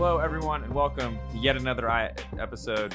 Hello, 0.00 0.16
everyone, 0.16 0.64
and 0.64 0.72
welcome 0.74 1.18
to 1.30 1.36
yet 1.36 1.56
another 1.56 1.90
I- 1.90 2.14
episode. 2.38 2.94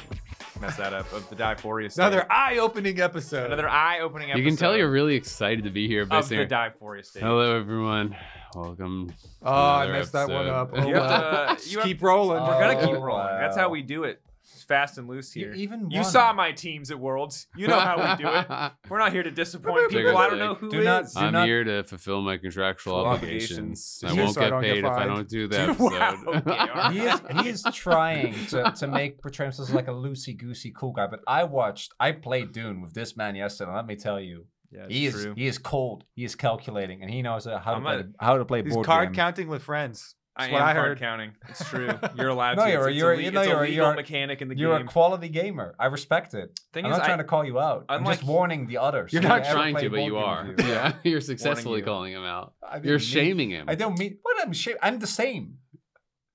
Mess 0.59 0.75
that 0.77 0.91
up 0.91 1.11
of 1.13 1.29
the 1.29 1.35
Divephoria 1.35 1.91
stage. 1.91 1.99
Another 2.01 2.25
eye-opening 2.31 2.99
episode. 2.99 3.45
another 3.45 3.69
eye-opening 3.69 4.31
episode. 4.31 4.41
You 4.43 4.49
can 4.49 4.57
tell 4.57 4.75
you're 4.75 4.89
really 4.89 5.13
excited 5.13 5.65
to 5.65 5.69
be 5.69 5.87
here 5.87 6.07
by 6.07 6.17
of 6.17 6.27
the 6.29 6.35
saying, 6.37 6.47
Divephoria 6.49 7.05
stage. 7.05 7.21
"Hello, 7.21 7.55
everyone. 7.59 8.15
Welcome." 8.55 9.13
oh, 9.43 9.51
I 9.53 9.83
Another 9.83 9.99
messed 9.99 10.13
that 10.13 10.29
one 10.29 10.47
episode. 10.47 10.51
up. 10.55 10.75
You 10.75 10.81
Oh, 10.83 10.87
You 10.87 10.93
have 10.95 11.03
well. 11.09 11.19
to- 11.21 11.25
uh, 11.51 11.53
Just 11.55 11.71
you 11.71 11.77
have- 11.77 11.87
keep 11.87 12.01
rolling. 12.01 12.41
We're 12.43 12.59
gonna 12.59 12.79
keep 12.87 12.95
Oh, 12.95 13.01
rolling. 13.03 13.27
That's 13.39 13.55
how 13.55 13.69
we 13.69 13.83
do 13.83 14.05
it. 14.05 14.19
It's 14.65 14.67
fast 14.67 14.97
and 14.97 15.07
loose 15.07 15.35
You 15.35 15.45
here. 15.45 15.53
even 15.53 15.91
You 15.91 16.03
saw 16.03 16.33
my 16.33 16.51
teams 16.51 16.89
at 16.89 16.99
Worlds. 16.99 17.45
You 17.55 17.67
know 17.67 17.79
how 17.79 17.97
we 17.97 18.23
do 18.23 18.27
it. 18.27 18.71
We're 18.89 18.97
not 18.97 19.11
here 19.11 19.21
to 19.21 19.29
disappoint 19.29 19.91
Figured 19.91 20.05
people. 20.07 20.17
I 20.17 20.27
don't 20.27 20.39
know 20.39 20.55
who 20.55 20.69
Do 20.71 20.83
not- 20.83 21.03
is. 21.05 21.13
do 21.13 21.19
I'm 21.19 21.33
not- 21.33 21.45
here 21.47 21.63
to 21.63 21.83
fulfill 21.83 22.21
my 22.23 22.37
contractual 22.37 22.95
Cool 23.03 23.05
obligations. 23.05 24.01
I 24.03 24.13
won't 24.13 24.33
So 24.33 24.41
get 24.41 24.49
don't 24.49 24.61
get 24.63 24.73
paid 24.73 24.83
if 24.85 24.91
I 24.91 25.05
don't 25.05 25.29
do 25.29 25.47
that 25.49 25.79
Wow, 25.79 25.97
episode. 25.97 26.47
okay, 26.47 26.93
he 26.93 26.99
is 27.05 27.21
he 27.43 27.49
is 27.49 27.63
trying 27.73 28.33
to, 28.47 28.71
to 28.75 28.87
make 28.87 29.21
Bertrand 29.21 29.53
as 29.59 29.71
like 29.73 29.87
a 29.87 29.91
loosey 29.91 30.35
goosey 30.35 30.73
cool 30.75 30.93
guy, 30.93 31.05
but 31.07 31.19
I 31.27 31.43
watched 31.43 31.93
I 31.99 32.11
played 32.13 32.51
Dune 32.51 32.81
with 32.81 32.93
this 32.95 33.15
man 33.15 33.35
yesterday. 33.35 33.69
And 33.69 33.75
let 33.77 33.85
me 33.85 33.95
tell 33.95 34.19
you, 34.19 34.47
Yeah, 34.71 34.87
he 34.89 35.05
is 35.05 35.13
true. 35.13 35.33
he 35.35 35.45
is 35.45 35.59
cold. 35.59 36.05
He 36.15 36.23
is 36.23 36.33
calculating, 36.35 37.01
and 37.03 37.11
he 37.11 37.21
knows 37.21 37.45
uh, 37.45 37.59
how 37.59 37.71
to 37.71 37.77
I'm 37.77 37.83
play 37.83 37.99
a- 37.99 38.23
how 38.25 38.37
to 38.39 38.45
play 38.45 38.63
He's 38.63 38.73
board 38.73 38.85
card 38.87 39.09
game. 39.09 39.15
counting 39.15 39.47
with 39.47 39.61
friends. 39.61 40.15
I 40.37 40.41
That's 40.41 40.47
am 40.49 40.53
what 40.53 40.61
I 40.63 40.73
card 40.73 40.87
heard. 40.87 40.99
counting. 40.99 41.31
It's 41.47 41.69
true. 41.69 41.89
You're 42.17 42.27
allowed 42.27 42.57
No, 42.57 42.65
to. 42.65 42.69
you're- 42.71 42.91
it's, 42.91 42.97
you're- 42.99 43.13
it's 43.13 43.21
a, 43.21 43.23
you 43.23 43.29
le- 43.29 43.33
know, 43.35 43.41
it's 43.41 43.47
a 43.47 43.51
you're- 43.51 43.67
legal 43.69 43.85
you're- 43.87 43.95
mechanic 43.95 44.41
in 44.41 44.47
the 44.49 44.57
You're 44.57 44.77
game. 44.77 44.87
a 44.87 44.91
quality 44.91 45.29
gamer. 45.29 45.75
I 45.79 45.85
respect 45.85 46.33
it. 46.33 46.59
Thing 46.73 46.85
I'm 46.85 46.91
is, 46.91 46.97
not 46.97 47.03
I- 47.03 47.07
trying 47.07 47.17
to 47.19 47.23
call 47.23 47.45
you 47.45 47.57
out. 47.59 47.85
I'm 47.87 47.99
unlike- 47.99 48.17
just 48.19 48.27
warning 48.27 48.67
the 48.67 48.77
others. 48.79 49.13
You're 49.13 49.21
not 49.21 49.45
Trying 49.45 49.75
to, 49.77 49.89
but 49.89 50.01
you 50.03 50.17
are. 50.17 50.45
you. 50.47 50.55
Yeah, 50.59 50.93
you're 51.03 51.21
successfully 51.21 51.79
you. 51.79 51.85
calling 51.85 52.11
him 52.11 52.23
out. 52.23 52.53
I 52.61 52.75
didn't 52.75 52.85
You're 52.85 52.97
mean- 52.99 53.07
shaming 53.07 53.49
him. 53.51 53.65
I 53.69 53.75
don't 53.75 53.97
mean 53.97 54.17
what 54.23 54.35
I'm 54.45 54.51
shaming. 54.51 54.79
I'm 54.81 54.99
the 54.99 55.07
same. 55.07 55.59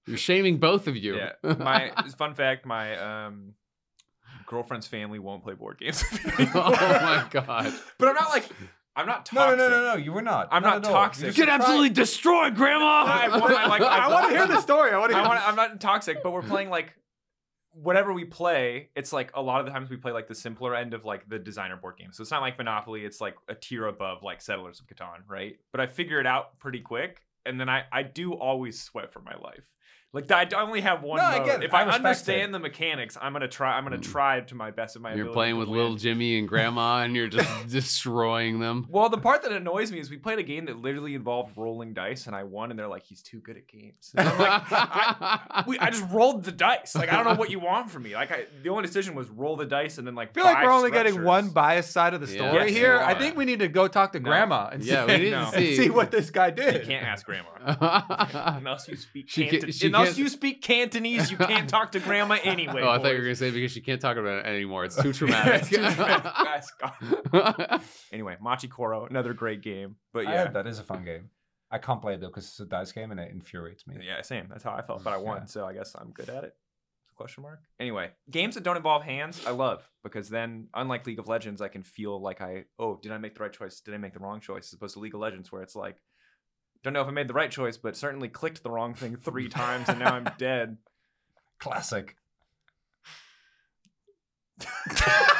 You're 0.06 0.16
shaming 0.16 0.56
both 0.58 0.86
of 0.88 0.96
you. 0.96 1.16
Yeah. 1.16 1.32
My 1.58 1.92
fun 2.16 2.34
fact: 2.34 2.64
my 2.64 2.96
um, 3.26 3.52
girlfriend's 4.46 4.86
family 4.86 5.18
won't 5.18 5.44
play 5.44 5.52
board 5.54 5.78
games. 5.78 6.02
oh 6.54 6.70
my 6.72 7.26
god. 7.30 7.72
But 7.98 8.08
I'm 8.08 8.14
not 8.14 8.30
like 8.30 8.48
I'm 8.96 9.06
not 9.06 9.24
toxic. 9.26 9.58
no, 9.58 9.68
no, 9.68 9.70
no, 9.70 9.82
no. 9.82 9.86
no. 9.92 9.96
You 9.96 10.12
were 10.12 10.22
not. 10.22 10.48
I'm 10.50 10.62
not 10.62 10.78
at 10.78 10.84
all. 10.86 10.92
toxic. 10.92 11.22
You 11.22 11.26
You 11.28 11.32
just 11.32 11.46
get 11.46 11.48
absolutely 11.48 11.90
destroyed, 11.90 12.54
Grandma. 12.56 13.04
I 13.06 13.28
want- 13.28 13.52
I 13.56 13.66
like- 13.68 13.82
I 13.82 14.08
want 14.08 14.30
to 14.30 14.36
hear 14.36 14.46
the 14.46 14.60
story. 14.60 14.92
I 14.92 14.98
want 14.98 15.12
to 15.12 15.16
I 15.16 15.20
hear. 15.20 15.28
want. 15.28 15.48
I'm 15.48 15.56
not 15.56 15.80
toxic, 15.80 16.22
but 16.22 16.32
we're 16.32 16.42
playing 16.42 16.70
like 16.70 16.92
whatever 17.72 18.12
we 18.12 18.24
play. 18.24 18.90
It's 18.96 19.12
like 19.12 19.30
a 19.34 19.40
lot 19.42 19.60
of 19.60 19.66
the 19.66 19.72
times 19.72 19.90
we 19.90 19.96
play 19.96 20.10
like 20.12 20.26
the 20.26 20.34
simpler 20.34 20.74
end 20.74 20.92
of 20.92 21.04
like 21.04 21.28
the 21.28 21.38
designer 21.38 21.76
board 21.76 21.96
games. 21.98 22.16
So 22.16 22.22
it's 22.22 22.30
not 22.30 22.42
like 22.42 22.58
Monopoly. 22.58 23.04
It's 23.04 23.20
like 23.20 23.36
a 23.48 23.54
tier 23.54 23.86
above 23.86 24.22
like 24.24 24.40
Settlers 24.42 24.80
of 24.80 24.86
Catan, 24.88 25.20
right? 25.28 25.56
But 25.70 25.80
I 25.80 25.86
figure 25.86 26.18
it 26.20 26.26
out 26.26 26.58
pretty 26.58 26.80
quick, 26.80 27.22
and 27.46 27.60
then 27.60 27.68
I 27.68 27.84
I 27.92 28.02
do 28.02 28.32
always 28.34 28.80
sweat 28.82 29.12
for 29.12 29.20
my 29.20 29.36
life. 29.40 29.70
Like 30.12 30.28
I 30.32 30.42
I 30.42 30.62
only 30.62 30.80
have 30.80 31.04
one. 31.04 31.18
No, 31.18 31.24
I 31.24 31.44
get 31.44 31.62
it. 31.62 31.66
If 31.66 31.72
I 31.74 31.82
I, 31.84 31.90
understand 31.92 32.50
it. 32.50 32.52
the 32.52 32.58
mechanics, 32.58 33.16
I'm 33.20 33.32
gonna 33.32 33.46
try. 33.46 33.76
I'm 33.76 33.84
gonna 33.84 33.98
Mm. 33.98 34.02
try 34.10 34.40
to 34.40 34.54
my 34.56 34.72
best 34.72 34.96
of 34.96 35.02
my. 35.02 35.10
You're 35.10 35.20
ability 35.26 35.34
playing 35.34 35.56
with 35.58 35.68
win. 35.68 35.78
little 35.78 35.94
Jimmy 35.96 36.36
and 36.36 36.48
Grandma, 36.48 37.02
and 37.02 37.14
you're 37.14 37.28
just 37.28 37.68
destroying 37.68 38.58
them. 38.58 38.86
Well, 38.90 39.08
the 39.08 39.18
part 39.18 39.42
that 39.42 39.52
annoys 39.52 39.92
me 39.92 40.00
is 40.00 40.10
we 40.10 40.16
played 40.16 40.40
a 40.40 40.42
game 40.42 40.64
that 40.64 40.78
literally 40.78 41.14
involved 41.14 41.56
rolling 41.56 41.94
dice, 41.94 42.26
and 42.26 42.34
I 42.34 42.42
won, 42.42 42.70
and 42.70 42.78
they're 42.78 42.88
like, 42.88 43.04
"He's 43.04 43.22
too 43.22 43.38
good 43.38 43.56
at 43.56 43.68
games." 43.68 44.10
And 44.16 44.28
I'm 44.28 44.38
like, 44.38 44.62
I, 44.72 45.64
we, 45.68 45.78
I 45.78 45.90
just 45.90 46.04
rolled 46.10 46.42
the 46.42 46.50
dice. 46.52 46.96
Like, 46.96 47.12
I 47.12 47.16
don't 47.16 47.26
know 47.32 47.38
what 47.38 47.50
you 47.52 47.60
want 47.60 47.88
from 47.92 48.02
me. 48.02 48.14
Like, 48.14 48.32
I, 48.32 48.46
the 48.64 48.70
only 48.70 48.82
decision 48.82 49.14
was 49.14 49.28
roll 49.28 49.54
the 49.56 49.66
dice, 49.66 49.98
and 49.98 50.06
then 50.08 50.16
like. 50.16 50.30
I 50.30 50.32
feel 50.32 50.44
like 50.44 50.64
we're 50.64 50.72
only 50.72 50.90
getting 50.90 51.22
one 51.22 51.50
biased 51.50 51.92
side 51.92 52.14
of 52.14 52.20
the 52.20 52.26
Yeah. 52.32 52.50
story 52.50 52.66
Yes, 52.66 52.76
here. 52.76 52.98
I 52.98 53.14
think 53.14 53.36
we 53.36 53.44
need 53.44 53.60
to 53.60 53.68
go 53.68 53.86
talk 53.86 54.10
to 54.14 54.18
No. 54.18 54.28
grandma 54.28 54.70
and 54.72 54.82
Yeah, 54.82 55.06
see, 55.06 55.12
we 55.12 55.18
need 55.24 55.30
No. 55.30 55.38
to 55.50 55.56
and 55.56 55.66
see. 55.66 55.76
see 55.76 55.90
what 55.90 56.10
this 56.10 56.30
guy 56.30 56.50
did. 56.50 56.74
You 56.74 56.80
can't 56.86 57.06
ask 57.06 57.24
grandma. 57.24 57.46
Unless 58.56 58.88
you 58.88 58.96
speak 58.96 59.26
She 59.28 59.46
can't- 59.46 59.72
she 59.72 59.88
unless 60.00 60.18
you 60.18 60.28
speak 60.28 60.62
Cantonese, 60.62 61.30
you 61.30 61.36
can't 61.36 61.68
talk 61.68 61.92
to 61.92 62.00
grandma 62.00 62.38
anyway. 62.42 62.82
Oh, 62.82 62.88
I 62.90 62.98
thought 62.98 63.08
you 63.12 63.18
were 63.18 63.22
gonna 63.24 63.34
say 63.36 63.50
because 63.50 63.72
she 63.72 63.80
can't 63.80 64.00
talk 64.00 64.16
about 64.16 64.44
it 64.44 64.48
anymore. 64.48 64.84
It's 64.84 65.00
too 65.00 65.12
traumatic. 65.18 65.62
It's 65.62 65.68
too 65.70 65.76
traumatic. 65.76 66.24
Guys, 66.44 66.68
God. 66.80 67.82
anyway, 68.12 68.36
Machi 68.40 68.68
Koro, 68.68 69.06
another 69.06 69.34
great 69.34 69.62
game. 69.62 69.96
But 70.12 70.24
yeah, 70.24 70.44
heard 70.44 70.54
that 70.54 70.66
is 70.66 70.78
a 70.78 70.82
fun 70.84 71.04
game. 71.04 71.30
I 71.70 71.78
can't 71.78 72.00
play 72.02 72.14
it 72.14 72.20
though 72.20 72.28
because 72.28 72.46
it's 72.46 72.60
a 72.60 72.66
dice 72.66 72.92
game 72.92 73.10
and 73.10 73.20
it 73.20 73.30
infuriates 73.30 73.86
me. 73.86 73.96
Yeah, 74.04 74.22
same. 74.22 74.46
That's 74.48 74.64
how 74.64 74.72
I 74.72 74.82
felt, 74.82 75.04
but 75.04 75.12
I 75.12 75.18
won, 75.18 75.42
Yeah. 75.42 75.44
so 75.46 75.66
I 75.66 75.72
guess 75.72 75.94
I'm 75.98 76.10
good 76.10 76.28
at 76.28 76.44
it. 76.44 76.54
Question 77.16 77.42
mark. 77.42 77.60
Anyway, 77.78 78.10
games 78.30 78.54
that 78.54 78.64
don't 78.64 78.78
involve 78.78 79.02
hands, 79.02 79.44
I 79.46 79.50
love 79.50 79.86
because 80.02 80.30
then, 80.30 80.68
unlike 80.74 81.06
League 81.06 81.18
of 81.18 81.28
Legends, 81.28 81.60
I 81.60 81.68
can 81.68 81.82
feel 81.82 82.20
like 82.20 82.40
I 82.40 82.64
oh, 82.78 82.98
did 83.02 83.12
I 83.12 83.18
make 83.18 83.34
the 83.36 83.42
right 83.42 83.52
choice? 83.52 83.80
Did 83.80 83.92
I 83.94 83.98
make 83.98 84.14
the 84.14 84.20
wrong 84.20 84.40
choice? 84.40 84.68
As 84.68 84.72
opposed 84.72 84.94
to 84.94 85.00
League 85.00 85.14
of 85.14 85.20
Legends, 85.20 85.52
where 85.52 85.60
it's 85.62 85.76
like, 85.76 85.96
don't 86.82 86.92
know 86.92 87.02
if 87.02 87.08
I 87.08 87.12
made 87.12 87.28
the 87.28 87.34
right 87.34 87.50
choice, 87.50 87.76
but 87.76 87.96
certainly 87.96 88.28
clicked 88.28 88.62
the 88.62 88.70
wrong 88.70 88.94
thing 88.94 89.16
three 89.16 89.48
times 89.50 89.88
and 89.88 89.98
now 89.98 90.14
I'm 90.14 90.28
dead. 90.38 90.78
Classic. 91.58 92.16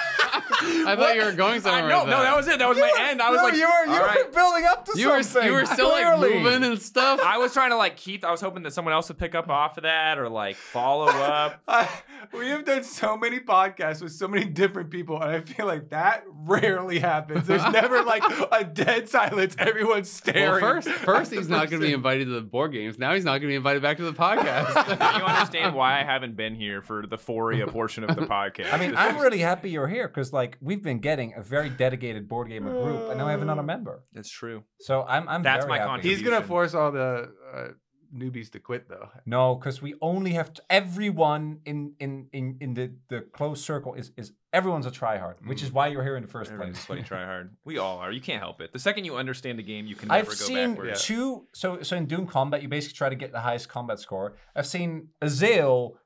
I 0.62 0.96
thought 0.96 1.14
you 1.16 1.24
were 1.24 1.32
going 1.32 1.60
somewhere. 1.60 1.84
I, 1.84 1.88
no, 1.88 2.04
no, 2.04 2.22
that 2.22 2.36
was 2.36 2.48
it. 2.48 2.58
That 2.58 2.68
was 2.68 2.78
my 2.78 2.92
end. 2.98 3.22
I 3.22 3.30
was 3.30 3.38
no, 3.38 3.44
like, 3.44 3.54
you 3.54 3.66
were 3.66 3.86
you 3.86 4.00
were 4.00 4.06
right. 4.06 4.32
building 4.32 4.64
up 4.66 4.84
to 4.86 4.92
something. 4.92 5.02
You 5.02 5.08
were 5.10 5.22
something. 5.22 5.50
you 5.50 5.56
were 5.56 5.66
still 5.66 5.88
like 5.90 6.20
moving 6.20 6.64
and 6.64 6.80
stuff. 6.80 7.20
I 7.22 7.38
was 7.38 7.52
trying 7.52 7.70
to 7.70 7.76
like 7.76 7.96
Keith. 7.96 8.24
I 8.24 8.30
was 8.30 8.40
hoping 8.40 8.62
that 8.64 8.72
someone 8.72 8.94
else 8.94 9.08
would 9.08 9.18
pick 9.18 9.34
up 9.34 9.48
off 9.48 9.76
of 9.76 9.84
that 9.84 10.18
or 10.18 10.28
like 10.28 10.56
follow 10.56 11.06
up. 11.08 11.60
I, 11.66 11.88
we 12.32 12.48
have 12.48 12.64
done 12.64 12.84
so 12.84 13.16
many 13.16 13.40
podcasts 13.40 14.02
with 14.02 14.12
so 14.12 14.28
many 14.28 14.44
different 14.44 14.90
people, 14.90 15.20
and 15.20 15.30
I 15.30 15.40
feel 15.40 15.66
like 15.66 15.90
that 15.90 16.24
rarely 16.26 16.98
happens. 16.98 17.46
There's 17.46 17.64
never 17.72 18.02
like 18.02 18.22
a 18.52 18.64
dead 18.64 19.08
silence. 19.08 19.54
Everyone's 19.58 20.20
well, 20.24 20.34
staring. 20.34 20.60
first, 20.60 20.88
first 20.88 21.32
he's 21.32 21.48
not 21.48 21.70
going 21.70 21.80
to 21.80 21.86
be 21.86 21.92
invited 22.00 22.26
to 22.26 22.32
the 22.32 22.40
board 22.40 22.72
games. 22.72 22.98
Now 22.98 23.14
he's 23.14 23.24
not 23.24 23.32
going 23.32 23.42
to 23.42 23.48
be 23.48 23.54
invited 23.54 23.82
back 23.82 23.96
to 23.98 24.04
the 24.04 24.12
podcast. 24.12 25.18
you 25.18 25.24
understand 25.24 25.74
why 25.74 26.00
I 26.00 26.04
haven't 26.04 26.36
been 26.36 26.54
here 26.54 26.82
for 26.82 27.06
the 27.06 27.16
Foria 27.16 27.68
portion 27.68 28.04
of 28.04 28.14
the 28.16 28.22
podcast? 28.22 28.72
I 28.72 28.78
mean, 28.78 28.90
This 28.90 28.98
I'm 28.98 29.16
is- 29.16 29.22
really 29.22 29.38
happy 29.38 29.70
you're 29.70 29.88
here 29.88 30.08
because 30.08 30.32
like 30.32 30.49
we've 30.60 30.82
been 30.82 30.98
getting 30.98 31.34
a 31.36 31.42
very 31.42 31.70
dedicated 31.70 32.28
board 32.28 32.48
gamer 32.48 32.70
group, 32.70 33.08
and 33.10 33.18
now 33.18 33.26
we 33.26 33.32
have 33.32 33.42
another 33.42 33.62
mm. 33.62 33.66
member. 33.66 34.04
That's 34.12 34.30
true. 34.30 34.64
So 34.80 35.04
I'm 35.08 35.28
I'm 35.28 35.42
That's 35.42 35.64
very 35.64 35.70
my 35.70 35.78
happy. 35.78 35.88
contribution. 35.88 36.24
He's 36.24 36.30
gonna 36.30 36.46
force 36.46 36.74
all 36.74 36.92
the 36.92 37.32
uh, 37.54 37.68
newbies 38.14 38.50
to 38.52 38.60
quit, 38.60 38.88
though. 38.88 39.08
No, 39.26 39.54
because 39.54 39.80
we 39.80 39.94
only 40.00 40.32
have 40.32 40.52
to, 40.54 40.62
everyone 40.68 41.60
in 41.64 41.94
in 41.98 42.28
in 42.32 42.56
in 42.60 42.74
the 42.74 42.92
the 43.08 43.20
close 43.32 43.62
circle 43.62 43.94
is 43.94 44.12
is 44.16 44.32
everyone's 44.52 44.86
a 44.86 44.90
tryhard, 44.90 45.46
which 45.46 45.62
is 45.62 45.70
mm. 45.70 45.74
why 45.74 45.88
you're 45.88 46.02
here 46.02 46.16
in 46.16 46.22
the 46.22 46.28
first 46.28 46.50
Everyone's 46.50 46.76
place. 46.76 46.86
sweaty 46.86 47.02
try 47.08 47.24
hard. 47.24 47.56
We 47.64 47.78
all 47.78 47.98
are. 47.98 48.12
You 48.12 48.20
can't 48.20 48.40
help 48.40 48.60
it. 48.60 48.72
The 48.72 48.78
second 48.78 49.04
you 49.04 49.16
understand 49.16 49.58
a 49.58 49.62
game, 49.62 49.86
you 49.86 49.94
can 49.94 50.08
never 50.08 50.20
I've 50.20 50.26
go 50.26 50.44
seen 50.44 50.70
backwards. 50.70 51.04
two. 51.04 51.46
So 51.52 51.82
so 51.82 51.96
in 51.96 52.06
Dune 52.06 52.26
Combat, 52.26 52.62
you 52.62 52.68
basically 52.68 52.96
try 52.96 53.08
to 53.08 53.16
get 53.16 53.32
the 53.32 53.40
highest 53.40 53.68
combat 53.68 53.98
score. 53.98 54.36
I've 54.54 54.66
seen 54.66 55.08
Azeal 55.22 55.92
mm. 55.92 55.96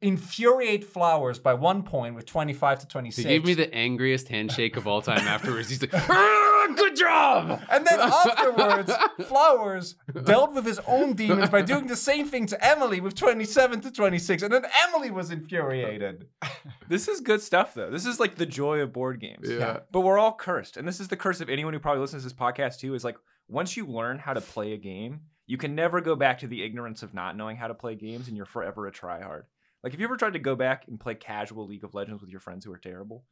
Infuriate 0.00 0.84
Flowers 0.84 1.38
by 1.38 1.54
one 1.54 1.82
point 1.82 2.14
with 2.14 2.24
25 2.26 2.80
to 2.80 2.86
26. 2.86 3.16
he 3.16 3.24
gave 3.34 3.44
me 3.44 3.54
the 3.54 3.72
angriest 3.74 4.28
handshake 4.28 4.76
of 4.76 4.86
all 4.86 5.02
time 5.02 5.18
afterwards. 5.26 5.68
He's 5.68 5.80
like, 5.80 5.92
"Ah, 5.94 6.68
"Good 6.76 6.96
job." 6.96 7.60
And 7.70 7.86
then 7.86 7.98
afterwards, 8.00 8.92
Flowers 9.26 9.96
dealt 10.24 10.54
with 10.54 10.64
his 10.64 10.78
own 10.86 11.14
demons 11.14 11.50
by 11.50 11.62
doing 11.62 11.86
the 11.88 11.96
same 11.96 12.26
thing 12.26 12.46
to 12.46 12.64
Emily 12.64 13.00
with 13.00 13.14
27 13.14 13.80
to 13.82 13.90
26. 13.90 14.42
And 14.42 14.52
then 14.52 14.64
Emily 14.88 15.10
was 15.10 15.30
infuriated. 15.30 16.26
This 16.88 17.08
is 17.08 17.20
good 17.20 17.42
stuff, 17.42 17.74
though. 17.74 17.90
This 17.90 18.06
is 18.06 18.20
like 18.20 18.36
the 18.36 18.46
joy 18.46 18.80
of 18.80 18.92
board 18.92 19.20
games. 19.20 19.50
Yeah. 19.50 19.80
But 19.90 20.00
we're 20.00 20.18
all 20.18 20.32
cursed. 20.34 20.76
And 20.76 20.86
this 20.86 21.00
is 21.00 21.08
the 21.08 21.16
curse 21.16 21.40
of 21.40 21.48
anyone 21.48 21.72
who 21.74 21.80
probably 21.80 22.00
listens 22.00 22.22
to 22.22 22.28
this 22.28 22.38
podcast, 22.38 22.78
too, 22.78 22.94
is 22.94 23.04
like 23.04 23.16
once 23.48 23.76
you 23.76 23.86
learn 23.86 24.18
how 24.18 24.32
to 24.34 24.40
play 24.40 24.72
a 24.72 24.76
game, 24.78 25.20
you 25.46 25.56
can 25.56 25.74
never 25.74 26.00
go 26.00 26.14
back 26.14 26.38
to 26.38 26.46
the 26.46 26.62
ignorance 26.62 27.02
of 27.02 27.14
not 27.14 27.36
knowing 27.36 27.56
how 27.56 27.66
to 27.66 27.74
play 27.74 27.94
games 27.94 28.28
and 28.28 28.36
you're 28.36 28.46
forever 28.46 28.86
a 28.86 28.92
tryhard. 28.92 29.42
Like, 29.82 29.92
have 29.92 30.00
you 30.00 30.06
ever 30.06 30.16
tried 30.16 30.32
to 30.32 30.38
go 30.38 30.56
back 30.56 30.86
and 30.88 30.98
play 30.98 31.14
casual 31.14 31.66
League 31.66 31.84
of 31.84 31.94
Legends 31.94 32.20
with 32.20 32.30
your 32.30 32.40
friends 32.40 32.64
who 32.64 32.72
are 32.72 32.78
terrible? 32.78 33.24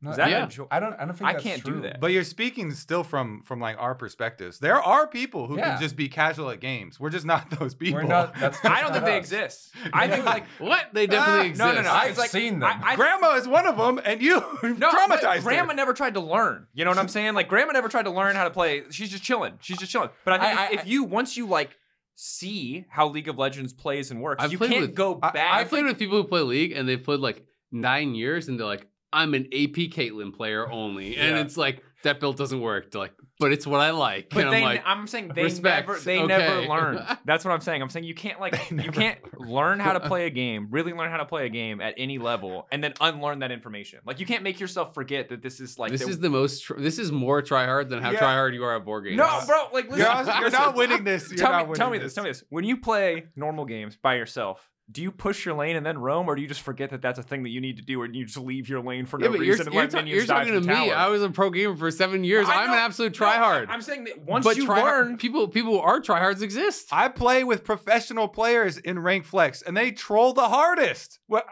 No, 0.00 0.14
that 0.14 0.30
Yeah. 0.30 0.46
jo- 0.46 0.68
I 0.70 0.78
don't. 0.78 0.92
I 0.94 1.04
don't 1.06 1.16
think 1.18 1.28
I 1.28 1.32
that's 1.32 1.42
can't 1.42 1.64
do 1.64 1.80
that. 1.80 1.98
But 2.00 2.12
you're 2.12 2.22
speaking 2.22 2.70
still 2.70 3.02
from 3.02 3.42
from 3.42 3.58
like 3.60 3.76
our 3.80 3.96
perspectives. 3.96 4.60
There 4.60 4.80
are 4.80 5.08
people 5.08 5.48
who 5.48 5.56
Yeah. 5.58 5.72
can 5.72 5.80
just 5.82 5.96
be 5.96 6.08
casual 6.08 6.50
at 6.50 6.60
games. 6.60 7.00
We're 7.00 7.10
just 7.10 7.26
not 7.26 7.50
those 7.58 7.74
people. 7.74 8.00
We're 8.02 8.06
not. 8.06 8.32
That's, 8.38 8.64
I 8.64 8.80
don't 8.80 8.92
think 8.92 9.02
not 9.02 9.06
they 9.06 9.18
exist. 9.18 9.74
I 9.92 10.06
think, 10.06 10.24
like, 10.24 10.44
What? 10.58 10.90
They 10.92 11.08
definitely 11.08 11.40
Ah, 11.48 11.50
exist. 11.50 11.58
no, 11.58 11.74
no, 11.74 11.82
no. 11.82 11.90
I've 11.90 12.16
like- 12.16 12.30
seen 12.30 12.60
them. 12.60 12.80
I, 12.80 12.90
I, 12.92 12.94
Grandma 12.94 13.34
is 13.34 13.48
one 13.48 13.66
of 13.66 13.76
them, 13.76 14.00
and 14.04 14.22
you 14.22 14.34
No, 14.62 14.88
traumatized 14.92 15.08
but 15.08 15.34
her. 15.34 15.40
Grandma 15.42 15.72
never 15.72 15.92
tried 15.94 16.14
to 16.14 16.20
learn. 16.20 16.68
You 16.74 16.84
know 16.84 16.92
what 16.92 16.98
I'm 16.98 17.08
saying? 17.08 17.34
Like 17.34 17.48
Grandma 17.48 17.72
never 17.72 17.88
tried 17.88 18.04
to 18.04 18.10
learn 18.12 18.36
how 18.36 18.44
to 18.44 18.50
play. 18.50 18.84
She's 18.90 19.10
just 19.10 19.24
chilling. 19.24 19.54
She's 19.60 19.78
just 19.78 19.90
chilling. 19.90 20.10
But 20.24 20.34
I 20.34 20.38
think 20.46 20.60
I- 20.60 20.64
if, 20.66 20.70
I- 20.78 20.80
if 20.82 20.86
you 20.86 21.02
once 21.02 21.36
you 21.36 21.48
like 21.48 21.76
see 22.20 22.84
how 22.88 23.08
League 23.08 23.28
of 23.28 23.38
Legends 23.38 23.72
plays 23.72 24.10
and 24.10 24.20
works, 24.20 24.42
I've 24.42 24.50
you 24.50 24.58
can't 24.58 24.80
with- 24.80 24.94
go 24.96 25.14
back. 25.14 25.36
I've 25.36 25.68
played 25.68 25.84
with 25.84 25.98
people 25.98 26.20
who 26.20 26.24
play 26.26 26.40
League 26.40 26.72
and 26.72 26.88
they've 26.88 27.02
played 27.02 27.20
like 27.20 27.44
nine 27.70 28.16
years 28.16 28.48
and 28.48 28.58
they're 28.58 28.66
like, 28.66 28.88
I'm 29.12 29.34
an 29.34 29.44
AP 29.46 29.88
Caitlyn 29.90 30.34
player 30.34 30.70
only, 30.70 31.16
and 31.16 31.36
Yeah. 31.36 31.42
it's 31.42 31.56
like 31.56 31.82
that 32.04 32.20
build 32.20 32.36
doesn't 32.36 32.60
work. 32.60 32.90
They're 32.92 33.00
like, 33.00 33.14
but 33.40 33.52
it's 33.52 33.66
what 33.66 33.80
I 33.80 33.90
like. 33.90 34.30
But 34.30 34.44
and 34.44 34.52
they, 34.52 34.58
I'm 34.58 34.64
like, 34.64 34.82
I'm 34.84 35.06
saying 35.06 35.32
they 35.34 35.44
respect, 35.44 35.88
never, 35.88 35.98
they 36.00 36.18
okay. 36.18 36.26
never 36.26 36.60
learned. 36.62 37.00
That's 37.24 37.44
what 37.44 37.52
I'm 37.52 37.60
saying. 37.60 37.80
I'm 37.82 37.88
saying 37.88 38.04
you 38.04 38.14
can't 38.14 38.38
like, 38.40 38.70
you 38.70 38.90
can't 38.92 39.18
learn 39.40 39.78
how 39.80 39.92
to 39.94 40.00
play 40.00 40.26
a 40.26 40.30
game, 40.30 40.68
really 40.70 40.92
learn 40.92 41.10
how 41.10 41.16
to 41.18 41.24
play 41.24 41.46
a 41.46 41.48
game 41.48 41.80
at 41.80 41.94
any 41.96 42.18
level, 42.18 42.66
and 42.70 42.82
then 42.82 42.94
unlearn 43.00 43.38
that 43.40 43.50
information. 43.52 44.00
Like 44.04 44.20
you 44.20 44.26
can't 44.26 44.42
make 44.42 44.58
yourself 44.60 44.92
forget 44.94 45.28
that 45.30 45.40
this 45.42 45.60
is 45.60 45.78
like 45.78 45.90
this 45.92 46.02
the- 46.04 46.08
is 46.10 46.18
the 46.18 46.30
most. 46.30 46.64
Tr- 46.64 46.78
this 46.80 46.98
is 46.98 47.10
more 47.12 47.40
try 47.42 47.64
hard 47.64 47.88
than 47.90 48.02
how 48.02 48.10
Yeah. 48.10 48.18
try 48.18 48.32
hard 48.34 48.54
you 48.54 48.62
are 48.64 48.76
at 48.76 48.84
board 48.84 49.04
games. 49.04 49.16
no, 49.16 49.40
bro. 49.46 49.68
Like 49.72 49.84
listen, 49.86 49.98
You're, 50.00 50.08
also- 50.10 50.32
you're 50.34 50.40
listen. 50.44 50.60
not 50.60 50.74
winning 50.76 51.04
this. 51.04 51.30
You're 51.30 51.38
tell 51.38 51.52
not 51.52 51.68
me, 51.68 51.74
tell 51.74 51.86
me 51.86 51.90
winning 51.92 52.04
this. 52.06 52.14
Tell 52.14 52.24
me 52.24 52.30
this. 52.30 52.44
When 52.50 52.64
you 52.64 52.76
play 52.76 53.26
normal 53.36 53.64
games 53.64 53.96
by 53.96 54.16
yourself, 54.16 54.68
do 54.90 55.02
you 55.02 55.10
push 55.12 55.44
your 55.44 55.54
lane 55.54 55.76
and 55.76 55.84
then 55.84 55.98
roam, 55.98 56.28
or 56.28 56.34
do 56.34 56.40
you 56.40 56.48
just 56.48 56.62
forget 56.62 56.90
that 56.90 57.02
that's 57.02 57.18
a 57.18 57.22
thing 57.22 57.42
that 57.42 57.50
you 57.50 57.60
need 57.60 57.76
to 57.76 57.82
do, 57.82 58.02
and 58.02 58.16
you 58.16 58.24
just 58.24 58.38
leave 58.38 58.68
your 58.70 58.80
lane 58.80 59.04
for 59.04 59.20
Yeah, 59.20 59.26
no 59.26 59.32
but 59.32 59.40
you're, 59.40 59.52
reason 59.52 59.66
and 59.66 59.74
you're, 59.74 59.82
let 59.84 59.90
ta- 59.90 60.00
you're 60.00 60.24
talking 60.26 60.52
to 60.54 60.60
me. 60.60 60.66
tower? 60.66 60.94
I 60.94 61.08
was 61.08 61.22
a 61.22 61.28
pro 61.28 61.50
gamer 61.50 61.76
for 61.76 61.90
seven 61.90 62.24
years. 62.24 62.48
I 62.48 62.54
I'm 62.62 62.64
an 62.64 62.70
know- 62.70 62.76
absolute 62.78 63.20
no, 63.20 63.26
I- 63.26 63.32
tryhard. 63.36 63.66
I'm 63.68 63.82
saying 63.82 64.04
that 64.04 64.20
once 64.22 64.44
but 64.44 64.56
you 64.56 64.66
tryhard- 64.66 64.82
learn, 64.82 65.16
people 65.18 65.46
people 65.48 65.72
who 65.72 65.78
are 65.80 66.00
tryhards 66.00 66.40
exist. 66.40 66.88
I 66.90 67.08
play 67.08 67.44
with 67.44 67.64
professional 67.64 68.28
players 68.28 68.78
in 68.78 68.98
rank 68.98 69.24
flex, 69.26 69.60
and 69.60 69.76
they 69.76 69.90
troll 69.90 70.32
the 70.32 70.48
hardest. 70.48 71.18
What? 71.26 71.44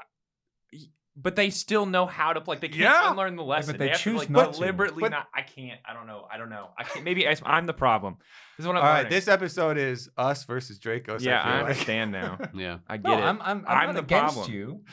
But 1.18 1.34
they 1.34 1.48
still 1.48 1.86
know 1.86 2.04
how 2.04 2.34
to 2.34 2.42
play. 2.42 2.58
They 2.58 2.68
can't 2.68 2.80
Yeah. 2.80 3.10
unlearn 3.10 3.36
the 3.36 3.42
lesson. 3.42 3.72
but 3.72 3.78
they 3.78 3.88
have 3.88 3.96
to, 3.96 4.02
choose 4.02 4.18
like, 4.20 4.30
not 4.30 4.52
to. 4.52 4.58
deliberately 4.60 5.00
But- 5.00 5.12
not. 5.12 5.28
I 5.34 5.40
can't. 5.42 5.80
I 5.88 5.94
don't 5.94 6.06
know. 6.06 6.26
I 6.30 6.36
don't 6.36 6.50
know. 6.50 6.68
I 6.78 6.84
can't. 6.84 7.04
Maybe 7.06 7.26
I, 7.26 7.34
I'm 7.44 7.64
the 7.64 7.72
problem. 7.72 8.18
This 8.58 8.64
is 8.64 8.66
what 8.68 8.76
I'm 8.76 8.82
All 8.82 8.88
right, 8.88 9.08
this 9.08 9.26
episode 9.26 9.78
is 9.78 10.10
us 10.18 10.44
versus 10.44 10.78
Drakos. 10.78 11.22
yeah, 11.22 11.40
I, 11.40 11.44
feel 11.44 11.52
I 11.52 11.54
like. 11.56 11.64
understand 11.70 12.12
now. 12.12 12.38
Yeah. 12.54 12.78
I 12.86 12.98
get 12.98 13.08
No, 13.08 13.14
it. 13.16 13.20
I'm 13.22 13.40
I'm, 13.40 13.58
I'm, 13.58 13.64
I'm 13.66 13.86
not 13.86 13.92
the 13.94 14.00
against 14.00 14.34
problem. 14.36 14.54
you. 14.54 14.84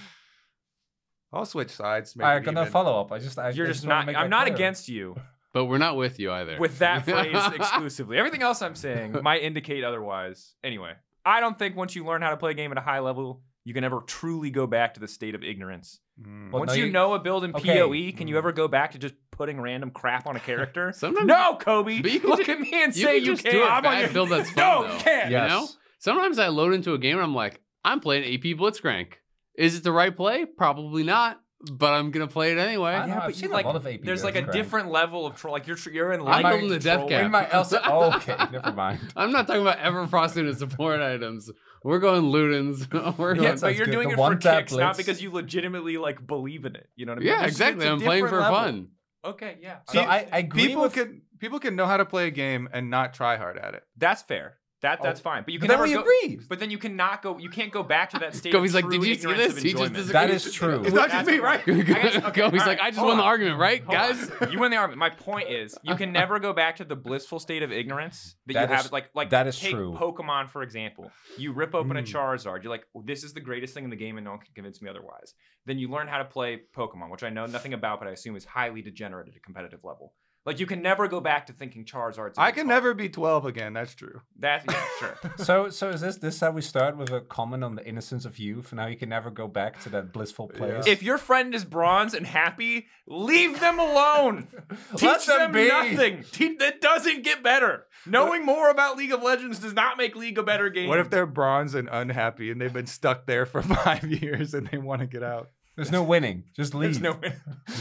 I'll 1.32 1.46
switch 1.46 1.70
sides. 1.72 2.16
Make 2.16 2.26
I'm 2.28 2.42
it 2.42 2.46
gonna 2.46 2.62
even. 2.62 2.72
follow 2.72 3.02
up. 3.02 3.12
I 3.12 3.20
just 3.20 3.38
I 3.40 3.50
You're 3.50 3.66
I 3.66 3.70
just 3.72 3.86
wanna 3.86 4.12
not. 4.12 4.16
I'm 4.24 4.30
not 4.30 4.46
clear. 4.46 4.56
against 4.56 4.88
you 4.88 5.16
But 5.52 5.66
we're 5.66 5.78
not 5.80 5.98
with 5.98 6.20
you 6.20 6.32
either. 6.32 6.58
with 6.60 6.80
that 6.80 7.06
phrase 7.06 7.36
exclusively. 7.56 8.18
Everything 8.18 8.44
else 8.44 8.62
I'm 8.62 8.76
saying 8.76 9.18
might 9.24 9.42
indicate 9.42 9.84
otherwise. 9.84 10.54
Anyway, 10.64 10.94
I 11.26 11.40
don't 11.40 11.58
think 11.58 11.76
once 11.76 11.96
you 11.96 12.06
learn 12.06 12.22
how 12.22 12.30
to 12.30 12.38
play 12.38 12.52
a 12.52 12.54
game 12.54 12.72
at 12.72 12.78
a 12.78 12.82
high 12.82 13.00
level, 13.00 13.42
you 13.66 13.74
can 13.74 13.84
ever 13.84 14.02
truly 14.06 14.50
go 14.50 14.68
back 14.68 14.94
to 14.96 15.00
the 15.00 15.08
state 15.08 15.36
of 15.36 15.44
ignorance. 15.44 16.00
Mm. 16.22 16.52
Well, 16.52 16.60
once 16.62 16.72
no, 16.72 16.76
you, 16.78 16.86
you- 16.86 16.92
know 16.92 17.14
a 17.14 17.20
build 17.20 17.44
in 17.44 17.56
Okay. 17.56 17.80
PoE, 17.80 18.12
can 18.18 18.28
you 18.28 18.36
Mm. 18.36 18.40
ever 18.40 18.52
go 18.52 18.68
back 18.68 18.92
to 18.92 19.00
just 19.00 19.16
putting 19.32 19.60
random 19.62 19.90
crap 19.92 20.28
on 20.28 20.36
a 20.36 20.40
character? 20.40 20.92
Sometimes 20.96 21.28
no, 21.28 21.56
Kobe. 21.60 22.02
But 22.02 22.12
you 22.12 22.20
can 22.22 22.30
Look 22.30 22.40
just- 22.40 22.50
at 22.50 22.60
me 22.60 22.70
and 22.74 22.96
you 22.96 23.04
say 23.04 23.20
can 23.20 23.26
you 23.30 23.38
can't. 23.38 23.54
do 23.56 23.64
a 23.64 23.68
I'm 23.68 23.86
on 23.86 24.00
your- 24.00 24.10
build 24.10 24.30
that's 24.30 24.50
fun, 24.52 24.64
no, 24.64 24.88
though. 24.88 24.94
you 24.94 25.00
can't. 25.04 25.30
You 25.32 25.38
Yes. 25.38 25.50
know? 25.50 25.68
Sometimes 26.00 26.38
I 26.40 26.50
load 26.50 26.74
into 26.74 26.94
a 26.94 26.98
game 26.98 27.16
and 27.16 27.24
I'm 27.24 27.34
like, 27.36 27.62
I'm 27.86 28.00
playing 28.00 28.24
AP 28.34 28.58
Blitzcrank. 28.58 29.14
Is 29.58 29.78
it 29.78 29.84
the 29.84 29.92
right 29.92 30.16
play? 30.16 30.46
Probably 30.46 31.04
not. 31.04 31.40
But 31.72 31.94
I'm 31.94 32.12
gonna 32.12 32.28
play 32.28 32.52
it 32.52 32.58
anyway. 32.58 32.92
I 32.92 33.06
know, 33.08 33.14
Yeah, 33.14 33.20
but 33.26 33.42
you 33.42 33.48
like 33.48 33.64
a 33.64 33.68
lot 33.70 33.78
of 33.78 33.88
AP 33.88 34.02
there's 34.02 34.22
like 34.22 34.36
a 34.36 34.42
Blitzcrank. 34.42 34.52
different 34.52 34.92
level 34.92 35.26
of 35.26 35.36
troll. 35.38 35.54
Like 35.54 35.66
you're 35.66 35.78
tr- 35.78 35.92
you're 35.92 36.12
in 36.12 36.20
I'm 36.20 36.26
light 36.26 36.44
building 36.50 36.68
the 36.68 36.78
death 36.78 37.00
control. 37.00 37.10
cap. 37.10 37.24
In 37.26 37.32
my 37.32 37.50
else. 37.50 37.74
Oh, 37.86 38.12
okay, 38.18 38.36
never 38.52 38.74
mind. 38.74 39.00
I'm 39.16 39.32
not 39.32 39.48
talking 39.48 39.62
about 39.62 39.80
ever 39.80 40.06
frosting 40.08 40.46
and 40.46 40.58
support 40.58 41.00
items. 41.00 41.50
We're 41.84 42.00
going 42.00 42.24
Ludens. 42.32 42.92
We're 43.18 43.34
going. 43.36 43.44
Yeah, 43.48 43.56
but 43.60 43.76
you're 43.76 43.86
good. 43.86 43.92
doing 43.92 44.08
The 44.08 44.14
it 44.14 44.18
for 44.18 44.22
one-tap 44.22 44.60
kicks, 44.60 44.74
not 44.74 44.96
because 44.98 45.22
you 45.22 45.32
legitimately 45.32 45.98
like 45.98 46.26
believe 46.26 46.66
in 46.66 46.76
it. 46.76 46.88
You 46.96 47.06
know 47.06 47.12
what 47.14 47.18
I 47.18 47.20
mean? 47.20 47.28
yeah, 47.28 47.34
It's- 47.36 47.50
exactly. 47.52 47.86
it's 47.86 47.90
a 47.90 47.94
I'm 47.94 48.00
playing 48.02 48.28
for 48.28 48.40
level. 48.40 48.56
fun. 48.58 48.88
Okay, 49.26 49.58
yeah. 49.62 49.78
So 49.90 50.00
I- 50.00 50.16
I, 50.16 50.28
I 50.32 50.38
agree 50.40 50.68
People 50.68 50.84
with. 50.84 50.94
can 50.94 51.22
people 51.40 51.60
can 51.60 51.76
know 51.76 51.86
how 51.86 51.98
to 51.98 52.06
play 52.06 52.28
a 52.28 52.32
game 52.32 52.70
and 52.72 52.90
not 52.90 53.14
try 53.14 53.38
hard 53.38 53.58
at 53.58 53.74
it. 53.74 53.84
that's 53.98 54.22
fair. 54.22 54.58
That 54.84 55.00
Oh, 55.02 55.04
that's 55.06 55.20
fine. 55.20 55.44
But 55.44 55.54
you 55.54 55.60
but 55.60 55.70
can 55.70 55.70
then 55.70 55.78
never 55.80 55.88
we 55.88 55.94
go, 55.96 56.02
agree. 56.02 56.46
But 56.48 56.60
then 56.60 56.70
you 56.70 56.78
cannot 56.78 57.24
go. 57.24 57.38
You 57.40 57.50
can't 57.50 57.72
go 57.72 57.82
back 57.84 58.12
to 58.12 58.20
that 58.20 58.36
state. 58.40 58.52
Kobe's 58.54 58.76
of 58.76 58.84
like, 58.84 58.92
"Did 58.92 59.04
you 59.04 59.16
see 59.16 59.34
this? 59.34 59.58
He 59.62 59.72
just 59.72 59.84
enjoyment." 59.86 60.08
That 60.10 60.30
is 60.30 60.52
true. 60.54 60.84
It's 60.84 60.94
not 60.94 61.10
just 61.10 61.26
me, 61.26 61.40
right? 61.40 61.62
I 61.68 61.72
okay, 61.72 62.22
Kobe's 62.42 62.62
all 62.62 62.68
like, 62.68 62.80
I 62.82 62.90
just 62.90 63.00
hold 63.00 63.10
won 63.10 63.18
the 63.18 63.24
argument, 63.24 63.58
right, 63.60 63.84
Hold 63.84 63.98
on. 63.98 64.12
guys? 64.12 64.30
you 64.52 64.60
win 64.60 64.72
the 64.72 64.78
argument. 64.78 65.00
My 65.00 65.10
point 65.10 65.50
is, 65.50 65.76
you 65.84 65.96
can 65.96 66.12
never 66.12 66.38
go 66.40 66.54
back 66.54 66.76
to 66.78 66.84
the 66.86 66.96
blissful 66.96 67.40
state 67.40 67.64
of 67.64 67.72
ignorance 67.72 68.36
that, 68.48 68.54
That 68.54 68.70
you 68.70 68.76
is- 68.76 68.82
have. 68.84 68.92
Like, 68.92 69.10
like 69.16 69.30
that 69.32 69.48
is 69.48 69.60
take 69.60 69.72
true. 69.72 69.96
Pokemon 70.00 70.50
for 70.50 70.62
example. 70.62 71.12
You 71.38 71.54
rip 71.54 71.74
open 71.74 71.98
a 71.98 72.02
Mm. 72.04 72.08
Charizard. 72.12 72.62
You're 72.64 72.72
like, 72.72 72.86
"Oh, 72.96 73.02
this 73.06 73.24
is 73.24 73.34
the 73.34 73.40
greatest 73.42 73.74
thing 73.74 73.86
in 73.86 73.90
the 73.90 73.96
game, 73.96 74.18
and 74.18 74.26
no 74.26 74.32
one 74.32 74.40
can 74.42 74.54
convince 74.54 74.82
me 74.82 74.90
otherwise. 74.90 75.34
Then 75.66 75.80
you 75.80 75.90
learn 75.90 76.08
how 76.10 76.18
to 76.18 76.26
play 76.26 76.62
Pokemon, 76.76 77.10
which 77.10 77.24
I 77.24 77.30
know 77.30 77.46
nothing 77.46 77.74
about, 77.74 78.00
but 78.00 78.10
I 78.10 78.12
assume 78.12 78.36
is 78.36 78.44
highly 78.44 78.82
degenerate 78.82 79.30
at 79.30 79.36
a 79.38 79.40
competitive 79.40 79.80
level. 79.86 80.14
Like, 80.46 80.60
you 80.60 80.66
can 80.66 80.82
never 80.82 81.08
go 81.08 81.22
back 81.22 81.48
to 81.48 81.54
thinking 81.54 81.86
Charizard's. 81.86 82.38
a 82.38 82.42
I 82.42 82.52
good 82.52 82.62
can 82.62 82.68
never 82.68 82.94
be 82.94 83.08
12 83.08 83.46
again. 83.46 83.72
That's 83.74 83.96
true. 83.96 84.22
That 84.40 84.64
yeah, 84.70 84.86
sure. 85.00 85.18
So, 85.38 85.70
so 85.70 85.90
is 85.90 86.02
this 86.02 86.18
this 86.18 86.40
how 86.42 86.52
we 86.52 86.62
start 86.62 86.98
with 86.98 87.12
a 87.12 87.22
comment 87.22 87.64
on 87.64 87.76
the 87.76 87.86
innocence 87.88 88.26
of 88.26 88.38
youth? 88.40 88.74
Now 88.74 88.88
you 88.88 88.98
can 88.98 89.08
never 89.10 89.32
go 89.32 89.48
back 89.48 89.82
to 89.84 89.90
that 89.92 90.12
blissful 90.12 90.48
place. 90.50 90.86
If 90.86 91.02
your 91.02 91.18
friend 91.18 91.56
is 91.56 91.64
bronze 91.64 92.14
and 92.14 92.26
happy, 92.28 92.88
leave 93.08 93.60
them 93.62 93.80
alone. 93.80 94.48
Teach 94.98 95.04
Let 95.04 95.26
them 95.26 95.40
them, 95.40 95.52
be. 95.54 95.68
nothing. 95.70 96.24
Te- 96.32 96.58
that 96.58 96.82
doesn't 96.82 97.24
get 97.24 97.42
better. 97.42 97.86
Knowing 98.06 98.46
more 98.46 98.70
about 98.70 98.98
League 98.98 99.14
of 99.14 99.24
Legends 99.24 99.60
does 99.60 99.74
not 99.74 99.98
make 99.98 100.14
League 100.16 100.38
a 100.38 100.44
better 100.44 100.70
game. 100.70 100.90
What 100.90 101.00
if 101.00 101.10
they're 101.10 101.26
bronze 101.26 101.74
and 101.74 101.88
unhappy 101.90 102.52
and 102.52 102.60
they've 102.60 102.74
been 102.74 102.86
stuck 102.86 103.26
there 103.28 103.46
for 103.46 103.62
five 103.86 104.04
years 104.04 104.54
and 104.54 104.68
they 104.68 104.78
want 104.78 105.00
to 105.00 105.08
get 105.08 105.24
out? 105.24 105.52
There's 105.76 105.92
no 105.92 106.04
winning. 106.04 106.44
Just 106.56 106.74
leave. 106.76 107.00
There's 107.02 107.02
no 107.02 107.20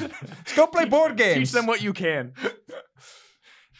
Let's 0.00 0.55
go 0.56 0.67
play 0.67 0.87
board 0.87 1.17
games. 1.17 1.35
Teach 1.39 1.53
them 1.53 1.67
what 1.67 1.83
you 1.83 1.93
can. 1.93 2.33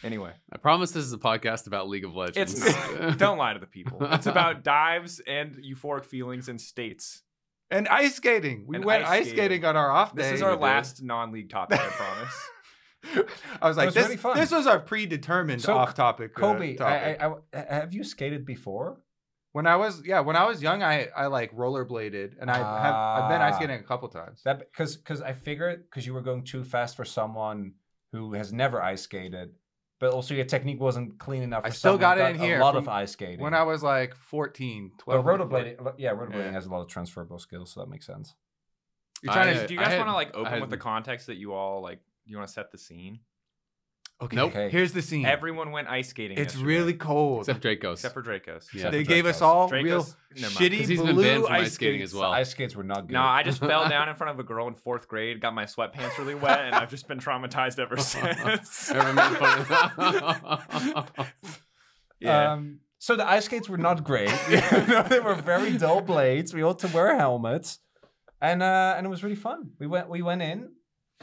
Anyway, 0.03 0.31
I 0.51 0.57
promise 0.57 0.91
this 0.91 1.05
is 1.05 1.13
a 1.13 1.17
podcast 1.17 1.65
about 1.65 1.87
League 1.87 2.03
of 2.03 2.13
Legends. 2.15 2.61
it's 2.61 2.99
not. 2.99 3.17
Don't 3.17 3.37
lie 3.37 3.53
to 3.53 3.59
the 3.59 3.65
people. 3.67 3.99
It's 4.11 4.25
about 4.27 4.63
dives 4.63 5.21
and 5.25 5.55
euphoric 5.63 6.03
feelings 6.05 6.49
and 6.49 6.59
states. 6.59 7.21
And 7.71 7.87
ice 7.87 8.15
skating. 8.15 8.65
We 8.67 8.75
And 8.75 8.85
went 8.85 9.03
ice 9.03 9.09
ice 9.09 9.17
skating. 9.29 9.37
skating 9.37 9.65
on 9.65 9.77
our 9.77 9.89
off 9.89 10.13
day. 10.15 10.23
This 10.23 10.33
is 10.33 10.41
our 10.41 10.57
last 10.57 11.01
non-league 11.01 11.49
topic, 11.49 11.79
I 11.79 11.87
promise. 11.87 13.29
I 13.61 13.67
was 13.67 13.77
like, 13.77 13.87
was 13.87 13.95
this, 13.95 14.03
really 14.05 14.17
fun. 14.17 14.37
this 14.37 14.51
was 14.51 14.67
our 14.67 14.79
predetermined 14.79 15.61
So, 15.61 15.75
off-topic. 15.75 16.31
uh, 16.37 16.39
Kobe, 16.39 16.75
topic. 16.75 17.21
I, 17.21 17.27
I, 17.27 17.33
I, 17.53 17.73
have 17.75 17.93
you 17.93 18.03
skated 18.03 18.45
before? 18.45 19.01
When 19.53 19.65
I 19.67 19.75
was 19.77 20.03
yeah, 20.05 20.19
when 20.19 20.35
I 20.35 20.45
was 20.45 20.61
young, 20.61 20.83
I 20.83 21.07
I 21.15 21.27
like 21.27 21.55
rollerbladed, 21.55 22.35
and 22.41 22.51
I 22.51 22.57
have 22.57 22.95
I've 22.95 23.29
been 23.29 23.41
ice 23.41 23.53
Ah. 23.53 23.57
skating 23.57 23.79
a 23.79 23.83
couple 23.83 24.09
times. 24.09 24.41
That 24.43 24.59
because 24.59 24.97
because 24.97 25.21
I 25.21 25.33
figured 25.33 25.85
because 25.89 26.05
you 26.05 26.13
were 26.13 26.21
going 26.21 26.43
too 26.43 26.63
fast 26.63 26.95
for 26.97 27.05
someone 27.05 27.73
who 28.11 28.33
has 28.33 28.51
never 28.51 28.81
ice 28.81 29.01
skated, 29.03 29.51
but 29.99 30.11
also 30.11 30.33
your 30.33 30.45
technique 30.45 30.79
wasn't 30.79 31.17
clean 31.19 31.43
enough. 31.43 31.63
I 31.65 31.69
still 31.69 31.93
someone 31.93 32.01
got 32.01 32.17
it 32.19 32.35
in 32.35 32.39
here 32.41 32.59
A 32.59 32.63
lot 32.63 32.73
from 32.75 32.83
of 32.83 32.89
ice 32.89 33.11
skating. 33.11 33.39
when 33.39 33.53
I 33.53 33.63
was 33.63 33.81
like 33.81 34.15
14, 34.15 34.91
12. 34.99 35.23
but 35.25 35.31
rollerblading, 35.31 35.93
yeah, 35.97 36.11
rollerblading 36.11 36.45
Yeah. 36.45 36.51
has 36.51 36.65
a 36.65 36.69
lot 36.69 36.81
of 36.81 36.87
transferable 36.89 37.39
skills, 37.39 37.71
so 37.71 37.79
that 37.79 37.89
makes 37.89 38.05
sense. 38.05 38.35
You're 39.23 39.33
trying 39.33 39.49
I- 39.55 39.61
to 39.61 39.67
Do 39.67 39.73
you 39.73 39.79
guys 39.79 39.89
had- 39.89 39.97
want 39.99 40.09
to 40.09 40.13
like 40.13 40.35
I 40.35 40.39
open 40.39 40.51
had- 40.51 40.61
with 40.61 40.69
the 40.69 40.77
context 40.77 41.27
that 41.27 41.35
you 41.37 41.53
all 41.53 41.81
like? 41.81 41.99
Do 42.25 42.31
you 42.31 42.37
want 42.37 42.47
to 42.47 42.53
set 42.53 42.71
the 42.71 42.77
scene? 42.77 43.19
Okay. 44.23 44.35
Nope. 44.35 44.51
Okay. 44.51 44.69
Here's 44.69 44.91
the 44.93 45.01
scene. 45.01 45.25
Everyone 45.25 45.71
went 45.71 45.87
ice 45.89 46.09
skating. 46.09 46.37
it's 46.37 46.53
yesterday, 46.53 46.65
really 46.65 46.93
cold. 46.93 47.41
Except 47.49 47.63
Drakos. 47.63 47.93
except 47.93 48.13
for 48.13 48.21
Drakos. 48.23 48.73
Yeah. 48.73 48.89
they 48.89 49.03
for 49.03 49.09
gave 49.09 49.25
us 49.25 49.41
all 49.41 49.69
Drakos- 49.69 49.83
real 49.83 49.97
never 49.97 50.41
mind. 50.41 50.55
shitty 50.55 50.79
'Cause 50.79 50.87
he's 50.87 51.01
been 51.01 51.13
blue 51.15 51.23
banned 51.23 51.43
from 51.45 51.53
ice 51.53 51.61
ice 51.67 51.73
skating 51.73 52.01
as 52.01 52.13
well. 52.13 52.31
Ice 52.31 52.49
skates 52.49 52.75
were 52.75 52.83
not 52.83 53.07
good. 53.07 53.13
No, 53.13 53.21
I 53.21 53.43
just 53.43 53.59
fell 53.71 53.87
down 53.89 54.09
in 54.09 54.15
front 54.15 54.31
of 54.31 54.39
a 54.39 54.43
girl 54.43 54.67
in 54.67 54.75
fourth 54.75 55.07
grade, 55.07 55.39
got 55.41 55.53
my 55.53 55.65
sweatpants 55.65 56.17
really 56.17 56.35
wet, 56.35 56.59
and 56.61 56.75
I've 56.75 56.89
just 56.89 57.07
been 57.07 57.19
traumatized 57.19 57.79
ever 57.79 57.97
since. 58.13 58.91
Never 58.91 59.13
made 59.13 59.37
fun 59.37 61.07
yeah. 62.19 62.53
Um, 62.53 62.79
so 62.99 63.15
the 63.15 63.27
ice 63.27 63.45
skates 63.45 63.67
were 63.67 63.77
not 63.77 64.03
great. 64.03 64.29
No, 64.87 65.03
they 65.03 65.19
were 65.19 65.35
very 65.35 65.77
dull 65.77 66.01
blades. 66.01 66.53
We 66.53 66.61
all 66.61 66.71
had 66.73 66.79
to 66.79 66.95
wear 66.95 67.15
helmets, 67.17 67.79
and 68.41 68.63
uh, 68.63 68.95
and 68.97 69.05
it 69.05 69.09
was 69.09 69.23
really 69.23 69.35
fun. 69.35 69.71
We 69.79 69.87
went 69.87 70.09
we 70.09 70.21
went 70.21 70.41
in, 70.41 70.71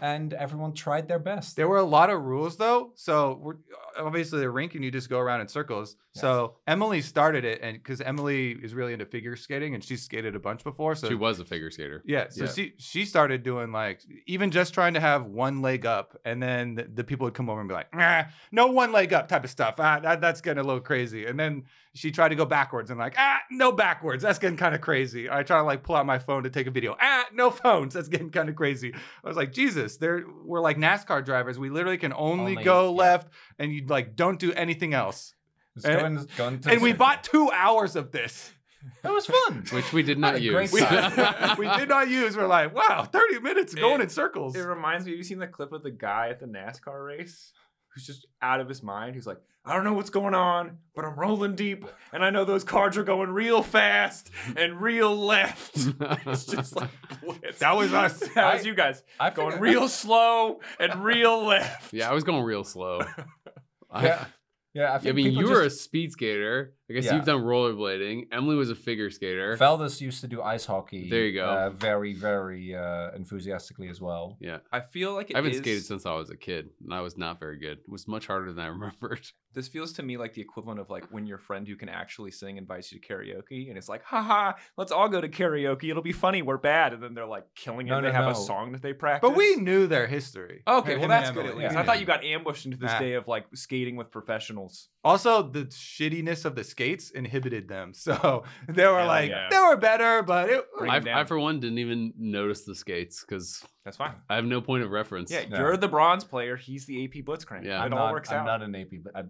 and 0.00 0.32
everyone 0.32 0.72
tried 0.72 1.08
their 1.08 1.18
best. 1.18 1.56
There 1.56 1.68
were 1.68 1.76
a 1.78 1.84
lot 1.84 2.10
of 2.10 2.22
rules 2.22 2.56
though. 2.56 2.92
So 2.94 3.38
we're 3.42 3.56
obviously 3.98 4.40
the 4.40 4.50
rink 4.50 4.74
and 4.74 4.84
you 4.84 4.90
just 4.90 5.08
go 5.10 5.18
around 5.18 5.40
in 5.42 5.48
circles. 5.48 5.96
Yeah. 6.14 6.20
So 6.22 6.56
Emily 6.66 7.02
started 7.02 7.44
it 7.44 7.60
and 7.62 7.76
because 7.76 8.00
Emily 8.00 8.52
is 8.52 8.74
really 8.74 8.92
into 8.92 9.04
figure 9.04 9.36
skating 9.36 9.74
and 9.74 9.84
she 9.84 9.96
skated 9.96 10.34
a 10.34 10.38
bunch 10.40 10.64
before. 10.64 10.94
So 10.94 11.08
she 11.08 11.14
was 11.14 11.38
a 11.40 11.44
figure 11.44 11.70
skater. 11.70 12.02
yeah, 12.06 12.26
so 12.30 12.44
Yeah. 12.44 12.50
she 12.50 12.72
she 12.78 13.04
started 13.04 13.42
doing 13.42 13.72
like 13.72 14.00
even 14.26 14.50
just 14.50 14.74
trying 14.74 14.94
to 14.94 15.00
have 15.00 15.26
one 15.26 15.62
leg 15.62 15.86
up, 15.86 16.16
and 16.24 16.42
then 16.42 16.74
the, 16.76 16.84
the 16.94 17.04
people 17.04 17.24
would 17.26 17.34
come 17.34 17.48
over 17.50 17.60
and 17.60 17.68
be 17.68 17.74
like, 17.74 17.94
nah, 17.94 18.24
no 18.50 18.68
one 18.68 18.92
leg 18.92 19.12
up 19.12 19.28
type 19.28 19.44
of 19.44 19.50
stuff. 19.50 19.74
Ah, 19.78 20.00
that, 20.00 20.20
that's 20.20 20.40
getting 20.40 20.62
a 20.62 20.66
little 20.66 20.80
crazy. 20.80 21.26
And 21.26 21.38
then 21.38 21.64
she 21.94 22.10
tried 22.10 22.28
to 22.30 22.34
go 22.36 22.44
backwards 22.44 22.90
and 22.90 22.98
like, 22.98 23.14
ah, 23.18 23.38
no 23.50 23.72
backwards. 23.72 24.22
That's 24.22 24.38
getting 24.38 24.56
kind 24.56 24.74
of 24.74 24.80
crazy. 24.80 25.28
I 25.30 25.42
try 25.42 25.58
to 25.58 25.64
like 25.64 25.82
pull 25.82 25.96
out 25.96 26.06
my 26.06 26.18
phone 26.18 26.44
to 26.44 26.50
take 26.50 26.66
a 26.66 26.70
video. 26.70 26.96
Ah, 27.00 27.26
no 27.32 27.50
phones. 27.50 27.94
That's 27.94 28.08
getting 28.08 28.30
kind 28.30 28.48
of 28.48 28.56
crazy. 28.56 28.92
I 29.24 29.28
was 29.28 29.36
like, 29.36 29.52
Jesus, 29.52 29.89
there 29.98 30.24
we're 30.44 30.60
like 30.60 30.76
NASCAR 30.76 31.24
drivers. 31.24 31.58
We 31.58 31.70
literally 31.70 31.98
can 31.98 32.12
only, 32.12 32.52
Only- 32.52 32.64
go 32.64 32.84
yeah. 32.90 32.96
left, 32.98 33.28
and 33.58 33.72
you 33.72 33.86
like 33.86 34.16
don't 34.16 34.38
do 34.38 34.52
anything 34.52 34.94
else. 34.94 35.34
Just 35.74 35.86
and- 35.86 36.00
go 36.00 36.06
in- 36.06 36.28
go 36.36 36.48
into 36.48 36.70
And 36.70 36.82
we 36.82 36.90
circle. 36.90 36.98
bought 36.98 37.24
two 37.24 37.50
hours 37.52 37.96
of 37.96 38.12
this. 38.12 38.52
That 39.02 39.12
was 39.12 39.26
fun. 39.26 39.64
Which 39.72 39.92
we 39.92 40.02
did 40.02 40.16
Had 40.16 40.20
not 40.20 40.34
a 40.36 40.48
great 40.48 40.72
use. 40.72 40.80
time. 40.80 41.56
we 41.58 41.68
did 41.68 41.88
not 41.90 42.08
use. 42.08 42.34
We're 42.34 42.46
like, 42.46 42.74
wow, 42.74 43.04
30 43.04 43.40
minutes 43.40 43.74
going 43.74 44.00
It- 44.00 44.04
in 44.04 44.08
circles. 44.08 44.56
it 44.56 44.60
reminds 44.62 45.04
me. 45.04 45.12
Have 45.12 45.18
you 45.18 45.24
seen 45.24 45.38
the 45.38 45.46
clip 45.46 45.72
of 45.72 45.82
the 45.82 45.90
guy 45.90 46.28
at 46.30 46.40
the 46.40 46.46
NASCAR 46.46 47.06
race? 47.06 47.52
Who's 47.94 48.06
just 48.06 48.26
out 48.42 48.60
of 48.60 48.68
his 48.68 48.82
mind. 48.82 49.14
Who's 49.14 49.26
like, 49.26 49.38
I 49.64 49.74
don't 49.74 49.84
know 49.84 49.92
what's 49.92 50.10
going 50.10 50.34
on, 50.34 50.78
but 50.94 51.04
I'm 51.04 51.16
rolling 51.16 51.54
deep, 51.54 51.84
and 52.14 52.24
I 52.24 52.30
know 52.30 52.44
those 52.46 52.64
cards 52.64 52.96
are 52.96 53.02
going 53.04 53.30
real 53.30 53.62
fast 53.62 54.30
and 54.56 54.80
real 54.80 55.14
left. 55.16 55.76
It's 56.26 56.46
just 56.46 56.76
like 56.76 56.88
blitz. 57.22 57.58
That 57.58 57.76
was 57.76 57.92
us. 57.92 58.20
That 58.34 58.54
was 58.54 58.64
you 58.66 58.74
guys 58.74 59.02
I 59.18 59.30
going 59.30 59.52
figured- 59.52 59.60
real 59.70 59.88
slow 59.88 60.60
and 60.78 61.04
real 61.04 61.44
left. 61.44 61.92
yeah, 61.92 62.08
I 62.10 62.14
was 62.14 62.24
going 62.24 62.42
real 62.44 62.64
slow. 62.64 63.00
I, 63.90 64.04
Yeah. 64.06 64.24
Yeah, 64.72 64.92
I, 64.92 65.08
I 65.08 65.12
mean, 65.12 65.26
people 65.30 65.42
you 65.42 65.50
were 65.50 65.62
a 65.62 65.70
speed 65.70 66.12
skater. 66.12 66.74
I 66.90 66.92
guess 66.94 67.04
Yeah. 67.04 67.14
you've 67.16 67.24
done 67.24 67.42
rollerblading. 67.42 68.26
Emily 68.32 68.56
was 68.56 68.68
a 68.68 68.74
figure 68.74 69.10
skater. 69.10 69.54
Valdez 69.56 70.00
used 70.00 70.20
to 70.22 70.26
do 70.28 70.42
ice 70.42 70.64
hockey. 70.66 71.08
There 71.08 71.24
you 71.24 71.34
go. 71.34 71.44
Uh, 71.46 71.70
very, 71.70 72.14
very 72.14 72.74
uh, 72.74 73.12
enthusiastically 73.14 73.88
as 73.88 74.00
well. 74.00 74.36
yeah. 74.40 74.58
I 74.72 74.80
feel 74.80 75.14
like 75.14 75.30
it 75.30 75.36
I 75.36 75.38
haven't 75.38 75.52
is- 75.52 75.58
skated 75.58 75.84
since 75.84 76.04
I 76.04 76.14
was 76.14 76.30
a 76.30 76.36
kid, 76.36 76.70
and 76.82 76.92
I 76.92 77.00
was 77.00 77.16
not 77.16 77.38
very 77.38 77.58
good. 77.58 77.78
It 77.78 77.88
was 77.88 78.08
much 78.08 78.26
harder 78.26 78.52
than 78.52 78.64
I 78.64 78.68
remembered. 78.76 79.28
This 79.52 79.66
feels 79.66 79.92
to 79.94 80.02
me 80.04 80.16
like 80.16 80.34
the 80.34 80.40
equivalent 80.40 80.78
of 80.78 80.90
like 80.90 81.06
when 81.10 81.26
your 81.26 81.38
friend 81.38 81.66
who 81.66 81.74
can 81.74 81.88
actually 81.88 82.30
sing 82.30 82.56
invites 82.56 82.92
you 82.92 83.00
to 83.00 83.06
karaoke, 83.06 83.68
and 83.68 83.76
it's 83.76 83.88
like, 83.88 84.02
haha, 84.04 84.52
let's 84.76 84.92
all 84.92 85.08
go 85.08 85.20
to 85.20 85.28
karaoke. 85.28 85.90
It'll 85.90 86.02
be 86.04 86.12
funny. 86.12 86.40
We're 86.42 86.56
bad, 86.56 86.92
and 86.92 87.02
then 87.02 87.14
they're 87.14 87.26
like 87.26 87.46
killing 87.56 87.86
it. 87.88 87.90
No, 87.90 87.96
and 87.98 88.04
no, 88.04 88.10
they 88.10 88.16
have 88.16 88.26
no. 88.26 88.30
a 88.32 88.34
song 88.44 88.72
that 88.72 88.82
they 88.82 88.92
practice. 88.92 89.28
But 89.28 89.36
we 89.36 89.56
knew 89.56 89.86
their 89.88 90.06
history. 90.06 90.62
Okay, 90.68 90.92
Him 90.94 91.00
well 91.00 91.08
that's 91.08 91.30
good 91.32 91.46
at 91.46 91.56
least. 91.56 91.72
Yeah. 91.72 91.80
I 91.80 91.84
thought 91.84 91.98
you 92.00 92.06
got 92.06 92.22
ambushed 92.24 92.64
into 92.64 92.76
this 92.76 92.92
Nah. 92.92 92.98
day 93.00 93.12
of 93.14 93.26
like 93.28 93.46
skating 93.54 93.96
with 93.96 94.10
professionals. 94.12 94.88
Also, 95.02 95.42
the 95.42 95.64
shittiness 95.64 96.44
of 96.44 96.54
the 96.54 96.62
skates 96.80 97.10
inhibited 97.10 97.68
them. 97.68 97.92
So 98.00 98.44
they 98.68 98.86
were 98.86 98.98
Hell 98.98 99.06
like, 99.06 99.30
yeah. 99.30 99.48
they 99.50 99.58
were 99.58 99.76
better, 99.76 100.22
but 100.22 100.48
it, 100.48 100.64
I. 100.80 101.02
I, 101.20 101.24
for 101.24 101.38
one, 101.38 101.60
didn't 101.60 101.78
even 101.78 102.12
notice 102.16 102.64
the 102.64 102.74
skates 102.74 103.20
because 103.20 103.62
That's 103.84 103.96
fine. 103.96 104.14
I 104.28 104.36
have 104.36 104.44
no 104.44 104.60
point 104.60 104.84
of 104.84 104.90
reference. 104.90 105.30
Yeah, 105.30 105.44
No. 105.48 105.58
you're 105.58 105.76
the 105.76 105.88
bronze 105.88 106.24
player. 106.24 106.56
He's 106.56 106.86
the 106.86 107.04
AP 107.04 107.24
Blitzcrank. 107.24 107.64
Yeah. 107.64 107.80
it 107.80 107.86
I'm 107.86 107.92
all 107.92 108.06
not, 108.06 108.12
works 108.12 108.30
I'm 108.30 108.38
out. 108.40 108.46
not 108.46 108.62
an 108.62 108.74
AP, 108.74 108.88
but 109.04 109.14
I, 109.16 109.22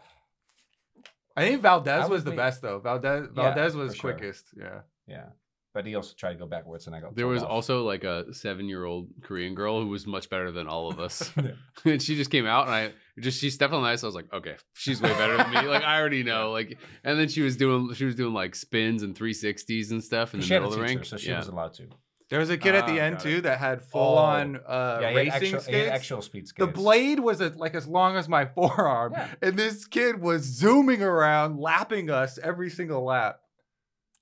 I 1.36 1.46
think 1.48 1.60
Valdez 1.62 2.04
I 2.04 2.06
was 2.06 2.10
would 2.10 2.24
the 2.24 2.30
be- 2.30 2.36
best 2.36 2.62
though. 2.62 2.78
Valdez, 2.78 3.28
Yeah, 3.36 3.42
Valdez 3.42 3.74
was 3.76 3.94
for 3.94 4.00
sure. 4.00 4.12
quickest. 4.12 4.44
Yeah. 4.58 4.80
yeah. 5.06 5.26
But 5.74 5.84
he 5.86 5.96
also 5.96 6.14
tried 6.16 6.34
to 6.34 6.38
go 6.38 6.46
backwards, 6.46 6.86
and 6.86 6.94
I 6.94 7.00
got. 7.00 7.16
There 7.16 7.26
was 7.26 7.42
off. 7.42 7.50
also 7.50 7.82
like 7.84 8.04
a 8.04 8.32
seven-year-old 8.32 9.08
Korean 9.22 9.56
girl 9.56 9.80
who 9.82 9.88
was 9.88 10.06
much 10.06 10.30
better 10.30 10.52
than 10.52 10.68
all 10.68 10.88
of 10.88 11.00
us, 11.00 11.32
and 11.84 12.00
she 12.00 12.14
just 12.14 12.30
came 12.30 12.46
out 12.46 12.66
and 12.66 12.74
I 12.74 12.92
just 13.20 13.40
she 13.40 13.50
stepped 13.50 13.72
on 13.74 13.82
the 13.82 13.88
ice. 13.88 14.04
I 14.04 14.06
was 14.06 14.14
like, 14.14 14.32
okay, 14.32 14.54
she's 14.74 15.02
way 15.02 15.10
better 15.10 15.36
than 15.36 15.50
me. 15.50 15.62
Like 15.68 15.82
I 15.82 15.98
already 15.98 16.22
know. 16.22 16.52
Like, 16.52 16.78
and 17.02 17.18
then 17.18 17.26
she 17.28 17.42
was 17.42 17.56
doing 17.56 17.92
she 17.94 18.04
was 18.04 18.14
doing 18.14 18.32
like 18.32 18.54
spins 18.54 19.02
and 19.02 19.16
360s 19.16 19.90
and 19.90 20.02
stuff 20.04 20.32
in 20.32 20.40
the 20.40 20.46
middle 20.46 20.68
a 20.68 20.74
of 20.74 20.78
the 20.78 20.86
teacher, 20.86 20.94
rink. 20.98 21.04
so 21.06 21.16
she 21.16 21.30
yeah. 21.30 21.38
was 21.38 21.48
allowed 21.48 21.74
to. 21.74 21.88
There 22.30 22.38
was 22.38 22.50
a 22.50 22.56
kid 22.56 22.74
at 22.76 22.84
Ah, 22.84 22.86
the 22.86 23.00
end 23.00 23.18
too 23.20 23.28
it. 23.38 23.40
that 23.42 23.58
had 23.58 23.82
full 23.82 24.16
on 24.16 24.56
uh, 24.66 24.98
yeah, 25.02 25.08
racing 25.12 25.32
actual, 25.56 25.60
skates. 25.60 25.90
actual 25.90 26.22
speed 26.22 26.48
skates. 26.48 26.66
the 26.66 26.72
blade 26.72 27.18
was 27.20 27.40
a, 27.40 27.48
like 27.56 27.74
as 27.74 27.86
long 27.88 28.16
as 28.16 28.28
my 28.28 28.46
forearm, 28.46 29.12
Yeah. 29.12 29.28
and 29.42 29.56
this 29.58 29.86
kid 29.86 30.20
was 30.20 30.42
zooming 30.44 31.02
around, 31.02 31.58
lapping 31.58 32.10
us 32.10 32.38
every 32.38 32.70
single 32.70 33.04
lap. 33.04 33.40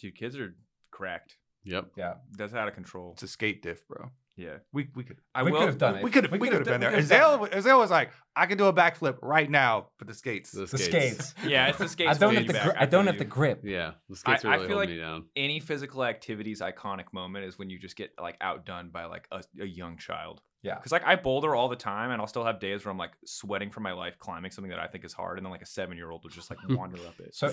Dude, 0.00 0.16
kids 0.16 0.36
are 0.38 0.54
cracked. 0.90 1.36
Yep. 1.64 1.92
Yeah, 1.96 2.14
That's 2.32 2.54
out 2.54 2.68
of 2.68 2.74
control. 2.74 3.12
It's 3.12 3.22
a 3.22 3.28
skate 3.28 3.62
diff, 3.62 3.86
bro. 3.86 4.10
Yeah, 4.34 4.56
We 4.72 4.88
we 4.94 5.04
could 5.04 5.18
I 5.34 5.42
we 5.42 5.52
will. 5.52 5.58
could 5.60 5.68
have 5.68 5.78
done 5.78 5.96
it. 5.96 6.02
we 6.02 6.10
could 6.10 6.24
have. 6.24 6.32
we 6.32 6.38
could 6.48 6.54
have 6.54 6.64
been 6.64 6.80
there. 6.80 6.90
we 6.90 6.96
could've 7.02 7.10
Azeal 7.10 7.50
Azeal 7.52 7.78
was 7.78 7.90
like, 7.90 8.10
I 8.34 8.46
could 8.46 8.56
do 8.56 8.64
a 8.64 8.72
backflip 8.72 9.18
right 9.20 9.48
now 9.50 9.88
for 9.98 10.06
the 10.06 10.14
skates. 10.14 10.52
The 10.52 10.64
The 10.64 10.78
skates. 10.78 10.88
skates. 11.28 11.34
Yeah, 11.46 11.68
it's 11.68 11.76
the 11.78 11.86
skates. 11.88 12.10
I 12.10 12.14
don't 12.18 12.34
have 12.34 12.46
the 12.46 12.52
back 12.54 12.64
gri- 12.64 12.74
I 12.78 12.86
don't 12.86 13.06
have 13.08 13.18
the 13.18 13.26
grip. 13.26 13.60
Yeah, 13.62 13.92
the 14.08 14.16
skates 14.16 14.44
I- 14.44 14.48
are 14.48 14.52
I 14.52 14.54
really 14.56 14.68
feel 14.68 14.76
holding 14.78 14.90
like- 14.90 14.96
me 14.98 15.02
down. 15.02 15.24
Any 15.36 15.60
physical 15.60 16.02
activity's 16.02 16.60
iconic 16.62 17.12
moment 17.12 17.44
is 17.44 17.58
when 17.58 17.68
you 17.68 17.78
just 17.78 17.94
get 17.94 18.10
like 18.20 18.38
outdone 18.40 18.88
by 18.90 19.04
like 19.04 19.28
a, 19.30 19.42
a 19.60 19.66
young 19.66 19.98
child. 19.98 20.40
Yeah. 20.62 20.76
Because 20.76 20.92
like 20.92 21.04
I 21.04 21.16
boulder 21.16 21.56
all 21.56 21.68
the 21.68 21.76
time, 21.76 22.10
and 22.12 22.20
I'll 22.20 22.28
still 22.28 22.44
have 22.44 22.60
days 22.60 22.84
where 22.84 22.92
I'm 22.92 22.98
like 22.98 23.10
sweating 23.24 23.70
for 23.70 23.80
my 23.80 23.92
life 23.92 24.18
climbing 24.18 24.50
something 24.52 24.70
that 24.70 24.78
I 24.78 24.86
think 24.86 25.04
is 25.04 25.12
hard, 25.12 25.38
and 25.38 25.44
then 25.44 25.50
like 25.50 25.62
a 25.62 25.66
seven 25.66 25.96
year 25.96 26.10
old 26.10 26.22
will 26.22 26.30
just 26.30 26.50
like 26.50 26.58
wander 26.68 26.98
up 27.06 27.18
it. 27.18 27.34
So 27.34 27.52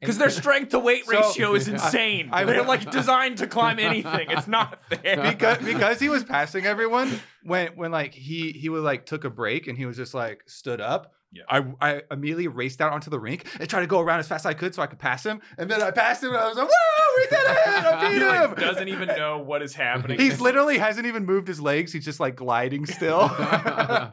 Because 0.00 0.18
their 0.18 0.28
strength 0.30 0.70
to 0.70 0.78
weight 0.78 1.06
So- 1.06 1.12
ratio 1.20 1.54
is 1.54 1.68
I- 1.70 1.72
insane. 1.72 2.28
I- 2.32 2.44
They're 2.44 2.62
like 2.62 2.90
designed 2.90 3.38
to 3.38 3.46
climb 3.46 3.78
anything. 3.78 4.30
It's 4.30 4.46
not 4.48 4.78
fair. 4.90 5.22
because 5.30 5.58
because 5.64 6.00
he 6.00 6.08
was 6.08 6.22
passing 6.24 6.66
everyone 6.66 7.18
when 7.44 7.68
when 7.76 7.90
like 7.92 8.12
he 8.14 8.52
he 8.52 8.68
was 8.68 8.82
like 8.82 9.06
took 9.06 9.24
a 9.24 9.30
break 9.30 9.66
and 9.66 9.78
he 9.78 9.86
was 9.86 9.96
just 9.96 10.12
like 10.14 10.42
stood 10.46 10.80
up. 10.80 11.14
Yeah. 11.32 11.42
I 11.48 11.64
I 11.80 12.02
immediately 12.10 12.48
raced 12.48 12.80
out 12.80 12.92
onto 12.92 13.10
the 13.10 13.20
rink 13.20 13.44
and 13.58 13.68
tried 13.68 13.80
to 13.80 13.86
go 13.86 14.00
around 14.00 14.18
as 14.18 14.28
fast 14.28 14.42
as 14.44 14.50
I 14.50 14.54
could 14.54 14.74
so 14.74 14.82
I 14.82 14.86
could 14.86 14.98
pass 14.98 15.24
him. 15.24 15.40
And 15.58 15.70
then 15.70 15.80
I 15.80 15.90
passed 15.90 16.22
him 16.22 16.30
and 16.30 16.38
I 16.38 16.48
was 16.48 16.56
like, 16.56 16.68
"Whoa, 16.68 17.16
we 17.16 17.22
did 17.24 17.32
it! 17.32 17.68
I 17.68 18.08
he 18.12 18.18
beat 18.18 18.26
like 18.26 18.50
him!" 18.50 18.54
doesn't 18.56 18.88
even 18.88 19.08
know 19.08 19.38
what 19.38 19.62
is 19.62 19.74
happening. 19.74 20.18
He's 20.18 20.40
literally 20.40 20.78
hasn't 20.78 21.06
even 21.06 21.24
moved 21.24 21.46
his 21.46 21.60
legs. 21.60 21.92
He's 21.92 22.04
just 22.04 22.20
like 22.20 22.36
gliding 22.36 22.86
still. 22.86 23.30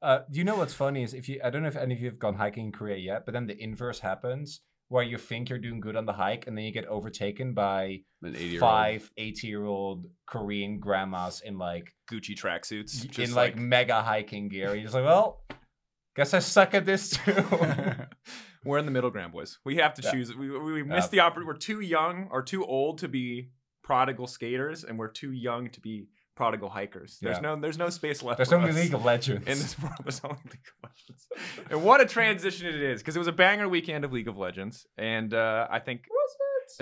Uh, 0.00 0.20
you 0.30 0.44
know 0.44 0.56
what's 0.56 0.74
funny 0.74 1.02
is 1.02 1.12
if 1.12 1.28
you 1.28 1.40
I 1.42 1.50
don't 1.50 1.62
know 1.62 1.68
if 1.68 1.76
any 1.76 1.92
of 1.92 2.00
you 2.00 2.06
have 2.06 2.20
gone 2.20 2.36
hiking 2.36 2.66
in 2.66 2.72
Korea 2.72 2.96
yet, 2.96 3.24
but 3.24 3.32
then 3.32 3.48
the 3.48 3.60
inverse 3.60 3.98
happens 3.98 4.60
where 4.88 5.02
you 5.02 5.18
think 5.18 5.48
you're 5.50 5.58
doing 5.58 5.80
good 5.80 5.96
on 5.96 6.06
the 6.06 6.12
hike 6.12 6.46
and 6.46 6.56
then 6.56 6.64
you 6.64 6.72
get 6.72 6.86
overtaken 6.86 7.52
by 7.52 8.00
An 8.22 8.34
80 8.34 8.44
year 8.44 8.60
five 8.60 9.10
80 9.16 9.46
year 9.46 9.64
old 9.64 10.06
Korean 10.26 10.78
grandmas 10.78 11.42
in 11.44 11.58
like 11.58 11.92
Gucci 12.10 12.38
tracksuits. 12.38 13.04
in 13.04 13.10
just 13.10 13.34
like, 13.34 13.56
mega 13.56 14.00
hiking 14.02 14.48
gear. 14.48 14.74
You're 14.74 14.84
just 14.84 14.94
like, 14.94 15.04
well, 15.04 15.42
guess 16.18 16.34
I 16.34 16.40
suck 16.40 16.74
at 16.74 16.84
this 16.84 17.10
too. 17.10 17.32
We're 18.64 18.78
in 18.78 18.84
the 18.84 18.90
middle 18.92 19.10
ground, 19.10 19.32
boys. 19.32 19.58
We 19.64 19.76
have 19.76 19.94
to 19.94 20.02
Yeah. 20.02 20.10
choose. 20.12 20.34
We, 20.36 20.50
we, 20.50 20.72
we 20.74 20.82
missed 20.82 21.10
the 21.10 21.20
opportunity. 21.20 21.46
We're 21.46 21.56
too 21.56 21.80
young 21.80 22.28
or 22.30 22.42
too 22.42 22.64
old 22.66 22.98
to 22.98 23.08
be 23.08 23.50
prodigal 23.82 24.26
skaters, 24.26 24.84
and 24.84 24.98
we're 24.98 25.08
too 25.08 25.32
young 25.32 25.70
to 25.70 25.80
be 25.80 26.08
prodigal 26.36 26.68
hikers. 26.68 27.18
There's 27.22 27.36
Yeah. 27.36 27.40
no 27.42 27.56
there's 27.56 27.78
no 27.78 27.88
space 27.88 28.22
left. 28.22 28.36
There's 28.38 28.52
only. 28.52 28.72
League 28.72 28.94
of 28.94 29.04
Legends. 29.04 29.46
in 29.46 29.58
this 29.58 29.78
world. 29.78 29.94
There's 30.04 30.20
only 30.24 30.36
League 30.44 30.68
of 30.84 30.90
Legends, 30.90 31.28
and 31.70 31.82
what 31.84 32.00
a 32.00 32.06
transition 32.06 32.66
it 32.66 32.74
is 32.82 33.00
because 33.00 33.16
it 33.16 33.18
was 33.20 33.28
a 33.28 33.32
banger 33.32 33.68
weekend 33.68 34.04
of 34.04 34.12
League 34.12 34.28
of 34.28 34.36
Legends, 34.36 34.86
and 34.98 35.32
uh, 35.32 35.66
I 35.70 35.78
think 35.78 36.02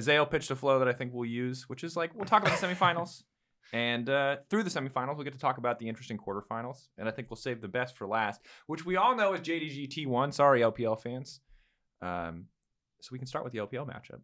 Azeal 0.00 0.28
pitched 0.30 0.50
a 0.50 0.56
flow 0.56 0.78
that 0.80 0.88
I 0.88 0.92
think 0.92 1.12
we'll 1.14 1.28
use, 1.30 1.68
which 1.68 1.84
is 1.84 1.96
like 1.96 2.14
we'll 2.14 2.24
talk 2.24 2.42
about 2.42 2.58
the 2.58 2.66
semifinals. 2.66 3.22
And 3.72 4.08
uh, 4.08 4.36
through 4.48 4.62
the 4.62 4.70
semifinals, 4.70 5.16
we'll 5.16 5.24
get 5.24 5.32
to 5.32 5.38
talk 5.38 5.58
about 5.58 5.78
the 5.78 5.88
interesting 5.88 6.18
quarterfinals. 6.18 6.88
And 6.98 7.08
I 7.08 7.10
think 7.10 7.30
we'll 7.30 7.36
save 7.36 7.60
the 7.60 7.68
best 7.68 7.96
for 7.96 8.06
last, 8.06 8.40
which 8.66 8.86
we 8.86 8.96
all 8.96 9.16
know 9.16 9.34
is 9.34 9.40
JDG 9.40 9.88
T1. 9.88 10.32
Sorry, 10.32 10.60
LPL 10.60 11.00
fans. 11.00 11.40
Um, 12.00 12.46
so 13.00 13.10
we 13.12 13.18
can 13.18 13.26
start 13.26 13.44
with 13.44 13.52
the 13.52 13.58
LPL 13.58 13.86
matchup. 13.86 14.20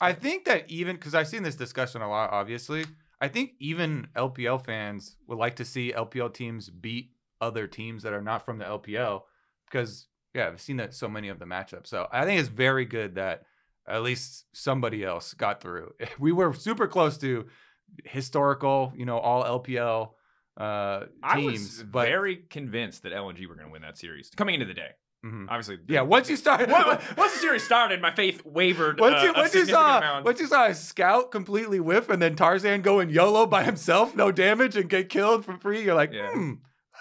I 0.00 0.12
think 0.12 0.44
that 0.46 0.70
even 0.70 0.96
because 0.96 1.14
I've 1.14 1.28
seen 1.28 1.42
this 1.42 1.56
discussion 1.56 2.02
a 2.02 2.08
lot, 2.08 2.30
obviously, 2.30 2.84
I 3.20 3.28
think 3.28 3.52
even 3.58 4.08
LPL 4.16 4.64
fans 4.64 5.16
would 5.26 5.38
like 5.38 5.56
to 5.56 5.64
see 5.64 5.92
LPL 5.92 6.32
teams 6.32 6.70
beat 6.70 7.10
other 7.40 7.66
teams 7.66 8.02
that 8.02 8.12
are 8.12 8.22
not 8.22 8.44
from 8.44 8.58
the 8.58 8.64
LPL 8.64 9.22
because, 9.70 10.08
yeah, 10.34 10.48
I've 10.48 10.60
seen 10.60 10.78
that 10.78 10.94
so 10.94 11.08
many 11.08 11.28
of 11.28 11.38
the 11.38 11.44
matchups. 11.44 11.88
So 11.88 12.08
I 12.12 12.24
think 12.24 12.40
it's 12.40 12.48
very 12.48 12.84
good 12.84 13.16
that 13.16 13.42
at 13.86 14.02
least 14.02 14.46
somebody 14.52 15.04
else 15.04 15.34
got 15.34 15.60
through. 15.60 15.92
We 16.18 16.32
were 16.32 16.54
super 16.54 16.86
close 16.86 17.18
to 17.18 17.46
historical, 18.04 18.92
you 18.96 19.04
know, 19.06 19.18
all 19.18 19.44
LPL 19.44 20.10
uh, 20.60 21.06
I 21.22 21.40
teams, 21.40 21.60
was 21.78 21.82
but 21.84 22.06
very 22.06 22.36
convinced 22.48 23.02
that 23.02 23.12
LNG 23.12 23.46
were 23.48 23.54
going 23.56 23.66
to 23.66 23.72
win 23.72 23.82
that 23.82 23.98
series 23.98 24.30
coming 24.36 24.54
into 24.54 24.66
the 24.66 24.74
day. 24.74 24.90
Mhm. 25.24 25.46
Obviously, 25.48 25.78
yeah. 25.88 26.02
Once 26.02 26.28
you 26.28 26.36
start, 26.36 26.68
Once- 26.68 27.02
once 27.16 27.32
the 27.32 27.38
series 27.38 27.62
started, 27.64 28.00
my 28.02 28.14
faith 28.14 28.44
wavered. 28.44 29.00
Once 29.00 29.16
uh, 29.16 29.24
you 29.24 29.30
a 29.30 29.34
once 29.38 29.54
you 29.54 29.64
saw 29.64 29.98
amount. 29.98 30.24
once 30.26 30.38
you 30.38 30.46
saw 30.46 30.66
a 30.66 30.74
scout 30.74 31.30
completely 31.30 31.80
whiff 31.80 32.10
and 32.10 32.20
then 32.20 32.36
Tarzan 32.36 32.82
going 32.82 33.08
YOLO 33.10 33.46
by 33.46 33.64
himself, 33.64 34.14
no 34.14 34.30
damage 34.30 34.76
and 34.76 34.88
get 34.90 35.08
killed 35.08 35.44
for 35.44 35.56
free, 35.56 35.82
you're 35.82 35.94
like, 35.94 36.12
Yeah. 36.12 36.30
hmm, 36.30 36.52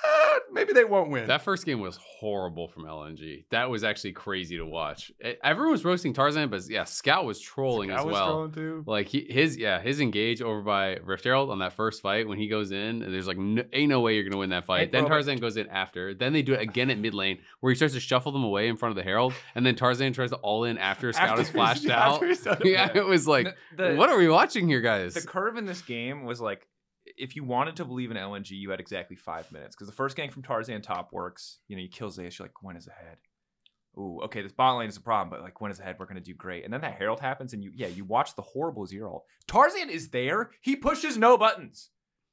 uh, 0.04 0.40
maybe 0.52 0.74
they 0.74 0.84
won't 0.84 1.10
win. 1.10 1.28
That 1.28 1.42
first 1.42 1.66
game 1.66 1.80
was 1.80 1.98
horrible 2.20 2.68
from 2.68 2.84
LNG. 2.84 3.46
That 3.52 3.70
was 3.70 3.84
actually 3.84 4.12
crazy 4.14 4.58
to 4.58 4.66
watch. 4.66 5.12
E- 5.24 5.34
Everyone 5.44 5.72
was 5.72 5.86
roasting 5.86 6.14
Tarzan, 6.14 6.50
but 6.50 6.62
yeah, 6.70 6.84
Scout 6.84 7.26
was 7.26 7.40
trolling 7.40 7.90
Scout 7.90 8.00
as 8.00 8.06
was 8.06 8.14
well. 8.14 8.28
trolling 8.28 8.52
too. 8.52 8.84
Like 8.86 9.08
he, 9.08 9.26
his 9.30 9.58
yeah, 9.58 9.80
his 9.82 10.00
engage 10.02 10.42
over 10.42 10.62
by 10.62 10.96
Rift 10.98 11.24
Herald 11.24 11.50
on 11.50 11.60
that 11.60 11.74
first 11.74 12.02
fight 12.02 12.28
when 12.28 12.38
he 12.38 12.48
goes 12.48 12.72
in, 12.72 13.02
and 13.02 13.14
there's 13.14 13.28
like 13.28 13.38
no, 13.38 13.64
ain't 13.72 13.90
no 13.90 14.02
way 14.02 14.16
you're 14.16 14.24
gonna 14.26 14.38
win 14.38 14.50
that 14.50 14.66
fight. 14.66 14.80
Hey, 14.80 14.86
then 14.92 15.02
bro, 15.04 15.10
Tarzan 15.16 15.38
goes 15.40 15.58
in 15.58 15.68
after. 15.70 16.14
Then 16.14 16.34
they 16.34 16.42
do 16.42 16.54
it 16.54 16.62
again 16.62 16.90
at 16.90 16.98
mid 16.98 17.14
lane 17.14 17.40
where 17.62 17.72
he 17.72 17.76
starts 17.76 17.94
to 17.94 18.00
shuffle 18.00 18.32
them 18.32 18.44
away 18.44 18.68
in 18.68 18.78
front 18.78 18.92
of 18.92 18.96
the 18.98 19.04
Herald, 19.04 19.34
and 19.56 19.66
then 19.66 19.76
Tarzan 19.76 20.14
tries 20.14 20.32
to 20.32 20.38
all 20.38 20.64
in 20.66 20.78
after 20.78 21.12
Scout 21.14 21.40
is 21.40 21.50
flashed 21.52 21.88
after 21.88 22.26
out. 22.26 22.30
he's 22.30 22.42
done 22.44 22.58
it. 22.62 22.68
yeah, 22.72 22.90
it 22.94 23.06
was 23.06 23.28
like, 23.28 23.56
The- 23.78 23.90
the- 23.92 23.96
what 23.96 24.10
are 24.10 24.18
we 24.18 24.28
watching 24.30 24.68
here, 24.68 24.82
guys? 24.82 25.14
the 25.14 25.22
curve 25.22 25.58
in 25.58 25.66
this 25.66 25.82
game 25.82 26.26
was 26.26 26.42
like 26.42 26.68
if 27.18 27.36
you 27.36 27.44
wanted 27.44 27.76
to 27.78 27.86
believe 27.86 28.12
in 28.12 28.18
LNG, 28.18 28.52
you 28.52 28.70
had 28.72 28.80
exactly 28.80 29.16
five 29.16 29.52
minutes 29.52 29.76
because 29.76 29.88
the 29.88 29.96
first 29.96 30.16
gang 30.16 30.30
from 30.30 30.44
Tarzan 30.44 30.82
top 30.82 31.12
works. 31.12 31.60
You 31.68 31.76
know, 31.76 31.82
you 31.82 31.90
kill 31.90 32.10
Zeus, 32.10 32.38
you're 32.38 32.46
like, 32.46 32.64
when 32.64 32.78
is 32.78 32.88
ahead. 32.88 33.18
Ooh, 33.98 34.22
okay, 34.24 34.42
this 34.42 34.52
bot 34.52 34.78
lane 34.78 34.90
is 34.90 34.98
a 34.98 35.02
problem, 35.02 35.30
but 35.30 35.44
like 35.44 35.62
when 35.62 35.72
is 35.72 35.80
ahead, 35.80 35.98
we're 36.00 36.08
gonna 36.08 36.20
do 36.20 36.34
great. 36.34 36.64
And 36.64 36.74
then 36.74 36.82
that 36.82 36.98
Herald 36.98 37.20
happens, 37.20 37.54
and 37.54 37.64
you 37.64 37.72
yeah, 37.76 37.88
you 37.88 38.06
watch 38.06 38.36
the 38.36 38.42
horrible 38.42 38.86
zero. 38.86 39.24
Tarzan 39.48 39.90
is 39.90 40.10
there. 40.10 40.50
He 40.62 40.76
pushes 40.76 41.18
no 41.18 41.38
buttons. 41.38 41.92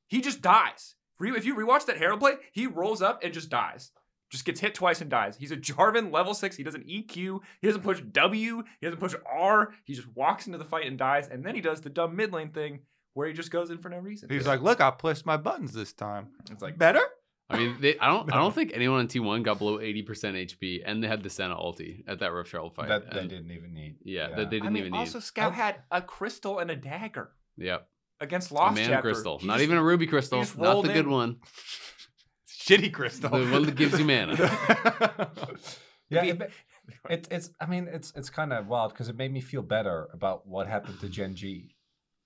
He 0.09 0.21
just 0.21 0.41
dies. 0.41 0.97
If 1.21 1.45
you 1.45 1.55
rewatch 1.55 1.85
that 1.87 1.99
Herald 1.99 2.21
play, 2.21 2.37
he 2.53 2.67
rolls 2.67 3.03
up 3.03 3.23
and 3.23 3.35
just 3.35 3.51
dies. 3.51 3.91
Just 4.31 4.45
gets 4.45 4.61
hit 4.61 4.75
twice 4.75 5.01
and 5.01 5.11
dies. 5.11 5.37
He's 5.37 5.51
a 5.51 5.57
Jarvan 5.57 6.13
level 6.13 6.35
six. 6.35 6.57
He 6.57 6.63
doesn't 6.63 6.87
EQ. 6.87 7.41
He 7.61 7.67
doesn't 7.67 7.83
push 7.83 8.01
W. 8.01 8.63
He 8.81 8.87
doesn't 8.87 9.01
push 9.01 9.15
R. 9.31 9.75
He 9.85 9.95
just 9.95 10.09
walks 10.15 10.47
into 10.47 10.57
the 10.57 10.65
fight 10.65 10.87
and 10.87 10.97
dies. 10.97 11.29
And 11.29 11.45
then 11.45 11.55
he 11.55 11.61
does 11.61 11.81
the 11.81 11.91
dumb 11.91 12.17
mid 12.17 12.33
lane 12.33 12.51
thing 12.51 12.81
where 13.15 13.27
he 13.29 13.33
just 13.35 13.51
goes 13.51 13.71
in 13.71 13.79
for 13.79 13.89
no 13.89 13.99
reason. 13.99 14.29
He's 14.31 14.47
like, 14.47 14.61
look, 14.63 14.81
I 14.81 14.91
pushed 14.91 15.27
my 15.27 15.37
buttons 15.37 15.73
this 15.73 15.93
time. 15.93 16.29
it's 16.51 16.63
like 16.63 16.79
Better? 16.79 17.03
I 17.53 17.59
mean, 17.59 17.77
they, 17.81 17.99
I 17.99 18.07
don't. 18.07 18.33
I 18.33 18.37
don't 18.37 18.55
think 18.55 18.71
anyone 18.75 19.01
on 19.01 19.09
T1 19.09 19.43
got 19.43 19.59
below 19.59 19.79
80% 19.79 20.07
HP, 20.07 20.83
and 20.87 21.03
they 21.03 21.09
had 21.09 21.23
the 21.25 21.31
Senna 21.31 21.57
ulti 21.57 22.05
at 22.07 22.21
that 22.21 22.33
Rothschild 22.33 22.77
fight. 22.77 22.89
that 22.89 23.13
they 23.13 23.27
didn't 23.27 23.51
even 23.51 23.75
need. 23.75 23.97
Yeah, 24.05 24.29
that 24.37 24.51
they 24.51 24.59
didn't 24.61 24.73
mean, 24.73 24.83
even 24.85 24.93
also 24.95 24.99
need. 24.99 25.17
Also, 25.17 25.21
Scout 25.21 25.55
had 25.55 25.77
a 25.91 26.01
crystal 26.01 26.61
and 26.61 26.71
a 26.71 26.77
dagger 26.77 27.33
Yep, 27.57 27.89
against 28.21 28.53
a 28.53 28.55
Lost 28.55 28.77
mana 28.77 28.87
Chapter. 28.87 29.03
crystal, 29.11 29.39
He 29.41 29.49
not 29.49 29.55
just- 29.55 29.65
even 29.65 29.79
a 29.79 29.83
ruby 29.83 30.07
crystal, 30.07 30.39
not 30.39 30.49
the 30.57 30.63
rolled 30.63 30.87
good 30.93 31.09
one, 31.09 31.39
Shitty 32.49 32.93
crystal. 32.93 33.31
the 33.31 33.51
one 33.51 33.65
that 33.65 33.75
gives 33.75 33.99
you 33.99 34.05
mana. 34.05 34.37
Yeah, 36.09 36.23
Be- 36.23 36.29
it, 36.31 36.53
it, 37.09 37.29
it's. 37.31 37.51
I 37.61 37.67
mean, 37.67 37.89
it's 37.91 38.13
it's 38.17 38.31
kind 38.31 38.53
of 38.53 38.67
wild 38.67 38.93
because 38.93 39.09
it 39.09 39.17
made 39.17 39.33
me 39.33 39.41
feel 39.41 39.63
better 39.63 40.09
about 40.13 40.47
what 40.47 40.67
happened 40.67 40.99
to 41.01 41.09
Gen 41.09 41.37
G. 41.37 41.75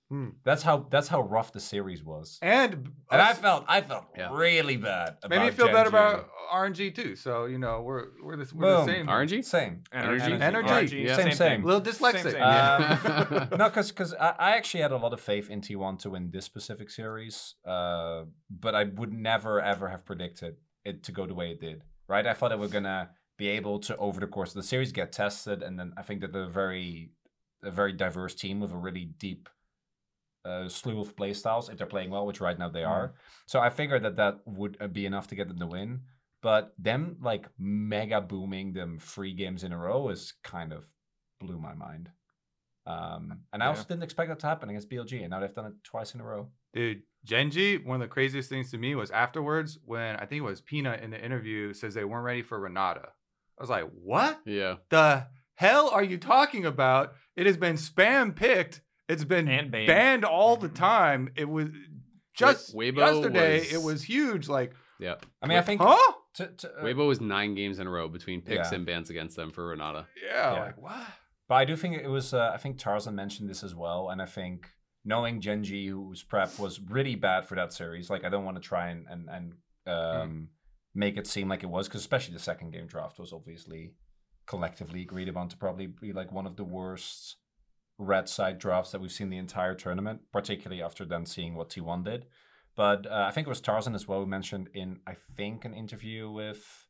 Hmm. 0.09 0.29
That's 0.43 0.61
how 0.61 0.85
that's 0.91 1.07
how 1.07 1.21
rough 1.21 1.51
the 1.51 1.59
series 1.59 2.03
was, 2.03 2.37
and 2.41 2.91
and 3.09 3.21
I 3.21 3.33
felt 3.33 3.65
I 3.67 3.81
felt 3.81 4.05
Yeah. 4.15 4.35
really 4.37 4.77
bad. 4.77 5.17
made 5.27 5.31
me 5.39 5.47
about 5.47 5.53
feel 5.53 5.65
Gen 5.65 5.73
better 5.73 5.89
G. 5.89 5.95
about 5.95 6.29
RNG 6.53 6.93
too. 6.93 7.15
So 7.15 7.45
you 7.45 7.57
know 7.57 7.81
we're 7.81 8.09
we're 8.23 8.35
the, 8.35 8.51
we're 8.53 8.85
the 8.85 8.85
same. 8.85 9.07
RNG. 9.07 9.43
same. 9.43 9.83
Energy? 9.91 10.31
Energy. 10.33 10.97
Yeah. 10.97 11.15
Same, 11.15 11.31
same. 11.31 11.63
Little 11.63 11.81
dyslexic. 11.81 12.21
Same, 12.21 12.31
same. 12.33 12.41
Yeah. 12.41 13.47
Um, 13.51 13.57
no, 13.57 13.69
because 13.69 14.13
I, 14.13 14.35
I 14.37 14.51
actually 14.57 14.81
had 14.81 14.91
a 14.91 14.97
lot 14.97 15.11
of 15.11 15.21
faith 15.21 15.49
in 15.49 15.61
T1 15.61 15.97
to 15.99 16.11
win 16.11 16.29
this 16.31 16.45
specific 16.45 16.91
series, 16.91 17.55
uh, 17.67 18.25
but 18.49 18.75
I 18.75 18.83
would 18.83 19.11
never 19.11 19.59
ever 19.59 19.89
have 19.89 20.05
predicted 20.05 20.57
it 20.83 21.01
to 21.05 21.11
go 21.11 21.25
the 21.25 21.33
way 21.33 21.49
it 21.49 21.59
did. 21.59 21.83
Right? 22.07 22.27
I 22.27 22.33
thought 22.33 22.49
they 22.49 22.55
were 22.57 22.67
gonna 22.67 23.09
be 23.39 23.47
able 23.47 23.79
to 23.79 23.97
over 23.97 24.19
the 24.19 24.27
course 24.27 24.49
of 24.49 24.55
the 24.61 24.67
series 24.67 24.91
get 24.91 25.11
tested, 25.11 25.63
and 25.63 25.79
then 25.79 25.93
I 25.97 26.03
think 26.03 26.21
that 26.21 26.31
they're 26.31 26.45
very 26.45 27.09
a 27.63 27.71
very 27.71 27.93
diverse 27.93 28.35
team 28.35 28.59
with 28.59 28.71
a 28.71 28.77
really 28.77 29.05
deep 29.05 29.49
uh, 30.45 30.69
slew 30.69 31.01
of 31.01 31.15
play 31.17 31.33
styles 31.33 31.69
if 31.69 31.77
they're 31.77 31.87
playing 31.87 32.11
well, 32.11 32.25
which 32.25 32.39
right 32.41 32.57
now 32.59 32.69
they 32.69 32.83
are. 32.83 33.13
So 33.47 33.59
I 33.59 33.69
figured 33.69 34.03
that 34.03 34.15
that 34.17 34.39
would 34.45 34.77
uh, 34.79 34.87
be 34.87 35.05
enough 35.05 35.27
to 35.29 35.35
get 35.35 35.47
them 35.47 35.57
the 35.57 35.67
win. 35.67 36.01
But 36.41 36.73
them 36.77 37.17
like 37.21 37.47
mega 37.57 38.21
booming 38.21 38.73
them 38.73 38.99
three 38.99 39.33
games 39.33 39.63
in 39.63 39.71
a 39.71 39.77
row 39.77 40.09
is 40.09 40.33
kind 40.43 40.71
of 40.73 40.85
blew 41.39 41.57
my 41.57 41.73
mind. 41.73 42.09
Um, 42.85 43.39
and 43.51 43.63
I 43.63 43.65
Yeah. 43.65 43.69
also 43.71 43.83
didn't 43.87 44.03
expect 44.03 44.29
that 44.29 44.39
to 44.39 44.47
happen 44.47 44.69
against 44.69 44.89
BLG, 44.89 45.21
and 45.21 45.31
now 45.31 45.39
they've 45.39 45.53
done 45.53 45.65
it 45.65 45.73
twice 45.83 46.13
in 46.13 46.21
a 46.21 46.23
row. 46.23 46.49
Dude, 46.73 47.01
Gen 47.23 47.49
G, 47.49 47.77
one 47.77 47.95
of 47.95 48.01
the 48.07 48.13
craziest 48.13 48.47
things 48.49 48.69
to 48.71 48.77
me 48.77 48.93
was 48.93 49.09
afterwards 49.09 49.79
when 49.85 50.17
I 50.17 50.25
think 50.27 50.39
it 50.39 50.45
was 50.45 50.61
Peanut 50.61 51.01
in 51.01 51.09
the 51.09 51.23
interview 51.23 51.73
says 51.73 51.95
they 51.95 52.03
weren't 52.05 52.25
ready 52.25 52.43
for 52.43 52.59
Renata. 52.59 53.07
I 53.57 53.63
was 53.63 53.69
like, 53.69 53.89
what 54.03 54.39
yeah, 54.45 54.75
the 54.89 55.25
hell 55.55 55.89
are 55.89 56.03
you 56.03 56.17
talking 56.17 56.65
about? 56.65 57.13
It 57.35 57.47
has 57.47 57.57
been 57.57 57.75
spam 57.77 58.35
picked. 58.35 58.81
It's 59.07 59.23
been 59.23 59.47
And 59.47 59.71
banned. 59.71 59.87
banned 59.87 60.25
all 60.25 60.57
the 60.57 60.69
time. 60.69 61.29
It 61.35 61.47
was 61.49 61.69
just 62.33 62.75
Weibo 62.75 62.97
yesterday. 62.97 63.59
was- 63.59 63.73
it 63.73 63.81
was 63.83 64.03
huge. 64.03 64.47
Like, 64.49 64.73
yeah. 64.99 65.15
I 65.41 65.47
mean, 65.47 65.57
I 65.57 65.61
think 65.61 65.81
huh? 65.81 66.13
to, 66.35 66.47
to, 66.47 66.69
uh, 66.79 66.83
Weibo 66.83 67.07
was 67.07 67.21
nine 67.21 67.53
games 67.55 67.79
in 67.79 67.87
a 67.87 67.89
row 67.89 68.07
between 68.07 68.41
picks 68.41 68.71
Yeah. 68.71 68.75
and 68.77 68.85
bans 68.85 69.09
against 69.09 69.35
them 69.35 69.51
for 69.51 69.67
Renata. 69.67 70.07
Yeah, 70.23 70.53
Yeah. 70.53 70.59
Like 70.61 70.81
what? 70.81 71.05
But 71.47 71.55
I 71.55 71.65
do 71.65 71.75
think 71.75 71.95
it 72.01 72.07
was. 72.07 72.33
Uh, 72.33 72.51
I 72.53 72.57
think 72.57 72.79
Tarzan 72.79 73.13
mentioned 73.15 73.49
this 73.49 73.63
as 73.63 73.75
well, 73.75 74.09
and 74.09 74.19
I 74.21 74.25
think 74.25 74.67
knowing 75.03 75.39
Gen 75.41 75.63
G, 75.63 75.85
whose 75.87 76.23
prep 76.23 76.57
was 76.57 76.79
really 76.81 77.13
bad 77.13 77.45
for 77.45 77.53
that 77.53 77.71
series, 77.71 78.09
like 78.09 78.23
I 78.25 78.29
don't 78.29 78.45
want 78.45 78.57
to 78.57 78.63
try 78.67 78.87
and 78.89 79.05
and 79.07 79.29
and 79.29 79.53
um, 79.85 80.49
make 80.95 81.17
it 81.17 81.27
seem 81.27 81.47
like 81.47 81.61
it 81.61 81.67
was, 81.69 81.87
because 81.87 82.01
especially 82.01 82.33
the 82.33 82.39
second 82.39 82.71
game 82.71 82.87
draft 82.87 83.19
was 83.19 83.31
obviously 83.31 83.93
collectively 84.47 85.01
agreed 85.03 85.29
upon 85.29 85.47
to 85.49 85.57
probably 85.57 85.85
be 85.87 86.13
like 86.13 86.31
one 86.31 86.47
of 86.47 86.55
the 86.55 86.63
worst 86.63 87.35
red 87.97 88.27
side 88.27 88.59
drafts 88.59 88.91
that 88.91 89.01
we've 89.01 89.11
seen 89.11 89.29
the 89.29 89.37
entire 89.37 89.73
tournament, 89.73 90.21
particularly 90.31 90.81
after 90.81 91.05
then 91.05 91.25
seeing 91.25 91.55
what 91.55 91.69
T1 91.69 92.03
did. 92.03 92.25
But 92.75 93.07
uh, 93.07 93.25
I 93.27 93.31
think 93.31 93.47
it 93.47 93.49
was 93.49 93.61
Tarzan 93.61 93.95
as 93.95 94.07
well 94.07 94.19
who 94.19 94.25
mentioned 94.25 94.69
in 94.73 94.99
I 95.07 95.15
think 95.35 95.63
an 95.63 95.73
interview 95.73 96.29
with 96.29 96.85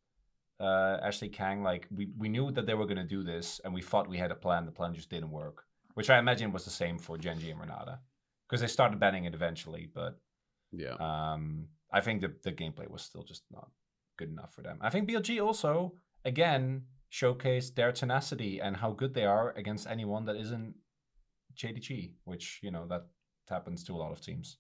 uh, 0.60 0.98
Ashley 1.04 1.30
Kang, 1.30 1.62
like 1.62 1.88
we, 1.96 2.10
we 2.18 2.30
knew 2.30 2.52
that 2.52 2.66
they 2.66 2.74
were 2.74 2.86
going 2.86 2.98
to 2.98 3.04
do 3.04 3.24
this, 3.24 3.60
and 3.64 3.74
we 3.74 3.82
thought 3.82 4.10
we 4.10 4.18
had 4.18 4.32
a 4.32 4.36
plan. 4.36 4.66
The 4.66 4.72
plan 4.72 4.94
just 4.94 5.10
didn't 5.10 5.32
work, 5.32 5.64
which 5.94 6.10
I 6.10 6.18
imagine 6.18 6.52
was 6.52 6.66
the 6.66 6.72
same 6.72 6.98
for 6.98 7.18
Gen 7.18 7.40
G 7.40 7.52
and 7.52 7.60
Renata, 7.60 8.00
because 8.48 8.62
they 8.62 8.68
started 8.68 9.00
banning 9.00 9.26
it 9.26 9.36
eventually. 9.36 9.90
But 9.94 10.18
Yeah, 10.72 10.94
um, 10.94 11.68
I 11.92 12.02
think 12.02 12.22
the 12.22 12.34
the 12.44 12.52
gameplay 12.52 12.90
was 12.90 13.04
still 13.04 13.24
just 13.24 13.44
not 13.52 13.70
good 14.18 14.30
enough 14.30 14.54
for 14.54 14.62
them. 14.62 14.80
I 14.82 14.90
think 14.90 15.10
BLG 15.10 15.44
also 15.44 15.94
again 16.24 16.84
showcased 17.12 17.76
their 17.76 17.92
tenacity 17.92 18.60
and 18.60 18.78
how 18.78 18.92
good 18.92 19.14
they 19.14 19.26
are 19.26 19.52
against 19.52 19.88
anyone 19.88 20.26
that 20.26 20.36
isn't 20.36 20.76
JDG, 21.56 22.14
which 22.24 22.60
you 22.62 22.72
know 22.72 22.86
that 22.88 23.06
happens 23.50 23.84
to 23.86 23.94
a 23.94 23.98
lot 23.98 24.12
of 24.12 24.22
teams. 24.22 24.58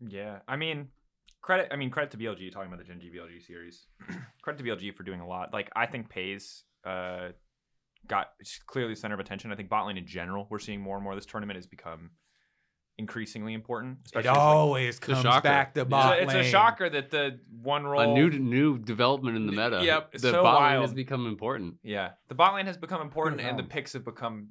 Yeah, 0.00 0.40
I 0.48 0.56
mean, 0.56 0.88
credit. 1.40 1.68
I 1.70 1.76
mean, 1.76 1.90
credit 1.90 2.10
to 2.12 2.16
BLG 2.18 2.52
talking 2.52 2.68
about 2.72 2.78
the 2.78 2.84
Gen 2.84 3.00
G 3.00 3.10
BLG 3.10 3.42
series. 3.44 3.86
credit 4.42 4.62
to 4.62 4.64
BLG 4.64 4.94
for 4.94 5.02
doing 5.02 5.20
a 5.20 5.26
lot. 5.26 5.52
Like 5.52 5.70
I 5.76 5.86
think 5.86 6.12
Peyz 6.12 6.62
uh, 6.84 7.28
got 8.06 8.30
clearly 8.66 8.94
the 8.94 9.00
center 9.00 9.14
of 9.14 9.20
attention. 9.20 9.52
I 9.52 9.56
think 9.56 9.68
bot 9.68 9.86
lane 9.86 9.98
in 9.98 10.06
general, 10.06 10.46
we're 10.50 10.58
seeing 10.58 10.80
more 10.80 10.96
and 10.96 11.04
more. 11.04 11.14
This 11.14 11.26
tournament 11.26 11.56
has 11.56 11.66
become 11.66 12.10
increasingly 12.98 13.54
important. 13.54 13.98
It 14.00 14.06
Especially 14.06 14.30
as, 14.30 14.36
like- 14.36 14.46
always 14.46 14.98
a 14.98 15.00
comes 15.00 15.22
back 15.42 15.74
to 15.74 15.80
Yeah. 15.80 15.82
It's 15.82 15.90
bot 15.90 16.18
a, 16.18 16.22
it's 16.22 16.34
a 16.34 16.44
shocker 16.44 16.90
that 16.90 17.10
the 17.10 17.40
one 17.62 17.84
role 17.84 18.00
a 18.00 18.14
new 18.14 18.30
new 18.30 18.78
development 18.78 19.36
in 19.36 19.46
the 19.46 19.52
meta. 19.52 19.82
Yep, 19.84 20.12
the 20.12 20.18
so 20.18 20.42
bot 20.42 20.62
lane 20.62 20.80
has 20.80 20.92
become 20.92 21.26
important. 21.26 21.76
Yeah, 21.82 22.10
the 22.28 22.34
bot 22.34 22.54
lane 22.54 22.66
has 22.66 22.76
become 22.76 23.00
important, 23.00 23.40
and 23.40 23.58
the 23.58 23.64
picks 23.64 23.92
have 23.92 24.04
become 24.04 24.48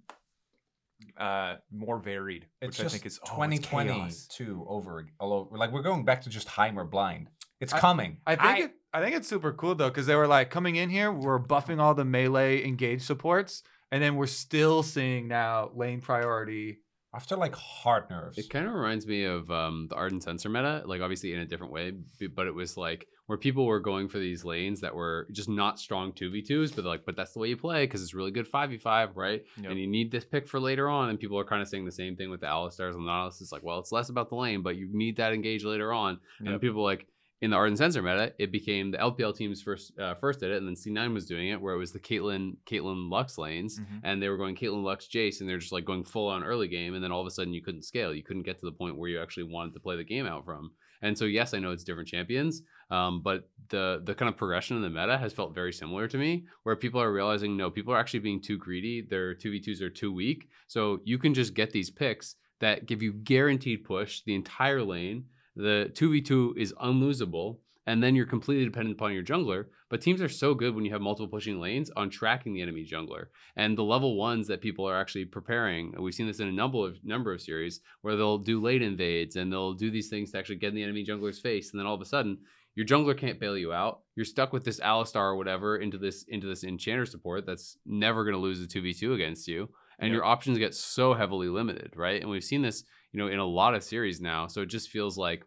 uh 1.18 1.56
more 1.72 2.00
varied, 2.00 2.48
It's 2.62 2.78
which 2.78 2.80
I 2.80 2.84
just 2.84 2.96
think 2.96 3.06
is 3.06 3.20
oh, 3.24 3.42
it's 3.44 3.66
chaos. 3.68 4.28
2022 4.28 4.66
over 4.68 5.06
all 5.20 5.34
over. 5.34 5.58
Like 5.58 5.72
we're 5.72 5.82
going 5.82 6.06
back 6.06 6.22
to 6.24 6.30
just 6.30 6.48
Heimer 6.48 6.90
blind. 6.90 7.30
It's 7.60 7.74
I- 7.74 7.80
coming. 7.80 8.18
I 8.26 8.36
think 8.36 8.48
I- 8.48 8.60
it, 8.64 8.72
I 8.94 9.02
think 9.02 9.16
it's 9.16 9.28
super 9.28 9.54
cool 9.54 9.76
though 9.76 9.90
because 9.90 10.06
they 10.06 10.16
were 10.16 10.28
like 10.28 10.50
coming 10.50 10.76
in 10.76 10.90
here, 10.90 11.12
we're 11.12 11.40
buffing 11.40 11.80
all 11.80 11.94
the 11.94 12.06
melee 12.06 12.64
engage 12.66 13.04
supports, 13.04 13.64
and 13.92 14.02
then 14.04 14.16
we're 14.16 14.28
still 14.28 14.84
seeing 14.84 15.28
now 15.28 15.72
lane 15.76 16.02
priority. 16.02 16.80
After 17.14 17.36
like 17.36 17.56
hard 17.56 18.10
nerfs. 18.10 18.38
It 18.38 18.50
kind 18.50 18.66
of 18.66 18.74
reminds 18.74 19.06
me 19.06 19.26
of 19.26 19.52
um, 19.52 19.88
the 19.90 19.96
Ardent 19.96 20.24
Censer 20.24 20.48
meta, 20.50 20.84
like 20.86 21.02
obviously 21.02 21.34
in 21.34 21.40
a 21.40 21.46
different 21.46 21.74
way, 21.74 21.92
but 22.34 22.48
it 22.48 22.56
was 22.56 22.78
like 22.78 23.06
where 23.26 23.38
people 23.38 23.66
were 23.66 23.80
going 23.82 24.08
for 24.08 24.18
these 24.18 24.46
lanes 24.46 24.80
that 24.82 24.96
were 24.96 25.28
just 25.32 25.50
not 25.50 25.80
strong 25.80 26.14
2v2s, 26.14 26.76
but 26.76 26.86
like, 26.86 27.06
but 27.06 27.16
that's 27.18 27.34
the 27.34 27.40
way 27.40 27.50
you 27.50 27.58
play 27.58 27.84
because 27.84 28.02
it's 28.02 28.14
really 28.14 28.32
good 28.32 28.50
5v5, 28.50 29.12
right? 29.16 29.44
Yep. 29.62 29.72
And 29.72 29.80
you 29.80 29.88
need 29.88 30.12
this 30.12 30.26
pick 30.26 30.48
for 30.48 30.60
later 30.60 30.90
on. 30.90 31.10
And 31.10 31.20
people 31.20 31.38
are 31.38 31.46
kind 31.46 31.62
of 31.62 31.68
saying 31.68 31.86
the 31.86 31.92
same 31.92 32.16
thing 32.16 32.30
with 32.30 32.42
the 32.42 32.48
Alistars 32.48 32.92
and 32.96 33.06
the 33.06 33.12
Nautilus. 33.12 33.42
It's 33.42 33.52
like, 33.52 33.64
well, 33.64 33.80
it's 33.80 33.92
less 33.92 34.10
about 34.10 34.30
the 34.30 34.36
lane, 34.36 34.62
but 34.62 34.76
you 34.78 34.90
need 34.92 35.18
that 35.18 35.34
engage 35.34 35.64
later 35.66 35.92
on. 35.94 36.20
And 36.40 36.50
Yep. 36.50 36.62
people 36.62 36.84
like, 36.84 37.08
in 37.42 37.50
the 37.50 37.58
Ardent 37.58 37.80
Censer 37.80 38.02
meta, 38.04 38.34
it 38.38 38.52
became 38.52 38.92
the 38.92 39.00
LPL 39.00 39.36
teams 39.36 39.62
first 39.62 39.98
uh, 40.00 40.14
first 40.16 40.40
did 40.42 40.52
it, 40.52 40.58
and 40.58 40.68
then 40.68 40.76
C9 40.76 41.14
was 41.14 41.26
doing 41.26 41.50
it, 41.50 41.60
where 41.60 41.74
it 41.74 41.78
was 41.80 41.92
the 41.92 42.00
Caitlyn 42.00 42.58
Caitlyn 42.66 43.10
Lux 43.10 43.38
lanes, 43.38 43.80
Mhm. 43.80 44.02
and 44.04 44.22
they 44.22 44.30
were 44.30 44.38
going 44.38 44.56
Caitlyn 44.56 44.84
Lux 44.84 45.08
Jace, 45.08 45.42
and 45.42 45.50
they're 45.50 45.58
just 45.58 45.72
like 45.72 45.86
going 45.86 46.04
full 46.04 46.28
on 46.28 46.44
early 46.44 46.68
game, 46.68 46.94
and 46.94 47.04
then 47.04 47.12
all 47.12 47.22
of 47.22 47.28
a 47.28 47.32
sudden 47.32 47.54
you 47.54 47.62
couldn't 47.64 47.84
scale, 47.84 48.14
you 48.14 48.24
couldn't 48.24 48.44
get 48.44 48.60
to 48.60 48.66
the 48.66 48.72
point 48.72 48.98
where 48.98 49.10
you 49.10 49.20
actually 49.22 49.44
wanted 49.44 49.74
to 49.74 49.80
play 49.80 49.96
the 49.98 50.04
game 50.04 50.26
out 50.28 50.46
from. 50.46 50.72
And 51.04 51.18
so 51.18 51.26
yes, 51.26 51.56
I 51.56 51.60
know 51.60 51.72
it's 51.72 51.84
different 51.84 52.10
champions, 52.10 52.62
um, 52.92 53.22
but 53.24 53.50
the 53.70 54.04
the 54.06 54.14
kind 54.14 54.30
of 54.30 54.38
progression 54.38 54.76
in 54.78 54.84
the 54.84 54.90
meta 54.92 55.18
has 55.18 55.34
felt 55.34 55.56
very 55.56 55.74
similar 55.74 56.08
to 56.08 56.18
me, 56.20 56.46
where 56.62 56.76
people 56.76 57.02
are 57.02 57.12
realizing 57.12 57.58
no, 57.58 57.72
people 57.72 57.92
are 57.92 57.98
actually 57.98 58.20
being 58.20 58.40
too 58.40 58.58
greedy. 58.60 59.02
Their 59.02 59.34
two 59.34 59.50
v 59.50 59.60
twos 59.60 59.82
are 59.82 59.90
too 59.90 60.14
weak, 60.14 60.48
so 60.68 61.02
you 61.06 61.18
can 61.18 61.34
just 61.34 61.56
get 61.56 61.72
these 61.72 61.90
picks 61.90 62.36
that 62.60 62.86
give 62.86 63.02
you 63.02 63.14
guaranteed 63.14 63.84
push 63.84 64.22
the 64.22 64.36
entire 64.36 64.84
lane. 64.84 65.26
The 65.56 65.92
two 65.94 66.12
v 66.12 66.22
two 66.22 66.54
is 66.58 66.74
unlosable, 66.82 67.58
and 67.88 68.02
then 68.02 68.16
you're 68.16 68.26
completely 68.26 68.66
dependent 68.66 68.96
upon 68.98 69.14
your 69.14 69.24
jungler. 69.24 69.66
But 69.90 70.02
teams 70.02 70.22
are 70.22 70.30
so 70.30 70.54
good 70.54 70.74
when 70.74 70.86
you 70.86 70.92
have 70.94 71.02
multiple 71.02 71.28
pushing 71.28 71.60
lanes 71.60 71.92
on 71.98 72.10
tracking 72.10 72.54
the 72.54 72.62
enemy 72.62 72.86
jungler. 72.90 73.26
And 73.58 73.78
the 73.78 73.84
level 73.84 74.16
ones 74.16 74.48
that 74.48 74.62
people 74.62 74.88
are 74.88 74.98
actually 74.98 75.26
preparing, 75.26 75.94
we've 76.00 76.14
seen 76.14 76.28
this 76.28 76.40
in 76.40 76.48
a 76.48 76.52
number 76.52 76.78
of 76.88 77.04
number 77.04 77.34
of 77.34 77.42
series 77.42 77.82
where 78.02 78.16
they'll 78.16 78.38
do 78.38 78.62
late 78.62 78.82
invades 78.82 79.36
and 79.36 79.52
they'll 79.52 79.74
do 79.74 79.92
these 79.92 80.08
things 80.10 80.32
to 80.32 80.38
actually 80.38 80.56
get 80.58 80.70
in 80.70 80.76
the 80.76 80.84
enemy 80.84 81.04
jungler's 81.06 81.40
face, 81.40 81.72
and 81.72 81.80
then 81.80 81.86
all 81.88 81.96
of 81.96 82.02
a 82.02 82.06
sudden 82.06 82.38
your 82.76 82.86
jungler 82.86 83.18
can't 83.18 83.38
bail 83.40 83.58
you 83.58 83.74
out. 83.74 84.00
You're 84.16 84.24
stuck 84.26 84.54
with 84.54 84.64
this 84.64 84.80
Alistar 84.80 85.16
or 85.32 85.36
whatever 85.36 85.76
into 85.76 85.98
this 85.98 86.24
into 86.30 86.48
this 86.48 86.64
enchanter 86.64 87.06
support 87.06 87.46
that's 87.46 87.78
never 87.86 88.24
going 88.24 88.36
to 88.36 88.40
lose 88.40 88.64
a 88.64 88.68
2v2 88.68 89.14
against 89.14 89.48
you. 89.50 89.68
And 90.00 90.08
Yep. 90.08 90.16
your 90.16 90.24
options 90.26 90.58
get 90.58 90.74
so 90.74 91.14
heavily 91.14 91.50
limited, 91.50 91.92
right? 91.98 92.22
And 92.22 92.30
we've 92.32 92.44
seen 92.44 92.62
this, 92.62 92.86
you 93.12 93.20
know, 93.20 93.28
in 93.28 93.40
a 93.40 93.46
lot 93.46 93.76
of 93.76 93.84
series 93.84 94.22
now. 94.22 94.48
So 94.48 94.62
it 94.62 94.68
just 94.68 94.90
feels 94.90 95.18
like 95.18 95.44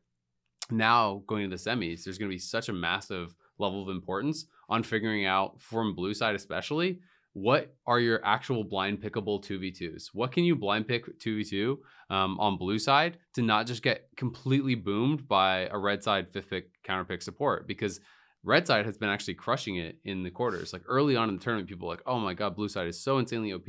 now 0.71 1.23
going 1.27 1.49
to 1.49 1.57
the 1.57 1.63
semis, 1.63 2.05
there's 2.05 2.19
going 2.19 2.31
to 2.31 2.35
be 2.35 2.39
such 2.39 2.69
a 2.69 2.73
massive 2.73 3.35
level 3.59 3.83
of 3.83 3.89
importance 3.89 4.47
on 4.69 4.83
figuring 4.83 5.27
out 5.27 5.61
from 5.61 5.95
blue 5.95 6.15
side 6.15 6.35
especially 6.35 7.01
what 7.35 7.75
are 7.87 7.99
your 7.99 8.25
actual 8.25 8.65
blind 8.65 9.01
pickable 9.01 9.45
2v2s 9.45 10.11
what 10.13 10.33
can 10.33 10.45
you 10.45 10.55
blind 10.55 10.87
pick 10.87 11.19
2v2 11.19 11.77
um, 12.11 12.39
on 12.39 12.57
blue 12.57 12.79
side 12.79 13.19
to 13.35 13.43
not 13.43 13.67
just 13.67 13.83
get 13.83 14.09
completely 14.17 14.75
boomed 14.75 15.27
by 15.27 15.69
a 15.71 15.79
red 15.79 16.03
side 16.03 16.31
fifth 16.31 16.51
pick 16.51 16.71
counter 16.83 17.05
pick 17.05 17.23
support? 17.23 17.67
Because 17.67 18.01
red 18.43 18.67
side 18.67 18.85
has 18.85 18.99
been 18.99 19.09
actually 19.09 19.35
crushing 19.35 19.77
it 19.77 19.99
in 20.05 20.23
the 20.23 20.31
quarters. 20.31 20.73
Like 20.73 20.83
early 20.87 21.17
on 21.17 21.29
in 21.29 21.37
the 21.37 21.43
tournament 21.43 21.69
people 21.69 21.89
were 21.89 21.95
like 21.95 22.05
oh 22.07 22.19
my 22.19 22.35
god 22.35 22.55
blue 22.55 22.69
side 22.69 22.89
is 22.89 23.03
so 23.03 23.19
insanely 23.19 23.53
op 23.53 23.69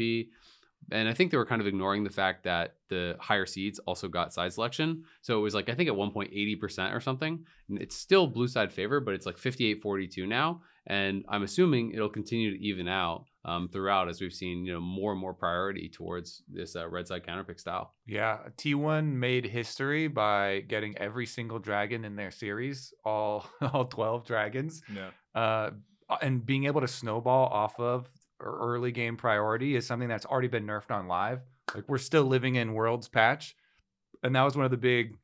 and 0.91 1.09
I 1.09 1.13
think 1.13 1.31
they 1.31 1.37
were 1.37 1.45
kind 1.45 1.61
of 1.61 1.67
ignoring 1.67 2.03
the 2.03 2.09
fact 2.09 2.43
that 2.43 2.75
the 2.89 3.17
higher 3.19 3.45
seeds 3.45 3.79
also 3.79 4.07
got 4.07 4.33
side 4.33 4.53
selection. 4.53 5.03
So 5.21 5.37
it 5.37 5.41
was 5.41 5.55
like 5.55 5.69
I 5.69 5.73
think 5.73 5.89
at 5.89 5.95
one 5.95 6.11
point 6.11 6.31
80% 6.31 6.93
or 6.93 6.99
something. 6.99 7.45
And 7.69 7.81
it's 7.81 7.95
still 7.95 8.27
blue 8.27 8.47
side 8.47 8.71
favor, 8.71 8.99
but 8.99 9.13
it's 9.13 9.25
like 9.25 9.37
58-42 9.37 10.27
now. 10.27 10.61
And 10.87 11.25
I'm 11.27 11.43
assuming 11.43 11.91
it'll 11.91 12.09
continue 12.09 12.55
to 12.55 12.63
even 12.63 12.87
out 12.87 13.25
um, 13.43 13.67
throughout 13.67 14.07
as 14.07 14.21
we've 14.21 14.33
seen, 14.33 14.65
you 14.65 14.73
know, 14.73 14.79
more 14.79 15.11
and 15.11 15.19
more 15.19 15.33
priority 15.33 15.89
towards 15.89 16.43
this 16.47 16.75
uh, 16.75 16.87
red 16.87 17.07
side 17.07 17.25
counterpick 17.25 17.59
style. 17.59 17.93
Yeah, 18.05 18.39
T1 18.57 19.13
made 19.13 19.45
history 19.45 20.07
by 20.07 20.59
getting 20.61 20.95
every 20.97 21.25
single 21.25 21.57
dragon 21.57 22.05
in 22.05 22.15
their 22.15 22.31
series, 22.31 22.93
all 23.03 23.47
all 23.61 23.85
12 23.85 24.25
dragons. 24.25 24.81
Yeah. 24.93 25.09
Uh 25.33 25.71
and 26.21 26.45
being 26.45 26.65
able 26.65 26.81
to 26.81 26.87
snowball 26.87 27.47
off 27.47 27.79
of 27.79 28.07
e- 28.41 28.45
early 28.45 28.91
game 28.91 29.17
priority 29.17 29.75
is 29.75 29.85
something 29.85 30.07
that's 30.07 30.25
already 30.25 30.47
been 30.47 30.65
nerfed 30.65 30.91
on 30.91 31.07
live. 31.07 31.41
Like 31.73 31.87
we're 31.87 31.97
still 31.97 32.23
living 32.23 32.55
in 32.55 32.73
Worlds 32.73 33.07
patch, 33.07 33.55
and 34.23 34.35
that 34.35 34.43
was 34.43 34.55
one 34.55 34.65
of 34.65 34.71
the 34.71 34.77
big 34.77 35.17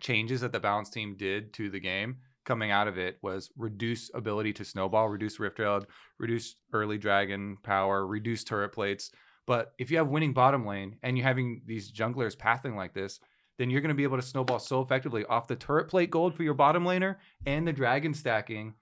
changes 0.00 0.40
that 0.42 0.52
the 0.52 0.60
balance 0.60 0.90
team 0.90 1.16
did 1.16 1.52
to 1.54 1.70
the 1.70 1.80
game 1.80 2.18
coming 2.48 2.70
out 2.70 2.88
of 2.88 2.96
it 2.96 3.18
was 3.20 3.50
reduce 3.58 4.10
ability 4.14 4.54
to 4.54 4.64
snowball, 4.64 5.08
reduce 5.08 5.38
Rift 5.38 5.58
Herald, 5.58 5.86
reduce 6.18 6.56
early 6.72 6.96
dragon 6.96 7.58
power, 7.62 8.06
reduce 8.06 8.42
turret 8.42 8.70
plates. 8.70 9.10
But 9.46 9.72
if 9.78 9.90
you 9.90 9.98
have 9.98 10.08
winning 10.08 10.32
bottom 10.32 10.66
lane 10.66 10.96
and 11.02 11.16
you're 11.16 11.26
having 11.26 11.60
these 11.66 11.92
junglers 11.92 12.38
pathing 12.38 12.74
like 12.74 12.94
this, 12.94 13.20
then 13.58 13.68
you're 13.68 13.82
going 13.82 13.90
to 13.90 13.94
be 13.94 14.02
able 14.02 14.16
to 14.16 14.22
snowball 14.22 14.58
so 14.58 14.80
effectively 14.80 15.26
off 15.26 15.46
the 15.46 15.56
turret 15.56 15.88
plate 15.88 16.10
gold 16.10 16.34
for 16.34 16.42
your 16.42 16.54
bottom 16.54 16.84
laner 16.84 17.16
and 17.44 17.68
the 17.68 17.72
dragon 17.72 18.14
stacking 18.14 18.72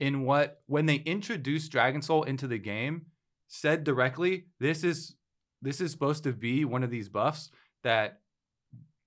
in 0.00 0.22
what 0.22 0.62
when 0.66 0.86
they 0.86 0.96
introduced 0.96 1.70
Dragon 1.70 2.02
Soul 2.02 2.24
into 2.24 2.46
the 2.48 2.58
game 2.58 3.06
said 3.46 3.84
directly 3.84 4.46
this 4.58 4.82
is 4.82 5.14
this 5.62 5.80
is 5.80 5.92
supposed 5.92 6.24
to 6.24 6.32
be 6.32 6.64
one 6.64 6.82
of 6.82 6.90
these 6.90 7.08
buffs 7.08 7.50
that 7.84 8.20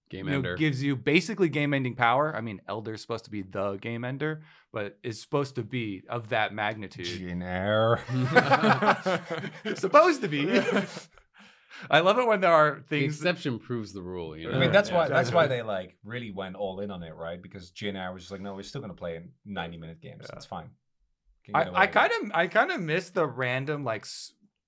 Game 0.10 0.26
you 0.28 0.32
know, 0.32 0.38
ender. 0.38 0.56
gives 0.56 0.84
you 0.84 0.96
basically 0.96 1.50
game 1.50 1.74
ending 1.74 1.96
power. 1.96 2.36
I 2.36 2.42
mean, 2.42 2.62
Elder's 2.68 3.02
supposed 3.02 3.26
to 3.26 3.32
be 3.32 3.42
the 3.42 3.78
game 3.78 4.04
ender, 4.06 4.44
but 4.72 5.00
is 5.02 5.20
supposed 5.20 5.56
to 5.56 5.64
be 5.64 6.04
of 6.08 6.30
that 6.30 6.54
magnitude. 6.54 7.08
Jin 7.08 7.42
Air. 7.42 8.00
supposed 9.76 10.22
to 10.22 10.28
be. 10.28 10.48
I 11.90 12.02
love 12.02 12.20
it 12.20 12.28
when 12.28 12.42
there 12.42 12.52
are 12.54 12.84
the 12.88 13.00
things. 13.00 13.16
exception 13.16 13.58
proves 13.58 13.92
the 13.92 14.04
rule. 14.04 14.38
You 14.38 14.52
know? 14.52 14.58
I 14.58 14.60
mean, 14.60 14.72
that's 14.72 14.90
Yeah, 14.90 14.98
why 14.98 15.10
that's 15.10 15.32
why 15.32 15.48
they 15.48 15.64
like 15.64 15.98
really 16.04 16.30
went 16.32 16.56
all 16.56 16.80
in 16.82 16.92
on 16.92 17.02
it, 17.02 17.16
right? 17.16 17.42
Because 17.42 17.72
Jin 17.72 17.96
Air 17.96 18.14
was 18.14 18.22
just 18.24 18.32
like, 18.32 18.42
no, 18.42 18.54
we're 18.54 18.62
still 18.62 18.82
gonna 18.82 18.94
play 18.94 19.16
in 19.16 19.30
ninety 19.46 19.78
minute 19.78 20.00
games. 20.00 20.22
Yeah. 20.24 20.30
That's 20.34 20.46
fine. 20.46 20.70
Can 21.46 21.54
get 21.54 21.74
I, 21.76 21.82
I 21.84 21.88
kind 21.88 22.12
of 22.22 22.32
I 22.34 22.48
kind 22.48 22.72
of 22.72 22.82
miss 22.82 23.10
the 23.10 23.26
random 23.26 23.84
like 23.84 24.06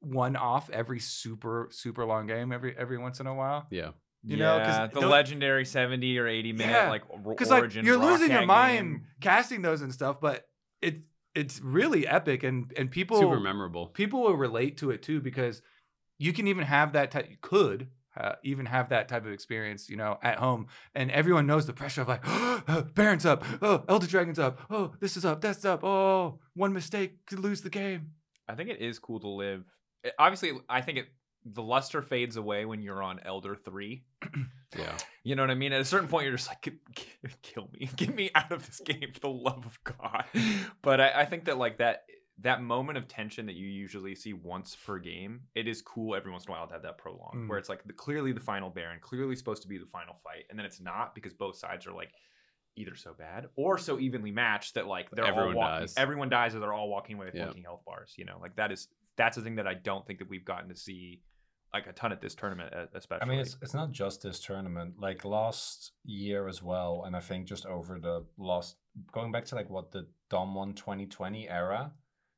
one 0.02 0.36
off 0.36 0.70
every 0.70 1.00
super 1.00 1.68
super 1.72 2.06
long 2.06 2.28
game 2.28 2.52
every 2.52 2.76
every 2.78 2.98
once 2.98 3.20
in 3.20 3.28
a 3.28 3.34
while. 3.34 3.68
yeah. 3.72 3.92
You 4.28 4.38
know, 4.38 4.58
'cause 4.58 4.68
yeah, 4.76 4.88
the 4.88 5.02
don't- 5.02 5.12
legendary 5.12 5.66
70 5.66 6.18
or 6.18 6.28
80 6.28 6.52
minute 6.54 6.72
Yeah, 6.72 6.90
like 6.90 7.04
r- 7.12 7.20
Because 7.20 7.52
like 7.52 7.62
origin 7.62 7.86
you're 7.86 7.98
losing 7.98 8.32
your 8.32 8.46
mind 8.48 8.88
game. 8.96 9.08
casting 9.22 9.62
those 9.62 9.82
and 9.84 9.94
stuff, 9.94 10.20
but 10.20 10.48
it's 10.82 11.00
it's 11.36 11.62
really 11.62 12.08
epic 12.08 12.42
and 12.44 12.74
and 12.76 12.90
people 12.90 13.20
Super 13.20 13.40
memorable. 13.40 13.88
people 13.88 14.22
will 14.22 14.34
relate 14.36 14.78
to 14.78 14.90
it 14.90 15.04
too 15.04 15.22
because 15.22 15.62
you 16.18 16.34
can 16.34 16.48
even 16.48 16.64
have 16.64 16.94
that 16.94 17.12
type 17.12 17.28
you 17.30 17.38
could 17.42 17.90
uh, 18.20 18.34
even 18.44 18.66
have 18.66 18.90
that 18.90 19.08
type 19.08 19.26
of 19.26 19.32
experience 19.32 19.90
you 19.90 19.96
know 19.98 20.18
at 20.24 20.38
home 20.38 20.68
and 20.94 21.12
everyone 21.12 21.46
knows 21.48 21.66
the 21.66 21.74
pressure 21.74 22.02
of 22.02 22.08
like 22.08 22.22
oh, 22.26 22.86
baron's 22.94 23.26
up 23.26 23.44
oh 23.62 23.84
elder 23.90 24.08
dragon's 24.08 24.40
up 24.40 24.60
oh 24.70 24.94
this 25.00 25.18
is 25.18 25.26
up 25.26 25.42
that's 25.42 25.66
up 25.66 25.84
oh 25.84 26.40
one 26.54 26.74
mistake 26.74 27.26
could 27.26 27.40
lose 27.40 27.62
the 27.62 27.70
game 27.70 28.12
I 28.48 28.54
think 28.54 28.70
it 28.70 28.80
is 28.80 29.00
cool 29.00 29.20
to 29.22 29.28
live. 29.28 29.64
it- 30.04 30.14
obviously, 30.20 30.52
I 30.70 30.82
think 30.82 31.00
it 31.00 31.08
the 31.46 31.64
luster 31.64 32.02
fades 32.04 32.38
away 32.38 32.66
when 32.66 32.82
you're 32.84 33.02
on 33.02 33.20
Elder 33.26 33.56
3. 33.56 34.04
Yeah. 34.78 34.98
You 35.24 35.36
know 35.36 35.44
what 35.44 35.52
I 35.52 35.56
mean? 35.56 35.72
At 35.72 35.80
a 35.80 35.86
certain 35.86 36.10
point, 36.10 36.26
you're 36.26 36.36
just 36.36 36.50
like, 36.50 36.62
"Ki- 36.62 36.80
ki- 36.96 37.30
kill 37.42 37.70
me, 37.72 37.90
get 37.96 38.14
me 38.14 38.30
out 38.36 38.52
of 38.52 38.66
this 38.66 38.82
game 38.82 39.10
for 39.14 39.20
the 39.22 39.30
love 39.30 39.66
of 39.66 39.80
God. 39.84 40.26
But 40.82 41.00
I, 41.00 41.22
I 41.22 41.26
think 41.26 41.46
that 41.46 41.58
like 41.58 41.78
that 41.78 42.04
that 42.40 42.62
moment 42.62 42.98
of 42.98 43.08
tension 43.08 43.46
that 43.46 43.56
you 43.56 43.68
usually 43.68 44.14
see 44.16 44.34
once 44.34 44.76
per 44.76 45.00
game, 45.00 45.42
it 45.56 45.68
is 45.68 45.82
cool 45.82 46.16
every 46.16 46.32
once 46.32 46.46
in 46.46 46.50
a 46.52 46.52
while 46.54 46.68
to 46.68 46.74
have 46.74 46.82
that 46.84 46.98
prolong, 46.98 47.32
Mm. 47.36 47.48
where 47.50 47.58
it's 47.58 47.70
like 47.70 47.84
the, 47.86 47.94
clearly 47.94 48.34
the 48.34 48.40
final 48.42 48.70
Baron, 48.70 49.00
clearly 49.00 49.36
supposed 49.36 49.62
to 49.62 49.68
be 49.70 49.78
the 49.78 49.86
final 49.86 50.16
fight, 50.24 50.46
and 50.50 50.60
then 50.60 50.66
it's 50.66 50.82
not 50.82 51.16
because 51.16 51.34
both 51.34 51.56
sides 51.58 51.88
are 51.88 51.94
like 51.94 52.12
either 52.76 52.94
so 52.96 53.14
bad 53.14 53.48
or 53.56 53.78
so 53.78 53.98
evenly 54.00 54.32
matched 54.32 54.74
that 54.74 54.86
like 54.86 55.10
they're 55.12 55.24
Everyone 55.26 55.54
all 55.56 55.62
walking, 55.62 55.80
dies. 55.84 55.94
everyone 55.98 56.28
dies 56.30 56.54
or 56.56 56.60
they're 56.60 56.74
all 56.74 56.90
walking 56.90 57.16
away 57.16 57.28
with 57.28 57.36
Yeah. 57.36 57.54
health 57.64 57.86
bars. 57.86 58.14
You 58.18 58.26
know, 58.26 58.38
like 58.42 58.56
that 58.58 58.72
is 58.72 58.90
that's 59.16 59.38
the 59.38 59.42
thing 59.44 59.56
that 59.56 59.66
I 59.68 59.76
don't 59.76 60.06
think 60.06 60.20
that 60.20 60.28
we've 60.30 60.44
gotten 60.44 60.68
to 60.68 60.76
see 60.76 61.22
like 61.74 61.88
a 61.88 61.94
ton 61.94 62.12
at 62.12 62.20
this 62.22 62.36
tournament, 62.36 62.74
especially. 62.94 63.26
I 63.26 63.30
mean, 63.30 63.40
it's 63.40 63.56
it's 63.62 63.74
not 63.74 63.92
just 63.92 64.22
this 64.24 64.42
tournament. 64.42 64.96
Like 65.00 65.24
last 65.24 65.94
year 66.04 66.50
as 66.50 66.62
well, 66.62 67.04
and 67.06 67.16
I 67.16 67.22
think 67.22 67.48
just 67.48 67.66
over 67.66 67.98
the 67.98 68.26
last 68.38 68.76
going 69.14 69.32
back 69.32 69.46
to 69.46 69.56
like 69.56 69.70
what 69.70 69.92
the 69.92 70.06
Dom 70.30 70.54
One 70.54 70.74
2020 70.74 71.48
era, 71.50 71.94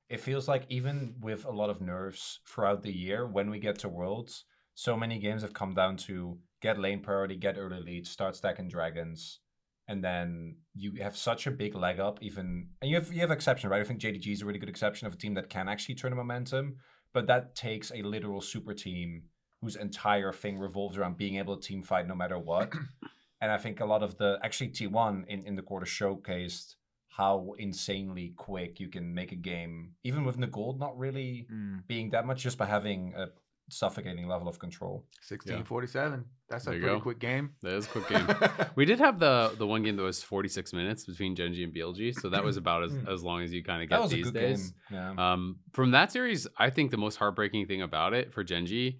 it 0.09 0.19
feels 0.19 0.47
like 0.47 0.65
even 0.69 1.15
with 1.19 1.45
a 1.45 1.51
lot 1.51 1.69
of 1.69 1.81
nerfs 1.81 2.39
throughout 2.47 2.83
the 2.83 2.93
year, 2.93 3.27
when 3.27 3.49
we 3.49 3.59
get 3.59 3.79
to 3.79 3.89
Worlds, 3.89 4.45
so 4.73 4.95
many 4.95 5.19
games 5.19 5.41
have 5.41 5.53
come 5.53 5.73
down 5.73 5.97
to 5.97 6.37
get 6.61 6.79
lane 6.79 7.01
priority, 7.01 7.35
get 7.35 7.57
early 7.57 7.81
lead, 7.81 8.07
start 8.07 8.35
stacking 8.35 8.69
dragons, 8.69 9.39
and 9.87 10.03
then 10.03 10.57
you 10.73 10.93
have 11.01 11.17
such 11.17 11.47
a 11.47 11.51
big 11.51 11.75
leg 11.75 11.99
up. 11.99 12.19
Even 12.21 12.69
and 12.81 12.89
you 12.89 12.95
have 12.95 13.11
you 13.11 13.21
have 13.21 13.31
exception, 13.31 13.69
right? 13.69 13.81
I 13.81 13.83
think 13.83 13.99
JDG 13.99 14.27
is 14.31 14.41
a 14.41 14.45
really 14.45 14.59
good 14.59 14.69
exception 14.69 15.07
of 15.07 15.13
a 15.13 15.17
team 15.17 15.33
that 15.33 15.49
can 15.49 15.67
actually 15.67 15.95
turn 15.95 16.11
the 16.11 16.17
momentum, 16.17 16.77
but 17.13 17.27
that 17.27 17.55
takes 17.55 17.91
a 17.91 18.01
literal 18.01 18.41
super 18.41 18.73
team 18.73 19.23
whose 19.61 19.75
entire 19.75 20.31
thing 20.31 20.57
revolves 20.57 20.97
around 20.97 21.17
being 21.17 21.37
able 21.37 21.57
to 21.57 21.67
team 21.67 21.81
fight 21.81 22.07
no 22.07 22.15
matter 22.15 22.37
what. 22.37 22.71
and 23.41 23.51
I 23.51 23.57
think 23.57 23.79
a 23.79 23.85
lot 23.85 24.03
of 24.03 24.17
the 24.17 24.39
actually 24.43 24.69
T1 24.69 25.27
in, 25.27 25.45
in 25.45 25.55
the 25.55 25.61
quarter 25.61 25.85
showcased 25.85 26.75
how 27.17 27.53
insanely 27.57 28.27
quick 28.37 28.79
you 28.79 28.89
can 28.95 29.05
make 29.19 29.31
a 29.31 29.35
game, 29.53 29.93
even 30.03 30.21
with 30.27 30.37
Nagold 30.37 30.77
not 30.85 30.93
really 30.97 31.47
Mm. 31.51 31.87
being 31.87 32.11
that 32.11 32.25
much, 32.27 32.39
just 32.43 32.57
by 32.57 32.65
having 32.67 33.13
a 33.15 33.25
suffocating 33.69 34.27
level 34.27 34.47
of 34.47 34.57
control. 34.59 34.95
1647 35.27 36.23
that's 36.49 36.65
a 36.65 36.69
There 36.69 36.75
you 36.79 36.81
pretty 36.83 36.97
go. 36.97 37.01
quick 37.01 37.19
game 37.19 37.45
That 37.61 37.73
is 37.73 37.85
a 37.85 37.89
quick 37.89 38.07
game. 38.07 38.27
we 38.79 38.85
did 38.85 38.99
have 38.99 39.19
the 39.19 39.53
the 39.57 39.67
one 39.67 39.83
game 39.83 39.95
that 39.97 40.03
was 40.03 40.23
46 40.23 40.71
minutes 40.73 41.05
between 41.05 41.35
Gen 41.35 41.53
G 41.53 41.63
and 41.65 41.73
BLG, 41.73 42.13
so 42.21 42.29
that 42.29 42.43
was 42.43 42.55
about 42.57 42.83
as, 42.83 42.91
Hmm. 42.91 43.07
as 43.15 43.23
long 43.23 43.41
as 43.43 43.51
you 43.53 43.61
kind 43.63 43.81
of 43.83 43.89
That 43.89 43.95
get 43.97 44.01
was 44.03 44.13
a 44.13 44.15
these 44.15 44.25
good 44.31 44.39
days. 44.39 44.71
game. 44.71 44.97
Yeah. 45.17 45.33
Um, 45.33 45.59
from 45.73 45.91
that 45.91 46.11
series, 46.11 46.47
I 46.57 46.69
think 46.69 46.91
the 46.91 46.97
most 46.97 47.17
heartbreaking 47.17 47.65
thing 47.65 47.81
about 47.81 48.13
it 48.13 48.31
for 48.33 48.43
Gen 48.43 48.65
G, 48.67 48.99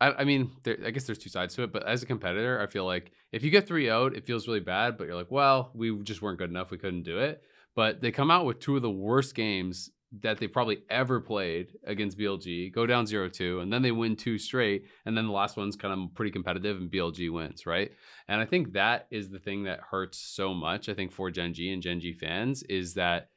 I, 0.00 0.12
I 0.22 0.24
mean, 0.24 0.50
there, 0.64 0.76
I 0.84 0.90
guess 0.90 1.04
there's 1.04 1.18
two 1.18 1.30
sides 1.30 1.54
to 1.54 1.62
it, 1.62 1.72
but 1.72 1.86
as 1.86 2.02
a 2.02 2.06
competitor, 2.06 2.60
I 2.60 2.66
feel 2.66 2.84
like 2.84 3.12
if 3.30 3.42
you 3.44 3.50
get 3.50 3.66
3 3.66 3.86
0'd, 3.86 4.14
it 4.16 4.26
feels 4.26 4.46
really 4.48 4.60
bad, 4.60 4.98
but 4.98 5.06
you're 5.06 5.16
like, 5.16 5.30
well, 5.30 5.70
we 5.74 5.96
just 6.02 6.20
weren't 6.20 6.38
good 6.38 6.50
enough. 6.50 6.70
We 6.70 6.76
couldn't 6.78 7.04
do 7.04 7.18
it. 7.18 7.42
But 7.74 8.00
they 8.00 8.10
come 8.10 8.30
out 8.30 8.44
with 8.44 8.60
two 8.60 8.76
of 8.76 8.82
the 8.82 8.90
worst 8.90 9.34
games 9.34 9.90
that 10.20 10.38
they 10.38 10.46
probably 10.46 10.82
ever 10.90 11.20
played 11.20 11.72
against 11.84 12.18
BLG, 12.18 12.72
go 12.72 12.84
down 12.84 13.06
0 13.06 13.28
2, 13.28 13.60
and 13.60 13.72
then 13.72 13.80
they 13.80 13.92
win 13.92 14.14
two 14.14 14.38
straight. 14.38 14.84
And 15.06 15.16
then 15.16 15.26
the 15.26 15.32
last 15.32 15.56
one's 15.56 15.76
kind 15.76 15.94
of 15.94 16.14
pretty 16.14 16.30
competitive, 16.30 16.76
and 16.76 16.90
BLG 16.90 17.32
wins, 17.32 17.64
right? 17.64 17.90
And 18.28 18.40
I 18.40 18.44
think 18.44 18.74
that 18.74 19.06
is 19.10 19.30
the 19.30 19.38
thing 19.38 19.64
that 19.64 19.80
hurts 19.90 20.18
so 20.18 20.52
much, 20.52 20.88
I 20.88 20.94
think, 20.94 21.12
for 21.12 21.30
Gen 21.30 21.54
G 21.54 21.72
and 21.72 21.82
Gen 21.82 22.00
G 22.00 22.12
fans 22.12 22.62
is 22.64 22.94
that 22.94 23.28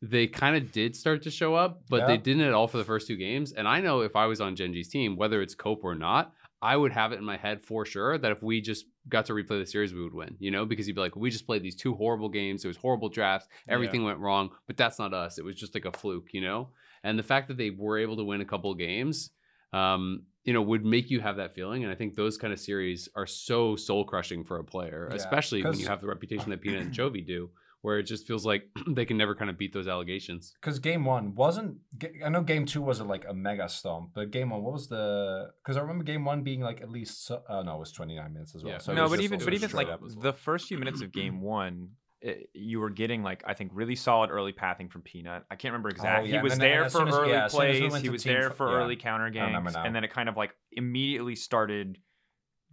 they 0.00 0.26
kind 0.26 0.56
of 0.56 0.72
did 0.72 0.96
start 0.96 1.22
to 1.22 1.30
show 1.30 1.54
up, 1.54 1.82
but 1.88 2.06
they 2.06 2.16
didn't 2.16 2.42
at 2.42 2.54
all 2.54 2.66
for 2.66 2.78
the 2.78 2.84
first 2.84 3.06
two 3.06 3.16
games. 3.16 3.52
And 3.52 3.68
I 3.68 3.80
know 3.80 4.00
if 4.00 4.16
I 4.16 4.26
was 4.26 4.40
on 4.40 4.56
Gen 4.56 4.72
G's 4.72 4.88
team, 4.88 5.16
whether 5.16 5.40
it's 5.40 5.54
Cope 5.54 5.84
or 5.84 5.94
not, 5.94 6.32
I 6.60 6.76
would 6.76 6.92
have 6.92 7.12
it 7.12 7.18
in 7.18 7.24
my 7.24 7.36
head 7.36 7.62
for 7.62 7.84
sure 7.84 8.18
that 8.18 8.32
if 8.32 8.42
we 8.42 8.60
just 8.60 8.86
got 9.08 9.26
to 9.26 9.32
replay 9.32 9.60
the 9.60 9.66
series, 9.66 9.92
we 9.92 10.02
would 10.02 10.14
win, 10.14 10.36
you 10.38 10.50
know, 10.50 10.64
because 10.64 10.86
you'd 10.86 10.94
be 10.94 11.00
like, 11.00 11.16
we 11.16 11.30
just 11.30 11.46
played 11.46 11.62
these 11.62 11.74
two 11.74 11.94
horrible 11.94 12.28
games. 12.28 12.64
It 12.64 12.68
was 12.68 12.76
horrible 12.76 13.08
drafts. 13.08 13.48
Everything 13.68 14.04
went 14.04 14.18
wrong, 14.18 14.50
but 14.66 14.76
that's 14.76 14.98
not 14.98 15.12
us. 15.12 15.38
It 15.38 15.44
was 15.44 15.56
just 15.56 15.74
like 15.74 15.84
a 15.84 15.92
fluke, 15.92 16.32
you 16.32 16.40
know? 16.40 16.68
And 17.02 17.18
the 17.18 17.22
fact 17.22 17.48
that 17.48 17.56
they 17.56 17.70
were 17.70 17.98
able 17.98 18.16
to 18.16 18.24
win 18.24 18.40
a 18.40 18.44
couple 18.44 18.70
of 18.70 18.78
games, 18.78 19.30
um, 19.72 20.22
you 20.44 20.52
know, 20.52 20.62
would 20.62 20.84
make 20.84 21.10
you 21.10 21.20
have 21.20 21.36
that 21.36 21.54
feeling. 21.54 21.82
And 21.82 21.92
I 21.92 21.96
think 21.96 22.14
those 22.14 22.38
kind 22.38 22.52
of 22.52 22.60
series 22.60 23.08
are 23.14 23.26
so 23.26 23.76
soul 23.76 24.04
crushing 24.04 24.44
for 24.44 24.58
a 24.58 24.64
player, 24.64 25.08
Yeah, 25.10 25.16
especially 25.16 25.64
when 25.64 25.78
you 25.78 25.88
have 25.88 26.00
the 26.00 26.08
reputation 26.08 26.50
that 26.50 26.60
Peanut 26.60 26.82
and 26.82 26.92
Chovy 26.92 27.26
do, 27.26 27.50
where 27.82 27.98
it 27.98 28.04
just 28.04 28.26
feels 28.26 28.46
like 28.46 28.62
they 28.88 29.04
can 29.04 29.16
never 29.16 29.34
kind 29.34 29.50
of 29.50 29.58
beat 29.58 29.72
those 29.72 29.86
allegations. 29.88 30.54
Because 30.60 30.78
game 30.78 31.04
one 31.04 31.34
wasn't. 31.34 31.76
I 32.24 32.28
know 32.28 32.42
game 32.42 32.64
two 32.64 32.80
was 32.80 33.00
a, 33.00 33.04
like 33.04 33.24
a 33.28 33.34
mega 33.34 33.68
stomp, 33.68 34.10
but 34.14 34.30
game 34.30 34.50
one, 34.50 34.62
what 34.62 34.72
was 34.72 34.88
the? 34.88 35.50
Because 35.62 35.76
I 35.76 35.80
remember 35.80 36.04
game 36.04 36.24
one 36.24 36.42
being 36.42 36.60
like 36.60 36.80
at 36.80 36.90
least. 36.90 37.26
So, 37.26 37.42
uh, 37.48 37.62
no, 37.62 37.76
it 37.76 37.80
was 37.80 37.92
twenty 37.92 38.16
nine 38.16 38.32
minutes 38.32 38.54
as 38.54 38.64
well. 38.64 38.74
Yeah. 38.74 38.78
So 38.78 38.94
no, 38.94 39.08
but 39.08 39.20
even 39.20 39.38
but 39.44 39.52
even 39.52 39.70
like 39.72 39.88
well. 39.88 40.00
the 40.20 40.32
first 40.32 40.68
few 40.68 40.78
minutes 40.78 41.02
of 41.02 41.12
game 41.12 41.40
one, 41.42 41.90
it, 42.20 42.50
you 42.54 42.78
were 42.78 42.90
getting 42.90 43.24
like 43.24 43.42
I 43.46 43.54
think 43.54 43.72
really 43.74 43.96
solid 43.96 44.30
early 44.30 44.52
pathing 44.52 44.88
from 44.88 45.02
Peanut. 45.02 45.44
I 45.50 45.56
can't 45.56 45.72
remember 45.72 45.88
exactly. 45.88 46.30
Oh, 46.30 46.34
yeah, 46.34 46.40
He 46.40 46.42
was 46.44 46.52
then- 46.52 46.60
there 46.60 46.84
as 46.84 46.92
for 46.92 46.98
soon 46.98 47.08
as- 47.08 47.14
early 47.14 47.30
yeah, 47.32 47.44
as 47.46 47.52
we 47.52 47.56
plays. 47.58 48.02
He 48.02 48.08
was 48.10 48.22
there 48.22 48.50
for 48.50 48.70
yeah, 48.70 48.76
early 48.76 48.96
counter 48.96 49.24
remember 49.24 49.70
gangs, 49.70 49.74
now. 49.74 49.84
and 49.84 49.94
then 49.94 50.04
it 50.04 50.12
kind 50.12 50.28
of 50.28 50.36
like 50.36 50.54
immediately 50.70 51.34
started 51.34 51.98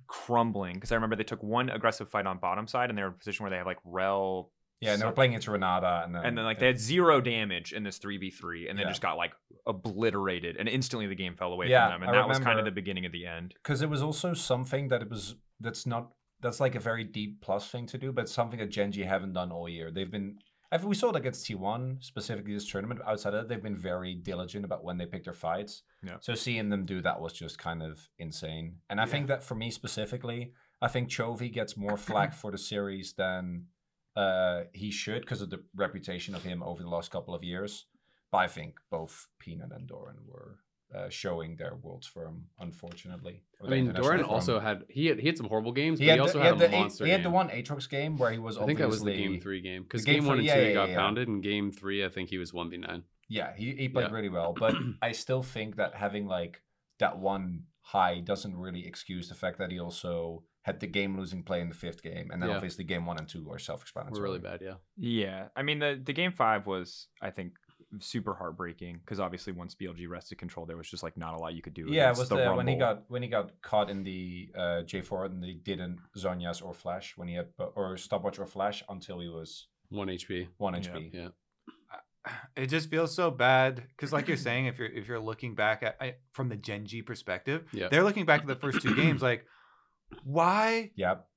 crumbling 0.07 0.73
because 0.75 0.91
I 0.91 0.95
remember 0.95 1.15
they 1.15 1.23
took 1.23 1.43
one 1.43 1.69
aggressive 1.69 2.09
fight 2.09 2.25
on 2.25 2.39
bottom 2.39 2.67
side 2.67 2.89
and 2.89 2.97
they 2.97 3.01
were 3.03 3.09
in 3.09 3.13
a 3.13 3.17
position 3.17 3.43
where 3.43 3.51
they 3.51 3.57
have 3.57 3.67
like 3.67 3.77
Rell 3.83 4.51
Yeah, 4.81 4.93
and 4.93 5.01
they 5.01 5.05
were 5.05 5.11
playing 5.11 5.33
into 5.33 5.51
Renata, 5.51 6.01
and 6.05 6.15
then 6.15 6.23
and 6.25 6.37
then 6.37 6.45
like 6.45 6.59
they 6.59 6.67
had 6.67 6.79
zero 6.79 7.19
damage 7.19 7.73
in 7.73 7.83
this 7.83 7.99
3v3 7.99 8.69
and 8.69 8.77
then 8.79 8.85
Yeah. 8.85 8.91
just 8.91 9.01
got 9.01 9.17
like 9.17 9.33
obliterated 9.65 10.57
and 10.57 10.67
instantly 10.69 11.07
the 11.07 11.15
game 11.15 11.35
fell 11.35 11.53
away 11.53 11.67
Yeah, 11.67 11.89
from 11.91 12.01
them 12.01 12.09
and 12.09 12.17
I 12.17 12.21
that 12.21 12.27
was 12.27 12.37
kind 12.37 12.49
of 12.51 12.57
remember- 12.57 12.71
the 12.71 12.75
beginning 12.75 13.05
of 13.05 13.11
the 13.11 13.25
end 13.25 13.53
because 13.61 13.81
it 13.81 13.89
was 13.89 14.01
also 14.01 14.33
something 14.33 14.87
that 14.89 15.01
it 15.01 15.09
was 15.09 15.35
that's 15.59 15.85
not 15.85 16.11
that's 16.41 16.59
like 16.61 16.75
a 16.75 16.79
very 16.79 17.03
deep 17.03 17.41
plus 17.41 17.69
thing 17.69 17.85
to 17.87 17.97
do, 17.97 18.13
but 18.13 18.29
something 18.29 18.59
that 18.59 18.69
Gen 18.69 18.91
G 18.93 19.01
haven't 19.01 19.33
done 19.33 19.51
all 19.51 19.67
year. 19.67 19.91
They've 19.91 20.09
been 20.09 20.37
I 20.71 20.77
think 20.77 20.87
we 20.89 20.95
saw 20.95 21.09
it 21.09 21.15
against 21.15 21.45
T1 21.47 22.01
specifically 22.03 22.53
this 22.53 22.69
tournament. 22.69 23.01
but 23.03 23.09
Outside 23.11 23.33
of 23.33 23.41
that, 23.41 23.49
they've 23.49 23.61
been 23.63 23.75
very 23.75 24.13
diligent 24.13 24.63
about 24.63 24.83
when 24.83 24.97
they 24.99 25.07
pick 25.07 25.23
their 25.23 25.33
fights. 25.33 25.81
Yeah. 26.03 26.17
So 26.21 26.35
seeing 26.35 26.69
them 26.69 26.85
do 26.85 27.01
that 27.01 27.19
was 27.19 27.33
just 27.33 27.57
kind 27.57 27.81
of 27.81 28.07
insane. 28.19 28.77
And 28.89 29.01
I 29.01 29.05
think 29.07 29.27
that 29.27 29.43
for 29.43 29.55
me 29.55 29.71
specifically, 29.71 30.53
I 30.81 30.87
think 30.87 31.09
Chovy 31.09 31.51
gets 31.51 31.75
more 31.75 31.97
flack 31.97 32.33
for 32.41 32.51
the 32.51 32.57
series 32.59 33.13
than 33.13 33.65
uh, 34.19 34.63
he 34.73 34.91
should 34.91 35.21
because 35.21 35.41
of 35.41 35.49
the 35.49 35.61
reputation 35.75 36.35
of 36.35 36.43
him 36.43 36.61
over 36.63 36.81
the 36.83 36.89
last 36.89 37.09
couple 37.11 37.33
of 37.33 37.43
years. 37.43 37.85
But 38.31 38.39
I 38.39 38.47
think 38.47 38.75
both 38.91 39.27
Peanut 39.39 39.71
and 39.71 39.87
Doran 39.87 40.17
were 40.27 40.59
uh, 40.93 41.09
showing 41.09 41.55
their 41.55 41.75
world's 41.75 42.07
firm, 42.07 42.45
unfortunately. 42.59 43.43
I 43.63 43.69
mean, 43.69 43.93
Doran 43.93 44.21
firm. 44.21 44.29
also 44.29 44.59
had 44.59 44.83
he 44.89 45.05
had 45.07 45.19
he 45.19 45.27
had 45.27 45.37
some 45.37 45.47
horrible 45.47 45.71
games, 45.71 45.99
He 45.99 46.07
but 46.07 46.13
he 46.15 46.19
also 46.19 46.39
the, 46.39 46.43
he 46.43 46.47
had, 46.49 46.61
had, 46.61 46.71
a 46.71 46.75
eight- 46.75 46.79
monster 46.79 47.05
he 47.05 47.11
had 47.11 47.23
the 47.23 47.29
one 47.29 47.49
Aatrox 47.49 47.89
game 47.89 48.17
where 48.17 48.31
he 48.31 48.39
was 48.39 48.57
I 48.57 48.65
think 48.65 48.79
that 48.79 48.89
was 48.89 49.01
the 49.01 49.15
game 49.15 49.39
three 49.39 49.61
game 49.61 49.83
because 49.83 50.03
game 50.03 50.15
game 50.15 50.25
one 50.25 50.37
three- 50.37 50.49
and 50.49 50.55
two 50.55 50.59
yeah, 50.59 50.63
he 50.63 50.69
yeah, 50.69 50.73
got 50.81 50.89
yeah. 50.89 50.97
pounded, 50.97 51.27
and 51.27 51.41
game 51.41 51.71
three 51.71 52.03
I 52.03 52.09
think 52.09 52.29
he 52.29 52.37
was 52.37 52.53
one 52.53 52.69
v 52.69 52.77
nine. 52.77 53.03
Yeah, 53.29 53.53
he, 53.55 53.73
he 53.75 53.89
played 53.89 54.11
really 54.11 54.29
well, 54.29 54.53
but 54.53 54.75
I 55.01 55.11
still 55.11 55.43
think 55.43 55.75
that 55.77 55.93
having 55.95 56.25
like 56.27 56.61
that 56.97 57.19
one 57.19 57.63
high 57.93 58.19
doesn't 58.31 58.55
really 58.65 58.83
excuse 58.91 59.25
the 59.29 59.35
fact 59.43 59.57
that 59.59 59.71
he 59.71 59.79
also 59.79 60.43
had 60.67 60.79
the 60.79 60.87
game 60.87 61.17
losing 61.19 61.41
play 61.43 61.59
in 61.61 61.69
the 61.69 61.75
fifth 61.85 62.01
game, 62.03 62.29
and 62.31 62.37
then 62.41 62.49
Yeah. 62.49 62.55
obviously 62.57 62.83
game 62.83 63.05
one 63.05 63.17
and 63.17 63.27
two 63.27 63.49
are 63.51 63.57
self 63.59 63.79
We're 63.79 63.83
explanatory. 63.83 64.21
really 64.27 64.39
bad, 64.49 64.59
yeah. 64.61 64.75
yeah 64.97 65.47
i 65.55 65.61
mean 65.67 65.79
the 65.79 65.91
the 66.09 66.13
game 66.21 66.31
five 66.43 66.61
was 66.67 67.07
i 67.21 67.29
think 67.31 67.49
super 67.99 68.33
heartbreaking 68.35 68.93
because 68.99 69.19
obviously 69.19 69.51
once 69.61 69.73
blg 69.81 70.01
wrested 70.13 70.37
control 70.37 70.65
there 70.67 70.77
was 70.81 70.89
just 70.93 71.01
like 71.01 71.17
not 71.17 71.33
a 71.33 71.39
lot 71.41 71.55
you 71.57 71.63
could 71.65 71.73
do 71.73 71.85
Yeah, 71.89 72.11
it 72.11 72.17
was 72.17 72.29
the 72.29 72.35
the, 72.35 72.53
when 72.59 72.67
he 72.67 72.75
got 72.75 72.95
when 73.13 73.23
he 73.23 73.29
got 73.37 73.45
caught 73.69 73.89
in 73.89 74.03
the 74.03 74.49
uh, 74.63 74.81
J 74.83 75.01
four 75.01 75.25
and 75.25 75.41
they 75.45 75.53
didn't 75.69 75.97
Zhonya's 76.21 76.61
or 76.61 76.73
Flash 76.83 77.07
when 77.17 77.27
he 77.31 77.35
had 77.39 77.47
or 77.79 77.97
stopwatch 77.97 78.37
or 78.37 78.45
Flash 78.45 78.77
until 78.89 79.17
he 79.23 79.29
was 79.39 79.49
One 80.01 80.09
HP. 80.09 80.49
one 80.57 80.73
Yeah. 80.75 80.81
HP. 80.81 80.97
Yeah. 81.13 81.29
It 82.55 82.67
just 82.67 82.89
feels 82.89 83.13
so 83.15 83.31
bad 83.31 83.83
because 83.89 84.11
like 84.13 84.27
you're 84.27 84.37
saying 84.49 84.65
if 84.67 84.77
you're 84.79 84.87
if 84.89 85.07
you're 85.07 85.19
looking 85.19 85.55
back 85.55 85.83
at 85.83 85.95
I, 86.01 86.15
from 86.31 86.49
the 86.49 86.57
Gen 86.57 86.85
G 86.85 87.01
perspective 87.01 87.65
Yeah. 87.71 87.87
they're 87.89 88.03
looking 88.03 88.25
back 88.25 88.41
at 88.41 88.47
the 88.47 88.55
first 88.55 88.81
two 88.81 88.95
games 88.95 89.21
like 89.21 89.45
why 90.23 90.91
yep 90.95 91.27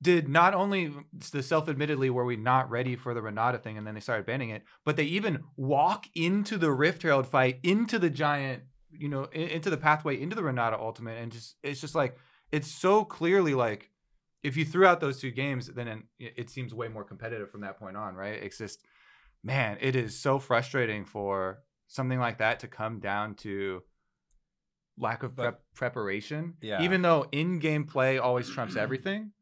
did 0.00 0.28
not 0.28 0.54
only 0.54 0.92
the 1.32 1.42
self-admittedly 1.42 2.08
were 2.10 2.24
we 2.24 2.36
not 2.36 2.70
ready 2.70 2.94
for 2.94 3.14
the 3.14 3.22
renata 3.22 3.58
thing 3.58 3.76
and 3.76 3.86
then 3.86 3.94
they 3.94 4.00
started 4.00 4.24
banning 4.26 4.50
it 4.50 4.62
but 4.84 4.96
they 4.96 5.02
even 5.04 5.42
walk 5.56 6.06
into 6.14 6.56
the 6.56 6.70
rift 6.70 7.02
herald 7.02 7.26
fight 7.26 7.58
into 7.62 7.98
the 7.98 8.10
giant 8.10 8.62
you 8.92 9.08
know 9.08 9.24
in- 9.32 9.48
into 9.48 9.70
the 9.70 9.76
pathway 9.76 10.20
into 10.20 10.36
the 10.36 10.42
renata 10.42 10.78
ultimate 10.78 11.18
and 11.20 11.32
just 11.32 11.56
it's 11.62 11.80
just 11.80 11.94
like 11.96 12.16
it's 12.52 12.68
so 12.70 13.04
clearly 13.04 13.54
like 13.54 13.90
if 14.44 14.56
you 14.56 14.64
threw 14.64 14.86
out 14.86 15.00
those 15.00 15.20
two 15.20 15.32
games 15.32 15.66
then 15.66 15.88
it 16.20 16.32
it 16.36 16.48
seems 16.50 16.72
way 16.72 16.86
more 16.88 17.04
competitive 17.04 17.50
from 17.50 17.62
that 17.62 17.76
point 17.78 17.96
on 17.96 18.14
right 18.14 18.40
it's 18.42 18.58
just 18.58 18.84
man 19.42 19.78
it 19.80 19.94
is 19.96 20.18
so 20.18 20.38
frustrating 20.38 21.04
for 21.04 21.58
something 21.86 22.18
like 22.18 22.38
that 22.38 22.60
to 22.60 22.68
come 22.68 22.98
down 23.00 23.34
to 23.34 23.82
lack 24.96 25.22
of 25.22 25.36
prep 25.36 25.60
preparation 25.74 26.54
Yeah. 26.60 26.82
even 26.82 27.02
though 27.02 27.26
in-game 27.30 27.84
play 27.86 28.18
always 28.18 28.48
trumps 28.50 28.76
everything 28.76 29.32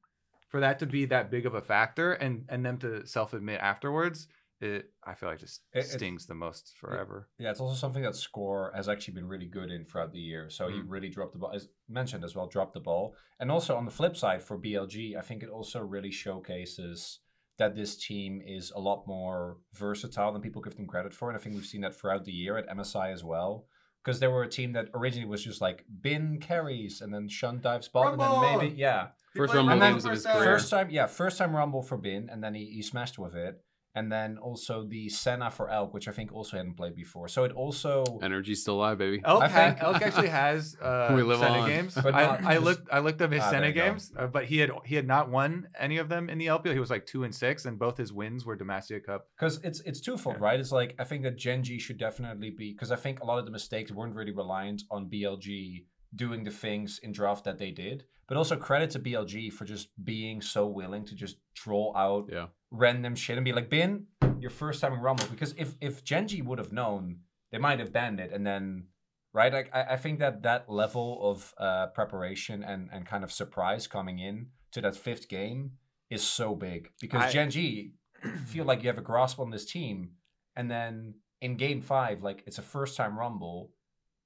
for 0.48 0.60
that 0.60 0.78
to 0.80 0.86
be 0.86 1.06
that 1.06 1.30
big 1.30 1.46
of 1.46 1.54
a 1.54 1.62
factor 1.62 2.12
and 2.12 2.44
and 2.48 2.64
them 2.64 2.78
to 2.78 3.06
self-admit 3.06 3.58
afterwards 3.60 4.28
it 4.60 4.90
i 5.02 5.14
feel 5.14 5.28
like 5.30 5.38
just 5.38 5.62
It- 5.72 5.84
stings 5.84 6.26
the 6.26 6.34
most 6.34 6.76
forever 6.76 7.28
Yeah, 7.38 7.50
it's 7.50 7.60
also 7.60 7.74
something 7.76 8.02
that 8.02 8.16
Score 8.16 8.72
has 8.74 8.88
actually 8.88 9.14
been 9.14 9.28
really 9.28 9.46
good 9.46 9.70
in 9.70 9.84
throughout 9.84 10.12
the 10.12 10.18
year. 10.18 10.48
So 10.48 10.68
he 10.68 10.78
Mm. 10.80 10.84
really 10.88 11.10
dropped 11.10 11.32
the 11.34 11.38
ball, 11.38 11.52
as 11.52 11.68
mentioned 11.88 12.24
as 12.24 12.34
well, 12.34 12.46
dropped 12.46 12.72
the 12.72 12.80
ball. 12.80 13.14
And 13.38 13.50
also 13.50 13.76
on 13.76 13.84
the 13.84 13.90
flip 13.90 14.16
side 14.16 14.42
for 14.42 14.56
BLG, 14.58 15.14
I 15.14 15.20
think 15.20 15.42
it 15.42 15.50
also 15.50 15.80
really 15.84 16.10
showcases 16.10 17.20
that 17.58 17.74
this 17.74 17.96
team 17.96 18.42
is 18.44 18.70
a 18.74 18.80
lot 18.80 19.06
more 19.06 19.58
versatile 19.74 20.32
than 20.32 20.42
people 20.42 20.62
give 20.62 20.76
them 20.76 20.86
credit 20.86 21.14
for. 21.14 21.28
And 21.30 21.38
I 21.38 21.40
think 21.40 21.54
we've 21.54 21.64
seen 21.64 21.80
that 21.82 21.94
throughout 21.98 22.24
the 22.24 22.32
year 22.32 22.56
at 22.56 22.68
MSI 22.68 23.12
as 23.12 23.24
well. 23.24 23.66
Because 24.04 24.20
they 24.20 24.28
were 24.28 24.44
a 24.44 24.48
team 24.48 24.72
that 24.74 24.86
originally 24.94 25.26
was 25.28 25.42
just 25.42 25.60
like 25.60 25.84
bin 26.00 26.38
carries 26.38 27.00
and 27.00 27.12
then 27.12 27.28
Xun 27.28 27.60
dives 27.60 27.88
ball 27.88 28.06
and 28.12 28.20
then 28.20 28.58
maybe 28.58 28.76
yeah. 28.76 29.08
First 29.34 29.52
Rumble 29.52 29.72
And 29.72 29.80
games 29.80 30.04
of 30.04 30.12
his 30.12 30.22
time. 30.22 30.36
career. 30.36 30.44
First 30.44 30.70
time, 30.70 30.90
yeah, 30.90 31.06
first 31.06 31.38
time 31.38 31.54
Rumble 31.54 31.82
for 31.82 31.96
Bin, 31.96 32.28
and 32.30 32.42
then 32.42 32.54
he, 32.54 32.66
he 32.66 32.82
smashed 32.82 33.18
with 33.18 33.34
it. 33.34 33.60
And 33.96 34.12
then 34.12 34.36
also 34.38 34.84
the 34.84 35.08
Senna 35.08 35.50
for 35.50 35.70
Elk, 35.70 35.94
which 35.94 36.06
I 36.06 36.12
think 36.12 36.30
also 36.32 36.58
hadn't 36.58 36.74
played 36.76 36.94
before. 36.94 37.26
So 37.28 37.44
it 37.44 37.52
also 37.52 38.04
Energy's 38.22 38.60
still 38.60 38.74
alive, 38.76 38.98
baby. 38.98 39.22
Elk, 39.24 39.42
I 39.42 39.48
ha- 39.48 39.58
think- 39.70 39.82
Elk 39.82 40.02
actually 40.06 40.28
has 40.28 40.76
uh, 40.82 41.12
We 41.16 41.22
live 41.22 41.40
Senna 41.40 41.60
on. 41.60 41.68
games. 41.68 41.94
But 42.06 42.14
I, 42.14 42.54
I 42.54 42.56
looked 42.66 42.86
I 42.92 42.98
looked 43.00 43.22
up 43.22 43.32
his 43.32 43.42
Ah, 43.42 43.50
Senna 43.50 43.72
games, 43.72 44.12
uh, 44.18 44.26
but 44.26 44.44
he 44.44 44.58
had 44.58 44.70
he 44.84 44.94
had 44.96 45.06
not 45.06 45.30
won 45.30 45.68
any 45.80 45.96
of 45.96 46.08
them 46.10 46.28
in 46.28 46.36
the 46.38 46.46
LPL. 46.46 46.74
He 46.74 46.78
was 46.78 46.90
like 46.90 47.06
two 47.06 47.24
and 47.24 47.34
six, 47.34 47.64
and 47.64 47.78
both 47.78 47.96
his 47.96 48.12
wins 48.12 48.44
were 48.46 48.56
Demacia 48.56 49.02
Cup. 49.02 49.28
because 49.36 49.60
it's 49.64 49.80
it's 49.80 50.00
twofold, 50.00 50.36
Yeah. 50.38 50.44
right? 50.44 50.60
It's 50.60 50.72
like 50.72 50.94
I 50.98 51.04
think 51.04 51.22
that 51.22 51.36
Gen 51.36 51.62
G 51.62 51.78
should 51.78 51.98
definitely 51.98 52.50
be 52.50 52.72
because 52.74 52.92
I 52.92 52.96
think 52.96 53.20
a 53.20 53.24
lot 53.24 53.38
of 53.38 53.46
the 53.46 53.50
mistakes 53.50 53.90
weren't 53.92 54.14
really 54.14 54.32
reliant 54.32 54.82
on 54.90 55.08
BLG 55.08 55.86
doing 56.14 56.44
the 56.44 56.50
things 56.50 57.00
in 57.02 57.12
draft 57.12 57.44
that 57.44 57.58
they 57.58 57.70
did, 57.70 58.04
but 58.28 58.36
also 58.36 58.56
credit 58.56 58.90
to 58.90 58.98
BLG 58.98 59.52
for 59.52 59.64
just 59.64 59.88
being 60.04 60.40
so 60.40 60.66
willing 60.66 61.04
to 61.06 61.14
just 61.14 61.36
draw 61.54 61.94
out 61.96 62.28
Yeah. 62.32 62.46
random 62.70 63.14
shit 63.14 63.36
and 63.38 63.44
be 63.44 63.52
like, 63.52 63.70
Bin, 63.70 64.06
your 64.40 64.50
first 64.50 64.80
time 64.80 64.92
in 64.92 65.00
Rumble. 65.00 65.26
Because 65.30 65.54
if 65.56 65.74
if 65.80 66.04
Gen 66.04 66.28
G 66.28 66.42
would 66.42 66.58
have 66.58 66.72
known, 66.72 67.20
they 67.52 67.58
might 67.58 67.78
have 67.78 67.92
banned 67.92 68.20
it, 68.20 68.32
and 68.32 68.46
then 68.46 68.88
right, 69.32 69.52
like 69.52 69.70
I, 69.74 69.82
I 69.94 69.96
think 69.96 70.18
that 70.18 70.42
that 70.42 70.68
level 70.68 71.18
of 71.30 71.54
uh, 71.58 71.86
preparation 71.88 72.62
and 72.64 72.88
and 72.92 73.06
kind 73.06 73.24
of 73.24 73.30
surprise 73.32 73.86
coming 73.86 74.18
in 74.18 74.48
to 74.72 74.80
that 74.82 74.96
fifth 74.96 75.28
game 75.28 75.72
is 76.10 76.22
so 76.22 76.54
big 76.54 76.90
because 77.00 77.22
I- 77.22 77.30
Gen 77.30 77.50
G 77.50 77.92
feel 78.46 78.64
like 78.64 78.82
you 78.82 78.88
have 78.88 78.98
a 78.98 79.02
grasp 79.12 79.38
on 79.38 79.50
this 79.50 79.64
team, 79.64 80.10
and 80.56 80.70
then 80.70 81.14
in 81.40 81.56
game 81.56 81.80
five, 81.80 82.22
like 82.22 82.42
it's 82.46 82.58
a 82.58 82.62
first 82.62 82.96
time 82.96 83.18
Rumble. 83.18 83.70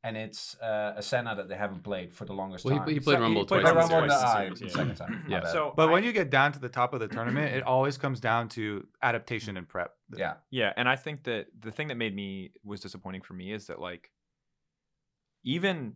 And 0.02 0.16
it's 0.16 0.56
uh, 0.60 0.94
a 0.96 1.02
Senna 1.02 1.34
that 1.34 1.48
they 1.50 1.56
haven't 1.56 1.82
played 1.84 2.14
for 2.14 2.24
the 2.24 2.32
longest 2.32 2.64
Well, 2.64 2.78
time. 2.78 2.88
he, 2.88 2.94
he 2.94 3.00
played 3.00 3.16
So 3.18 3.20
Rumble 3.20 3.44
played 3.44 3.62
twice. 3.62 3.72
Played 3.74 3.82
in 3.82 3.88
the 3.88 3.94
Rumble 3.94 4.02
in 4.04 4.08
the 4.08 4.18
series. 4.32 4.34
eye 4.34 4.54
the 4.54 4.66
yeah. 4.66 4.72
second 4.72 4.94
time. 4.96 5.24
Yeah. 5.28 5.52
so 5.52 5.74
But 5.76 5.88
I- 5.88 5.92
when 5.92 6.04
you 6.04 6.12
get 6.12 6.30
down 6.30 6.52
to 6.52 6.58
the 6.58 6.70
top 6.70 6.94
of 6.94 7.00
the 7.00 7.08
tournament, 7.08 7.54
it 7.54 7.62
always 7.64 7.98
comes 7.98 8.18
down 8.18 8.48
to 8.50 8.86
adaptation 9.02 9.58
and 9.58 9.68
prep. 9.68 9.92
yeah, 10.16 10.34
Yeah, 10.50 10.72
and 10.76 10.88
I 10.88 10.96
think 10.96 11.24
that 11.24 11.48
the 11.58 11.70
thing 11.70 11.88
that 11.88 11.96
made 11.98 12.14
me 12.16 12.52
was 12.64 12.80
disappointing 12.80 13.20
for 13.20 13.34
me 13.34 13.52
is 13.52 13.66
that 13.66 13.78
like 13.78 14.10
even 15.44 15.94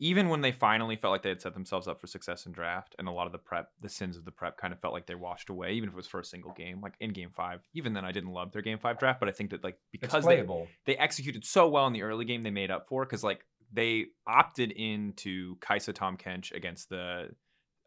even 0.00 0.30
when 0.30 0.40
they 0.40 0.50
finally 0.50 0.96
felt 0.96 1.12
like 1.12 1.22
they 1.22 1.28
had 1.28 1.42
set 1.42 1.54
themselves 1.54 1.86
up 1.86 2.00
for 2.00 2.06
success 2.06 2.46
in 2.46 2.52
draft 2.52 2.96
and 2.98 3.06
a 3.06 3.10
lot 3.10 3.26
of 3.26 3.32
the 3.32 3.38
prep 3.38 3.70
the 3.80 3.88
sins 3.88 4.16
of 4.16 4.24
the 4.24 4.30
prep 4.32 4.56
kind 4.56 4.72
of 4.72 4.80
felt 4.80 4.94
like 4.94 5.06
they 5.06 5.14
washed 5.14 5.50
away 5.50 5.72
even 5.72 5.88
if 5.88 5.92
it 5.92 5.96
was 5.96 6.06
for 6.06 6.18
a 6.18 6.24
single 6.24 6.52
game 6.52 6.80
like 6.80 6.94
in 7.00 7.12
game 7.12 7.30
5 7.30 7.60
even 7.74 7.92
then 7.92 8.04
I 8.04 8.10
didn't 8.10 8.32
love 8.32 8.50
their 8.50 8.62
game 8.62 8.78
5 8.78 8.98
draft 8.98 9.20
but 9.20 9.28
I 9.28 9.32
think 9.32 9.50
that 9.50 9.62
like 9.62 9.78
because 9.92 10.24
they, 10.24 10.42
they 10.86 10.96
executed 10.96 11.44
so 11.44 11.68
well 11.68 11.86
in 11.86 11.92
the 11.92 12.02
early 12.02 12.24
game 12.24 12.42
they 12.42 12.50
made 12.50 12.70
up 12.70 12.88
for 12.88 13.04
because 13.04 13.22
like 13.22 13.44
they 13.72 14.06
opted 14.26 14.72
into 14.72 15.56
Kai'Sa 15.58 15.94
Tahm 15.94 16.16
Kench 16.16 16.52
against 16.52 16.88
the 16.88 17.28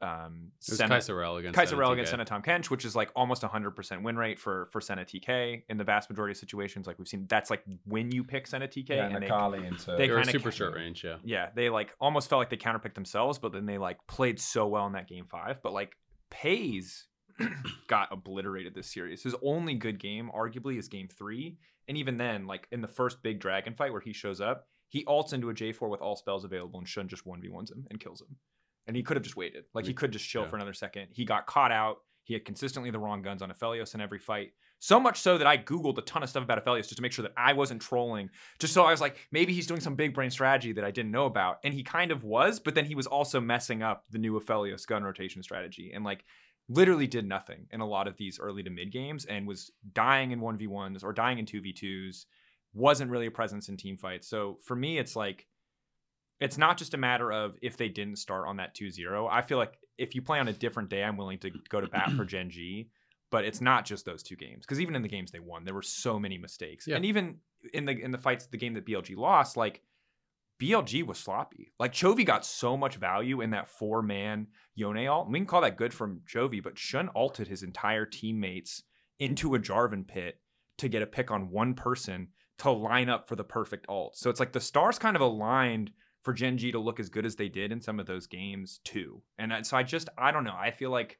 um 0.03 0.51
It 0.61 0.69
was 0.71 0.77
Senna- 0.77 0.95
Kai'Sa 0.95 1.17
Rell 1.17 1.37
against 1.37 1.57
Kai'Sa 1.57 1.77
Rell 1.77 1.89
NTK. 1.89 1.93
against 1.93 2.11
Senna 2.11 2.25
Tahm 2.25 2.41
Kench, 2.43 2.69
which 2.69 2.83
is 2.85 2.95
like 2.95 3.09
almost 3.15 3.41
100% 3.41 4.03
win 4.03 4.17
rate 4.17 4.37
for 4.39 4.67
for 4.71 4.81
Senna 4.81 5.05
TK 5.05 5.63
in 5.69 5.77
the 5.77 5.83
vast 5.83 6.09
majority 6.09 6.31
of 6.33 6.37
situations. 6.37 6.85
Like 6.87 6.99
we've 6.99 7.07
seen, 7.07 7.25
that's 7.27 7.49
like 7.49 7.63
when 7.85 8.11
you 8.11 8.23
pick 8.23 8.45
Senna 8.47 8.67
TK, 8.67 8.89
Yeah, 8.89 9.05
and 9.05 9.15
and 9.15 9.23
they, 9.23 9.27
Akali 9.27 9.65
into 9.65 9.91
they 9.91 10.07
They 10.07 10.07
kinda 10.09 10.25
super 10.31 10.49
ca- 10.51 10.55
short 10.55 10.75
range, 10.75 11.03
yeah. 11.03 11.17
yeah, 11.23 11.49
they 11.55 11.69
like 11.69 11.95
almost 11.99 12.29
felt 12.29 12.39
like 12.41 12.49
they 12.49 12.57
counterpicked 12.57 12.95
themselves, 12.95 13.39
but 13.39 13.51
then 13.53 13.65
they 13.65 13.77
like 13.77 13.97
played 14.07 14.39
so 14.39 14.67
well 14.67 14.85
in 14.87 14.93
that 14.93 15.07
game 15.07 15.25
five. 15.25 15.61
But 15.63 15.73
like 15.73 15.95
Peyz 16.31 17.03
got 17.87 18.09
obliterated 18.11 18.75
this 18.75 18.91
series. 18.91 19.23
His 19.23 19.35
only 19.43 19.73
good 19.75 19.99
game, 19.99 20.29
arguably, 20.35 20.77
is 20.77 20.87
game 20.87 21.07
three, 21.07 21.57
and 21.87 21.97
even 21.97 22.17
then, 22.17 22.45
like 22.47 22.67
in 22.71 22.81
the 22.81 22.87
first 22.87 23.23
big 23.23 23.39
dragon 23.39 23.73
fight 23.73 23.91
where 23.91 24.01
he 24.01 24.13
shows 24.13 24.39
up, 24.41 24.67
he 24.87 25.03
ults 25.05 25.33
into 25.33 25.49
a 25.49 25.53
J4 25.53 25.89
with 25.89 26.01
all 26.01 26.15
spells 26.15 26.43
available, 26.45 26.79
and 26.79 26.87
Xun 26.87 27.07
just 27.07 27.25
one 27.25 27.41
v 27.41 27.49
ones 27.49 27.71
him 27.71 27.87
and 27.89 27.99
kills 27.99 28.21
him. 28.21 28.35
And 28.87 28.95
he 28.95 29.03
could 29.03 29.15
have 29.17 29.23
just 29.23 29.37
waited. 29.37 29.63
Like 29.73 29.85
he 29.85 29.93
could 29.93 30.11
just 30.11 30.27
chill 30.27 30.41
Yeah. 30.43 30.47
for 30.49 30.55
another 30.57 30.73
second. 30.73 31.07
He 31.13 31.25
got 31.25 31.45
caught 31.45 31.71
out. 31.71 31.99
He 32.23 32.33
had 32.33 32.45
consistently 32.45 32.89
the 32.91 32.99
wrong 32.99 33.21
guns 33.21 33.41
on 33.41 33.51
Aphelios 33.51 33.93
in 33.95 34.01
every 34.01 34.19
fight. 34.19 34.53
So 34.79 34.99
much 34.99 35.19
so 35.21 35.37
that 35.37 35.47
I 35.47 35.57
Googled 35.57 35.97
a 35.97 36.01
ton 36.01 36.23
of 36.23 36.29
stuff 36.29 36.43
about 36.43 36.63
Aphelios 36.63 36.83
just 36.83 36.97
to 36.97 37.01
make 37.01 37.13
sure 37.13 37.23
that 37.23 37.33
I 37.37 37.53
wasn't 37.53 37.81
trolling. 37.81 38.29
Just 38.59 38.73
so 38.73 38.83
I 38.83 38.91
was 38.91 38.99
like, 38.99 39.17
maybe 39.31 39.53
he's 39.53 39.67
doing 39.67 39.79
some 39.79 39.95
big 39.95 40.13
brain 40.13 40.29
strategy 40.29 40.73
that 40.73 40.83
I 40.83 40.91
didn't 40.91 41.11
know 41.11 41.25
about. 41.25 41.59
And 41.63 41.73
he 41.73 41.83
kind 41.83 42.11
of 42.11 42.23
was, 42.25 42.59
but 42.59 42.75
then 42.75 42.85
he 42.85 42.95
was 42.95 43.07
also 43.07 43.39
messing 43.39 43.81
up 43.81 44.03
the 44.09 44.17
new 44.17 44.37
Aphelios 44.39 44.85
gun 44.85 45.03
rotation 45.03 45.41
strategy 45.43 45.91
and 45.93 46.03
like 46.03 46.25
literally 46.69 47.07
did 47.07 47.25
nothing 47.25 47.67
in 47.71 47.79
a 47.81 47.87
lot 47.87 48.07
of 48.07 48.17
these 48.17 48.39
early 48.39 48.63
to 48.63 48.69
mid 48.69 48.91
games 48.91 49.23
and 49.25 49.47
was 49.47 49.71
dying 49.93 50.31
in 50.31 50.41
1v1s 50.41 51.03
or 51.03 51.13
dying 51.13 51.39
in 51.39 51.45
2v2s. 51.45 52.25
Wasn't 52.73 53.11
really 53.11 53.27
a 53.27 53.31
presence 53.31 53.69
in 53.69 53.77
team 53.77 53.95
fights. 53.97 54.27
So 54.27 54.57
for 54.63 54.75
me, 54.75 54.97
it's 54.97 55.15
like, 55.15 55.47
it's 56.43 56.57
not 56.57 56.77
just 56.77 56.93
a 56.93 56.97
matter 56.97 57.31
of 57.31 57.55
if 57.61 57.77
they 57.77 57.89
didn't 57.89 58.17
start 58.17 58.47
on 58.47 58.57
that 58.57 58.75
2-0. 58.75 59.27
I 59.31 59.41
feel 59.41 59.57
like 59.57 59.77
if 59.97 60.13
you 60.15 60.21
play 60.21 60.39
on 60.39 60.47
a 60.47 60.53
different 60.53 60.89
day, 60.89 61.03
I'm 61.03 61.17
willing 61.17 61.39
to 61.39 61.51
go 61.69 61.79
to 61.81 61.87
bat 61.87 62.11
for 62.11 62.25
Gen 62.33 62.49
G. 62.49 62.89
but 63.31 63.45
it's 63.45 63.61
not 63.61 63.85
just 63.85 64.05
those 64.05 64.21
two 64.23 64.35
games 64.35 64.65
because 64.65 64.79
even 64.81 64.95
in 64.95 65.01
the 65.01 65.07
games 65.07 65.31
they 65.31 65.39
won, 65.39 65.63
there 65.65 65.73
were 65.73 65.81
so 65.81 66.19
many 66.19 66.37
mistakes, 66.37 66.85
Yeah. 66.87 66.95
and 66.97 67.05
even 67.05 67.37
in 67.73 67.85
the 67.85 67.93
in 67.93 68.11
the 68.11 68.17
fights, 68.17 68.45
the 68.47 68.57
game 68.57 68.73
that 68.73 68.85
BLG 68.85 69.15
lost, 69.15 69.55
like 69.57 69.81
BLG 70.61 71.03
was 71.05 71.17
sloppy. 71.17 71.73
Like 71.79 71.93
Chovy 71.93 72.25
got 72.25 72.45
so 72.45 72.77
much 72.77 72.95
value 72.95 73.41
in 73.41 73.49
that 73.51 73.67
four 73.69 74.01
man 74.01 74.47
Yone 74.75 75.07
alt. 75.07 75.29
We 75.29 75.39
can 75.39 75.45
call 75.45 75.61
that 75.61 75.77
good 75.77 75.93
from 75.93 76.21
Chovy, 76.31 76.61
but 76.63 76.75
Xun 76.75 77.09
alted 77.13 77.47
his 77.47 77.63
entire 77.63 78.05
teammates 78.05 78.83
into 79.19 79.55
a 79.55 79.59
Jarvan 79.59 80.07
pit 80.07 80.39
to 80.79 80.87
get 80.87 81.01
a 81.01 81.07
pick 81.07 81.31
on 81.31 81.49
one 81.51 81.73
person 81.73 82.29
to 82.59 82.71
line 82.71 83.09
up 83.09 83.27
for 83.27 83.35
the 83.35 83.43
perfect 83.43 83.85
alt. 83.89 84.15
So 84.17 84.29
it's 84.29 84.39
like 84.39 84.53
the 84.53 84.59
stars 84.59 84.97
kind 84.99 85.15
of 85.15 85.21
aligned 85.21 85.91
for 86.23 86.33
Gen 86.33 86.57
G 86.57 86.71
to 86.71 86.79
look 86.79 86.99
as 86.99 87.09
good 87.09 87.25
as 87.25 87.35
they 87.35 87.49
did 87.49 87.71
in 87.71 87.81
some 87.81 87.99
of 87.99 88.05
those 88.05 88.27
games 88.27 88.79
too. 88.83 89.21
And 89.37 89.65
so 89.65 89.77
I 89.77 89.83
just 89.83 90.09
I 90.17 90.31
don't 90.31 90.43
know. 90.43 90.55
I 90.57 90.71
feel 90.71 90.89
like 90.89 91.19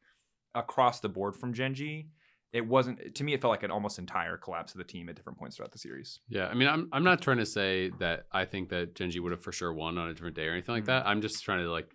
across 0.56 1.00
the 1.00 1.10
board 1.10 1.36
from 1.36 1.54
Gen 1.54 1.74
G, 1.76 2.08
it 2.52 2.66
wasn't 2.66 3.16
to 3.16 3.24
me. 3.24 3.34
It 3.34 3.42
felt 3.42 3.52
like 3.52 3.64
an 3.64 3.72
almost 3.72 4.00
entire 4.00 4.38
collapse 4.38 4.74
of 4.74 4.78
the 4.78 4.84
team 4.84 5.10
at 5.10 5.16
different 5.16 5.38
points 5.40 5.58
throughout 5.58 5.72
the 5.72 5.80
series. 5.80 6.20
Yeah, 6.30 6.48
I 6.48 6.54
mean, 6.54 6.68
I'm 6.68 6.88
I'm 6.92 7.04
not 7.04 7.22
trying 7.22 7.38
to 7.38 7.46
say 7.46 7.90
that 8.00 8.28
I 8.32 8.46
think 8.46 8.70
that 8.70 8.96
Gen 8.96 9.12
G 9.12 9.20
would 9.20 9.32
have 9.32 9.44
for 9.44 9.52
sure 9.52 9.74
won 9.74 9.98
on 9.98 10.10
a 10.10 10.14
different 10.14 10.36
day 10.36 10.48
or 10.48 10.52
anything 10.54 10.76
like 10.76 10.84
Mhm. 10.84 10.88
that. 10.88 11.08
I'm 11.08 11.22
just 11.22 11.44
trying 11.44 11.60
to 11.60 11.72
like 11.72 11.94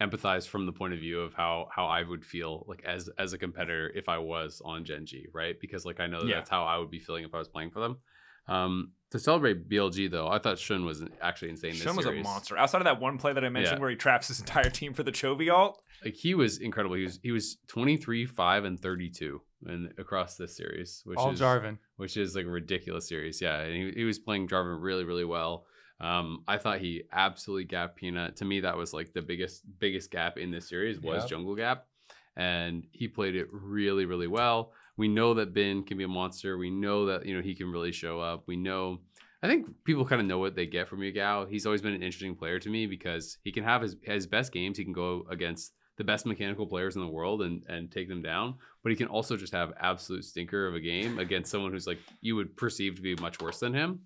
empathize 0.00 0.48
from 0.48 0.64
the 0.66 0.72
point 0.72 0.94
of 0.94 0.98
view 0.98 1.20
of 1.20 1.34
how 1.34 1.68
how 1.74 1.86
I 1.86 2.02
would 2.02 2.24
feel 2.24 2.64
like 2.66 2.82
as 2.84 3.08
as 3.18 3.32
a 3.32 3.38
competitor 3.38 3.90
if 3.94 4.08
I 4.08 4.18
was 4.18 4.60
on 4.64 4.84
Gen 4.84 5.06
G, 5.06 5.26
right? 5.32 5.58
Because 5.60 5.84
like 5.84 6.00
I 6.00 6.06
know 6.06 6.20
that 6.20 6.26
Yeah. 6.28 6.36
that's 6.36 6.50
how 6.50 6.64
I 6.64 6.78
would 6.78 6.90
be 6.90 6.98
feeling 6.98 7.24
if 7.24 7.34
I 7.34 7.38
was 7.38 7.48
playing 7.48 7.70
for 7.70 7.80
them. 7.80 7.96
Um, 8.48 8.92
to 9.10 9.18
celebrate 9.18 9.68
BLG 9.68 10.10
though, 10.10 10.28
I 10.28 10.38
thought 10.38 10.56
Xun 10.56 10.84
was 10.84 11.02
actually 11.20 11.50
insane. 11.50 11.72
This 11.72 11.84
Xun 11.84 11.96
was 11.96 12.06
a 12.06 12.12
monster. 12.12 12.56
Outside 12.56 12.78
of 12.78 12.84
that 12.84 13.00
one 13.00 13.18
play 13.18 13.32
that 13.32 13.44
I 13.44 13.48
mentioned 13.48 13.78
Yeah. 13.78 13.80
where 13.80 13.90
he 13.90 13.96
traps 13.96 14.28
his 14.28 14.40
entire 14.40 14.70
team 14.70 14.94
for 14.94 15.02
the 15.02 15.12
Chovy 15.12 15.52
alt. 15.52 15.82
Like 16.04 16.14
he 16.14 16.34
was 16.34 16.58
incredible. 16.58 16.96
He 16.96 17.02
was 17.02 17.18
he 17.22 17.32
was 17.32 17.56
23, 17.68 18.26
5, 18.26 18.64
and 18.64 18.80
32 18.80 19.40
and 19.66 19.92
across 19.98 20.36
this 20.36 20.56
series, 20.56 21.02
which 21.04 21.18
All 21.18 21.30
is 21.32 21.40
Jarvan. 21.40 21.78
which 21.96 22.16
is 22.16 22.34
like 22.34 22.46
a 22.46 22.50
ridiculous 22.50 23.06
series. 23.08 23.40
Yeah, 23.42 23.60
and 23.60 23.74
he, 23.74 23.92
he 24.00 24.04
was 24.04 24.18
playing 24.18 24.48
Jarvan 24.48 24.78
really, 24.80 25.04
really 25.04 25.24
well. 25.26 25.66
Um, 26.00 26.44
I 26.48 26.56
thought 26.56 26.78
he 26.78 27.02
absolutely 27.12 27.64
gapped 27.64 27.96
Peanut. 27.96 28.36
To 28.36 28.46
me, 28.46 28.60
that 28.60 28.76
was 28.78 28.94
like 28.94 29.12
the 29.12 29.20
biggest 29.20 29.62
biggest 29.78 30.10
gap 30.10 30.38
in 30.38 30.50
this 30.50 30.66
series 30.68 30.98
was 30.98 31.24
Yep. 31.24 31.28
Jungle 31.28 31.54
Gap, 31.56 31.86
and 32.36 32.86
he 32.92 33.06
played 33.08 33.36
it 33.36 33.48
really, 33.52 34.06
really 34.06 34.26
well. 34.28 34.72
We 35.00 35.08
know 35.08 35.32
that 35.32 35.54
Bin 35.54 35.82
can 35.82 35.96
be 35.96 36.04
a 36.04 36.08
monster. 36.08 36.58
We 36.58 36.68
know 36.68 37.06
that 37.06 37.24
you 37.24 37.34
know 37.34 37.40
he 37.40 37.54
can 37.54 37.72
really 37.72 37.90
show 37.90 38.20
up. 38.20 38.42
We 38.46 38.56
know. 38.56 38.98
I 39.42 39.46
think 39.46 39.66
people 39.84 40.04
kind 40.04 40.20
of 40.20 40.26
know 40.26 40.36
what 40.36 40.54
they 40.54 40.66
get 40.66 40.88
from 40.88 41.00
Yagao. 41.00 41.48
He's 41.48 41.64
always 41.64 41.80
been 41.80 41.94
an 41.94 42.02
interesting 42.02 42.36
player 42.36 42.58
to 42.58 42.68
me 42.68 42.86
because 42.86 43.38
he 43.42 43.50
can 43.50 43.64
have 43.64 43.80
his 43.80 43.96
his 44.02 44.26
best 44.26 44.52
games. 44.52 44.76
He 44.76 44.84
can 44.84 44.92
go 44.92 45.24
against 45.30 45.72
the 45.96 46.04
best 46.04 46.26
mechanical 46.26 46.66
players 46.66 46.96
in 46.96 47.00
the 47.00 47.08
world 47.08 47.40
and 47.40 47.62
and 47.66 47.90
take 47.90 48.10
them 48.10 48.20
down. 48.20 48.56
But 48.82 48.90
he 48.90 48.96
can 48.96 49.06
also 49.06 49.38
just 49.38 49.54
have 49.54 49.72
absolute 49.80 50.22
stinker 50.22 50.66
of 50.66 50.74
a 50.74 50.80
game 50.80 51.18
against 51.18 51.50
someone 51.50 51.72
who's 51.72 51.86
like 51.86 52.00
you 52.20 52.36
would 52.36 52.54
perceive 52.58 52.96
to 52.96 53.02
be 53.02 53.16
much 53.16 53.40
worse 53.40 53.60
than 53.60 53.72
him. 53.72 54.00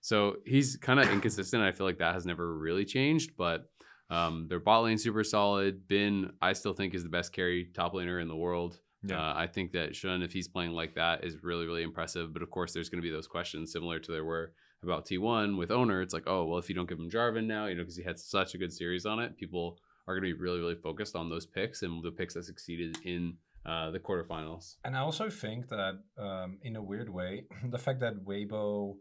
So 0.00 0.38
he's 0.44 0.74
kind 0.74 0.98
of 0.98 1.08
inconsistent. 1.10 1.62
I 1.62 1.70
feel 1.70 1.86
like 1.86 1.98
that 1.98 2.14
has 2.14 2.26
never 2.26 2.58
really 2.58 2.84
changed, 2.84 3.36
but 3.36 3.70
um, 4.10 4.48
their 4.48 4.58
bot 4.58 4.82
lane 4.82 4.98
super 4.98 5.22
solid. 5.22 5.86
Bin, 5.86 6.32
I 6.42 6.54
still 6.54 6.72
think 6.72 6.92
is 6.92 7.04
the 7.04 7.08
best 7.08 7.32
carry 7.32 7.66
top 7.72 7.94
laner 7.94 8.20
in 8.20 8.26
the 8.26 8.34
world. 8.34 8.80
Yeah. 9.02 9.18
Uh, 9.18 9.34
I 9.34 9.46
think 9.46 9.72
that 9.72 9.92
Xun, 9.92 10.22
if 10.22 10.32
he's 10.32 10.48
playing 10.48 10.72
like 10.72 10.94
that, 10.94 11.24
is 11.24 11.42
really 11.42 11.66
really 11.66 11.82
impressive. 11.82 12.32
But 12.32 12.42
of 12.42 12.50
course, 12.50 12.72
there's 12.72 12.88
going 12.88 13.02
to 13.02 13.08
be 13.08 13.14
those 13.14 13.26
questions 13.26 13.72
similar 13.72 13.98
to 13.98 14.12
there 14.12 14.24
were 14.24 14.52
about 14.82 15.06
T1 15.06 15.58
with 15.58 15.70
Oner. 15.70 16.02
It's 16.02 16.14
like, 16.14 16.26
oh 16.26 16.44
well, 16.44 16.58
if 16.58 16.68
you 16.68 16.74
don't 16.74 16.88
give 16.88 16.98
him 16.98 17.10
Jarvan 17.10 17.46
now, 17.46 17.66
you 17.66 17.74
know, 17.74 17.82
because 17.82 17.96
he 17.96 18.02
had 18.02 18.18
such 18.18 18.54
a 18.54 18.58
good 18.58 18.72
series 18.72 19.06
on 19.06 19.20
it, 19.20 19.36
people 19.36 19.78
are 20.06 20.14
going 20.14 20.28
to 20.28 20.34
be 20.34 20.40
really 20.40 20.58
really 20.58 20.74
focused 20.74 21.16
on 21.16 21.30
those 21.30 21.46
picks 21.46 21.82
and 21.82 22.02
the 22.02 22.10
picks 22.10 22.34
that 22.34 22.44
succeeded 22.44 22.98
in 23.04 23.36
uh, 23.66 23.90
the 23.90 23.98
quarterfinals. 23.98 24.76
And 24.84 24.96
I 24.96 25.00
also 25.00 25.28
think 25.28 25.68
that, 25.68 25.98
um, 26.18 26.58
in 26.62 26.76
a 26.76 26.82
weird 26.82 27.10
way, 27.10 27.44
the 27.64 27.78
fact 27.78 28.00
that 28.00 28.24
Weibo 28.24 28.96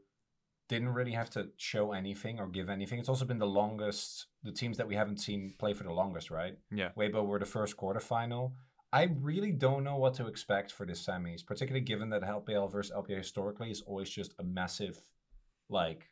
didn't 0.68 0.90
really 0.90 1.14
have 1.14 1.30
to 1.32 1.48
show 1.58 1.94
anything 1.94 2.40
or 2.40 2.48
give 2.48 2.70
anything. 2.70 3.00
It's 3.00 3.10
also 3.10 3.26
been 3.26 3.40
the 3.40 3.48
longest, 3.48 4.28
the 4.44 4.52
teams 4.52 4.78
that 4.78 4.88
we 4.88 4.96
haven't 4.96 5.20
seen 5.20 5.56
play 5.58 5.74
for 5.74 5.84
the 5.84 5.92
longest, 5.92 6.30
right? 6.30 6.58
Yeah. 6.72 6.90
Weibo 6.96 7.26
were 7.26 7.40
the 7.40 7.46
first 7.46 7.76
quarterfinal. 7.76 8.52
I 8.92 9.04
really 9.22 9.52
don't 9.52 9.84
know 9.84 9.98
what 9.98 10.16
to 10.16 10.28
expect 10.28 10.72
for 10.72 10.86
this 10.86 11.06
semis, 11.06 11.46
particularly 11.46 11.86
given 11.86 12.10
that 12.10 12.24
LPL 12.24 12.72
versus 12.72 12.92
LPL 12.96 13.18
historically 13.18 13.70
is 13.70 13.82
always 13.82 14.10
just 14.10 14.34
a 14.40 14.44
massive, 14.44 15.00
like, 15.70 16.10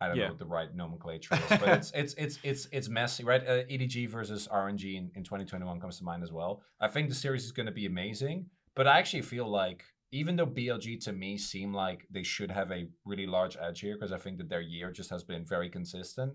I 0.00 0.08
don't 0.08 0.18
Yeah. 0.18 0.28
know 0.28 0.34
the 0.34 0.44
right 0.46 0.74
nomenclature 0.74 1.34
is, 1.34 1.58
but 1.60 1.68
it's 1.78 1.92
it's 1.94 2.14
it's 2.14 2.38
it's 2.42 2.68
it's 2.72 2.88
messy, 2.88 3.24
right? 3.24 3.40
Uh, 3.46 3.62
EDG 3.70 4.08
versus 4.10 4.48
RNG 4.48 4.96
in, 4.96 5.10
in 5.14 5.22
2021 5.22 5.80
comes 5.80 5.98
to 5.98 6.04
mind 6.04 6.22
as 6.22 6.32
well. 6.32 6.62
I 6.80 6.88
think 6.88 7.08
the 7.08 7.14
series 7.14 7.44
is 7.44 7.52
going 7.52 7.66
to 7.66 7.72
be 7.72 7.86
amazing, 7.86 8.46
but 8.74 8.86
I 8.88 8.98
actually 8.98 9.22
feel 9.22 9.48
like 9.48 9.84
even 10.10 10.36
though 10.36 10.46
BLG 10.46 11.02
to 11.04 11.12
me 11.12 11.38
seem 11.38 11.72
like 11.72 12.06
they 12.10 12.22
should 12.24 12.50
have 12.50 12.70
a 12.70 12.88
really 13.06 13.26
large 13.26 13.56
edge 13.56 13.80
here 13.80 13.94
because 13.94 14.12
I 14.12 14.18
think 14.18 14.38
that 14.38 14.48
their 14.50 14.60
year 14.60 14.90
just 14.90 15.08
has 15.10 15.24
been 15.24 15.44
very 15.46 15.70
consistent. 15.70 16.34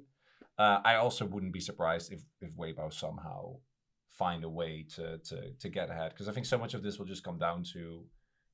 Uh, 0.58 0.80
I 0.84 0.96
also 0.96 1.26
wouldn't 1.26 1.54
be 1.54 1.60
surprised 1.60 2.12
if 2.12 2.24
if 2.42 2.56
Weibo 2.56 2.92
somehow 2.92 3.58
find 4.18 4.44
a 4.44 4.50
way 4.50 4.86
to 4.96 5.18
to 5.20 5.52
to 5.60 5.70
get 5.70 5.90
ahead 5.90 6.12
because 6.12 6.28
I 6.28 6.32
think 6.32 6.46
so 6.46 6.58
much 6.58 6.74
of 6.74 6.82
this 6.84 6.98
will 6.98 7.06
just 7.06 7.24
come 7.24 7.38
down 7.38 7.64
to 7.74 8.06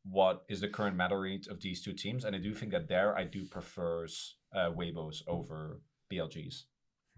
what 0.06 0.44
is 0.50 0.60
the 0.62 0.68
current 0.68 0.98
meta 0.98 1.18
read 1.18 1.48
of 1.48 1.62
these 1.62 1.82
two 1.82 1.94
teams, 1.94 2.26
and 2.26 2.36
I 2.36 2.40
do 2.40 2.54
think 2.54 2.72
that 2.74 2.88
there 2.90 3.18
I 3.18 3.24
do 3.24 3.46
prefers 3.46 4.36
uh, 4.54 4.70
Weibos 4.72 5.24
over 5.28 5.80
BLGs. 6.12 6.64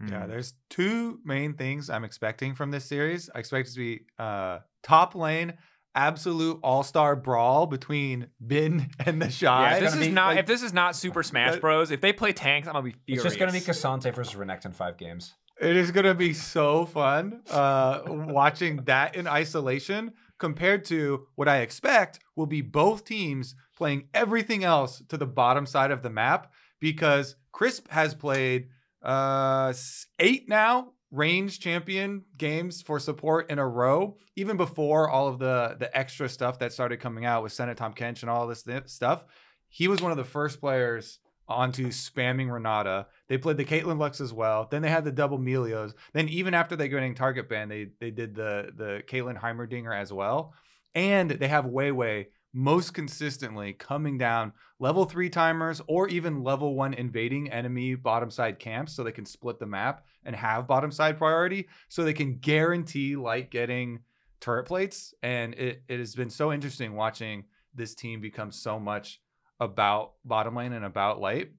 Yeah, 0.08 0.22
Hmm. 0.24 0.28
there's 0.30 0.54
two 0.70 1.20
main 1.24 1.54
things 1.54 1.88
I'm 1.90 2.04
expecting 2.04 2.54
from 2.54 2.70
this 2.70 2.84
series. 2.84 3.28
I 3.34 3.38
expect 3.40 3.68
it 3.68 3.72
to 3.72 3.78
be 3.78 4.00
uh, 4.18 4.58
top 4.82 5.14
lane, 5.14 5.54
absolute 5.96 6.60
all 6.62 6.82
star 6.82 7.16
brawl 7.16 7.66
between 7.66 8.28
Bin 8.46 8.90
and 9.06 9.20
the 9.20 9.26
Yeah, 9.26 9.30
Shy. 9.30 9.74
if 9.74 9.80
this 9.80 9.94
is 9.94 10.06
be, 10.06 10.12
not 10.12 10.26
like- 10.28 10.38
if 10.40 10.46
this 10.46 10.62
is 10.62 10.72
not 10.72 10.94
Super 10.94 11.22
Smash 11.30 11.56
Bros. 11.58 11.90
If 11.90 12.00
they 12.02 12.12
play 12.12 12.32
tanks, 12.32 12.68
I'm 12.68 12.74
gonna 12.74 12.84
be 12.84 12.94
furious. 13.06 13.24
It's 13.24 13.34
just 13.34 13.38
going 13.40 13.50
to 13.52 13.58
be 13.58 13.64
K'Sante 13.72 14.14
versus 14.14 14.34
Renekton 14.34 14.66
in 14.66 14.72
five 14.72 14.96
games. 14.98 15.34
It 15.60 15.76
is 15.76 15.90
gonna 15.90 16.14
be 16.14 16.34
so 16.34 16.84
fun 16.84 17.42
uh, 17.50 18.02
watching 18.06 18.84
that 18.84 19.16
in 19.16 19.26
isolation 19.26 20.12
compared 20.38 20.84
to 20.86 21.26
what 21.34 21.48
I 21.48 21.58
expect 21.58 22.20
will 22.36 22.46
be 22.46 22.60
both 22.60 23.04
teams 23.04 23.54
playing 23.76 24.08
everything 24.12 24.64
else 24.64 25.02
to 25.08 25.16
the 25.16 25.26
bottom 25.26 25.64
side 25.64 25.90
of 25.90 26.02
the 26.02 26.10
map 26.10 26.52
because 26.78 27.36
Crisp 27.52 27.88
has 27.88 28.14
played 28.14 28.68
uh, 29.02 29.72
eight 30.18 30.48
now 30.48 30.92
range 31.10 31.60
champion 31.60 32.24
games 32.36 32.82
for 32.82 32.98
support 32.98 33.50
in 33.50 33.58
a 33.58 33.66
row, 33.66 34.16
even 34.34 34.56
before 34.56 35.08
all 35.08 35.28
of 35.28 35.38
the 35.38 35.76
the 35.78 35.96
extra 35.96 36.28
stuff 36.28 36.58
that 36.58 36.72
started 36.72 37.00
coming 37.00 37.24
out 37.24 37.42
with 37.42 37.52
Senna 37.52 37.74
Tahm 37.74 37.94
Kench 37.94 38.22
and 38.22 38.30
all 38.30 38.46
this 38.46 38.62
th- 38.62 38.88
stuff. 38.88 39.24
He 39.68 39.88
was 39.88 40.02
one 40.02 40.10
of 40.10 40.18
the 40.18 40.24
first 40.24 40.60
players 40.60 41.18
onto 41.48 41.88
spamming 41.88 42.52
Renata. 42.52 43.06
They 43.28 43.38
played 43.38 43.56
the 43.56 43.64
Caitlyn 43.64 43.98
Lux 43.98 44.20
as 44.20 44.32
well. 44.32 44.66
Then 44.70 44.82
they 44.82 44.90
had 44.90 45.04
the 45.04 45.12
double 45.12 45.38
Milios. 45.38 45.94
Then 46.12 46.28
even 46.28 46.54
after 46.54 46.76
they 46.76 46.88
getting 46.88 47.14
target 47.14 47.48
ban, 47.48 47.68
they 47.68 47.88
they 48.00 48.10
did 48.10 48.34
the 48.34 48.72
the 48.74 49.02
Caitlyn 49.06 49.40
Heimerdinger 49.40 49.94
as 49.94 50.12
well. 50.12 50.54
And 50.94 51.30
they 51.30 51.48
have 51.48 51.66
Weiwei 51.66 52.26
most 52.56 52.94
consistently 52.94 53.74
coming 53.74 54.16
down 54.16 54.50
level 54.78 55.04
three 55.04 55.28
timers 55.28 55.82
or 55.88 56.08
even 56.08 56.42
level 56.42 56.74
one 56.74 56.94
invading 56.94 57.52
enemy 57.52 57.94
bottom 57.94 58.30
side 58.30 58.58
camps 58.58 58.94
so 58.94 59.04
they 59.04 59.12
can 59.12 59.26
split 59.26 59.58
the 59.58 59.66
map 59.66 60.06
and 60.24 60.34
have 60.34 60.66
bottom 60.66 60.90
side 60.90 61.18
priority 61.18 61.68
so 61.90 62.02
they 62.02 62.14
can 62.14 62.38
guarantee 62.38 63.14
Light 63.14 63.50
getting 63.50 64.00
turret 64.40 64.64
plates. 64.64 65.12
And 65.22 65.52
it, 65.54 65.82
it 65.86 65.98
has 65.98 66.14
been 66.14 66.30
so 66.30 66.50
interesting 66.50 66.94
watching 66.94 67.44
this 67.74 67.94
team 67.94 68.22
become 68.22 68.50
so 68.50 68.80
much 68.80 69.20
about 69.60 70.12
bottom 70.24 70.54
lane 70.56 70.72
and 70.72 70.84
about 70.84 71.20
Light. 71.20 71.50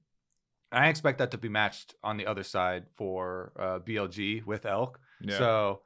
And 0.70 0.84
I 0.84 0.88
expect 0.88 1.18
that 1.18 1.30
to 1.30 1.38
be 1.38 1.48
matched 1.48 1.94
on 2.04 2.16
the 2.18 2.26
other 2.26 2.42
side 2.42 2.84
for 2.96 3.52
uh, 3.58 3.78
BLG 3.78 4.44
with 4.44 4.66
Elk. 4.66 5.00
Yeah. 5.22 5.38
So 5.38 5.80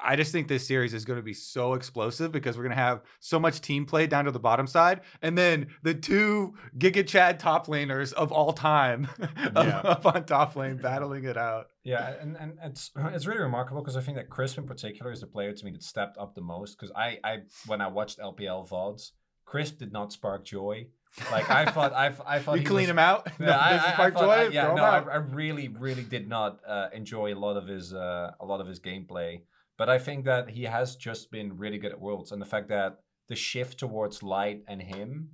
I- 0.00 0.16
just 0.16 0.32
think 0.32 0.48
this 0.48 0.66
series 0.66 0.94
is 0.94 1.04
going 1.04 1.18
to 1.18 1.22
be 1.24 1.34
so 1.34 1.74
explosive 1.74 2.32
because 2.32 2.56
we're 2.56 2.62
going 2.62 2.76
to 2.76 2.82
have 2.82 3.02
so 3.20 3.38
much 3.38 3.60
team 3.60 3.84
play 3.84 4.06
down 4.06 4.24
to 4.26 4.30
the 4.30 4.38
bottom 4.38 4.66
side, 4.68 5.00
and 5.22 5.36
then 5.36 5.66
the 5.82 5.92
two 5.92 6.54
Giga 6.78 7.04
Chad 7.06 7.38
top 7.40 7.66
laners 7.66 8.12
of 8.12 8.30
all 8.32 8.52
time 8.52 9.08
up- 9.20 9.66
Yeah. 9.66 9.80
up 9.80 10.06
on 10.06 10.24
top 10.24 10.54
lane 10.56 10.76
battling 10.78 11.24
it 11.24 11.36
out. 11.36 11.66
Yeah, 11.84 12.14
and, 12.20 12.36
and 12.36 12.58
it's 12.62 12.90
it's 12.96 13.26
really 13.26 13.40
remarkable 13.40 13.82
because 13.82 13.96
I 13.96 14.00
think 14.02 14.16
that 14.16 14.30
Crisp 14.30 14.56
in 14.56 14.66
particular 14.68 15.10
is 15.12 15.20
the 15.20 15.26
player 15.26 15.52
to 15.52 15.64
me 15.64 15.72
that 15.72 15.82
stepped 15.82 16.16
up 16.16 16.34
the 16.36 16.42
most. 16.42 16.78
Because 16.78 16.92
I, 16.96 17.18
I 17.24 17.38
when 17.66 17.80
I 17.80 17.88
watched 17.88 18.18
LPL 18.20 18.68
VODs, 18.68 19.10
Crisp 19.44 19.78
did 19.78 19.92
not 19.92 20.12
spark 20.12 20.44
joy. 20.44 20.86
Like 21.30 21.50
I 21.50 21.66
thought, 21.66 21.92
I, 21.92 22.12
I 22.26 22.38
thought 22.38 22.58
You 22.58 22.64
clean 22.64 22.84
was, 22.84 22.90
him 22.90 22.98
out. 22.98 23.30
Yeah, 23.38 23.46
No, 23.46 23.52
I, 23.52 23.70
I, 23.70 24.06
I 24.06 24.10
thought, 24.10 24.20
Joy, 24.22 24.30
I, 24.30 24.48
yeah, 24.48 24.72
no, 24.74 24.82
I. 24.82 24.98
I 25.00 25.16
really, 25.16 25.68
really 25.68 26.04
did 26.04 26.28
not 26.28 26.60
uh, 26.66 26.88
enjoy 26.92 27.34
a 27.34 27.38
lot 27.38 27.56
of 27.56 27.66
his 27.66 27.92
uh, 27.92 28.30
a 28.40 28.46
lot 28.46 28.60
of 28.60 28.66
his 28.66 28.80
gameplay. 28.80 29.42
But 29.76 29.88
I 29.88 29.98
think 29.98 30.24
that 30.24 30.50
he 30.50 30.64
has 30.64 30.96
just 30.96 31.30
been 31.30 31.56
really 31.56 31.78
good 31.78 31.92
at 31.92 32.00
Worlds, 32.00 32.32
and 32.32 32.40
the 32.40 32.46
fact 32.46 32.68
that 32.68 33.00
the 33.28 33.36
shift 33.36 33.78
towards 33.78 34.22
Light 34.22 34.62
and 34.68 34.80
him 34.82 35.30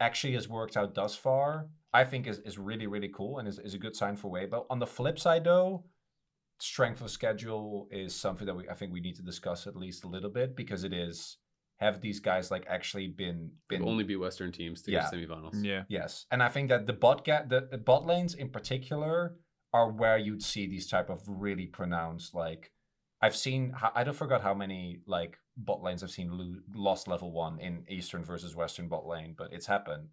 actually 0.00 0.32
has 0.34 0.48
worked 0.48 0.76
out 0.76 0.94
thus 0.94 1.14
far, 1.14 1.68
I 1.92 2.04
think 2.04 2.26
is, 2.26 2.38
is 2.40 2.58
really, 2.58 2.86
really 2.86 3.08
cool 3.08 3.38
and 3.38 3.46
is, 3.46 3.58
is 3.58 3.74
a 3.74 3.78
good 3.78 3.94
sign 3.94 4.16
for 4.16 4.28
Way. 4.28 4.46
But 4.46 4.66
On 4.70 4.78
the 4.78 4.86
flip 4.86 5.18
side, 5.18 5.44
though, 5.44 5.84
strength 6.58 7.00
of 7.00 7.10
schedule 7.10 7.88
is 7.90 8.14
something 8.14 8.46
that 8.46 8.54
we 8.54 8.68
I 8.68 8.74
think 8.74 8.92
we 8.92 9.00
need 9.00 9.16
to 9.16 9.22
discuss 9.22 9.66
at 9.66 9.76
least 9.76 10.04
a 10.04 10.08
little 10.08 10.30
bit 10.30 10.54
because 10.54 10.84
it 10.84 10.92
is 10.92 11.38
have 11.82 12.00
these 12.00 12.20
guys 12.20 12.50
like 12.50 12.64
actually 12.68 13.08
been 13.08 13.50
They've 13.68 13.78
been 13.80 13.88
only 13.88 14.04
be 14.04 14.16
Western 14.16 14.52
teams 14.52 14.82
to 14.82 14.90
Yeah. 14.92 15.02
get 15.02 15.10
to 15.12 15.16
semifinals. 15.16 15.62
Yeah. 15.64 15.82
Yes, 15.88 16.26
and 16.30 16.42
I 16.42 16.48
think 16.48 16.68
that 16.70 16.86
the 16.86 16.92
bot 16.94 17.24
ga- 17.24 17.44
the, 17.46 17.68
the 17.70 17.78
bot 17.78 18.06
lanes 18.06 18.34
in 18.34 18.48
particular 18.48 19.36
are 19.74 19.90
where 19.90 20.18
you'd 20.18 20.42
see 20.42 20.66
these 20.66 20.86
type 20.88 21.10
of 21.10 21.22
really 21.26 21.66
pronounced 21.66 22.34
like 22.34 22.72
I've 23.20 23.36
seen 23.36 23.74
I 23.94 24.02
don't 24.04 24.16
forgot 24.16 24.42
how 24.42 24.54
many 24.54 25.00
like 25.06 25.38
bot 25.56 25.82
lanes 25.82 26.02
I've 26.02 26.10
seen 26.10 26.30
lo- 26.36 26.60
lost 26.74 27.06
level 27.08 27.30
one 27.32 27.58
in 27.60 27.84
Eastern 27.88 28.24
versus 28.24 28.54
Western 28.56 28.88
bot 28.88 29.06
lane, 29.06 29.34
but 29.36 29.52
it's 29.52 29.66
happened 29.66 30.08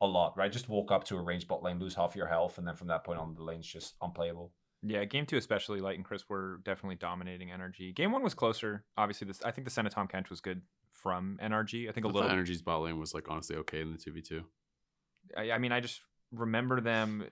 a 0.00 0.06
lot. 0.06 0.36
Right, 0.36 0.50
just 0.52 0.68
walk 0.68 0.90
up 0.92 1.04
to 1.04 1.16
a 1.16 1.22
ranged 1.22 1.48
bot 1.48 1.62
lane, 1.62 1.78
lose 1.78 1.94
half 1.94 2.14
your 2.16 2.26
health, 2.28 2.58
and 2.58 2.66
then 2.66 2.76
from 2.76 2.88
that 2.88 3.04
point 3.04 3.18
on, 3.18 3.34
the 3.34 3.42
lane's 3.42 3.66
just 3.66 3.94
unplayable. 4.00 4.52
Yeah, 4.84 5.04
game 5.04 5.26
two 5.26 5.36
especially, 5.36 5.80
Light 5.80 5.96
and 5.96 6.04
Crisp 6.04 6.28
were 6.28 6.60
definitely 6.64 6.96
dominating 6.96 7.48
NRG. 7.50 7.94
Game 7.94 8.10
one 8.10 8.22
was 8.22 8.34
closer. 8.34 8.84
Obviously, 8.96 9.26
this 9.28 9.40
I 9.44 9.50
think 9.52 9.64
the 9.64 9.70
Senna 9.70 9.90
Tahm 9.90 10.08
Kench 10.08 10.28
was 10.28 10.40
good 10.40 10.60
from 11.02 11.38
NRG. 11.42 11.88
I 11.88 11.92
think 11.92 12.06
a 12.06 12.08
I 12.08 12.12
little. 12.12 12.30
NRG's 12.30 12.62
bot 12.62 12.82
lane 12.82 12.98
was 12.98 13.14
like 13.14 13.28
honestly 13.28 13.56
okay 13.56 13.80
in 13.80 13.92
the 13.92 13.98
two 13.98 14.12
v 14.12 14.22
two. 14.22 14.44
I, 15.36 15.52
I 15.52 15.58
mean, 15.58 15.72
I 15.72 15.80
just 15.80 16.00
remember 16.32 16.80
them. 16.80 17.24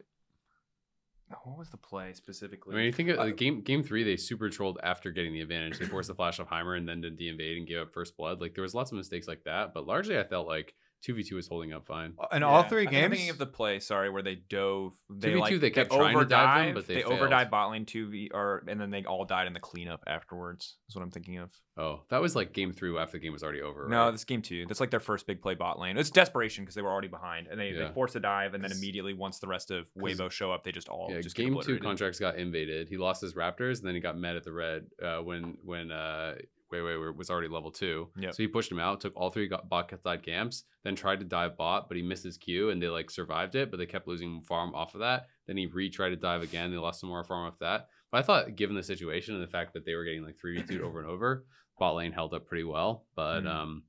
What 1.44 1.58
was 1.58 1.70
the 1.70 1.76
play 1.76 2.12
specifically? 2.12 2.74
I 2.74 2.76
mean, 2.78 2.86
you 2.86 2.92
think 2.92 3.08
of 3.10 3.18
Uh, 3.20 3.26
game 3.30 3.60
game 3.62 3.84
three, 3.84 4.02
they 4.02 4.16
super 4.16 4.50
trolled 4.50 4.80
after 4.82 5.12
getting 5.12 5.32
the 5.32 5.40
advantage. 5.40 5.78
They 5.78 5.84
forced 5.84 6.08
the 6.08 6.14
flash 6.14 6.40
off 6.40 6.48
Heimer 6.50 6.76
and 6.76 6.88
then 6.88 7.00
did 7.00 7.16
the 7.18 7.28
invade 7.28 7.56
and 7.56 7.66
gave 7.68 7.78
up 7.78 7.92
first 7.92 8.16
blood. 8.16 8.40
Like 8.40 8.54
there 8.54 8.62
was 8.62 8.74
lots 8.74 8.90
of 8.90 8.96
mistakes 8.98 9.28
like 9.28 9.44
that, 9.44 9.72
but 9.72 9.86
largely 9.86 10.18
I 10.18 10.24
felt 10.24 10.48
like 10.48 10.74
two 11.02 11.14
v 11.14 11.22
two 11.22 11.36
was 11.36 11.48
holding 11.48 11.72
up 11.72 11.86
fine. 11.86 12.14
In 12.32 12.42
Yeah, 12.42 12.48
all 12.48 12.62
three 12.64 12.82
I 12.82 12.84
think 12.90 12.94
I'm 12.96 13.00
games, 13.02 13.12
thinking 13.14 13.30
of 13.30 13.38
the 13.38 13.46
play. 13.46 13.80
Sorry, 13.80 14.10
where 14.10 14.22
they 14.22 14.34
dove. 14.36 14.92
They 15.08 15.30
2v2, 15.32 15.38
like 15.40 15.60
they 15.60 15.70
kept 15.70 15.90
trying 15.92 16.18
to 16.18 16.24
dive 16.24 16.64
them, 16.66 16.72
overdive- 16.72 16.74
but 16.74 16.86
they 16.86 16.94
they 16.94 17.02
failed. 17.02 17.20
overdived 17.20 17.50
bot 17.50 17.70
lane 17.70 17.86
two 17.86 18.08
v 18.10 18.30
or 18.34 18.62
and 18.68 18.80
then 18.80 18.90
they 18.90 19.04
all 19.04 19.24
died 19.24 19.46
in 19.46 19.52
the 19.52 19.60
cleanup 19.60 20.02
afterwards. 20.06 20.76
Is 20.88 20.94
what 20.96 21.02
I'm 21.02 21.10
thinking 21.10 21.38
of. 21.38 21.50
Oh, 21.76 22.02
that 22.10 22.20
was 22.20 22.36
like 22.36 22.52
game 22.52 22.72
three 22.72 22.94
after 22.98 23.12
the 23.12 23.20
game 23.22 23.32
was 23.32 23.42
already 23.42 23.62
over. 23.62 23.88
No, 23.88 24.04
right? 24.04 24.10
this 24.10 24.24
game 24.24 24.42
two. 24.42 24.66
That's 24.66 24.80
like 24.80 24.90
their 24.90 25.00
first 25.00 25.26
big 25.26 25.40
play 25.40 25.54
bot 25.54 25.78
lane. 25.78 25.96
It's 25.96 26.10
desperation 26.10 26.64
because 26.64 26.74
they 26.74 26.82
were 26.82 26.90
already 26.90 27.08
behind, 27.08 27.46
and 27.46 27.58
they, 27.58 27.70
Yeah. 27.70 27.86
they 27.88 27.94
forced 27.94 28.16
a 28.16 28.20
dive, 28.20 28.52
and 28.52 28.62
then 28.62 28.70
immediately 28.72 29.14
once 29.14 29.38
the 29.38 29.46
rest 29.46 29.70
of 29.70 29.86
Weibo 29.98 30.30
show 30.30 30.52
up, 30.52 30.62
they 30.64 30.72
just 30.72 30.88
all 30.90 31.08
yeah, 31.10 31.20
just 31.22 31.34
get 31.36 31.44
game 31.44 31.58
two 31.62 31.78
Contractz 31.78 32.20
got 32.20 32.36
invaded. 32.36 32.88
He 32.90 32.98
lost 32.98 33.22
his 33.22 33.34
Raptors, 33.34 33.78
and 33.78 33.86
then 33.88 33.94
he 33.94 34.00
got 34.00 34.18
met 34.18 34.36
at 34.36 34.44
the 34.44 34.52
red 34.52 34.86
uh, 35.02 35.18
when 35.18 35.56
when 35.64 35.90
uh, 35.90 36.34
Wei 36.72 36.80
were- 36.96 37.12
was 37.12 37.30
already 37.30 37.48
level 37.48 37.70
two. 37.70 38.08
Yep. 38.16 38.34
So 38.34 38.42
he 38.42 38.46
pushed 38.48 38.70
him 38.70 38.78
out, 38.78 39.00
took 39.00 39.16
all 39.16 39.30
three 39.30 39.48
got 39.48 39.68
bot 39.68 39.90
side 40.02 40.22
camps, 40.22 40.64
then 40.84 40.94
tried 40.94 41.20
to 41.20 41.24
dive 41.26 41.56
bot, 41.56 41.88
but 41.88 41.96
he 41.96 42.02
missed 42.02 42.24
his 42.24 42.36
Q, 42.38 42.70
and 42.70 42.80
they 42.82 42.88
like 42.88 43.10
survived 43.10 43.54
it, 43.54 43.70
but 43.70 43.78
they 43.78 43.86
kept 43.86 44.06
losing 44.08 44.42
farm 44.42 44.74
off 44.74 44.94
of 44.94 45.00
that. 45.00 45.26
Then 45.46 45.56
he 45.56 45.66
retried 45.68 46.10
to 46.10 46.16
dive 46.16 46.42
again. 46.42 46.70
They 46.70 46.76
lost 46.78 47.00
some 47.00 47.08
more 47.08 47.24
farm 47.24 47.46
off 47.48 47.58
that. 47.60 47.88
But 48.12 48.18
I 48.18 48.22
thought, 48.22 48.56
given 48.56 48.76
the 48.76 48.82
situation 48.82 49.34
and 49.34 49.42
the 49.42 49.46
fact 49.50 49.72
that 49.74 49.84
they 49.84 49.94
were 49.94 50.04
getting 50.04 50.24
like 50.24 50.38
three 50.38 50.60
v 50.60 50.66
two 50.76 50.82
over 50.84 51.00
and 51.00 51.08
over, 51.08 51.44
bot 51.78 51.94
lane 51.96 52.12
held 52.12 52.34
up 52.34 52.46
pretty 52.46 52.64
well. 52.64 53.06
But 53.14 53.42
Mhm. 53.42 53.48
um, 53.48 53.82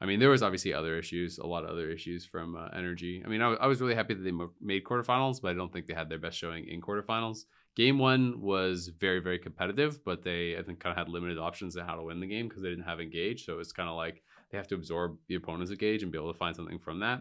I 0.00 0.06
mean, 0.06 0.20
there 0.20 0.30
was 0.30 0.44
obviously 0.44 0.72
other 0.72 0.96
issues, 0.96 1.38
a 1.38 1.46
lot 1.46 1.64
of 1.64 1.70
other 1.70 1.90
issues 1.90 2.24
from 2.24 2.54
uh, 2.54 2.68
NRG. 2.70 3.24
I 3.24 3.28
mean, 3.28 3.42
I, 3.42 3.66
was 3.66 3.80
really 3.80 3.96
happy 3.96 4.14
that 4.14 4.22
they 4.22 4.30
mo- 4.30 4.52
made 4.60 4.84
quarterfinals, 4.84 5.42
but 5.42 5.50
I 5.50 5.54
don't 5.54 5.72
think 5.72 5.86
they 5.86 5.94
had 5.94 6.08
their 6.08 6.20
best 6.20 6.38
showing 6.38 6.68
in 6.68 6.80
quarterfinals. 6.80 7.46
Game 7.78 7.98
one 7.98 8.40
was 8.40 8.88
very, 8.88 9.20
very 9.20 9.38
competitive, 9.38 10.04
but 10.04 10.22
they, 10.24 10.58
I 10.58 10.62
think, 10.62 10.80
kind 10.80 10.90
of 10.90 10.98
had 10.98 11.08
limited 11.08 11.38
options 11.38 11.76
on 11.76 11.86
how 11.86 11.94
to 11.94 12.02
win 12.02 12.18
the 12.20 12.26
game 12.26 12.48
because 12.48 12.62
they 12.62 12.70
didn't 12.70 12.84
have 12.84 13.00
engage. 13.00 13.44
So 13.46 13.60
it's 13.60 13.72
kind 13.72 13.88
of 13.88 13.94
like 13.94 14.22
they 14.50 14.58
have 14.58 14.66
to 14.68 14.74
absorb 14.74 15.16
the 15.28 15.36
opponent's 15.36 15.70
engage 15.70 16.02
and 16.02 16.10
be 16.10 16.18
able 16.18 16.32
to 16.32 16.38
find 16.38 16.56
something 16.56 16.80
from 16.80 16.98
that. 17.00 17.20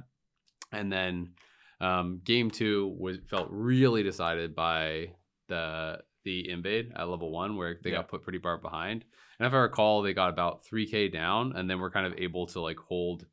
And 0.72 0.92
then 0.92 1.34
um, 1.80 2.22
game 2.24 2.50
two 2.50 2.96
was 2.98 3.20
felt 3.30 3.50
really 3.52 4.02
decided 4.04 4.56
by 4.56 5.12
the 5.48 6.00
the 6.24 6.50
invade 6.50 6.92
at 6.96 7.08
level 7.08 7.30
one, 7.32 7.56
where 7.56 7.78
they 7.82 7.92
Yeah. 7.92 7.98
got 7.98 8.10
put 8.10 8.24
pretty 8.24 8.40
far 8.40 8.58
behind. 8.58 9.06
And 9.40 9.48
if 9.48 9.54
I 9.54 9.58
recall, 9.58 10.02
they 10.02 10.14
got 10.14 10.30
about 10.30 10.66
3k 10.66 11.14
down, 11.14 11.54
and 11.56 11.70
then 11.70 11.80
were 11.80 11.92
kind 11.92 12.06
of 12.08 12.16
able 12.18 12.48
to 12.48 12.60
like 12.62 12.80
hold 12.80 13.28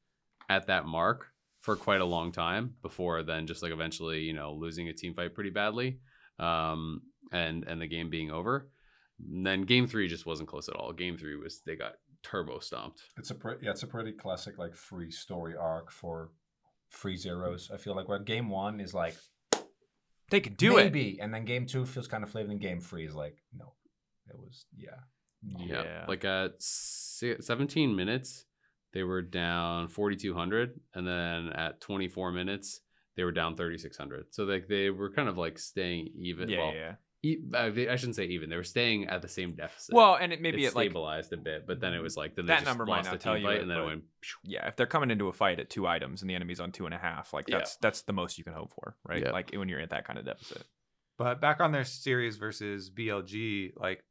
at 0.49 0.67
that 0.67 0.85
mark 0.85 1.33
for 1.63 1.75
quite 1.75 2.03
a 2.03 2.05
long 2.05 2.31
time 2.31 2.75
before 2.83 3.23
then 3.23 3.47
just 3.47 3.63
like 3.63 3.73
eventually, 3.73 4.21
you 4.21 4.35
know, 4.35 4.53
losing 4.53 4.89
a 4.91 4.93
team 4.93 5.15
fight 5.15 5.35
pretty 5.35 5.49
badly, 5.51 5.99
um, 6.39 7.01
and 7.33 7.65
and 7.65 7.81
the 7.81 7.87
game 7.87 8.11
being 8.11 8.31
over. 8.31 8.69
And 9.19 9.47
then 9.47 9.63
game 9.63 9.87
three 9.87 10.09
just 10.09 10.27
wasn't 10.27 10.49
close 10.49 10.69
at 10.69 10.77
all. 10.77 10.93
Game 10.93 11.17
three 11.17 11.37
was 11.37 11.61
they 11.65 11.77
got 11.77 11.95
turbo 12.23 12.59
stomped. 12.59 13.03
It's 13.17 13.31
a 13.31 13.35
pretty 13.35 13.65
yeah, 13.65 13.71
it's 13.71 13.83
a 13.83 13.87
pretty 13.87 14.13
classic 14.13 14.59
like 14.59 14.75
free 14.75 15.11
story 15.11 15.55
arc 15.57 15.91
for 15.91 16.31
free 16.89 17.17
zeros. 17.17 17.71
I 17.73 17.77
feel 17.77 17.95
like 17.95 18.09
where 18.09 18.19
game 18.19 18.49
one 18.49 18.81
is 18.81 18.95
like 18.95 19.17
They 20.31 20.41
could 20.41 20.57
do 20.57 20.79
it. 20.79 20.85
maybe, 20.85 21.19
and 21.21 21.33
then 21.33 21.45
game 21.45 21.67
two 21.67 21.87
feels 21.87 22.09
kind 22.09 22.25
of 22.25 22.31
flavored, 22.31 22.51
and 22.53 22.61
game 22.61 22.81
three 22.81 23.07
is 23.07 23.15
like 23.15 23.37
no, 23.57 23.75
it 24.29 24.39
was 24.39 24.67
yeah. 24.77 25.01
Yeah. 25.47 26.05
Like 26.09 26.25
at 26.25 26.55
17 26.59 27.95
minutes, 27.95 28.47
they 28.93 29.03
were 29.03 29.23
down 29.23 29.89
4,200. 29.89 30.81
And 30.95 31.07
then 31.07 31.53
at 31.53 31.81
24 31.81 32.33
minutes, 32.33 32.81
they 33.17 33.25
were 33.25 33.33
down 33.33 33.57
3,600. 33.57 34.27
So 34.31 34.45
like 34.45 34.69
they 34.69 34.91
were 34.91 35.13
kind 35.13 35.29
of 35.29 35.37
like 35.37 35.59
staying 35.59 36.09
even. 36.17 36.49
Yeah, 36.49 36.59
well, 36.59 36.75
yeah. 36.75 36.93
E- 37.25 37.39
uh, 37.55 37.71
they- 37.71 37.89
I 37.89 37.97
shouldn't 37.97 38.17
say 38.17 38.27
even. 38.27 38.51
They 38.51 38.57
were 38.57 38.63
staying 38.65 39.07
at 39.09 39.23
the 39.23 39.29
same 39.29 39.55
deficit. 39.55 39.95
Well, 39.95 40.15
and 40.17 40.33
it 40.33 40.41
maybe 40.43 40.63
it 40.65 40.69
it 40.69 40.75
like 40.75 40.91
stabilized 40.91 41.33
a 41.33 41.37
bit, 41.39 41.67
but 41.67 41.81
then 41.81 41.95
it 41.95 42.01
was 42.01 42.17
like 42.17 42.35
then 42.37 42.47
That 42.47 42.59
they 42.61 42.65
just 42.65 42.67
number 42.67 42.85
might 42.85 42.97
lost 42.99 43.07
not 43.07 43.15
a 43.15 43.19
tell 43.19 43.35
team 43.35 43.43
you 43.43 43.49
fight, 43.49 43.57
it, 43.57 43.63
and 43.63 43.71
then 43.71 43.79
it 43.79 43.85
went. 43.87 44.05
yeah, 44.45 44.69
if 44.69 44.77
they're 44.77 44.87
coming 44.87 45.11
into 45.11 45.29
a 45.29 45.33
fight 45.33 45.59
at 45.59 45.71
two 45.71 45.87
items 45.87 46.21
and 46.21 46.29
the 46.31 46.35
enemy's 46.35 46.61
on 46.61 46.71
two 46.71 46.85
and 46.85 46.95
a 46.95 46.99
half, 46.99 47.33
like 47.33 47.49
Yeah. 47.49 47.59
that's 47.59 47.77
that's 47.77 48.03
the 48.03 48.13
most 48.13 48.37
you 48.39 48.45
can 48.45 48.53
hope 48.53 48.73
for, 48.75 48.97
right? 49.09 49.23
Yeah. 49.23 49.31
Like 49.31 49.53
when 49.55 49.69
you're 49.69 49.81
at 49.81 49.91
that 49.91 50.07
kind 50.07 50.19
of 50.19 50.25
deficit. 50.27 50.65
But 51.17 51.41
back 51.41 51.61
on 51.61 51.71
their 51.73 51.85
series 51.85 52.37
versus 52.39 52.91
BLG, 52.91 53.73
like 53.77 54.03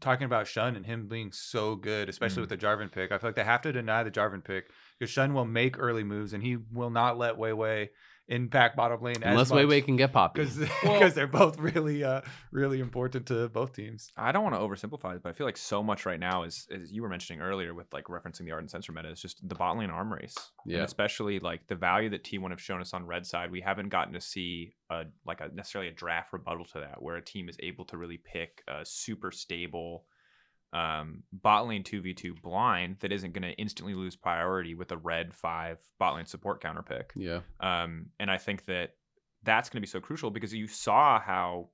talking 0.00 0.24
about 0.24 0.46
Xun 0.46 0.76
and 0.76 0.86
him 0.86 1.06
being 1.06 1.30
so 1.30 1.76
good, 1.76 2.08
especially 2.08 2.38
Mhm. 2.38 2.48
with 2.50 2.58
the 2.60 2.66
Jarvan 2.66 2.90
pick, 2.90 3.12
I 3.12 3.18
feel 3.18 3.28
like 3.28 3.36
they 3.36 3.44
have 3.44 3.60
to 3.62 3.72
deny 3.72 4.02
the 4.02 4.10
Jarvan 4.10 4.42
pick 4.42 4.70
because 4.98 5.14
Xun 5.14 5.34
will 5.34 5.44
make 5.44 5.78
early 5.78 6.04
moves 6.04 6.32
and 6.32 6.42
he 6.42 6.56
will 6.56 6.90
not 6.90 7.18
let 7.18 7.36
Wei 7.36 7.52
Wei 7.52 7.90
impact 8.28 8.76
bottom 8.76 9.00
lane 9.02 9.16
Unless 9.22 9.48
as 9.48 9.52
Wei 9.52 9.62
much 9.62 9.70
Wei 9.70 9.80
can 9.80 9.96
get 9.96 10.12
poppy. 10.12 10.42
because 10.44 10.58
Well- 10.84 11.10
they're 11.10 11.26
both 11.26 11.58
really 11.58 12.04
uh 12.04 12.20
really 12.52 12.80
important 12.80 13.26
to 13.26 13.48
both 13.48 13.72
teams. 13.74 14.10
I 14.16 14.32
don't 14.32 14.42
want 14.44 14.54
to 14.54 14.60
oversimplify 14.60 15.16
it, 15.16 15.22
but 15.22 15.30
I 15.30 15.32
feel 15.32 15.46
like 15.46 15.56
so 15.56 15.82
much 15.82 16.04
right 16.06 16.20
now 16.20 16.42
is, 16.42 16.66
as 16.70 16.92
you 16.92 17.02
were 17.02 17.08
mentioning 17.08 17.40
earlier 17.40 17.72
with 17.74 17.92
like 17.92 18.04
referencing 18.04 18.44
the 18.44 18.52
Ardent 18.52 18.70
Censer 18.70 18.92
meta, 18.92 19.08
is 19.10 19.20
just 19.22 19.46
the 19.48 19.54
bot 19.54 19.78
lane 19.78 19.90
arm 19.90 20.12
race. 20.12 20.36
And 20.64 20.74
Yeah. 20.74 20.82
especially 20.84 21.38
like 21.40 21.66
the 21.66 21.74
value 21.74 22.10
that 22.10 22.22
T1 22.24 22.50
have 22.50 22.60
shown 22.60 22.80
us 22.80 22.92
on 22.94 23.06
red 23.06 23.26
side, 23.26 23.50
we 23.50 23.60
haven't 23.62 23.88
gotten 23.88 24.12
to 24.12 24.20
see 24.20 24.74
a 24.90 25.04
like 25.26 25.40
a 25.40 25.48
necessarily 25.54 25.88
a 25.90 25.94
draft 25.94 26.32
rebuttal 26.32 26.64
to 26.66 26.80
that, 26.80 27.00
where 27.02 27.16
a 27.16 27.24
team 27.24 27.48
is 27.48 27.56
able 27.60 27.84
to 27.86 27.96
really 27.96 28.18
pick 28.18 28.62
a 28.68 28.84
super 28.84 29.30
stable 29.30 30.04
um 30.72 31.22
bot 31.32 31.66
lane 31.66 31.82
2v2 31.82 32.42
blind 32.42 32.96
that 33.00 33.10
isn't 33.10 33.32
going 33.32 33.42
to 33.42 33.56
instantly 33.58 33.94
lose 33.94 34.16
priority 34.16 34.74
with 34.74 34.92
a 34.92 34.96
red 34.98 35.32
5 35.32 35.78
bot 35.98 36.14
lane 36.16 36.26
support 36.26 36.60
counter 36.60 36.82
pick. 36.82 37.12
yeah. 37.16 37.40
Um, 37.60 38.06
and 38.20 38.30
I 38.30 38.36
think 38.36 38.66
that 38.66 38.90
that's 39.44 39.70
going 39.70 39.78
to 39.78 39.86
be 39.86 39.90
so 39.90 40.00
crucial 40.00 40.30
because 40.30 40.52
you 40.52 40.66
saw 40.66 41.20
how 41.20 41.70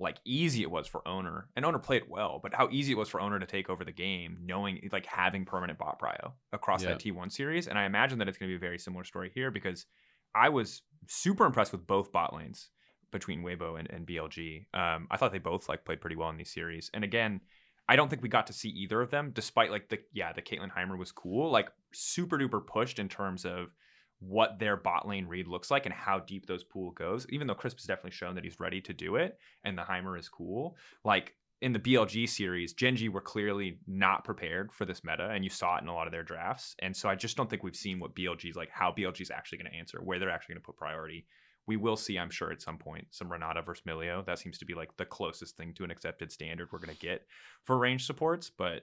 like 0.00 0.18
easy 0.24 0.62
it 0.62 0.70
was 0.70 0.86
for 0.86 1.06
Oner 1.06 1.48
and 1.56 1.64
Oner 1.64 1.78
played 1.78 2.04
well, 2.08 2.38
but 2.42 2.54
how 2.54 2.68
easy 2.70 2.92
it 2.92 2.98
was 2.98 3.08
for 3.08 3.20
Oner 3.20 3.38
to 3.38 3.46
take 3.46 3.68
over 3.68 3.84
the 3.84 3.92
game, 3.92 4.38
knowing 4.44 4.88
like 4.92 5.06
having 5.06 5.44
permanent 5.44 5.78
bot 5.78 6.00
prio 6.00 6.32
across 6.52 6.82
that 6.84 7.00
T1 7.00 7.32
series. 7.32 7.66
And 7.66 7.78
I 7.78 7.84
imagine 7.84 8.18
that 8.18 8.28
it's 8.28 8.38
going 8.38 8.48
to 8.48 8.52
be 8.52 8.64
a 8.64 8.68
very 8.68 8.78
similar 8.78 9.04
story 9.04 9.30
here 9.34 9.50
because 9.50 9.86
I 10.34 10.48
was 10.50 10.82
super 11.08 11.44
impressed 11.46 11.72
with 11.72 11.86
both 11.86 12.12
bot 12.12 12.34
lanes 12.34 12.70
between 13.10 13.42
Weibo 13.42 13.78
and, 13.78 13.90
and 13.90 14.06
BLG. 14.06 14.66
Um, 14.74 15.08
I 15.10 15.16
thought 15.16 15.32
they 15.32 15.38
both 15.38 15.68
like 15.68 15.84
played 15.84 16.00
pretty 16.00 16.16
well 16.16 16.30
in 16.30 16.36
these 16.36 16.52
series. 16.52 16.90
And 16.94 17.02
again, 17.02 17.40
I 17.88 17.96
don't 17.96 18.08
think 18.08 18.22
we 18.22 18.28
got 18.28 18.46
to 18.48 18.52
see 18.52 18.68
either 18.68 19.00
of 19.00 19.10
them, 19.10 19.30
despite 19.32 19.70
like 19.70 19.88
the 19.88 19.98
yeah, 20.12 20.32
the 20.32 20.42
Caitlyn 20.42 20.72
Heimer 20.72 20.98
was 20.98 21.10
cool, 21.10 21.50
like 21.50 21.70
super 21.92 22.36
duper 22.38 22.64
pushed 22.64 22.98
in 22.98 23.08
terms 23.08 23.44
of 23.44 23.74
what 24.20 24.58
their 24.58 24.76
bot 24.76 25.06
lane 25.06 25.26
read 25.26 25.46
looks 25.46 25.70
like 25.70 25.86
and 25.86 25.94
how 25.94 26.18
deep 26.18 26.46
those 26.46 26.64
pool 26.64 26.90
goes. 26.90 27.26
Even 27.30 27.46
though 27.46 27.54
Crisp 27.54 27.78
has 27.78 27.86
definitely 27.86 28.10
shown 28.10 28.34
that 28.34 28.44
he's 28.44 28.60
ready 28.60 28.80
to 28.82 28.92
do 28.92 29.16
it, 29.16 29.38
and 29.64 29.78
the 29.78 29.82
Heimer 29.82 30.18
is 30.18 30.28
cool. 30.28 30.76
Like 31.04 31.34
in 31.60 31.72
the 31.72 31.78
BLG 31.78 32.28
series, 32.28 32.72
Gen 32.72 32.96
G 32.96 33.08
were 33.08 33.20
clearly 33.20 33.78
not 33.86 34.24
prepared 34.24 34.72
for 34.72 34.84
this 34.84 35.02
meta, 35.02 35.30
and 35.30 35.42
you 35.42 35.50
saw 35.50 35.76
it 35.76 35.82
in 35.82 35.88
a 35.88 35.94
lot 35.94 36.06
of 36.06 36.12
their 36.12 36.22
drafts. 36.22 36.76
And 36.80 36.96
so 36.96 37.08
I 37.08 37.14
just 37.14 37.36
don't 37.36 37.48
think 37.48 37.62
we've 37.62 37.74
seen 37.74 37.98
what 37.98 38.14
BLG's 38.14 38.56
like, 38.56 38.70
how 38.70 38.92
BLG's 38.92 39.30
actually 39.30 39.58
going 39.58 39.72
to 39.72 39.78
answer, 39.78 40.00
where 40.02 40.18
they're 40.18 40.30
actually 40.30 40.54
going 40.54 40.62
to 40.62 40.66
put 40.66 40.76
priority. 40.76 41.26
We 41.68 41.76
will 41.76 41.96
see, 41.96 42.18
I'm 42.18 42.30
sure, 42.30 42.50
at 42.50 42.62
some 42.62 42.78
point, 42.78 43.06
some 43.10 43.30
Renata 43.30 43.62
versus 43.62 43.84
Milio. 43.86 44.24
That 44.26 44.38
seems 44.38 44.58
to 44.58 44.64
be 44.64 44.74
like 44.74 44.96
the 44.96 45.04
closest 45.04 45.56
thing 45.56 45.74
to 45.74 45.84
an 45.84 45.90
accepted 45.90 46.32
standard 46.32 46.68
we're 46.72 46.80
going 46.80 46.96
to 46.96 47.00
get 47.00 47.26
for 47.62 47.78
range 47.78 48.06
supports. 48.06 48.50
But 48.50 48.82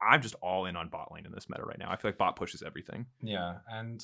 I'm 0.00 0.22
just 0.22 0.36
all 0.36 0.66
in 0.66 0.76
on 0.76 0.88
bot 0.88 1.12
lane 1.12 1.26
in 1.26 1.32
this 1.32 1.48
meta 1.50 1.64
right 1.64 1.78
now. 1.78 1.90
I 1.90 1.96
feel 1.96 2.10
like 2.10 2.18
bot 2.18 2.36
pushes 2.36 2.62
everything. 2.62 3.06
Yeah, 3.20 3.56
and 3.68 4.02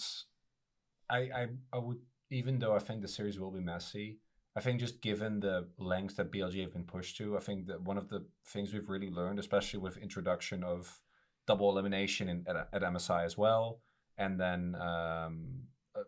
I, 1.08 1.16
I 1.16 1.46
I 1.72 1.78
would 1.78 2.00
even 2.30 2.58
though 2.58 2.74
I 2.74 2.80
think 2.80 3.02
the 3.02 3.08
series 3.08 3.38
will 3.38 3.50
be 3.50 3.60
messy, 3.60 4.18
I 4.56 4.60
think 4.60 4.80
just 4.80 5.00
given 5.00 5.40
the 5.40 5.68
lengths 5.78 6.14
that 6.16 6.32
BLG 6.32 6.60
have 6.62 6.72
been 6.72 6.84
pushed 6.84 7.16
to, 7.18 7.36
I 7.36 7.40
think 7.40 7.66
that 7.66 7.82
one 7.82 7.98
of 7.98 8.08
the 8.08 8.26
things 8.46 8.72
we've 8.72 8.88
really 8.88 9.10
learned, 9.10 9.38
especially 9.38 9.80
with 9.80 9.96
introduction 9.96 10.64
of 10.64 11.00
double 11.46 11.70
elimination 11.70 12.28
in, 12.28 12.44
at, 12.48 12.68
at 12.72 12.82
MSI 12.82 13.24
as 13.24 13.38
well, 13.38 13.80
and 14.18 14.40
then 14.40 14.74
um, 14.74 15.64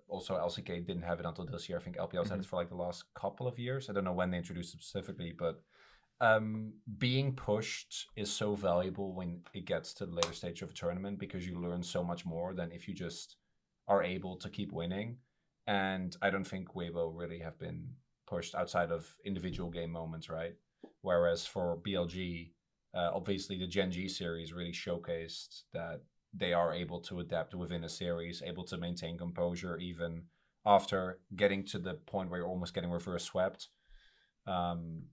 also 0.08 0.34
LCK 0.34 0.86
didn't 0.86 1.02
have 1.02 1.20
it 1.20 1.26
until 1.26 1.46
this 1.46 1.68
year. 1.68 1.78
I 1.78 1.82
think 1.82 1.96
LPL's 1.96 2.30
had 2.30 2.38
it 2.40 2.46
for 2.46 2.56
like 2.56 2.68
the 2.68 2.76
last 2.76 3.04
couple 3.14 3.46
of 3.46 3.58
years. 3.58 3.88
I 3.88 3.92
don't 3.92 4.04
know 4.04 4.12
when 4.12 4.30
they 4.30 4.38
introduced 4.38 4.74
it 4.74 4.82
specifically, 4.82 5.34
but 5.36 5.62
um, 6.20 6.74
being 6.98 7.34
pushed 7.34 8.06
is 8.16 8.30
so 8.30 8.54
valuable 8.54 9.14
when 9.14 9.40
it 9.52 9.64
gets 9.64 9.92
to 9.94 10.06
the 10.06 10.14
later 10.14 10.32
stage 10.32 10.62
of 10.62 10.70
a 10.70 10.74
tournament 10.74 11.18
because 11.18 11.46
you 11.46 11.60
learn 11.60 11.82
so 11.82 12.04
much 12.04 12.24
more 12.24 12.54
than 12.54 12.72
if 12.72 12.86
you 12.88 12.94
just 12.94 13.36
are 13.88 14.02
able 14.02 14.36
to 14.36 14.48
keep 14.48 14.72
winning. 14.72 15.18
And 15.66 16.16
I 16.22 16.30
don't 16.30 16.46
think 16.46 16.74
Weibo 16.74 17.10
really 17.14 17.40
have 17.40 17.58
been 17.58 17.88
pushed 18.26 18.54
outside 18.54 18.90
of 18.90 19.14
individual 19.24 19.70
game 19.70 19.90
moments, 19.90 20.28
right? 20.28 20.54
Whereas 21.00 21.46
for 21.46 21.78
BLG, 21.78 22.52
uh, 22.94 23.10
obviously 23.12 23.58
the 23.58 23.66
Gen 23.66 23.90
G 23.90 24.08
series 24.08 24.52
really 24.52 24.72
showcased 24.72 25.62
that 25.72 26.00
they 26.36 26.52
are 26.52 26.72
able 26.72 27.00
to 27.00 27.20
adapt 27.20 27.54
within 27.54 27.84
a 27.84 27.88
series, 27.88 28.42
able 28.44 28.64
to 28.64 28.76
maintain 28.76 29.16
composure 29.16 29.76
even 29.78 30.24
after 30.66 31.20
getting 31.36 31.64
to 31.66 31.78
the 31.78 31.94
point 31.94 32.30
where 32.30 32.40
you're 32.40 32.48
almost 32.48 32.74
getting 32.74 32.90
reverse 32.90 33.24
swept. 33.24 33.68
Um, 34.46 35.04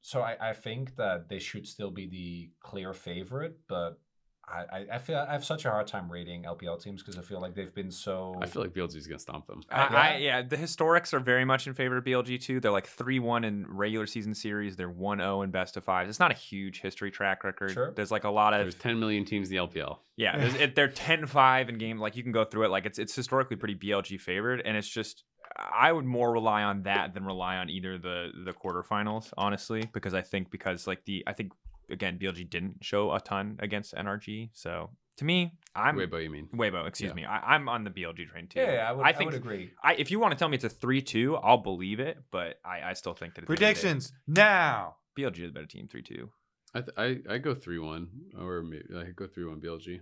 so 0.00 0.22
I, 0.22 0.50
I 0.50 0.52
think 0.52 0.96
that 0.96 1.28
they 1.28 1.38
should 1.38 1.66
still 1.66 1.90
be 1.90 2.08
the 2.08 2.50
clear 2.60 2.92
favorite, 2.92 3.58
but 3.68 4.00
I, 4.48 4.76
I, 4.78 4.86
I 4.92 4.98
feel 4.98 5.18
I 5.18 5.32
have 5.32 5.44
such 5.44 5.64
a 5.64 5.70
hard 5.70 5.86
time 5.86 6.10
rating 6.10 6.44
LPL 6.44 6.80
teams 6.82 7.02
because 7.02 7.18
I 7.18 7.22
feel 7.22 7.40
like 7.40 7.54
they've 7.54 7.74
been 7.74 7.90
so. 7.90 8.36
I 8.40 8.46
feel 8.46 8.62
like 8.62 8.72
BLG 8.72 8.96
is 8.96 9.06
gonna 9.06 9.18
stomp 9.18 9.46
them. 9.46 9.62
I, 9.70 9.76
yeah. 9.78 9.88
I, 9.98 10.16
yeah, 10.16 10.42
the 10.42 10.56
historics 10.56 11.12
are 11.12 11.20
very 11.20 11.44
much 11.44 11.66
in 11.66 11.74
favor 11.74 11.96
of 11.96 12.04
BLG 12.04 12.40
too. 12.40 12.60
They're 12.60 12.70
like 12.70 12.86
three 12.86 13.18
one 13.18 13.44
in 13.44 13.66
regular 13.68 14.06
season 14.06 14.34
series. 14.34 14.76
They're 14.76 14.88
one 14.88 15.18
zero 15.18 15.42
in 15.42 15.50
best 15.50 15.76
of 15.76 15.84
fives. 15.84 16.08
It's 16.08 16.20
not 16.20 16.30
a 16.30 16.34
huge 16.34 16.80
history 16.80 17.10
track 17.10 17.42
record. 17.42 17.72
Sure. 17.72 17.92
There's 17.92 18.10
like 18.10 18.24
a 18.24 18.30
lot 18.30 18.54
of 18.54 18.60
There's 18.60 18.74
10 18.76 19.00
million 19.00 19.24
teams 19.24 19.50
in 19.50 19.56
the 19.56 19.62
LPL. 19.66 19.98
yeah. 20.16 20.36
It, 20.36 20.74
they're 20.74 20.88
10-5 20.88 21.68
in 21.68 21.78
game. 21.78 21.98
Like 21.98 22.16
you 22.16 22.22
can 22.22 22.32
go 22.32 22.44
through 22.44 22.66
it. 22.66 22.70
Like 22.70 22.86
it's 22.86 22.98
it's 22.98 23.14
historically 23.14 23.56
pretty 23.56 23.74
BLG 23.74 24.20
favored, 24.20 24.62
and 24.64 24.76
it's 24.76 24.88
just 24.88 25.24
I 25.58 25.90
would 25.90 26.04
more 26.04 26.30
rely 26.32 26.62
on 26.62 26.82
that 26.82 27.14
than 27.14 27.24
rely 27.24 27.56
on 27.56 27.70
either 27.70 27.98
the 27.98 28.28
the 28.44 28.52
quarterfinals, 28.52 29.32
honestly, 29.36 29.88
because 29.92 30.14
I 30.14 30.22
think 30.22 30.50
because 30.50 30.86
like 30.86 31.04
the 31.04 31.24
I 31.26 31.32
think 31.32 31.52
again 31.90 32.18
BLG 32.18 32.48
didn't 32.48 32.78
show 32.84 33.12
a 33.12 33.20
ton 33.20 33.56
against 33.60 33.94
NRG, 33.94 34.50
so 34.52 34.90
to 35.16 35.24
me 35.24 35.52
I'm 35.74 35.96
Weibo, 35.96 36.22
you 36.22 36.30
mean? 36.30 36.48
Weibo, 36.54 36.86
excuse 36.86 37.10
Yeah. 37.10 37.14
me. 37.14 37.24
I, 37.26 37.54
I'm 37.54 37.68
on 37.68 37.84
the 37.84 37.90
BLG 37.90 38.28
train 38.28 38.46
too. 38.48 38.60
yeah, 38.60 38.72
yeah, 38.72 38.88
I 38.88 38.92
would, 38.92 39.06
I 39.06 39.12
think 39.12 39.30
would 39.30 39.36
agree. 39.40 39.72
I, 39.82 39.94
if 39.94 40.10
you 40.10 40.18
want 40.18 40.32
to 40.32 40.38
tell 40.38 40.48
me 40.48 40.54
it's 40.56 40.64
a 40.64 40.68
three-two, 40.70 41.36
I'll 41.36 41.58
believe 41.58 42.00
it. 42.00 42.16
But 42.30 42.58
I, 42.64 42.80
I 42.90 42.92
still 42.94 43.12
think 43.14 43.34
that 43.34 43.42
at 43.42 43.46
the 43.48 43.52
end 43.52 43.54
of 43.54 43.58
the 43.58 43.64
day, 43.66 43.72
Predictions 43.82 44.12
now. 44.26 44.96
BLG 45.18 45.40
is 45.44 45.50
a 45.50 45.52
better 45.52 45.66
team, 45.66 45.86
three-two. 45.88 46.30
I 46.74 46.80
th- 46.80 46.96
I 47.28 47.34
I 47.34 47.38
go 47.38 47.54
three 47.54 47.78
one 47.78 48.08
or 48.38 48.62
maybe 48.62 48.84
I 48.96 49.04
go 49.14 49.26
three 49.26 49.44
one 49.46 49.60
BLG. 49.60 50.00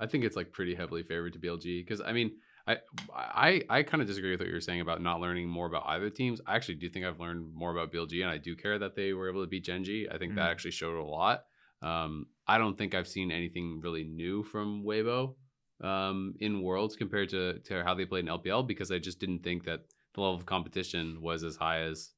I 0.00 0.06
think 0.06 0.24
it's 0.24 0.36
like 0.36 0.52
pretty 0.52 0.74
heavily 0.74 1.02
favored 1.02 1.32
to 1.34 1.38
BLG 1.38 1.84
because 1.86 2.00
I 2.00 2.12
mean 2.12 2.32
I 2.66 2.78
I 3.12 3.62
I 3.68 3.82
kind 3.82 4.00
of 4.00 4.06
disagree 4.06 4.30
with 4.30 4.40
what 4.40 4.48
you 4.48 4.54
were 4.54 4.60
saying 4.60 4.80
about 4.80 5.02
not 5.02 5.20
learning 5.20 5.48
more 5.48 5.66
about 5.66 5.84
either 5.86 6.10
teams. 6.10 6.40
I 6.46 6.56
actually 6.56 6.76
do 6.76 6.88
think 6.88 7.04
I've 7.04 7.20
learned 7.20 7.52
more 7.54 7.72
about 7.72 7.92
BLG 7.92 8.22
and 8.22 8.30
I 8.30 8.38
do 8.38 8.54
care 8.56 8.78
that 8.78 8.94
they 8.94 9.12
were 9.12 9.28
able 9.28 9.42
to 9.42 9.48
beat 9.48 9.64
Gen 9.64 9.84
G. 9.84 10.08
I 10.10 10.18
think 10.18 10.34
that 10.34 10.42
Mhm. 10.42 10.50
actually 10.50 10.70
showed 10.72 10.98
a 10.98 11.02
lot. 11.04 11.44
Um, 11.82 12.26
I 12.46 12.58
don't 12.58 12.78
think 12.78 12.94
I've 12.94 13.08
seen 13.08 13.32
anything 13.32 13.80
really 13.80 14.04
new 14.04 14.42
from 14.44 14.84
Weibo 14.84 15.34
um, 15.80 16.34
in 16.38 16.62
Worlds 16.62 16.94
compared 16.96 17.28
to 17.30 17.58
to 17.60 17.82
how 17.82 17.94
they 17.94 18.04
played 18.04 18.24
in 18.24 18.28
LPL 18.28 18.62
because 18.66 18.92
I 18.92 18.98
just 18.98 19.18
didn't 19.18 19.42
think 19.42 19.64
that 19.64 19.80
the 20.14 20.20
level 20.20 20.36
of 20.36 20.46
competition 20.46 21.20
was 21.20 21.42
as 21.42 21.56
high 21.56 21.80
as 21.80 22.10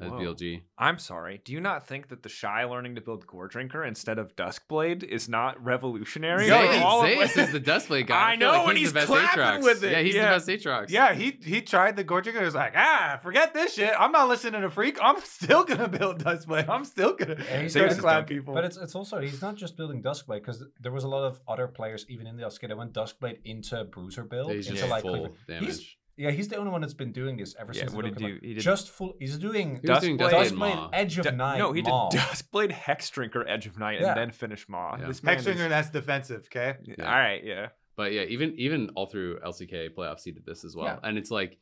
as 0.00 0.10
Whoa. 0.10 0.18
BLG. 0.18 0.62
I'm 0.78 0.98
sorry. 0.98 1.40
Do 1.44 1.52
you 1.52 1.60
not 1.60 1.86
think 1.86 2.08
that 2.08 2.22
the 2.22 2.28
shy 2.28 2.64
learning 2.64 2.94
to 2.96 3.00
build 3.00 3.26
Goredrinker 3.26 3.86
instead 3.86 4.18
of 4.18 4.36
Duskblade 4.36 5.02
is 5.02 5.28
not 5.28 5.62
revolutionary? 5.64 6.48
Yo, 6.48 6.66
for 6.66 6.72
he- 6.72 6.78
all 6.80 7.02
of- 7.04 7.10
Zeus 7.10 7.36
is 7.36 7.52
the 7.52 7.60
Duskblade 7.60 8.06
guy. 8.06 8.32
I 8.32 8.36
feel 8.36 8.52
know, 8.52 8.66
and 8.68 8.76
he's 8.78 8.92
the 8.92 9.00
best 9.00 9.06
clapping 9.08 9.42
Aatrox. 9.42 9.62
with 9.64 9.84
it. 9.84 9.92
Yeah, 9.92 10.00
he's 10.02 10.14
Yeah. 10.14 10.30
the 10.30 10.36
best 10.36 10.48
Aatrox. 10.48 10.90
Yeah, 10.90 11.14
he 11.14 11.38
he 11.42 11.62
tried 11.62 11.96
the 11.96 12.04
Gorgic 12.04 12.34
and 12.34 12.44
was 12.44 12.54
like, 12.54 12.74
ah, 12.76 13.18
forget 13.22 13.54
this 13.54 13.74
shit. 13.74 13.94
I'm 13.98 14.12
not 14.12 14.28
listening 14.28 14.60
to 14.62 14.70
Freak. 14.70 14.98
I'm 15.02 15.20
still 15.24 15.64
gonna 15.64 15.88
build 15.88 16.22
Duskblade. 16.22 16.68
I'm 16.68 16.84
still 16.84 17.14
gonna, 17.14 17.36
Yeah, 17.38 17.62
he's 17.62 17.74
gonna 17.74 17.88
doing- 17.88 18.00
clap 18.00 18.26
people. 18.26 18.54
But 18.54 18.64
it's 18.64 18.76
it's 18.76 18.94
also 18.94 19.20
he's 19.20 19.40
not 19.40 19.56
just 19.56 19.76
building 19.76 20.02
Duskblade 20.02 20.40
because 20.40 20.62
there 20.80 20.92
was 20.92 21.04
a 21.04 21.08
lot 21.08 21.24
of 21.24 21.40
other 21.48 21.66
players 21.68 22.04
even 22.08 22.26
in 22.26 22.36
the 22.36 22.42
LCK 22.44 22.68
that 22.68 22.76
went 22.76 22.92
Duskblade 22.92 23.38
into 23.44 23.84
Bruiser 23.84 24.24
build. 24.24 24.52
He's 24.52 24.68
into 24.68 24.80
just 24.80 24.90
like 24.90 25.02
full 25.02 25.12
Cleaver. 25.16 25.34
damage. 25.48 25.64
He's- 25.64 25.96
Yeah, 26.18 26.30
he's 26.30 26.48
the 26.48 26.56
only 26.56 26.70
one 26.70 26.80
that's 26.80 26.94
been 26.94 27.12
doing 27.12 27.36
this 27.36 27.54
ever 27.58 27.72
Yeah, 27.74 27.80
since. 27.80 27.90
the 27.90 27.96
what 27.96 28.04
build 28.04 28.16
did 28.16 28.22
came 28.24 28.34
you- 28.34 28.40
he 28.42 28.54
did- 28.54 28.60
Just 28.62 28.88
full. 28.90 29.14
He's 29.18 29.36
doing 29.38 29.78
He 29.82 29.90
was 29.90 30.00
doing 30.00 30.16
Duskblade- 30.16 30.30
Duskblade 30.30 30.50
Duskblade 30.76 30.90
Edge 30.94 31.18
of 31.18 31.24
Du- 31.24 31.32
Night. 31.32 31.58
no, 31.58 31.72
he 31.72 31.82
did 31.82 31.90
Maw. 31.90 32.10
Duskblade 32.10 32.70
Hex 32.70 33.10
Drinker 33.10 33.46
Edge 33.46 33.66
of 33.66 33.78
Night 33.78 34.00
Yeah. 34.00 34.08
and 34.12 34.16
then 34.20 34.30
finish 34.30 34.66
Maw. 34.68 34.96
Yeah. 34.98 35.06
This 35.08 35.22
man 35.22 35.36
Hexinger, 35.38 35.50
is- 35.64 35.68
that's 35.68 35.90
defensive, 35.90 36.44
okay? 36.46 36.76
Yeah, 36.84 36.94
Yeah. 36.98 37.04
All 37.12 37.18
right, 37.18 37.44
yeah. 37.44 37.68
But 37.96 38.12
yeah, 38.12 38.22
even 38.22 38.54
even 38.58 38.90
all 38.96 39.06
through 39.06 39.40
LCK 39.44 39.88
playoffs, 39.90 40.22
he 40.24 40.30
did 40.32 40.44
this 40.46 40.64
as 40.64 40.74
well. 40.76 40.86
Yeah. 40.86 40.98
And 41.02 41.16
it's 41.18 41.30
like 41.30 41.58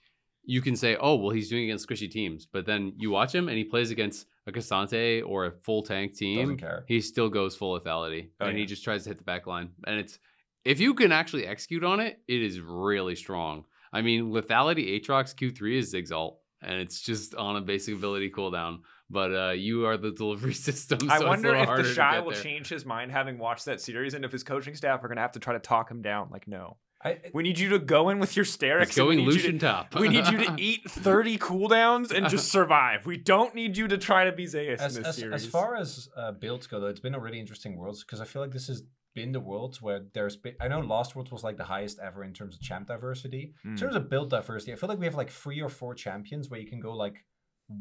you 0.47 0.61
can 0.61 0.77
say, 0.77 0.95
oh, 1.01 1.15
well, 1.17 1.31
he's 1.31 1.49
doing 1.49 1.65
against 1.65 1.89
squishy 1.89 2.11
teams, 2.11 2.45
but 2.47 2.67
then 2.67 2.93
you 2.99 3.11
watch 3.11 3.35
him 3.35 3.49
and 3.49 3.57
he 3.57 3.65
plays 3.65 3.91
against 3.91 4.27
a 4.47 4.53
K'Sante 4.53 5.23
or 5.27 5.47
a 5.47 5.51
full 5.63 5.83
tank 5.83 6.13
Doesn't 6.13 6.27
team. 6.27 6.57
care. 6.59 6.85
He 6.87 7.01
still 7.01 7.31
goes 7.31 7.57
full 7.57 7.81
lethality, 7.81 8.29
Oh, 8.41 8.47
and 8.47 8.59
he 8.59 8.67
just 8.67 8.85
tries 8.85 9.05
to 9.05 9.11
hit 9.11 9.19
the 9.19 9.25
back 9.25 9.47
line. 9.47 9.71
And 9.87 9.99
it's 9.99 10.19
if 10.65 10.81
you 10.81 10.95
can 10.95 11.13
actually 11.13 11.47
execute 11.47 11.83
on 11.83 11.99
it, 12.01 12.21
it 12.29 12.43
is 12.43 12.61
really 12.61 13.17
strong. 13.17 13.65
I 13.95 14.03
mean, 14.03 14.33
lethality 14.33 15.01
Aatrox 15.01 15.35
Q3 15.35 15.77
is 15.79 15.95
Zigzalt, 15.95 16.37
and 16.61 16.81
it's 16.81 17.01
just 17.01 17.35
on 17.35 17.57
a 17.57 17.61
basic 17.61 17.95
ability 17.95 18.31
cooldown. 18.31 18.79
But 19.09 19.35
uh, 19.35 19.51
you 19.53 19.87
are 19.87 19.97
the 19.97 20.11
delivery 20.17 20.55
system. 20.55 20.99
So 21.01 21.09
I 21.09 21.15
it's 21.15 21.23
a 21.23 21.27
wonder 21.27 21.57
little 21.57 21.75
if 21.75 21.77
the 21.79 21.83
to 21.85 21.95
shy 21.95 22.19
will 22.21 22.33
there. 22.33 22.43
change 22.43 22.69
his 22.69 22.85
mind 22.85 23.13
having 23.13 23.39
watched 23.39 23.67
that 23.67 23.81
series, 23.81 24.15
and 24.15 24.25
if 24.25 24.33
his 24.33 24.43
coaching 24.43 24.75
staff 24.75 25.05
are 25.05 25.09
going 25.09 25.17
to 25.17 25.23
have 25.23 25.33
to 25.33 25.41
try 25.41 25.53
to 25.55 25.61
talk 25.61 25.91
him 25.91 26.03
down. 26.03 26.29
Like, 26.33 26.49
no, 26.49 26.79
I, 27.05 27.21
we 27.35 27.43
need 27.43 27.59
you 27.59 27.69
to 27.69 27.79
go 27.79 28.09
in 28.09 28.19
with 28.19 28.35
your 28.35 28.47
Sterak's. 28.47 28.89
It's 28.89 28.97
we 28.99 29.05
going 29.05 29.19
need 29.19 29.35
you 29.35 29.53
to- 29.53 29.59
top. 29.59 29.95
We 29.95 30.09
need 30.09 30.27
you 30.27 30.39
to 30.39 30.55
eat 30.59 30.91
30 30.91 31.39
cooldowns 31.39 32.11
and 32.13 32.29
just 32.29 32.51
survive. 32.59 33.05
We 33.07 33.19
don't 33.19 33.55
need 33.55 33.77
you 33.77 33.87
to 33.89 33.99
try 33.99 34.25
to 34.25 34.33
be 34.33 34.47
Zeus 34.47 34.81
as, 34.81 34.97
in 34.97 35.03
this 35.03 35.11
as, 35.11 35.17
series. 35.17 35.45
as 35.45 35.47
far 35.47 35.77
as 35.77 36.09
uh, 36.17 36.33
builds 36.33 36.67
go, 36.67 36.81
though, 36.81 36.87
it's 36.89 37.01
been 37.01 37.15
a 37.15 37.21
really 37.21 37.39
interesting 37.39 37.77
worlds 37.77 38.03
because 38.03 38.21
I 38.21 38.25
feel 38.25 38.41
like 38.43 38.53
this 38.53 38.69
has 38.69 38.83
been 39.15 39.33
the 39.33 39.41
worlds 39.41 39.81
where 39.81 40.01
there's 40.13 40.37
been. 40.37 40.55
I 40.61 40.69
know 40.69 40.81
Lost 40.81 41.15
Worlds 41.15 41.31
was 41.33 41.45
like 41.45 41.57
the 41.57 41.65
highest 41.65 41.99
ever 42.01 42.25
in 42.25 42.33
terms 42.33 42.55
of 42.57 42.61
champ 42.61 42.89
diversity. 42.89 43.55
In 43.65 43.75
Mm. 43.75 43.79
terms 43.79 43.95
of 43.97 44.11
build 44.11 44.31
diversity, 44.31 44.73
I 44.73 44.77
feel 44.77 44.89
like 44.89 44.99
we 44.99 45.07
have 45.07 45.15
like 45.15 45.31
three 45.31 45.61
or 45.61 45.69
four 45.69 45.95
champions 45.95 46.49
where 46.51 46.61
you 46.61 46.67
can 46.67 46.81
go 46.81 46.93
like 46.97 47.25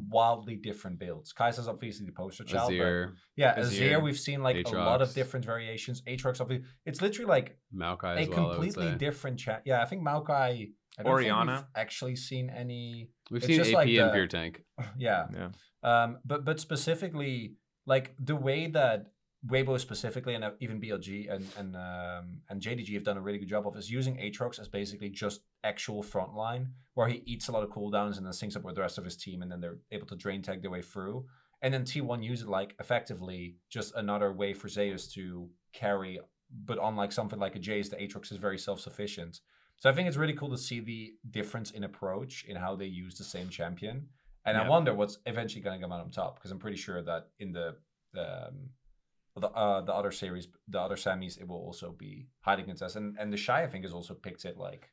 wildly 0.10 0.56
different 0.56 0.98
builds. 1.00 1.34
Kai'Sa's 1.34 1.68
obviously 1.68 2.06
the 2.06 2.12
poster 2.14 2.44
child. 2.44 2.70
but 2.70 2.76
Azir, 2.78 3.14
yeah, 3.36 3.60
Azir, 3.60 3.92
Azir, 3.92 4.02
we've 4.02 4.18
seen 4.20 4.42
like 4.42 4.66
a 4.66 4.70
lot 4.72 5.02
of 5.02 5.14
different 5.14 5.46
variations. 5.46 6.02
Aatrox, 6.04 6.40
obviously, 6.40 6.66
it's 6.86 7.02
literally 7.02 7.28
like 7.30 7.58
Maokai 7.76 8.16
a 8.18 8.20
as 8.22 8.30
well. 8.30 8.52
Completely 8.54 8.96
different 8.96 9.40
champ. 9.40 9.64
Yeah, 9.66 9.82
I 9.82 9.86
think 9.86 10.02
Maokai. 10.02 10.72
I 11.00 11.02
don't 11.02 11.18
think 11.18 11.34
Orianna. 11.34 11.52
we've 11.76 11.82
actually 11.82 12.16
seen 12.16 12.50
any. 12.50 13.10
We've 13.32 13.40
It's 13.40 13.48
seen 13.48 13.58
just 13.58 13.72
AP 13.72 13.76
like 13.76 13.88
and 13.90 14.12
Pure 14.14 14.28
Tank. 14.28 14.64
Yeah, 14.98 15.26
Yeah. 15.34 15.50
um, 15.84 16.20
but 16.24 16.46
but 16.46 16.60
specifically, 16.60 17.56
like 17.86 18.16
the 18.20 18.36
way 18.36 18.68
that 18.68 19.08
Weibo 19.48 19.78
specifically 19.80 20.36
and 20.36 20.44
uh, 20.44 20.52
even 20.62 20.80
BLG 20.80 21.34
and 21.34 21.46
and 21.58 21.76
um, 21.76 22.42
and 22.50 22.62
JDG 22.62 22.94
have 22.94 23.04
done 23.04 23.18
a 23.18 23.22
really 23.22 23.40
good 23.40 23.50
job 23.50 23.68
of 23.68 23.76
is 23.76 23.92
using 23.92 24.16
Aatrox 24.18 24.60
as 24.60 24.70
basically 24.70 25.10
just 25.10 25.42
actual 25.64 26.02
frontline, 26.02 26.68
where 26.94 27.08
he 27.08 27.24
eats 27.26 27.50
a 27.50 27.52
lot 27.52 27.64
of 27.64 27.70
cooldowns 27.70 28.18
and 28.18 28.26
then 28.26 28.34
syncs 28.34 28.56
up 28.56 28.64
with 28.64 28.76
the 28.76 28.82
rest 28.82 28.98
of 28.98 29.04
his 29.04 29.18
team, 29.18 29.42
and 29.42 29.52
then 29.52 29.60
they're 29.60 29.80
able 29.92 30.08
to 30.08 30.16
drain 30.16 30.42
tag 30.42 30.62
their 30.62 30.72
way 30.72 30.82
through. 30.82 31.26
And 31.62 31.74
then 31.74 31.84
T1 31.84 32.24
use 32.24 32.42
it 32.42 32.48
like 32.48 32.76
effectively 32.80 33.58
just 33.70 33.96
another 33.96 34.32
way 34.34 34.54
for 34.54 34.68
Zeus 34.70 35.08
to 35.14 35.50
carry, 35.74 36.20
but 36.66 36.78
unlike 36.82 37.12
something 37.12 37.40
like 37.40 37.56
a 37.56 37.60
Jace, 37.60 37.90
the 37.90 37.98
Aatrox 37.98 38.32
is 38.32 38.38
very 38.38 38.58
self 38.58 38.80
sufficient. 38.80 39.42
So 39.78 39.90
I 39.90 39.94
think 39.94 40.08
it's 40.08 40.18
really 40.18 40.34
cool 40.34 40.50
to 40.52 40.58
see 40.58 40.80
the 40.80 41.14
difference 41.32 41.72
in 41.72 41.84
approach 41.84 42.46
in 42.48 42.56
how 42.56 42.76
they 42.76 42.86
use 42.86 43.16
the 43.16 43.24
same 43.24 43.50
champion. 43.50 44.08
And 44.46 44.58
I 44.58 44.68
wonder 44.68 44.94
what's 44.94 45.20
eventually 45.26 45.62
going 45.62 45.80
to 45.80 45.84
come 45.84 45.92
out 45.92 46.02
on 46.02 46.12
top 46.12 46.36
because 46.36 46.52
I'm 46.52 46.60
pretty 46.60 46.78
sure 46.78 47.02
that 47.02 47.28
in 47.40 47.54
the 47.54 47.76
um, 48.18 48.70
the 49.36 49.50
uh, 49.50 49.82
the 49.82 49.94
other 49.94 50.12
series, 50.12 50.48
the 50.68 50.80
other 50.80 50.96
semis, 50.96 51.40
it 51.40 51.48
will 51.48 51.58
also 51.58 51.92
be 51.98 52.28
highly 52.42 52.64
contested. 52.64 53.02
And 53.02 53.18
and 53.20 53.34
the 53.34 53.38
shy 53.38 53.64
I 53.64 53.68
think 53.68 53.84
has 53.86 53.94
also 53.94 54.14
picked 54.14 54.46
it 54.46 54.58
like 54.58 54.90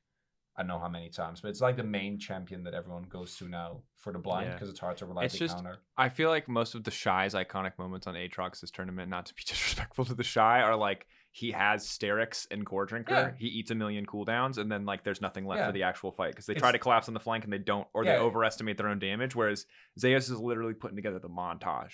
I 0.57 0.63
don't 0.63 0.69
know 0.69 0.79
how 0.79 0.89
many 0.89 1.09
times, 1.11 1.41
but 1.41 1.49
it's 1.49 1.61
like 1.61 1.77
the 1.77 1.85
main 1.85 2.19
champion 2.19 2.65
that 2.65 2.75
everyone 2.75 3.05
goes 3.05 3.37
to 3.37 3.49
now 3.49 3.83
for 3.97 4.13
the 4.13 4.19
blind 4.19 4.47
Yeah. 4.49 4.55
because 4.55 4.69
it's 4.69 4.81
hard 4.81 4.97
to 4.99 5.07
reliably 5.07 5.27
It's 5.27 5.39
just- 5.39 5.55
counter. 5.57 5.79
I 5.97 6.09
feel 6.09 6.29
like 6.29 6.49
most 6.49 6.75
of 6.75 6.85
the 6.85 6.91
Shy's 6.91 7.35
iconic 7.35 7.79
moments 7.79 8.07
on 8.07 8.15
Aatrox 8.15 8.61
this 8.61 8.71
tournament, 8.71 9.09
not 9.09 9.27
to 9.27 9.35
be 9.35 9.43
disrespectful 9.47 10.05
to 10.07 10.15
the 10.15 10.25
Shy, 10.25 10.61
are 10.61 10.77
like 10.77 11.07
he 11.33 11.53
has 11.53 11.87
Sterak's 11.87 12.47
and 12.51 12.67
Goredrinker. 12.67 13.09
Yeah. 13.11 13.31
He 13.39 13.47
eats 13.47 13.71
a 13.71 13.75
million 13.77 14.05
cooldowns, 14.05 14.59
and 14.59 14.71
then 14.71 14.85
like 14.85 15.05
there's 15.05 15.21
nothing 15.21 15.47
left 15.47 15.61
Yeah. 15.61 15.67
for 15.69 15.73
the 15.73 15.85
actual 15.85 16.11
fight 16.13 16.33
because 16.33 16.47
they 16.47 16.53
It's- 16.55 16.61
try 16.63 16.73
to 16.73 16.79
collapse 16.79 17.07
on 17.09 17.15
the 17.15 17.21
flank 17.21 17.45
and 17.45 17.53
they 17.53 17.59
don't, 17.59 17.87
or 17.95 18.05
Yeah. 18.05 18.17
they 18.17 18.19
overestimate 18.19 18.77
their 18.77 18.89
own 18.89 18.99
damage. 18.99 19.37
Whereas 19.37 19.65
Zeus 19.99 20.29
is 20.29 20.39
literally 20.41 20.75
putting 20.75 20.97
together 20.97 21.21
the 21.21 21.29
montage. 21.31 21.93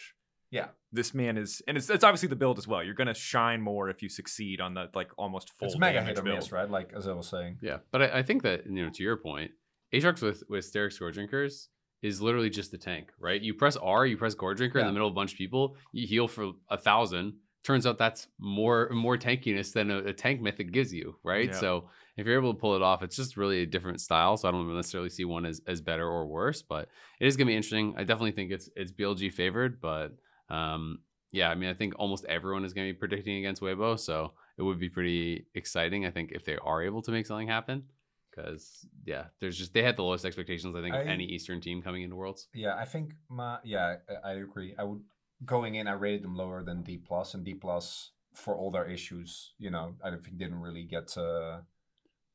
Yeah. 0.50 0.68
This 0.92 1.12
man 1.12 1.36
is, 1.36 1.60
and 1.66 1.76
it's, 1.76 1.90
it's 1.90 2.04
obviously 2.04 2.28
the 2.28 2.36
build 2.36 2.58
as 2.58 2.66
well. 2.66 2.82
You're 2.82 2.94
gonna 2.94 3.14
shine 3.14 3.60
more 3.60 3.88
if 3.88 4.02
you 4.02 4.08
succeed 4.08 4.60
on 4.60 4.74
the 4.74 4.88
like 4.94 5.10
almost 5.18 5.50
full 5.50 5.68
It's 5.68 5.78
mega 5.78 6.02
hit 6.02 6.18
or 6.18 6.22
build. 6.22 6.36
miss, 6.36 6.52
right? 6.52 6.70
Like 6.70 6.92
as 6.94 7.06
I 7.08 7.12
was 7.12 7.28
saying. 7.28 7.58
Yeah, 7.60 7.78
but 7.90 8.02
I, 8.02 8.18
I 8.18 8.22
think 8.22 8.42
that 8.42 8.66
you 8.66 8.84
know 8.84 8.90
to 8.90 9.02
your 9.02 9.16
point, 9.16 9.50
Aatrox 9.92 10.22
with 10.22 10.42
with 10.48 10.70
Sterak's 10.70 10.98
Goredrinkers 10.98 11.68
is 12.02 12.20
literally 12.22 12.50
just 12.50 12.70
the 12.70 12.78
tank, 12.78 13.10
right? 13.18 13.40
You 13.40 13.54
press 13.54 13.76
R, 13.76 14.06
you 14.06 14.16
press 14.16 14.34
Goredrinker 14.34 14.76
in 14.76 14.86
the 14.86 14.92
middle 14.92 15.08
of 15.08 15.12
a 15.12 15.14
bunch 15.14 15.32
of 15.32 15.38
people, 15.38 15.76
you 15.92 16.06
heal 16.06 16.28
for 16.28 16.52
a 16.68 16.76
thousand, 16.78 17.34
turns 17.64 17.86
out 17.86 17.98
that's 17.98 18.28
more 18.38 18.88
more 18.92 19.16
tankiness 19.18 19.72
than 19.72 19.90
a, 19.90 19.98
a 19.98 20.12
tank 20.12 20.40
mythic 20.40 20.72
gives 20.72 20.94
you, 20.94 21.16
right? 21.24 21.48
Yeah. 21.48 21.58
So 21.58 21.88
if 22.16 22.26
you're 22.26 22.38
able 22.38 22.54
to 22.54 22.58
pull 22.60 22.76
it 22.76 22.82
off, 22.82 23.02
it's 23.02 23.16
just 23.16 23.36
really 23.36 23.62
a 23.62 23.66
different 23.66 24.00
style. 24.00 24.36
So 24.36 24.48
I 24.48 24.52
don't 24.52 24.72
necessarily 24.74 25.10
see 25.10 25.24
one 25.24 25.44
as, 25.44 25.60
as 25.66 25.80
better 25.80 26.06
or 26.06 26.26
worse, 26.26 26.62
but 26.62 26.88
it 27.20 27.26
is 27.26 27.36
gonna 27.36 27.48
be 27.48 27.56
interesting. 27.56 27.94
I 27.96 28.04
definitely 28.04 28.32
think 28.32 28.52
it's 28.52 28.70
it's 28.76 28.92
BLG 28.92 29.32
favored, 29.32 29.80
but 29.80 30.16
um, 30.48 31.00
yeah, 31.32 31.50
I 31.50 31.54
mean 31.54 31.68
I 31.68 31.74
think 31.74 31.94
almost 31.98 32.24
everyone 32.26 32.64
is 32.64 32.72
gonna 32.72 32.88
be 32.88 32.94
predicting 32.94 33.36
against 33.36 33.62
Weibo, 33.62 33.98
so 33.98 34.32
it 34.58 34.62
would 34.62 34.78
be 34.78 34.88
pretty 34.88 35.46
exciting. 35.54 36.06
I 36.06 36.10
think 36.10 36.32
if 36.32 36.44
they 36.44 36.56
are 36.56 36.82
able 36.82 37.02
to 37.02 37.10
make 37.10 37.26
something 37.26 37.48
happen. 37.48 37.84
Because 38.30 38.86
yeah, 39.06 39.24
there's 39.40 39.56
just 39.56 39.72
they 39.72 39.82
had 39.82 39.96
the 39.96 40.02
lowest 40.02 40.26
expectations 40.26 40.76
I 40.76 40.82
think 40.82 40.94
of 40.94 41.06
any 41.06 41.24
Eastern 41.24 41.58
team 41.58 41.80
coming 41.80 42.02
into 42.02 42.16
Worlds. 42.16 42.48
Yeah, 42.52 42.76
I 42.76 42.84
think 42.84 43.14
my 43.30 43.58
yeah, 43.64 43.96
I 44.24 44.30
I 44.30 44.32
agree. 44.34 44.74
I 44.78 44.84
would 44.84 45.00
going 45.44 45.74
in. 45.76 45.88
I 45.88 45.92
rated 45.92 46.22
them 46.22 46.36
lower 46.36 46.62
than 46.62 46.82
D 46.82 46.98
plus, 46.98 47.32
and 47.32 47.44
D 47.44 47.54
plus 47.54 48.10
for 48.34 48.54
all 48.54 48.70
their 48.70 48.84
issues. 48.84 49.54
You 49.58 49.70
know, 49.70 49.94
I 50.04 50.10
don't 50.10 50.22
think 50.22 50.36
didn't 50.36 50.60
really 50.60 50.84
get 50.84 51.08
to, 51.08 51.62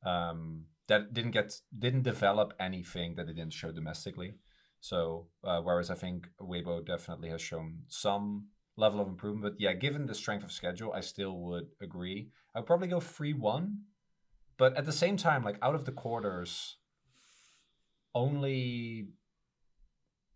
um 0.03 0.66
that 0.88 1.14
didn't 1.14 1.32
get 1.32 1.62
didn't 1.78 2.01
develop 2.01 2.53
anything 2.59 3.16
that 3.16 3.28
they 3.28 3.34
didn't 3.34 3.53
show 3.53 3.72
domestically. 3.72 4.34
So 4.82 5.27
uh, 5.43 5.61
whereas 5.61 5.89
I 5.89 5.95
think 5.95 6.27
Weibo 6.41 6.86
definitely 6.86 7.29
has 7.29 7.41
shown 7.41 7.84
some 7.88 8.47
level 8.75 8.99
of 8.99 9.07
improvement, 9.07 9.43
but 9.53 9.61
yeah, 9.61 9.73
given 9.73 10.07
the 10.07 10.15
strength 10.15 10.43
of 10.43 10.51
schedule, 10.51 10.91
I 10.91 11.01
still 11.01 11.38
would 11.38 11.67
agree. 11.79 12.29
I'd 12.55 12.65
probably 12.65 12.88
go 12.88 12.99
three 12.99 13.34
one, 13.34 13.84
but 14.57 14.75
at 14.75 14.86
the 14.86 14.91
same 14.91 15.17
time, 15.17 15.43
like 15.43 15.57
out 15.61 15.75
of 15.75 15.86
the 15.86 15.91
quarters, 15.91 16.77
only 18.13 19.07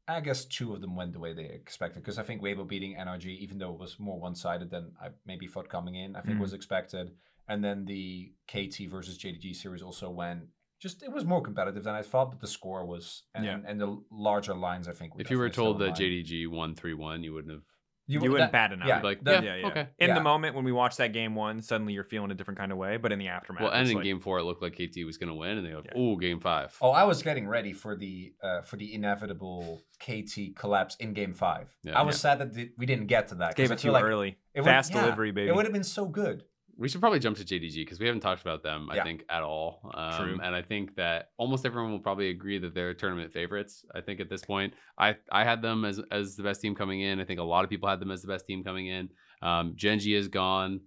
I 0.08 0.20
guess 0.22 0.46
two 0.46 0.74
of 0.74 0.82
them 0.82 0.96
went 0.96 1.14
the 1.14 1.20
way 1.20 1.34
they 1.34 1.46
expected 1.46 2.04
because 2.04 2.20
I 2.20 2.24
think 2.24 2.42
Weibo 2.42 2.68
beating 2.68 2.96
NRG, 2.96 3.26
even 3.26 3.58
though 3.58 3.74
it 3.74 3.80
was 3.80 4.00
more 4.00 4.20
one 4.20 4.36
sided 4.36 4.70
than 4.70 4.92
I 5.02 5.10
maybe 5.26 5.48
thought 5.48 5.68
coming 5.70 5.96
in, 5.96 6.16
I 6.16 6.22
think 6.22 6.38
Mhm. 6.38 6.42
was 6.42 6.54
expected. 6.54 7.18
And 7.48 7.64
then 7.64 7.86
the 7.86 8.34
KT 8.48 8.86
versus 8.88 9.18
JDG 9.18 9.54
series 9.56 9.82
also 9.82 10.12
went 10.12 10.50
just 10.80 11.04
it 11.04 11.12
was 11.12 11.26
more 11.26 11.42
competitive 11.42 11.84
than 11.84 11.96
I 11.96 12.02
thought, 12.02 12.32
but 12.32 12.40
the 12.42 12.48
score 12.48 12.86
was 12.86 13.24
and, 13.34 13.46
Yeah. 13.46 13.60
and 13.66 13.80
the 13.80 14.02
larger 14.12 14.54
lines 14.56 14.88
I 14.88 14.92
think. 14.94 15.16
Were 15.16 15.22
If 15.22 15.32
you 15.32 15.38
were 15.38 15.50
told 15.50 15.80
that. 15.80 15.96
JDG 15.96 16.48
won 16.48 16.76
three 16.76 16.94
one, 16.94 17.24
you 17.24 17.34
wouldn't 17.34 17.54
have. 17.54 17.64
You, 18.08 18.20
would- 18.22 18.30
wouldn't 18.34 18.52
that- 18.52 18.70
bat 18.70 18.72
an 18.72 18.84
eye. 18.84 18.88
yeah, 18.88 19.02
like, 19.02 19.24
that- 19.24 19.44
yeah, 19.44 19.56
yeah, 19.56 19.62
yeah. 19.62 19.68
okay. 19.68 19.88
In 19.98 20.10
Yeah. 20.10 20.14
the 20.14 20.22
moment 20.22 20.56
when 20.56 20.64
we 20.64 20.72
watched 20.72 21.00
that 21.00 21.12
game 21.12 21.34
one, 21.34 21.64
suddenly 21.64 21.94
you're 21.94 22.04
feeling 22.04 22.30
a 22.30 22.36
different 22.36 22.60
kind 22.60 22.72
of 22.72 22.78
way. 22.78 22.98
But 22.98 23.12
in 23.12 23.18
the 23.18 23.30
aftermath, 23.30 23.64
Well, 23.64 23.72
and 23.72 23.90
in 23.90 23.96
like- 23.96 24.04
game 24.04 24.20
four, 24.20 24.38
it 24.38 24.44
looked 24.44 24.62
like 24.62 24.74
KT 24.76 25.04
was 25.06 25.18
going 25.18 25.30
to 25.30 25.34
win, 25.34 25.58
and 25.58 25.66
they 25.66 25.72
go, 25.72 25.82
Yeah. 25.84 25.92
"Oh, 25.96 26.16
game 26.16 26.40
five. 26.40 26.78
Oh, 26.82 26.92
I 26.92 27.04
was 27.06 27.24
getting 27.24 27.48
ready 27.48 27.74
for 27.74 27.96
the 27.96 28.36
uh, 28.44 28.62
for 28.62 28.78
the 28.78 28.94
inevitable 28.94 29.82
KT 30.00 30.54
collapse 30.56 30.96
in 30.98 31.14
Game 31.14 31.34
Five. 31.34 31.76
Yeah. 31.82 31.98
I 32.00 32.04
was 32.04 32.20
sad 32.20 32.38
that 32.40 32.54
di- 32.54 32.70
we 32.78 32.86
didn't 32.86 33.08
get 33.08 33.30
to 33.30 33.36
that. 33.36 33.56
gave 33.56 33.72
it 33.72 33.78
to 33.78 33.82
feel 33.82 33.90
you 33.90 33.94
like 33.94 34.04
early, 34.04 34.38
it 34.54 34.62
would- 34.62 34.66
fast 34.66 34.94
yeah, 34.94 35.02
delivery, 35.02 35.32
baby. 35.32 35.50
It 35.50 35.56
would 35.56 35.66
have 35.66 35.74
been 35.74 35.84
so 35.84 36.06
good. 36.06 36.44
We 36.78 36.90
should 36.90 37.00
probably 37.00 37.20
jump 37.20 37.38
to 37.38 37.44
JDG 37.46 37.76
because 37.76 38.00
we 38.00 38.06
haven't 38.06 38.22
talked 38.22 38.42
about 38.42 38.62
them, 38.62 38.90
I 38.92 38.96
Yeah. 38.96 39.04
think, 39.04 39.24
at 39.30 39.44
all. 39.44 39.92
Um, 39.94 40.24
True. 40.26 40.40
And 40.44 40.54
I 40.56 40.62
think 40.62 40.96
that 40.96 41.30
almost 41.38 41.66
everyone 41.66 41.92
will 41.92 42.00
probably 42.00 42.30
agree 42.30 42.58
that 42.58 42.74
they're 42.74 42.94
tournament 42.94 43.32
favorites. 43.32 43.86
I 43.96 44.02
think 44.02 44.20
at 44.20 44.30
this 44.30 44.44
point, 44.44 44.74
I 44.98 45.16
I 45.32 45.44
had 45.46 45.62
them 45.62 45.86
as 45.86 46.00
as 46.12 46.36
the 46.36 46.44
best 46.44 46.62
team 46.62 46.76
coming 46.76 47.00
in. 47.02 47.20
I 47.22 47.24
think 47.26 47.40
a 47.40 47.44
lot 47.44 47.64
of 47.64 47.70
people 47.70 47.88
had 47.88 48.00
them 48.00 48.12
as 48.12 48.22
the 48.22 48.28
best 48.28 48.46
team 48.46 48.64
coming 48.64 48.88
in. 48.88 49.10
Um, 49.42 49.74
Gen 49.76 50.00
G 50.00 50.16
is 50.16 50.28
gone, 50.28 50.82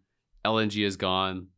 LNG 0.44 0.84
is 0.84 0.96
gone. 0.96 1.48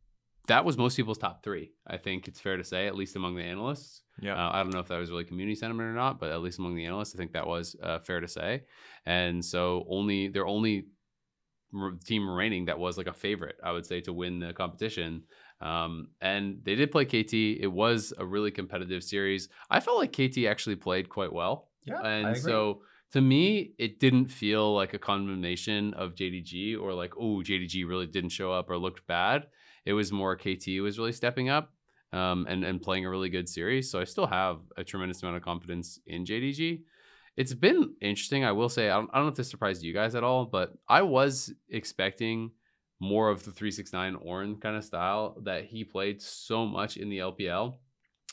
That 0.47 0.65
was 0.65 0.77
most 0.77 0.95
people's 0.97 1.17
top 1.19 1.43
three. 1.43 1.73
I 1.85 1.97
think 1.97 2.27
it's 2.27 2.39
fair 2.39 2.57
to 2.57 2.63
say, 2.63 2.87
at 2.87 2.95
least 2.95 3.15
among 3.15 3.35
the 3.35 3.43
analysts. 3.43 4.01
yeah. 4.21 4.33
Uh, 4.33 4.51
I 4.53 4.63
don't 4.63 4.73
know 4.73 4.79
if 4.79 4.87
that 4.87 4.97
was 4.97 5.09
really 5.11 5.23
community 5.23 5.55
sentiment 5.55 5.87
or 5.87 5.93
not, 5.93 6.19
but 6.19 6.31
at 6.31 6.41
least 6.41 6.57
among 6.59 6.75
the 6.75 6.85
analysts, 6.85 7.13
I 7.15 7.17
think 7.17 7.33
that 7.33 7.45
was 7.47 7.75
uh, 7.81 7.99
fair 7.99 8.19
to 8.19 8.27
say. 8.27 8.63
And 9.05 9.43
so 9.45 9.85
only 9.89 10.27
they're 10.29 10.47
only 10.47 10.87
team 12.03 12.29
remaining 12.29 12.65
that 12.65 12.79
was 12.79 12.97
like 12.97 13.07
a 13.07 13.13
favorite, 13.13 13.55
I 13.63 13.71
would 13.71 13.85
say, 13.85 14.01
to 14.01 14.13
win 14.13 14.39
the 14.39 14.53
competition. 14.53 15.23
Um, 15.61 16.07
and 16.19 16.59
they 16.63 16.75
did 16.75 16.91
play 16.91 17.05
KT. 17.05 17.33
It 17.33 17.71
was 17.71 18.13
a 18.17 18.25
really 18.25 18.51
competitive 18.51 19.03
series. 19.03 19.49
I 19.69 19.79
felt 19.79 19.97
like 19.97 20.11
KT 20.11 20.45
actually 20.45 20.75
played 20.75 21.09
quite 21.09 21.31
well. 21.31 21.69
Yeah, 21.85 22.01
And 22.01 22.37
so 22.37 22.81
to 23.13 23.21
me, 23.21 23.73
it 23.77 23.99
didn't 23.99 24.27
feel 24.27 24.73
like 24.73 24.93
a 24.93 24.99
condemnation 24.99 25.93
of 25.95 26.15
JDG 26.15 26.79
or 26.79 26.93
like, 26.93 27.13
oh, 27.17 27.41
JDG 27.43 27.87
really 27.87 28.07
didn't 28.07 28.29
show 28.29 28.51
up 28.51 28.69
or 28.69 28.77
looked 28.77 29.05
bad. 29.07 29.47
It 29.85 29.93
was 29.93 30.11
more 30.11 30.35
KT 30.35 30.79
was 30.81 30.97
really 30.97 31.11
stepping 31.11 31.49
up 31.49 31.73
um, 32.13 32.45
and, 32.49 32.63
and 32.63 32.81
playing 32.81 33.05
a 33.05 33.09
really 33.09 33.29
good 33.29 33.49
series. 33.49 33.91
So 33.91 33.99
I 33.99 34.03
still 34.03 34.27
have 34.27 34.59
a 34.77 34.83
tremendous 34.83 35.21
amount 35.23 35.37
of 35.37 35.43
confidence 35.43 35.99
in 36.05 36.25
JDG. 36.25 36.81
It's 37.41 37.55
been 37.55 37.95
interesting. 38.01 38.45
I 38.45 38.51
will 38.51 38.69
say, 38.69 38.91
I 38.91 38.97
don't, 38.97 39.09
I 39.11 39.17
don't 39.17 39.25
know 39.25 39.31
if 39.31 39.35
this 39.35 39.49
surprised 39.49 39.81
you 39.81 39.95
guys 39.95 40.13
at 40.13 40.23
all, 40.23 40.45
but 40.45 40.73
I 40.87 41.01
was 41.01 41.51
expecting 41.69 42.51
more 42.99 43.29
of 43.29 43.39
the 43.39 43.49
369 43.49 44.17
Ornn 44.17 44.61
kind 44.61 44.75
of 44.75 44.83
style 44.83 45.35
that 45.41 45.65
he 45.65 45.83
played 45.83 46.21
so 46.21 46.67
much 46.67 46.97
in 46.97 47.09
the 47.09 47.17
LPL 47.17 47.77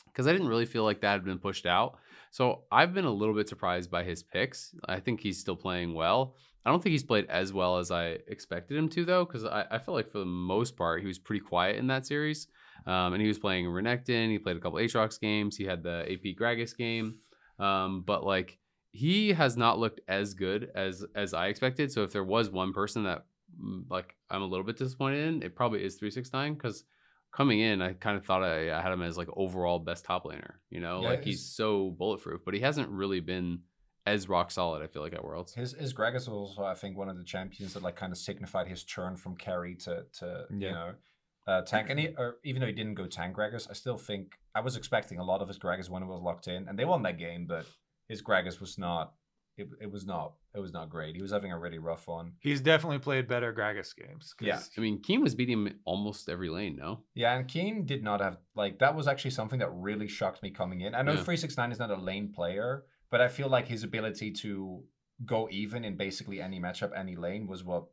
because 0.05 0.27
I 0.27 0.31
didn't 0.31 0.47
really 0.47 0.67
feel 0.67 0.83
like 0.83 1.01
that 1.01 1.13
had 1.13 1.25
been 1.25 1.39
pushed 1.39 1.65
out. 1.65 1.97
So 2.29 2.65
I've 2.71 2.93
been 2.93 3.05
a 3.05 3.11
little 3.11 3.33
bit 3.33 3.49
surprised 3.49 3.89
by 3.89 4.03
his 4.03 4.21
picks. 4.21 4.75
I 4.87 4.99
think 4.99 5.21
he's 5.21 5.39
still 5.39 5.55
playing 5.55 5.95
well. 5.95 6.35
I 6.63 6.69
don't 6.69 6.83
think 6.83 6.91
he's 6.91 7.03
played 7.03 7.25
as 7.29 7.51
well 7.51 7.79
as 7.79 7.89
I 7.89 8.19
expected 8.27 8.77
him 8.77 8.89
to, 8.89 9.05
though, 9.05 9.25
because 9.25 9.43
I, 9.43 9.65
I 9.71 9.79
feel 9.79 9.95
like 9.95 10.11
for 10.11 10.19
the 10.19 10.25
most 10.25 10.77
part 10.77 11.01
he 11.01 11.07
was 11.07 11.17
pretty 11.17 11.39
quiet 11.39 11.77
in 11.77 11.87
that 11.87 12.05
series. 12.05 12.47
Um, 12.85 13.13
and 13.13 13.23
he 13.23 13.27
was 13.27 13.39
playing 13.39 13.65
Renekton. 13.65 14.29
He 14.29 14.37
played 14.37 14.57
a 14.57 14.59
couple 14.59 14.77
Aatrox 14.77 15.19
games. 15.19 15.57
He 15.57 15.63
had 15.63 15.81
the 15.81 16.05
AP 16.07 16.37
Gragas 16.39 16.77
game. 16.77 17.15
Um, 17.57 18.03
but 18.05 18.23
like 18.23 18.58
he 18.91 19.33
has 19.33 19.55
not 19.57 19.79
looked 19.79 20.01
as 20.07 20.33
good 20.33 20.69
as 20.75 21.05
as 21.15 21.33
I 21.33 21.47
expected. 21.47 21.91
So 21.91 22.03
if 22.03 22.11
there 22.11 22.23
was 22.23 22.49
one 22.49 22.73
person 22.73 23.03
that 23.03 23.25
mm, 23.61 23.83
like 23.89 24.15
I'm 24.29 24.41
a 24.41 24.45
little 24.45 24.65
bit 24.65 24.77
disappointed 24.77 25.27
in, 25.27 25.43
it 25.43 25.55
probably 25.55 25.83
is 25.83 25.95
369 25.95 26.53
because 26.55 26.83
coming 27.31 27.59
in, 27.59 27.81
I 27.81 27.93
kind 27.93 28.17
of 28.17 28.25
thought 28.25 28.43
I, 28.43 28.75
I 28.77 28.81
had 28.81 28.91
him 28.91 29.01
as 29.03 29.17
like 29.17 29.27
overall 29.35 29.79
best 29.79 30.05
top 30.05 30.25
laner. 30.25 30.53
You 30.69 30.79
know, 30.79 31.01
Yeah, 31.01 31.09
like 31.09 31.23
he's 31.23 31.45
so 31.45 31.91
bulletproof, 31.91 32.41
but 32.43 32.53
he 32.53 32.59
hasn't 32.61 32.89
really 32.89 33.19
been 33.19 33.59
as 34.07 34.27
rock 34.27 34.49
solid. 34.49 34.81
I 34.81 34.87
feel 34.87 35.03
like 35.03 35.13
at 35.13 35.23
Worlds. 35.23 35.53
His 35.53 35.73
his 35.73 35.93
Gragas 35.93 36.27
was 36.27 36.29
also, 36.29 36.63
I 36.63 36.73
think, 36.73 36.97
one 36.97 37.09
of 37.09 37.17
the 37.17 37.23
champions 37.23 37.73
that 37.73 37.83
like 37.83 37.95
kind 37.95 38.11
of 38.11 38.17
signified 38.17 38.67
his 38.67 38.83
turn 38.83 39.15
from 39.17 39.35
carry 39.35 39.75
to 39.75 40.05
to 40.19 40.45
Yeah. 40.49 40.67
you 40.67 40.73
know 40.73 40.91
uh, 41.47 41.61
tank. 41.63 41.89
And 41.89 41.99
he, 41.99 42.07
or 42.17 42.37
even 42.43 42.59
though 42.61 42.67
he 42.67 42.73
didn't 42.73 42.93
go 42.95 43.05
tank 43.07 43.35
Gragas, 43.35 43.69
I 43.69 43.73
still 43.73 43.97
think 43.97 44.37
I 44.55 44.61
was 44.61 44.75
expecting 44.75 45.19
a 45.19 45.23
lot 45.23 45.41
of 45.41 45.47
his 45.47 45.57
Gragas 45.59 45.89
when 45.89 46.01
it 46.03 46.07
was 46.07 46.21
locked 46.21 46.47
in, 46.47 46.67
and 46.67 46.77
they 46.77 46.85
won 46.85 47.03
that 47.03 47.17
game. 47.17 47.45
But 47.47 47.65
his 48.09 48.21
Gragas 48.21 48.59
was 48.59 48.77
not. 48.77 49.13
It, 49.57 49.67
it 49.81 49.91
was 49.91 50.05
not. 50.05 50.33
It 50.55 50.59
was 50.59 50.71
not 50.71 50.89
great. 50.89 51.15
He 51.17 51.21
was 51.21 51.31
having 51.31 51.51
a 51.51 51.59
really 51.59 51.79
rough 51.79 52.07
one. 52.07 52.31
He's 52.39 52.61
definitely 52.61 52.99
played 52.99 53.27
better 53.27 53.53
Gragas 53.53 53.93
games. 53.95 54.33
Yeah. 54.39 54.59
I 54.77 54.81
mean, 54.81 55.01
Kiin 55.01 55.21
was 55.21 55.35
beating 55.35 55.65
him 55.67 55.79
almost 55.83 56.29
every 56.29 56.49
lane. 56.49 56.77
No, 56.77 57.03
Yeah, 57.13 57.35
and 57.37 57.45
Kiin 57.47 57.85
did 57.85 58.01
not 58.03 58.21
have 58.21 58.37
like 58.55 58.79
that 58.79 58.95
was 58.95 59.07
actually 59.07 59.31
something 59.31 59.59
that 59.59 59.69
really 59.73 60.07
shocked 60.07 60.41
me 60.43 60.49
coming 60.49 60.81
in. 60.81 60.95
I 60.95 61.01
know 61.01 61.13
Yeah. 61.13 61.23
three 61.23 61.37
six 61.37 61.57
nine 61.57 61.71
is 61.71 61.79
not 61.79 61.91
a 61.91 61.97
lane 61.97 62.31
player, 62.33 62.83
but 63.11 63.19
I 63.21 63.27
feel 63.27 63.49
like 63.49 63.67
his 63.67 63.83
ability 63.83 64.31
to 64.43 64.83
go 65.25 65.49
even 65.51 65.83
in 65.83 65.97
basically 65.97 66.39
any 66.41 66.59
matchup, 66.61 66.97
any 66.97 67.17
lane 67.17 67.45
was 67.45 67.61
what 67.63 67.87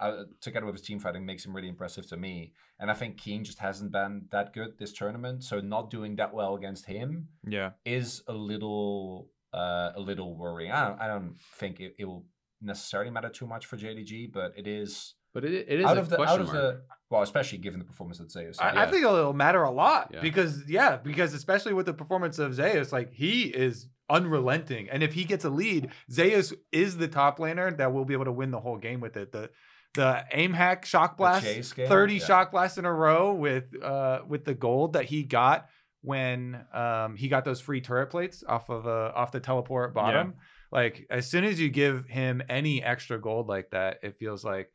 uh, 0.00 0.24
together 0.40 0.66
with 0.66 0.76
his 0.76 0.86
team 0.86 1.00
fighting 1.00 1.26
makes 1.26 1.44
him 1.44 1.54
really 1.54 1.68
impressive 1.68 2.06
to 2.08 2.16
me. 2.16 2.52
And 2.78 2.90
I 2.90 2.94
think 2.94 3.20
Kiin 3.20 3.42
just 3.42 3.58
hasn't 3.58 3.92
been 3.92 4.26
that 4.30 4.52
good 4.52 4.78
this 4.78 4.92
tournament, 4.92 5.44
so 5.44 5.60
not 5.60 5.90
doing 5.90 6.16
that 6.16 6.32
well 6.32 6.54
against 6.54 6.86
him 6.86 7.28
yeah. 7.46 7.70
is 7.84 8.22
a 8.28 8.32
little 8.32 9.30
uh, 9.52 9.90
a 9.96 10.00
little 10.00 10.36
worrying. 10.36 10.70
I 10.70 10.88
don't 10.88 11.00
I 11.00 11.06
don't 11.08 11.36
think 11.56 11.80
it, 11.80 11.96
it 11.98 12.04
will 12.04 12.26
necessarily 12.60 13.10
matter 13.10 13.28
too 13.28 13.46
much 13.46 13.66
for 13.66 13.76
JDG, 13.76 14.32
but 14.32 14.52
it 14.56 14.66
is 14.66 15.14
but 15.34 15.44
it, 15.44 15.66
it 15.68 15.80
is 15.80 15.86
out 15.86 15.96
a 15.96 16.00
of 16.00 16.08
the 16.08 16.16
question 16.16 16.34
out 16.34 16.40
of 16.40 16.52
mark. 16.52 16.58
the 16.58 16.82
well, 17.10 17.22
especially 17.22 17.58
given 17.58 17.78
the 17.78 17.84
performance 17.84 18.18
that 18.18 18.30
Zeus. 18.30 18.58
had. 18.58 18.76
I, 18.76 18.84
I 18.84 18.90
think 18.90 19.02
it'll 19.04 19.32
matter 19.32 19.62
a 19.62 19.70
lot 19.70 20.10
Yeah. 20.12 20.20
because 20.20 20.68
yeah, 20.68 20.96
because 20.96 21.34
especially 21.34 21.72
with 21.74 21.86
the 21.86 21.94
performance 21.94 22.38
of 22.38 22.54
Zeus, 22.54 22.92
like 22.92 23.12
he 23.12 23.44
is 23.44 23.88
unrelenting, 24.10 24.88
and 24.90 25.02
if 25.02 25.14
he 25.14 25.24
gets 25.24 25.44
a 25.44 25.50
lead, 25.50 25.90
Zeus 26.10 26.52
is 26.72 26.96
the 26.96 27.08
top 27.08 27.38
laner 27.38 27.76
that 27.76 27.92
will 27.92 28.04
be 28.04 28.14
able 28.14 28.24
to 28.26 28.32
win 28.32 28.50
the 28.50 28.60
whole 28.60 28.76
game 28.78 29.00
with 29.00 29.16
it. 29.16 29.32
The 29.32 29.50
the 29.94 30.24
aim 30.32 30.52
hack 30.52 30.84
shock 30.84 31.16
blast, 31.16 31.74
game? 31.74 31.88
thirty 31.88 32.14
Yeah. 32.14 32.24
shock 32.24 32.50
blasts 32.52 32.78
in 32.78 32.84
a 32.84 32.92
row 32.92 33.32
with 33.34 33.64
uh 33.82 34.20
with 34.28 34.44
the 34.44 34.54
gold 34.54 34.92
that 34.92 35.06
he 35.06 35.22
got 35.22 35.66
when 36.02 36.64
um 36.72 37.16
he 37.16 37.28
got 37.28 37.44
those 37.44 37.60
free 37.60 37.80
turret 37.80 38.08
plates 38.10 38.44
off 38.46 38.68
of 38.68 38.86
uh 38.86 39.12
off 39.14 39.32
the 39.32 39.40
teleport 39.40 39.94
bottom. 39.94 40.34
Like 40.70 41.06
as 41.10 41.26
soon 41.26 41.44
as 41.44 41.58
you 41.58 41.70
give 41.70 42.04
him 42.06 42.42
any 42.48 42.82
extra 42.82 43.18
gold 43.20 43.48
like 43.48 43.70
that, 43.70 43.98
it 44.02 44.18
feels 44.18 44.44
like 44.44 44.70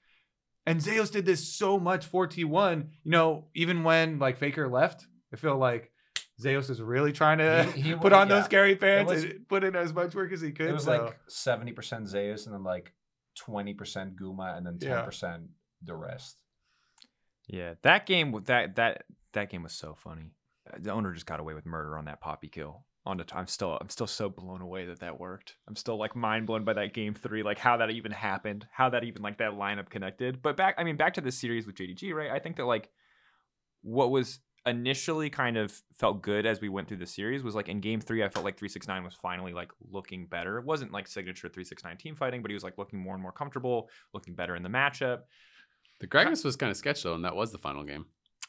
and 0.65 0.81
Zeus 0.81 1.09
did 1.11 1.25
this 1.25 1.55
so 1.55 1.79
much 1.79 2.05
for 2.05 2.27
T1. 2.27 2.87
You 3.03 3.11
know, 3.11 3.47
even 3.53 3.83
when 3.83 4.17
like 4.17 4.37
Faker 4.37 4.67
left, 4.67 5.05
I 5.31 5.35
feel 5.35 5.57
like 5.57 5.91
Zeus 6.41 6.69
is 6.69 6.81
really 6.81 7.11
trying 7.13 7.37
to 7.37 7.63
He- 7.75 7.81
he 7.81 7.95
put 7.95 8.11
wa- 8.11 8.19
on 8.19 8.27
those 8.27 8.39
yeah. 8.41 8.43
scary 8.45 8.75
pants 8.75 9.11
was- 9.11 9.23
and 9.23 9.47
put 9.47 9.63
in 9.63 9.75
as 9.75 9.93
much 9.93 10.15
work 10.15 10.31
as 10.31 10.41
he 10.41 10.51
could. 10.51 10.67
It 10.69 10.73
was 10.73 10.83
so- 10.85 10.91
like 11.03 11.19
seventy 11.27 11.71
percent 11.71 12.07
Zeus 12.07 12.45
and 12.45 12.53
then 12.55 12.63
like 12.63 12.93
twenty 13.37 13.73
percent 13.73 14.15
Guma 14.15 14.57
and 14.57 14.65
then 14.65 14.77
Yeah. 14.81 14.95
ten 14.97 15.05
percent 15.05 15.43
the 15.83 15.95
rest. 15.95 16.37
Yeah, 17.47 17.73
that 17.83 18.05
game 18.05 18.39
that 18.45 18.75
that 18.75 19.03
that 19.33 19.49
game 19.49 19.63
was 19.63 19.73
so 19.73 19.95
funny. 19.95 20.31
Uh, 20.71 20.77
The 20.79 20.91
Oner 20.91 21.11
just 21.13 21.25
got 21.25 21.39
away 21.39 21.53
with 21.53 21.65
murder 21.65 21.97
on 21.97 22.05
that 22.05 22.21
poppy 22.21 22.47
kill. 22.47 22.85
on 23.05 23.17
the, 23.17 23.25
I'm 23.33 23.47
still 23.47 23.77
I'm 23.81 23.89
still 23.89 24.07
so 24.07 24.29
blown 24.29 24.61
away 24.61 24.85
that 24.85 24.99
that 25.01 25.19
worked. 25.19 25.57
I'm 25.67 25.75
still 25.75 25.97
like 25.97 26.15
mind 26.15 26.47
blown 26.47 26.63
by 26.63 26.71
that 26.73 26.93
game 26.93 27.13
three, 27.13 27.43
like 27.43 27.57
how 27.59 27.77
that 27.77 27.89
even 27.91 28.11
happened, 28.13 28.65
how 28.71 28.89
that 28.91 29.03
even 29.03 29.21
like 29.21 29.39
that 29.39 29.51
lineup 29.53 29.89
connected. 29.89 30.41
But 30.41 30.55
back, 30.55 30.75
I 30.77 30.85
mean, 30.85 30.95
back 30.95 31.15
to 31.15 31.21
this 31.21 31.37
series 31.37 31.67
with 31.67 31.75
JDG, 31.75 32.13
right? 32.13 32.31
I 32.31 32.39
think 32.39 32.55
that 32.55 32.65
like 32.65 32.89
what 33.81 34.09
was 34.09 34.39
initially 34.65 35.29
kind 35.29 35.57
of 35.57 35.73
felt 35.93 36.21
good 36.21 36.45
as 36.45 36.61
we 36.61 36.69
went 36.69 36.87
through 36.87 36.97
the 36.97 37.05
series 37.05 37.43
was 37.43 37.55
like 37.55 37.67
in 37.67 37.81
game 37.81 37.99
three, 37.99 38.23
I 38.23 38.29
felt 38.29 38.45
like 38.45 38.57
369 38.57 39.03
was 39.03 39.13
finally 39.13 39.53
like 39.53 39.71
looking 39.91 40.25
better. 40.25 40.57
It 40.57 40.65
wasn't 40.65 40.91
like 40.91 41.07
signature 41.07 41.49
369 41.49 41.97
team 41.97 42.15
fighting, 42.15 42.41
but 42.41 42.49
he 42.49 42.55
was 42.55 42.63
like 42.63 42.77
looking 42.77 42.99
more 42.99 43.13
and 43.13 43.21
more 43.21 43.31
comfortable, 43.31 43.89
looking 44.13 44.35
better 44.35 44.55
in 44.55 44.63
the 44.63 44.69
matchup. 44.69 45.21
The 45.99 46.07
Gragas 46.07 46.43
was 46.43 46.55
kind 46.55 46.69
of 46.69 46.77
sketchy 46.77 47.03
though, 47.03 47.15
and 47.15 47.25
that 47.25 47.35
was 47.35 47.51
the 47.51 47.57
final 47.57 47.83
game. 47.83 48.05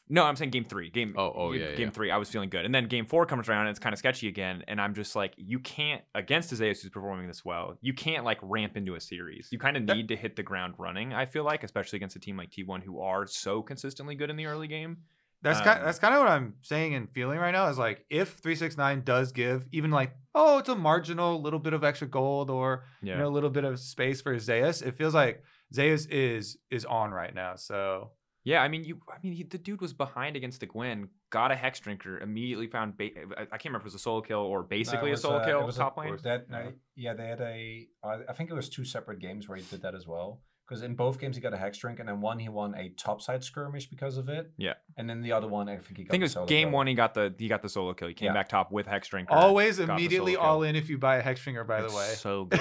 No, 0.07 0.23
I'm 0.23 0.35
saying 0.35 0.51
game 0.51 0.65
three. 0.65 0.91
Game 0.91 1.15
Oh, 1.17 1.33
oh, 1.35 1.51
game, 1.51 1.61
yeah, 1.61 1.75
game 1.75 1.87
yeah. 1.87 1.89
three. 1.89 2.11
I 2.11 2.17
was 2.17 2.29
feeling 2.29 2.49
good, 2.49 2.63
and 2.63 2.73
then 2.73 2.87
game 2.87 3.07
four 3.07 3.25
comes 3.25 3.49
around 3.49 3.61
and 3.61 3.69
it's 3.69 3.79
kind 3.79 3.91
of 3.91 3.97
sketchy 3.97 4.27
again, 4.27 4.63
and 4.67 4.79
I'm 4.79 4.93
just 4.93 5.15
like, 5.15 5.33
you 5.35 5.59
can't 5.59 6.03
against 6.13 6.51
a 6.51 6.55
Zeus 6.55 6.81
who's 6.81 6.91
performing 6.91 7.27
this 7.27 7.43
well. 7.43 7.77
You 7.81 7.93
can't 7.93 8.23
like 8.23 8.37
ramp 8.41 8.77
into 8.77 8.95
a 8.95 9.01
series. 9.01 9.49
You 9.51 9.57
kind 9.57 9.75
of 9.77 9.83
need 9.83 10.09
to 10.09 10.15
hit 10.15 10.35
the 10.35 10.43
ground 10.43 10.75
running. 10.77 11.13
I 11.13 11.25
feel 11.25 11.43
like, 11.43 11.63
especially 11.63 11.97
against 11.97 12.15
a 12.15 12.19
team 12.19 12.37
like 12.37 12.51
T1 12.51 12.83
who 12.83 13.01
are 13.01 13.25
so 13.25 13.63
consistently 13.63 14.15
good 14.15 14.29
in 14.29 14.35
the 14.35 14.45
early 14.45 14.67
game. 14.67 14.97
That's 15.45 15.61
kind. 15.61 15.79
Um, 15.79 15.85
That's 15.85 15.99
kind 15.99 16.13
of 16.15 16.21
what 16.21 16.29
I'm 16.29 16.55
saying 16.61 16.95
and 16.95 17.09
feeling 17.09 17.39
right 17.39 17.51
now. 17.51 17.67
Is 17.67 17.77
like 17.77 18.03
if 18.09 18.33
three 18.33 18.55
six 18.55 18.77
nine 18.77 19.01
does 19.01 19.31
give 19.31 19.67
even 19.71 19.91
like 19.91 20.15
oh 20.33 20.57
it's 20.57 20.69
a 20.69 20.75
marginal 20.75 21.41
little 21.41 21.59
bit 21.59 21.73
of 21.73 21.83
extra 21.83 22.07
gold 22.07 22.49
or 22.49 22.85
Yeah, 23.01 23.13
you 23.13 23.19
know 23.19 23.27
a 23.27 23.35
little 23.37 23.51
bit 23.51 23.63
of 23.63 23.79
space 23.79 24.21
for 24.21 24.37
Zeus. 24.39 24.81
It 24.81 24.95
feels 24.95 25.13
like 25.13 25.43
Zeus 25.73 26.07
is 26.07 26.57
is 26.71 26.83
on 26.85 27.11
right 27.11 27.33
now. 27.33 27.55
So 27.57 28.11
yeah. 28.43 28.61
I 28.61 28.67
mean, 28.67 28.83
you. 28.83 28.99
I 29.09 29.17
mean, 29.23 29.33
he, 29.33 29.43
the 29.43 29.57
dude 29.57 29.81
was 29.81 29.93
behind 29.93 30.35
against 30.35 30.59
the 30.59 30.67
Gwen, 30.67 31.09
got 31.31 31.51
a 31.51 31.55
hex 31.55 31.79
drinker, 31.79 32.19
immediately 32.19 32.67
found. 32.67 32.95
Ba- 32.97 33.09
I 33.37 33.41
I 33.41 33.45
can't 33.45 33.65
remember 33.65 33.79
if 33.79 33.83
it 33.83 33.93
was 33.93 33.95
a 33.95 33.99
solo 33.99 34.21
kill 34.21 34.39
or 34.39 34.61
No, 34.61 34.67
basically 34.67 35.09
a 35.09 35.11
was, 35.11 35.21
solo 35.21 35.37
uh, 35.37 35.45
kill 35.45 35.61
it 35.61 35.65
was 35.65 35.77
a- 35.77 35.79
top 35.79 35.97
lane. 35.97 36.17
That, 36.23 36.49
no, 36.49 36.73
yeah, 36.95 37.13
they 37.13 37.27
had 37.27 37.41
a 37.41 37.87
I 38.03 38.33
think 38.33 38.49
it 38.51 38.53
was 38.53 38.69
two 38.69 38.85
separate 38.85 39.19
games 39.19 39.47
where 39.49 39.57
he 39.57 39.63
did 39.63 39.81
that 39.81 39.95
as 39.95 40.07
well. 40.07 40.41
Because 40.67 40.81
in 40.81 40.95
both 40.95 41.19
games 41.19 41.35
he 41.35 41.41
got 41.43 41.53
a 41.53 41.57
hex 41.57 41.77
drink, 41.77 41.99
and 41.99 42.09
then 42.09 42.21
one 42.21 42.39
he 42.39 42.49
won 42.49 42.73
a 42.75 42.89
topside 42.97 43.43
skirmish 43.43 43.87
because 43.87 44.17
of 44.17 44.29
it. 44.29 44.51
Yeah. 44.57 44.73
And 44.97 45.07
then 45.07 45.21
the 45.21 45.31
other 45.31 45.47
one, 45.47 45.69
I 45.69 45.77
think 45.77 45.97
he 45.97 46.03
I 46.03 46.05
got. 46.05 46.11
think 46.11 46.21
it 46.21 46.23
was 46.23 46.31
solo 46.31 46.45
game 46.47 46.69
kill. 46.69 46.73
one. 46.75 46.87
He 46.87 46.95
got 46.95 47.13
the 47.13 47.33
he 47.37 47.47
got 47.47 47.61
the 47.61 47.69
solo 47.69 47.93
kill. 47.93 48.07
He 48.07 48.13
came 48.15 48.27
Yeah. 48.27 48.33
back 48.33 48.49
top 48.49 48.71
with 48.71 48.87
hex 48.87 49.07
drinker. 49.07 49.31
always 49.33 49.77
immediately 49.79 50.35
all 50.35 50.63
in 50.63 50.75
if 50.75 50.89
you 50.89 50.97
buy 50.97 51.17
a 51.17 51.23
Hexdrinker. 51.23 51.67
By 51.67 51.81
It's 51.81 51.93
the 51.93 51.97
way, 51.99 52.07
so 52.15 52.45
good. 52.49 52.59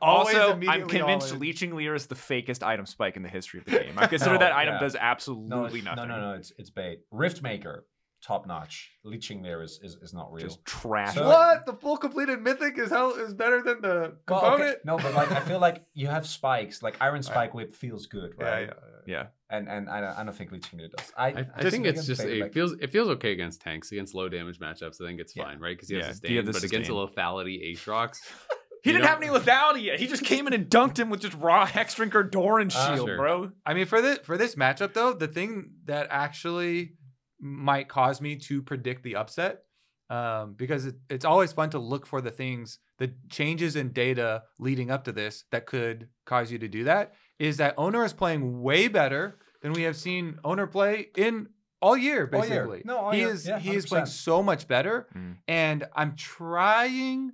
also, 0.00 0.58
I'm 0.68 0.86
convinced. 0.88 1.36
Leeching 1.38 1.74
Leer 1.74 1.94
is 1.94 2.06
the 2.06 2.14
fakest 2.14 2.62
item 2.62 2.86
spike 2.86 3.16
in 3.16 3.22
the 3.22 3.28
history 3.28 3.58
of 3.60 3.64
the 3.66 3.72
game. 3.72 3.94
I 3.96 4.06
consider 4.06 4.34
No, 4.34 4.38
that 4.38 4.52
item 4.52 4.74
yeah. 4.74 4.80
does 4.80 4.94
absolutely 4.96 5.80
it's- 5.80 5.84
nothing. 5.96 6.08
no, 6.08 6.16
no, 6.20 6.30
no. 6.32 6.36
It's 6.36 6.52
it's 6.58 6.70
bait. 6.70 7.00
Riftmaker, 7.12 7.80
top 8.22 8.46
notch. 8.46 8.90
Leeching 9.04 9.42
Leer 9.42 9.62
is 9.62 9.80
is, 9.82 9.96
is 9.96 10.14
not 10.14 10.32
real. 10.32 10.46
Just 10.46 10.64
trash. 10.64 11.14
So- 11.14 11.26
What 11.26 11.66
the 11.66 11.72
full 11.74 11.96
completed 11.96 12.40
mythic 12.40 12.78
is 12.78 12.90
hell 12.90 13.12
is 13.14 13.34
better 13.34 13.62
than 13.62 13.82
the 13.82 14.16
Well, 14.28 14.40
component. 14.40 14.62
okay, 14.62 14.76
No, 14.84 14.96
but 14.96 15.12
like 15.14 15.32
I 15.32 15.40
feel 15.40 15.58
like 15.58 15.84
you 15.94 16.06
have 16.06 16.26
spikes. 16.26 16.82
Like 16.82 16.96
Iron 17.00 17.22
Spike 17.22 17.52
Whip 17.54 17.74
feels 17.74 18.06
good, 18.06 18.34
Yeah, 18.38 18.44
right? 18.50 18.68
yeah, 18.68 18.74
yeah. 19.14 19.26
And 19.50 19.68
and 19.68 19.88
I 19.90 20.00
don't, 20.00 20.18
I 20.18 20.24
don't 20.24 20.34
think 20.34 20.52
Leeching 20.52 20.78
Leer 20.78 20.88
does. 20.96 21.12
I 21.16 21.26
I, 21.28 21.46
I 21.56 21.70
think 21.70 21.84
it's 21.86 22.06
just 22.06 22.22
it 22.22 22.40
like- 22.42 22.52
feels 22.54 22.72
it 22.80 22.90
feels 22.90 23.08
okay 23.08 23.32
against 23.32 23.60
tanks 23.60 23.90
against 23.92 24.14
low 24.14 24.28
damage 24.28 24.58
matchups. 24.60 25.00
I 25.02 25.06
think 25.08 25.20
it's 25.20 25.34
Yeah. 25.36 25.44
fine, 25.44 25.58
right? 25.58 25.76
Because 25.76 25.88
he 25.88 25.96
has 25.96 26.04
Yeah, 26.06 26.10
sustain. 26.12 26.30
he 26.30 26.36
had 26.36 26.46
the 26.46 26.52
but 26.52 26.62
against 26.64 26.90
a 26.90 26.92
lethality 26.94 27.72
Aatrox, 27.74 28.18
He 28.84 28.90
You 28.90 28.96
didn't 28.96 29.06
have 29.10 29.22
any 29.22 29.28
lethality 29.28 29.84
yet. 29.84 30.00
He 30.00 30.08
just 30.08 30.24
came 30.24 30.48
in 30.48 30.52
and 30.52 30.68
dunked 30.68 30.98
him 30.98 31.08
with 31.08 31.20
just 31.20 31.36
raw 31.38 31.64
hex 31.66 31.94
drinker 31.94 32.24
Doran 32.24 32.68
Ah, 32.74 32.94
shield, 32.96 33.06
sure. 33.08 33.16
bro. 33.16 33.50
I 33.64 33.74
mean, 33.74 33.86
for 33.86 34.00
this 34.02 34.18
for 34.24 34.36
this 34.36 34.56
matchup 34.56 34.92
though, 34.94 35.12
the 35.12 35.28
thing 35.28 35.72
that 35.84 36.08
actually 36.10 36.94
might 37.42 37.88
cause 37.88 38.20
me 38.20 38.36
to 38.36 38.62
predict 38.62 39.02
the 39.02 39.16
upset, 39.16 39.64
um, 40.08 40.54
because 40.54 40.86
it, 40.86 40.94
it's 41.10 41.24
always 41.24 41.52
fun 41.52 41.68
to 41.70 41.78
look 41.78 42.06
for 42.06 42.20
the 42.20 42.30
things, 42.30 42.78
the 42.98 43.12
changes 43.28 43.76
in 43.76 43.90
data 43.92 44.44
leading 44.58 44.90
up 44.90 45.04
to 45.04 45.12
this 45.12 45.44
that 45.50 45.66
could 45.66 46.08
cause 46.24 46.50
you 46.52 46.58
to 46.58 46.68
do 46.68 46.84
that. 46.84 47.14
Is 47.38 47.56
that 47.56 47.74
Oner 47.76 48.04
is 48.04 48.12
playing 48.12 48.62
way 48.62 48.86
better 48.88 49.38
than 49.60 49.72
we 49.72 49.82
have 49.82 49.96
seen 49.96 50.38
Oner 50.44 50.66
play 50.68 51.08
in 51.16 51.48
all 51.80 51.96
year, 51.96 52.30
All 52.32 52.46
year. 52.46 52.60
basically. 52.66 52.82
No, 52.84 52.96
all 52.98 53.10
he 53.10 53.18
year. 53.20 53.30
is 53.30 53.46
Yeah, 53.48 53.58
he 53.58 53.74
is 53.74 53.86
playing 53.86 54.06
so 54.06 54.40
much 54.42 54.68
better, 54.68 55.08
Mm. 55.16 55.38
and 55.48 55.84
I'm 55.96 56.14
trying 56.16 57.32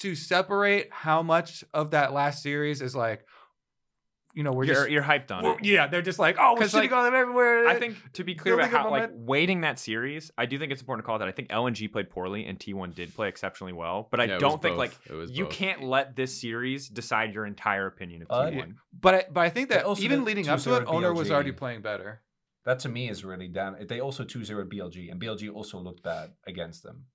to 0.00 0.14
separate 0.14 0.88
how 0.90 1.22
much 1.22 1.64
of 1.72 1.90
that 1.92 2.12
last 2.12 2.42
series 2.42 2.82
is 2.82 2.94
like, 2.96 3.24
you 4.34 4.42
know, 4.44 4.52
we're 4.52 4.64
you're, 4.64 4.74
just 4.74 4.90
you're 4.90 5.02
hyped 5.02 5.30
on 5.30 5.44
it. 5.44 5.64
yeah, 5.64 5.86
they're 5.88 6.02
just 6.02 6.18
like, 6.18 6.36
oh, 6.38 6.52
we're 6.54 6.60
'Cause, 6.60 6.72
shitting 6.72 6.74
like, 6.82 6.92
on 6.92 7.04
them 7.04 7.14
everywhere. 7.14 7.66
I 7.66 7.78
think 7.78 7.96
to 8.14 8.24
be 8.24 8.34
clear 8.34 8.54
about 8.54 8.70
Building 8.70 8.76
up 8.78 8.84
how 8.86 8.90
like 8.90 9.10
waiting 9.12 9.62
that 9.62 9.78
series, 9.78 10.30
I 10.38 10.46
do 10.46 10.58
think 10.58 10.70
it's 10.72 10.80
important 10.80 11.04
to 11.04 11.06
call 11.06 11.18
that. 11.18 11.28
I 11.28 11.32
think 11.32 11.48
LNG 11.48 11.90
played 11.90 12.10
poorly 12.10 12.46
and 12.46 12.58
T1 12.58 12.94
did 12.94 13.14
play 13.14 13.28
exceptionally 13.28 13.72
well, 13.72 14.06
but 14.10 14.20
I 14.20 14.24
Yeah, 14.24 14.38
don't 14.38 14.62
think 14.62 14.76
like 14.76 14.90
both. 14.92 15.10
It 15.10 15.14
was 15.14 15.30
you 15.32 15.44
both. 15.44 15.52
can't 15.54 15.82
let 15.82 16.14
this 16.16 16.40
series 16.40 16.88
decide 16.88 17.34
your 17.34 17.44
entire 17.46 17.86
opinion 17.86 18.22
of 18.22 18.28
Uh, 18.30 18.50
T1. 18.50 18.74
but 19.00 19.14
I, 19.14 19.24
but 19.32 19.40
I 19.40 19.50
think 19.50 19.68
that 19.70 19.84
also 19.84 20.02
even 20.02 20.24
leading 20.24 20.48
up 20.48 20.60
to 20.60 20.76
it, 20.76 20.84
Oner 20.86 21.12
was 21.12 21.30
already 21.30 21.52
playing 21.52 21.82
better. 21.82 22.22
that 22.64 22.78
to 22.80 22.88
me 22.88 23.08
is 23.08 23.24
really 23.24 23.48
damn. 23.48 23.86
They 23.86 24.00
also 24.00 24.22
2-0 24.24 24.68
BLG, 24.72 25.10
and 25.10 25.20
BLG 25.20 25.52
also 25.52 25.78
looked 25.80 26.02
bad 26.02 26.30
against 26.46 26.82
them. 26.82 27.06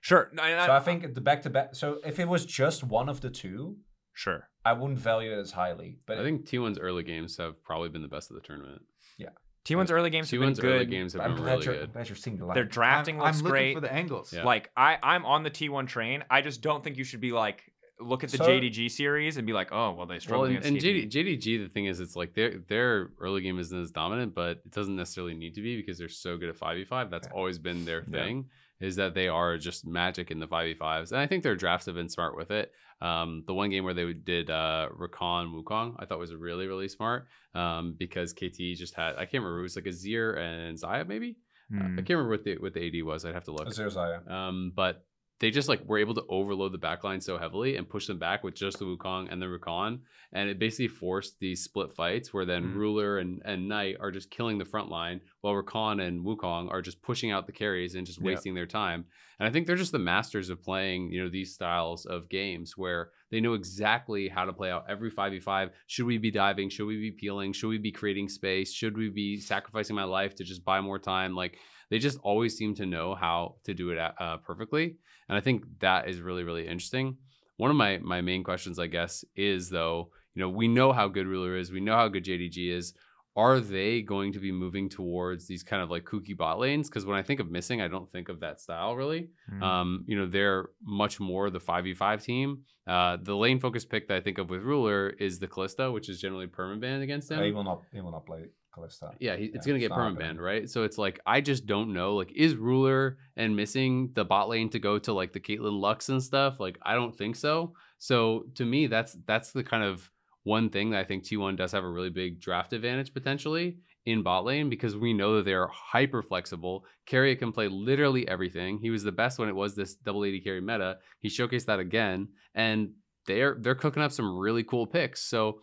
Sure. 0.00 0.30
no, 0.32 0.42
and 0.42 0.66
So 0.66 0.72
I 0.72 0.80
think 0.80 1.14
the 1.14 1.20
back 1.20 1.42
to 1.42 1.50
back. 1.50 1.74
So 1.74 2.00
if 2.04 2.18
it 2.18 2.28
was 2.28 2.46
just 2.46 2.82
one 2.84 3.08
of 3.08 3.20
the 3.20 3.30
two, 3.30 3.76
sure. 4.14 4.48
I 4.66 4.72
wouldn't 4.72 4.98
value 4.98 5.32
it 5.32 5.38
as 5.38 5.52
highly. 5.52 5.98
But 6.06 6.18
I 6.18 6.22
think 6.22 6.44
T1's 6.46 6.78
early 6.78 7.02
games 7.02 7.36
have 7.36 7.62
probably 7.62 7.88
been 7.88 8.02
the 8.02 8.08
best 8.08 8.30
of 8.30 8.34
the 8.34 8.42
tournament. 8.42 8.82
Yeah. 9.16 9.28
T1's 9.64 9.90
early 9.90 10.10
games 10.10 10.30
have 10.30 10.40
been 10.40 10.50
T1's 10.50 10.60
early 10.60 10.78
good. 10.80 10.90
games 10.90 11.12
have 11.14 11.22
I'm 11.22 11.34
been 11.34 11.44
really 11.44 11.64
you're, 11.64 11.74
good. 11.74 11.84
I'm 11.84 11.90
glad 11.92 12.08
you're 12.08 12.16
seeing 12.16 12.36
the 12.38 12.46
line. 12.46 12.54
Their 12.54 12.64
drafting 12.64 13.16
I'm, 13.20 13.26
looks 13.26 13.38
I'm 13.38 13.44
looking 13.44 13.50
great. 13.52 13.74
for 13.74 13.80
the 13.80 13.92
angles. 13.92 14.32
Yeah. 14.32 14.44
Like 14.44 14.70
I, 14.76 14.98
I'm 15.02 15.24
on 15.26 15.42
the 15.42 15.50
T1 15.50 15.86
train. 15.88 16.24
I 16.30 16.40
just 16.40 16.60
don't 16.62 16.82
think 16.84 16.96
you 16.98 17.04
should 17.04 17.20
be 17.20 17.32
like 17.32 17.62
look 17.98 18.22
at 18.24 18.30
the 18.30 18.36
So- 18.38 18.44
JDG 18.46 18.90
series 18.90 19.36
and 19.38 19.46
be 19.46 19.52
like, 19.52 19.68
oh 19.72 19.92
well, 19.92 20.06
they 20.06 20.14
Well, 20.14 20.20
struggled 20.20 20.48
and, 20.48 20.58
against 20.58 20.84
and 20.84 20.94
JD, 21.10 21.10
JDG, 21.10 21.64
the 21.64 21.68
thing 21.68 21.86
is, 21.86 21.98
it's 22.00 22.14
like 22.16 22.34
their 22.34 22.58
their 22.68 23.10
early 23.20 23.40
game 23.40 23.58
isn't 23.58 23.80
as 23.80 23.90
dominant, 23.90 24.34
but 24.34 24.58
it 24.66 24.70
doesn't 24.72 24.96
necessarily 24.96 25.34
need 25.34 25.54
to 25.54 25.62
be 25.62 25.76
because 25.76 25.96
they're 25.98 26.08
so 26.08 26.36
good 26.36 26.48
at 26.50 26.56
five 26.56 26.76
v 26.76 26.84
five. 26.84 27.10
That's 27.10 27.26
Yeah. 27.28 27.34
always 27.34 27.58
been 27.58 27.84
their 27.84 28.04
Yeah. 28.08 28.24
thing. 28.24 28.46
Is 28.78 28.96
that 28.96 29.14
they 29.14 29.26
are 29.28 29.56
just 29.56 29.86
magic 29.86 30.30
in 30.30 30.38
the 30.38 30.46
five 30.46 30.66
v 30.66 30.74
fives, 30.74 31.10
and 31.10 31.18
I 31.20 31.26
think 31.26 31.42
their 31.42 31.56
drafts 31.56 31.86
have 31.86 31.94
been 31.94 32.10
smart 32.10 32.36
with 32.36 32.50
it. 32.50 32.70
Um, 33.00 33.44
the 33.46 33.52
one 33.54 33.70
game 33.70 33.84
where 33.84 33.94
they 33.94 34.12
did 34.12 34.48
uh, 34.50 34.88
Rakan 34.98 35.52
Wukong, 35.52 35.96
I 35.98 36.06
thought 36.06 36.18
was 36.18 36.34
really 36.34 36.66
really 36.66 36.88
smart 36.88 37.26
um, 37.54 37.94
because 37.98 38.32
KT 38.32 38.58
just 38.76 38.94
had 38.94 39.16
I 39.16 39.26
can't 39.26 39.42
remember 39.44 39.58
it 39.60 39.62
was 39.62 39.76
like 39.76 39.84
Azir 39.84 40.38
and 40.38 40.78
Xayah 40.78 41.06
maybe 41.06 41.36
Uh, 41.74 41.82
I 41.82 41.86
Hmm. 41.88 41.96
can't 41.96 42.10
remember 42.10 42.30
what 42.30 42.44
the 42.44 42.56
what 42.58 42.72
the 42.74 42.86
AD 42.86 43.02
was. 43.04 43.24
I'd 43.24 43.34
have 43.34 43.44
to 43.44 43.52
look. 43.52 43.68
Azir 43.68 43.88
Xayah. 43.92 44.30
Um, 44.30 44.72
but 44.74 45.04
they 45.38 45.50
just 45.50 45.68
like 45.68 45.84
were 45.84 45.98
able 45.98 46.14
to 46.14 46.24
overload 46.28 46.72
the 46.72 46.78
backline 46.78 47.22
so 47.22 47.36
heavily 47.36 47.76
and 47.76 47.88
push 47.88 48.06
them 48.06 48.18
back 48.18 48.42
with 48.42 48.54
just 48.54 48.78
the 48.78 48.84
Wukong 48.86 49.30
and 49.30 49.40
the 49.40 49.46
Rakan. 49.46 50.00
And 50.32 50.48
it 50.48 50.58
basically 50.58 50.88
forced 50.88 51.38
these 51.40 51.62
split 51.62 51.92
fights 51.92 52.32
where 52.32 52.46
then 52.46 52.64
Mhm. 52.64 52.74
Ruler 52.74 53.18
and, 53.18 53.42
and 53.44 53.68
Knight 53.68 53.96
are 54.00 54.10
just 54.10 54.30
killing 54.30 54.56
the 54.58 54.64
front 54.64 54.88
line 54.88 55.20
while 55.42 55.52
Rakan 55.54 56.00
and 56.02 56.24
Wukong 56.24 56.70
are 56.70 56.80
just 56.82 57.02
pushing 57.02 57.30
out 57.30 57.46
the 57.46 57.52
carries 57.52 57.94
and 57.94 58.06
just 58.06 58.18
Yeah. 58.20 58.26
wasting 58.26 58.54
their 58.54 58.66
time. 58.66 59.04
And 59.38 59.46
I 59.46 59.50
think 59.52 59.66
they're 59.66 59.76
just 59.76 59.92
the 59.92 59.98
masters 59.98 60.48
of 60.48 60.62
playing, 60.62 61.12
you 61.12 61.22
know, 61.22 61.28
these 61.28 61.52
styles 61.54 62.06
of 62.06 62.30
games 62.30 62.72
where 62.78 63.10
they 63.30 63.40
know 63.40 63.52
exactly 63.52 64.28
how 64.28 64.46
to 64.46 64.52
play 64.54 64.70
out 64.70 64.86
every 64.88 65.10
5v5. 65.10 65.70
Should 65.86 66.06
we 66.06 66.16
be 66.16 66.30
diving? 66.30 66.70
Should 66.70 66.86
we 66.86 66.96
be 66.98 67.10
peeling? 67.10 67.52
Should 67.52 67.68
we 67.68 67.76
be 67.76 67.92
creating 67.92 68.30
space? 68.30 68.72
Should 68.72 68.96
we 68.96 69.10
be 69.10 69.36
sacrificing 69.36 69.94
my 69.96 70.04
life 70.04 70.34
to 70.36 70.44
just 70.44 70.64
buy 70.64 70.80
more 70.80 70.98
time? 70.98 71.34
Like 71.34 71.58
they 71.90 71.98
just 71.98 72.18
always 72.22 72.56
seem 72.56 72.74
to 72.76 72.86
know 72.86 73.14
how 73.14 73.56
to 73.64 73.74
do 73.74 73.90
it 73.90 73.98
uh, 73.98 74.36
perfectly. 74.38 74.96
And 75.28 75.36
I 75.36 75.40
think 75.40 75.64
that 75.80 76.08
is 76.08 76.20
really, 76.20 76.44
really 76.44 76.66
interesting. 76.66 77.16
One 77.56 77.70
of 77.70 77.76
my 77.76 77.98
my 77.98 78.20
main 78.20 78.44
questions, 78.44 78.78
I 78.78 78.86
guess, 78.86 79.24
is 79.34 79.70
though, 79.70 80.10
you 80.34 80.40
know, 80.40 80.48
we 80.48 80.68
know 80.68 80.92
how 80.92 81.08
good 81.08 81.26
Ruler 81.26 81.56
is, 81.56 81.72
we 81.72 81.80
know 81.80 81.96
how 81.96 82.08
good 82.08 82.24
JDG 82.24 82.70
is. 82.70 82.94
Are 83.34 83.60
they 83.60 84.00
going 84.00 84.32
to 84.32 84.38
be 84.38 84.50
moving 84.50 84.88
towards 84.88 85.46
these 85.46 85.62
kind 85.62 85.82
of 85.82 85.90
like 85.90 86.04
kooky 86.04 86.34
bot 86.34 86.58
lanes? 86.58 86.88
Because 86.88 87.04
when 87.04 87.18
I 87.18 87.22
think 87.22 87.38
of 87.38 87.50
Missing, 87.50 87.82
I 87.82 87.88
don't 87.88 88.10
think 88.10 88.30
of 88.30 88.40
that 88.40 88.62
style 88.62 88.96
really. 88.96 89.28
Hmm. 89.50 89.62
Um, 89.62 90.04
you 90.06 90.16
know, 90.16 90.26
they're 90.26 90.70
much 90.82 91.20
more 91.20 91.50
the 91.50 91.60
5v5 91.60 92.22
team. 92.22 92.62
Uh, 92.86 93.18
the 93.20 93.36
lane 93.36 93.60
focus 93.60 93.84
pick 93.84 94.08
that 94.08 94.16
I 94.16 94.20
think 94.20 94.38
of 94.38 94.48
with 94.48 94.62
Ruler 94.62 95.10
is 95.10 95.38
the 95.38 95.48
Kalista, 95.48 95.92
which 95.92 96.08
is 96.08 96.18
generally 96.18 96.46
permanent 96.46 97.02
against 97.02 97.30
him. 97.30 97.40
Uh, 97.40 97.42
he 97.42 97.52
will 97.52 97.64
not. 97.64 97.82
He 97.92 98.00
will 98.00 98.12
not 98.12 98.24
play 98.24 98.44
Kalista. 98.76 99.14
Yeah, 99.18 99.36
he, 99.36 99.46
it's 99.46 99.66
Yeah, 99.66 99.72
gonna 99.72 99.78
get 99.80 99.92
permanent 99.92 100.18
banned, 100.18 100.40
right? 100.40 100.68
So 100.68 100.84
it's 100.84 100.98
like 100.98 101.20
I 101.26 101.40
just 101.40 101.66
don't 101.66 101.92
know. 101.92 102.14
Like, 102.14 102.32
is 102.32 102.54
Ruler 102.54 103.18
and 103.36 103.56
Missing 103.56 104.12
the 104.14 104.24
bot 104.24 104.48
lane 104.48 104.68
to 104.70 104.78
go 104.78 104.98
to 104.98 105.12
like 105.12 105.32
the 105.32 105.40
Caitlyn 105.40 105.80
Lux 105.80 106.08
and 106.08 106.22
stuff? 106.22 106.60
Like, 106.60 106.78
I 106.82 106.94
don't 106.94 107.16
think 107.16 107.36
so. 107.36 107.74
So 107.98 108.46
to 108.56 108.64
me, 108.64 108.86
that's 108.86 109.16
that's 109.26 109.52
the 109.52 109.64
kind 109.64 109.84
of 109.84 110.10
one 110.44 110.70
thing 110.70 110.90
that 110.90 111.00
I 111.00 111.04
think 111.04 111.24
T1 111.24 111.56
does 111.56 111.72
have 111.72 111.84
a 111.84 111.90
really 111.90 112.10
big 112.10 112.40
draft 112.40 112.72
advantage 112.72 113.12
potentially 113.12 113.78
in 114.04 114.22
bot 114.22 114.44
lane 114.44 114.70
because 114.70 114.96
we 114.96 115.12
know 115.12 115.36
that 115.36 115.44
they're 115.44 115.66
hyper 115.66 116.22
flexible. 116.22 116.84
Keria 117.08 117.36
can 117.36 117.50
play 117.50 117.66
literally 117.66 118.28
everything. 118.28 118.78
He 118.78 118.90
was 118.90 119.02
the 119.02 119.10
best 119.10 119.38
when 119.38 119.48
it 119.48 119.56
was 119.56 119.74
this 119.74 119.94
double 119.96 120.24
AD 120.24 120.44
carry 120.44 120.60
meta. 120.60 120.98
He 121.18 121.28
showcased 121.28 121.64
that 121.66 121.80
again, 121.80 122.28
and 122.54 122.90
they're 123.26 123.56
they're 123.58 123.74
cooking 123.74 124.02
up 124.02 124.12
some 124.12 124.38
really 124.38 124.62
cool 124.62 124.86
picks. 124.86 125.22
So 125.22 125.60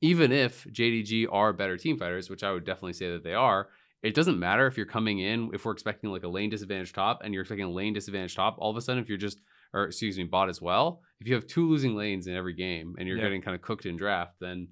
even 0.00 0.32
if 0.32 0.64
JDG 0.64 1.26
are 1.30 1.52
better 1.52 1.76
team 1.76 1.98
fighters, 1.98 2.28
which 2.30 2.42
I 2.44 2.52
would 2.52 2.64
definitely 2.64 2.92
say 2.94 3.10
that 3.12 3.24
they 3.24 3.34
are, 3.34 3.68
it 4.02 4.14
doesn't 4.14 4.38
matter 4.38 4.66
if 4.66 4.76
you're 4.76 4.86
coming 4.86 5.18
in 5.20 5.50
if 5.54 5.64
we're 5.64 5.72
expecting 5.72 6.10
like 6.10 6.22
a 6.22 6.28
lane 6.28 6.50
disadvantage 6.50 6.92
top 6.92 7.22
and 7.24 7.32
you're 7.32 7.42
expecting 7.42 7.66
a 7.66 7.70
lane 7.70 7.94
disadvantage 7.94 8.36
top. 8.36 8.56
All 8.58 8.70
of 8.70 8.76
a 8.76 8.80
sudden, 8.80 9.02
if 9.02 9.08
you're 9.08 9.18
just 9.18 9.40
or 9.74 9.84
excuse 9.84 10.16
me, 10.16 10.24
bot 10.24 10.48
as 10.48 10.62
well. 10.62 11.02
If 11.20 11.28
you 11.28 11.34
have 11.34 11.46
two 11.46 11.68
losing 11.68 11.96
lanes 11.96 12.26
in 12.28 12.34
every 12.36 12.54
game 12.54 12.94
and 12.98 13.06
you're 13.08 13.16
Yeah. 13.16 13.24
getting 13.24 13.42
kind 13.42 13.54
of 13.54 13.62
cooked 13.62 13.84
in 13.84 13.96
draft, 13.96 14.34
then 14.40 14.68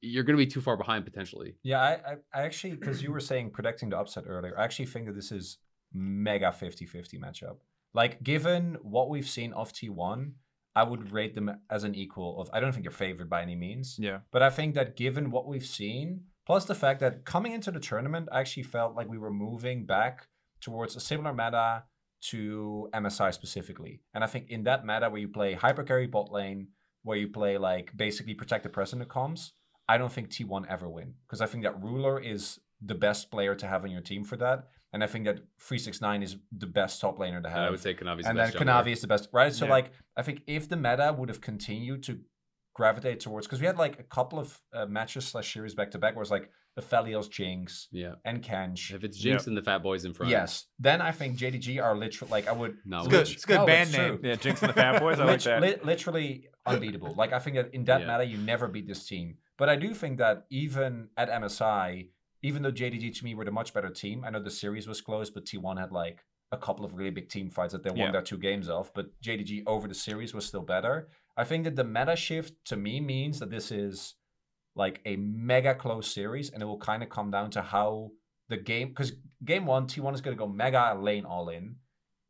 you're 0.00 0.24
going 0.24 0.36
to 0.38 0.44
be 0.44 0.50
too 0.50 0.60
far 0.60 0.76
behind 0.76 1.04
potentially. 1.04 1.56
Yeah, 1.62 1.80
I, 1.80 1.90
I, 1.92 2.16
I 2.34 2.42
actually, 2.42 2.74
because 2.74 3.02
you 3.02 3.12
were 3.12 3.20
saying 3.20 3.50
predicting 3.50 3.90
the 3.90 3.98
upset 3.98 4.24
earlier, 4.26 4.58
I 4.58 4.64
actually 4.64 4.86
think 4.86 5.06
that 5.06 5.14
this 5.14 5.30
is 5.32 5.58
mega 5.92 6.50
50 6.50 6.86
50 6.86 7.18
matchup. 7.18 7.56
Like, 7.94 8.22
given 8.22 8.76
what 8.82 9.08
we've 9.08 9.28
seen 9.28 9.52
of 9.52 9.72
T1, 9.72 10.32
I 10.76 10.82
would 10.82 11.10
rate 11.10 11.34
them 11.34 11.48
as 11.70 11.82
an 11.84 11.94
equal 11.94 12.40
of, 12.40 12.50
I 12.52 12.60
don't 12.60 12.72
think 12.72 12.84
you're 12.84 12.92
favored 13.06 13.28
by 13.30 13.40
any 13.42 13.56
means, 13.56 13.96
Yeah. 13.98 14.18
but 14.30 14.42
I 14.42 14.50
think 14.50 14.74
that 14.74 14.94
given 14.96 15.30
what 15.30 15.46
we've 15.48 15.64
seen, 15.80 16.24
plus 16.46 16.66
the 16.66 16.74
fact 16.74 17.00
that 17.00 17.24
coming 17.24 17.52
into 17.52 17.70
the 17.70 17.80
tournament, 17.80 18.28
I 18.30 18.40
actually 18.40 18.64
felt 18.64 18.94
like 18.94 19.08
we 19.08 19.18
were 19.18 19.32
moving 19.32 19.86
back 19.86 20.28
towards 20.60 20.94
a 20.94 21.00
similar 21.00 21.32
meta 21.32 21.84
to 22.30 22.88
MSI 22.92 23.32
specifically. 23.32 24.02
And 24.14 24.22
I 24.22 24.26
think 24.26 24.50
in 24.50 24.64
that 24.64 24.84
meta 24.84 25.08
where 25.10 25.20
you 25.20 25.28
play 25.28 25.54
hyper 25.54 25.82
carry 25.82 26.06
bot 26.06 26.30
lane, 26.30 26.68
where 27.02 27.16
you 27.16 27.28
play 27.28 27.56
like 27.58 27.96
basically 27.96 28.34
protect 28.34 28.62
the 28.64 28.68
president 28.70 29.08
comms, 29.08 29.52
I 29.88 29.96
don't 29.98 30.12
think 30.12 30.28
T1 30.30 30.66
ever 30.68 30.88
win 30.88 31.14
because 31.26 31.40
I 31.40 31.46
think 31.46 31.62
that 31.64 31.80
Ruler 31.82 32.18
is 32.20 32.58
the 32.82 32.94
best 32.94 33.30
player 33.30 33.54
to 33.54 33.66
have 33.66 33.84
on 33.84 33.90
your 33.90 34.00
team 34.02 34.24
for 34.24 34.36
that, 34.38 34.68
and 34.92 35.02
I 35.04 35.06
think 35.06 35.24
that 35.26 35.36
369 35.60 36.22
is 36.22 36.36
the 36.56 36.66
best 36.66 37.00
top 37.00 37.18
laner 37.18 37.40
to 37.42 37.46
And 37.46 37.46
have. 37.48 37.68
I 37.68 37.70
would 37.70 37.80
say 37.80 37.94
Kanavi's 37.94 38.24
the 38.24 38.30
and 38.30 38.38
then 38.38 38.46
best 38.52 38.56
Kanavi 38.56 38.92
is 38.92 39.00
the 39.00 39.06
best, 39.08 39.28
right? 39.32 39.52
So 39.52 39.64
Yeah. 39.66 39.70
like, 39.72 39.92
I 40.16 40.22
think 40.22 40.42
if 40.46 40.68
the 40.68 40.76
meta 40.76 41.14
would 41.16 41.28
have 41.28 41.40
continued 41.40 42.02
to 42.04 42.20
gravitate 42.74 43.20
towards, 43.20 43.46
because 43.46 43.60
we 43.60 43.66
had 43.66 43.78
like 43.78 43.98
a 43.98 44.02
couple 44.02 44.38
of 44.38 44.60
uh, 44.74 44.86
matches 44.86 45.26
slash 45.26 45.52
series 45.52 45.74
back 45.74 45.90
to 45.92 45.98
back 45.98 46.14
where 46.14 46.22
it's 46.22 46.30
like 46.30 46.50
Aphelios, 46.78 47.30
Jinx, 47.30 47.88
Yeah. 47.90 48.16
and 48.24 48.42
Kench. 48.42 48.94
If 48.94 49.02
it's 49.02 49.16
Jinx 49.18 49.46
and 49.46 49.56
the 49.56 49.62
Fat 49.62 49.82
Boys 49.82 50.04
in 50.04 50.12
front. 50.12 50.30
Yes, 50.30 50.66
then 50.78 51.00
I 51.00 51.10
think 51.10 51.38
JDG 51.38 51.82
are 51.82 51.96
literally 51.96 52.30
like 52.30 52.48
I 52.48 52.52
would. 52.52 52.76
No, 52.84 52.98
It's 52.98 53.08
good. 53.08 53.28
It's 53.28 53.44
a 53.44 53.46
good 53.46 53.54
No, 53.56 53.66
band 53.66 53.92
name. 53.92 54.18
true. 54.18 54.28
Yeah, 54.28 54.34
Jinx 54.36 54.60
and 54.62 54.68
the 54.68 54.74
Fat 54.74 55.00
Boys. 55.00 55.18
I 55.18 55.24
like 55.24 55.42
that. 55.44 55.62
li- 55.62 55.76
literally 55.82 56.48
unbeatable. 56.66 57.14
Like 57.14 57.32
I 57.32 57.38
think 57.38 57.56
that 57.56 57.72
in 57.72 57.84
that 57.84 58.02
Yeah. 58.02 58.06
matter, 58.06 58.24
you 58.24 58.36
never 58.36 58.68
beat 58.68 58.86
this 58.86 59.06
team. 59.06 59.38
But 59.56 59.70
I 59.70 59.76
do 59.76 59.94
think 59.94 60.18
that 60.18 60.44
even 60.50 61.08
at 61.16 61.30
MSI, 61.30 62.10
even 62.46 62.62
though 62.62 62.72
JDG 62.72 63.06
to 63.18 63.24
me 63.24 63.34
were 63.34 63.44
the 63.44 63.50
much 63.60 63.74
better 63.74 63.90
team, 63.90 64.24
I 64.24 64.30
know 64.30 64.42
the 64.42 64.50
series 64.64 64.86
was 64.86 65.00
close, 65.00 65.28
but 65.30 65.44
T1 65.44 65.78
had 65.80 65.92
like 65.92 66.18
a 66.52 66.56
couple 66.56 66.84
of 66.84 66.94
really 66.94 67.10
big 67.10 67.28
team 67.28 67.50
fights 67.50 67.72
that 67.72 67.82
they 67.82 67.90
won 67.90 67.98
Yeah. 67.98 68.12
their 68.12 68.22
two 68.30 68.38
games 68.38 68.68
of. 68.68 68.92
But 68.94 69.06
JDG 69.20 69.64
over 69.66 69.88
the 69.88 69.94
series 70.08 70.32
was 70.32 70.46
still 70.46 70.62
better. 70.62 71.08
I 71.36 71.44
think 71.44 71.64
that 71.64 71.76
the 71.76 71.84
meta 71.84 72.16
shift 72.16 72.52
to 72.66 72.76
me 72.76 73.00
means 73.00 73.40
that 73.40 73.50
this 73.50 73.70
is 73.72 74.14
like 74.76 75.00
a 75.04 75.16
mega 75.16 75.74
close 75.74 76.08
series, 76.18 76.50
and 76.50 76.62
it 76.62 76.66
will 76.66 76.78
kind 76.90 77.02
of 77.02 77.08
come 77.08 77.30
down 77.30 77.50
to 77.50 77.62
how 77.62 78.12
the 78.48 78.56
game 78.56 78.88
because 78.88 79.12
game 79.44 79.66
one 79.66 79.86
T1 79.88 80.14
is 80.14 80.20
going 80.20 80.36
to 80.36 80.38
go 80.44 80.46
mega 80.48 80.94
lane 81.08 81.24
all 81.24 81.48
in. 81.48 81.76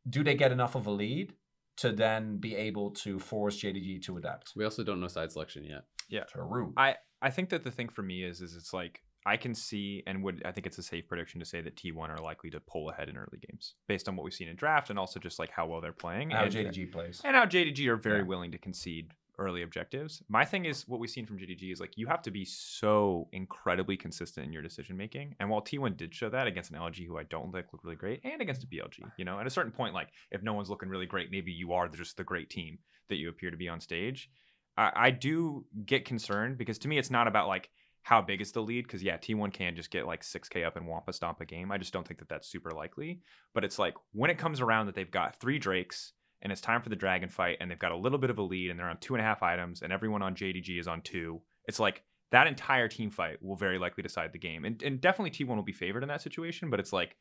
Do 0.09 0.23
they 0.23 0.35
get 0.35 0.51
enough 0.51 0.73
of 0.75 0.87
a 0.87 0.91
lead 0.91 1.33
to 1.77 1.91
then 1.91 2.37
be 2.37 2.55
able 2.55 2.89
to 3.03 3.19
force 3.19 3.61
JDG 3.61 4.01
to 4.05 4.17
adapt? 4.17 4.53
We 4.55 4.63
also 4.63 4.83
don't 4.83 4.99
know 4.99 5.09
side 5.09 5.31
selection 5.31 5.63
yet. 5.65 5.83
Yeah, 6.09 6.23
true. 6.23 6.73
I 6.77 6.95
I 7.21 7.29
think 7.29 7.49
that 7.49 7.63
the 7.63 7.71
thing 7.71 7.89
for 7.89 8.01
me 8.01 8.23
is 8.23 8.41
is 8.41 8.55
it's 8.55 8.73
like 8.73 9.03
I 9.27 9.37
can 9.37 9.53
see 9.53 10.03
and 10.07 10.23
would 10.23 10.41
I 10.45 10.51
think 10.51 10.65
it's 10.65 10.77
a 10.77 10.83
safe 10.83 11.07
prediction 11.07 11.39
to 11.39 11.45
say 11.45 11.61
that 11.61 11.75
T1 11.75 12.09
are 12.09 12.21
likely 12.21 12.49
to 12.51 12.59
pull 12.61 12.89
ahead 12.89 13.09
in 13.09 13.17
early 13.17 13.39
games 13.47 13.75
based 13.87 14.07
on 14.07 14.15
what 14.15 14.23
we've 14.23 14.33
seen 14.33 14.47
in 14.47 14.55
draft 14.55 14.89
and 14.89 14.97
also 14.97 15.19
just 15.19 15.37
like 15.39 15.51
how 15.51 15.65
well 15.67 15.81
they're 15.81 15.91
playing 15.91 16.29
how 16.31 16.43
and, 16.45 16.55
uh, 16.55 16.59
JDG 16.59 16.91
plays. 16.91 17.21
and 17.25 17.35
how 17.35 17.45
JDG 17.45 17.87
are 17.87 17.97
very 17.97 18.19
Yeah. 18.19 18.23
willing 18.25 18.51
to 18.51 18.57
concede 18.57 19.11
early 19.39 19.61
objectives. 19.61 20.23
My 20.29 20.45
thing 20.45 20.65
is 20.65 20.87
what 20.87 20.99
we've 20.99 21.11
seen 21.11 21.25
from 21.27 21.37
JDG 21.37 21.71
is 21.71 21.79
like 21.79 21.93
you 21.95 22.07
have 22.07 22.23
to 22.23 22.31
be 22.31 22.43
so 22.43 23.27
incredibly 23.31 23.95
consistent 23.95 24.47
in 24.47 24.51
your 24.53 24.63
decision 24.63 24.97
making. 24.97 25.35
And 25.39 25.47
while 25.49 25.61
T1 25.61 25.95
did 25.95 26.15
show 26.15 26.29
that 26.29 26.47
against 26.47 26.71
an 26.71 26.77
LG 26.77 27.05
who 27.05 27.19
I 27.19 27.23
don't 27.23 27.51
think 27.51 27.67
looked 27.71 27.83
really 27.85 27.95
great 27.97 28.21
and 28.23 28.41
against 28.41 28.63
a 28.63 28.67
BLG, 28.67 29.03
you 29.17 29.25
know, 29.25 29.39
at 29.39 29.45
a 29.45 29.51
certain 29.51 29.71
point, 29.71 29.93
like 29.93 30.09
if 30.31 30.41
no 30.41 30.53
one's 30.53 30.69
looking 30.71 30.89
really 30.89 31.05
great, 31.05 31.29
maybe 31.31 31.51
you 31.51 31.73
are 31.73 31.87
just 31.87 32.17
the 32.17 32.23
great 32.23 32.49
team 32.49 32.79
that 33.09 33.17
you 33.17 33.29
appear 33.29 33.51
to 33.51 33.57
be 33.57 33.69
on 33.69 33.79
stage. 33.79 34.29
I, 34.75 34.91
I 34.95 35.11
do 35.11 35.65
get 35.85 36.03
concerned 36.05 36.57
because 36.57 36.79
to 36.79 36.87
me 36.87 36.97
it's 36.97 37.11
not 37.11 37.27
about 37.27 37.47
like 37.47 37.69
how 38.07 38.21
big 38.21 38.39
is 38.39 38.53
the 38.53 38.61
lead 38.61 38.85
because 38.85 39.03
yeah 39.03 39.17
T1 39.17 39.51
can 39.51 39.75
just 39.75 39.91
get 39.91 40.07
like 40.07 40.21
6k 40.21 40.65
up 40.65 40.77
and 40.77 40.87
wampa 40.87 41.11
stomp 41.11 41.41
a 41.41 41.45
game. 41.45 41.73
I 41.73 41.77
just 41.77 41.91
don't 41.91 42.07
think 42.07 42.19
that 42.19 42.29
that's 42.29 42.47
super 42.47 42.71
likely. 42.71 43.19
But 43.53 43.65
it's 43.65 43.77
like 43.77 43.95
when 44.13 44.31
it 44.31 44.37
comes 44.37 44.61
around 44.61 44.85
that 44.85 44.95
they've 44.95 45.11
got 45.11 45.41
three 45.41 45.59
Drakes 45.59 46.13
and 46.41 46.49
it's 46.49 46.61
time 46.61 46.81
for 46.81 46.87
the 46.87 46.95
dragon 46.95 47.27
fight 47.27 47.57
and 47.59 47.69
they've 47.69 47.77
got 47.77 47.91
a 47.91 47.97
little 47.97 48.17
bit 48.17 48.29
of 48.29 48.37
a 48.37 48.41
lead 48.41 48.71
and 48.71 48.79
they're 48.79 48.87
on 48.87 48.97
two 48.99 49.13
and 49.13 49.21
a 49.21 49.25
half 49.25 49.43
items 49.43 49.81
and 49.81 49.91
everyone 49.91 50.21
on 50.21 50.35
JDG 50.35 50.79
is 50.79 50.87
on 50.87 51.01
two. 51.01 51.41
It's 51.67 51.81
like 51.81 52.01
that 52.31 52.47
entire 52.47 52.87
team 52.87 53.09
fight 53.09 53.43
will 53.43 53.57
very 53.57 53.77
likely 53.77 54.03
decide 54.03 54.31
the 54.31 54.39
game. 54.39 54.63
And, 54.63 54.81
and 54.83 55.01
definitely 55.01 55.31
T1 55.31 55.53
will 55.53 55.63
be 55.63 55.73
favored 55.73 56.01
in 56.01 56.07
that 56.07 56.21
situation, 56.21 56.69
but 56.69 56.79
it's 56.79 56.93
like 56.93 57.17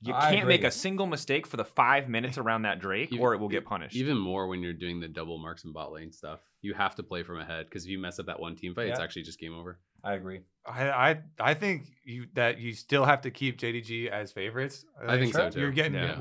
you 0.00 0.12
I 0.12 0.34
can't 0.34 0.48
make 0.48 0.64
a 0.64 0.72
single 0.72 1.06
mistake 1.06 1.46
for 1.46 1.56
the 1.56 1.64
five 1.64 2.08
minutes 2.08 2.36
around 2.36 2.62
that 2.62 2.80
Drake 2.80 3.12
Even- 3.12 3.22
or 3.22 3.32
it 3.32 3.38
will 3.38 3.48
get 3.48 3.64
punished. 3.64 3.94
Even 3.94 4.18
more 4.18 4.48
when 4.48 4.60
you're 4.60 4.72
doing 4.72 4.98
the 4.98 5.06
double 5.06 5.38
marks 5.38 5.64
and 5.64 5.72
bot 5.72 5.92
lane 5.92 6.10
stuff. 6.10 6.40
You 6.62 6.74
have 6.74 6.96
to 6.96 7.04
play 7.04 7.22
from 7.22 7.38
ahead 7.38 7.66
because 7.66 7.84
if 7.84 7.90
you 7.90 8.00
mess 8.00 8.18
up 8.18 8.26
that 8.26 8.40
one 8.40 8.56
team 8.56 8.74
fight, 8.74 8.88
it's 8.88 8.98
actually 8.98 9.22
just 9.22 9.38
game 9.38 9.54
over. 9.54 9.78
I 10.06 10.14
agree. 10.14 10.40
I, 10.68 10.90
I 11.10 11.18
I 11.38 11.54
think 11.54 11.86
you 12.04 12.26
that 12.34 12.58
you 12.58 12.72
still 12.72 13.04
have 13.04 13.20
to 13.22 13.30
keep 13.30 13.58
JDG 13.58 14.08
as 14.08 14.32
favorites. 14.32 14.84
I 15.00 15.16
think 15.18 15.32
so, 15.32 15.48
too. 15.48 15.60
You're 15.60 15.70
getting 15.70 15.94
Yeah. 15.94 16.18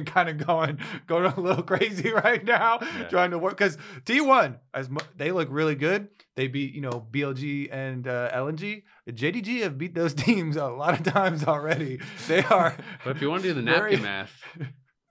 kind 0.06 0.28
of 0.28 0.46
going 0.46 0.78
going 1.08 1.24
a 1.26 1.40
little 1.40 1.62
crazy 1.72 2.10
right 2.12 2.44
now, 2.44 2.78
Yeah. 2.80 3.08
trying 3.08 3.32
to 3.32 3.38
work 3.38 3.56
because 3.58 3.76
T1 4.04 4.58
as 4.72 4.88
mu- 4.88 4.98
they 5.16 5.32
look 5.32 5.48
really 5.50 5.74
good. 5.74 6.08
They 6.36 6.46
beat 6.46 6.74
you 6.74 6.80
know 6.80 7.06
BLG 7.10 7.68
and 7.72 8.06
uh, 8.06 8.30
LNG. 8.32 8.82
JDG 9.10 9.62
have 9.62 9.78
beat 9.78 9.94
those 9.94 10.14
teams 10.26 10.56
a 10.56 10.66
lot 10.66 10.94
of 10.98 11.04
times 11.12 11.42
already. 11.44 11.98
They 12.28 12.42
are. 12.44 12.76
But 13.04 13.16
if 13.16 13.22
you 13.22 13.30
want 13.30 13.42
to 13.42 13.48
do 13.48 13.54
the 13.54 13.62
very- 13.62 13.92
napkin 13.96 14.02
math, 14.02 14.32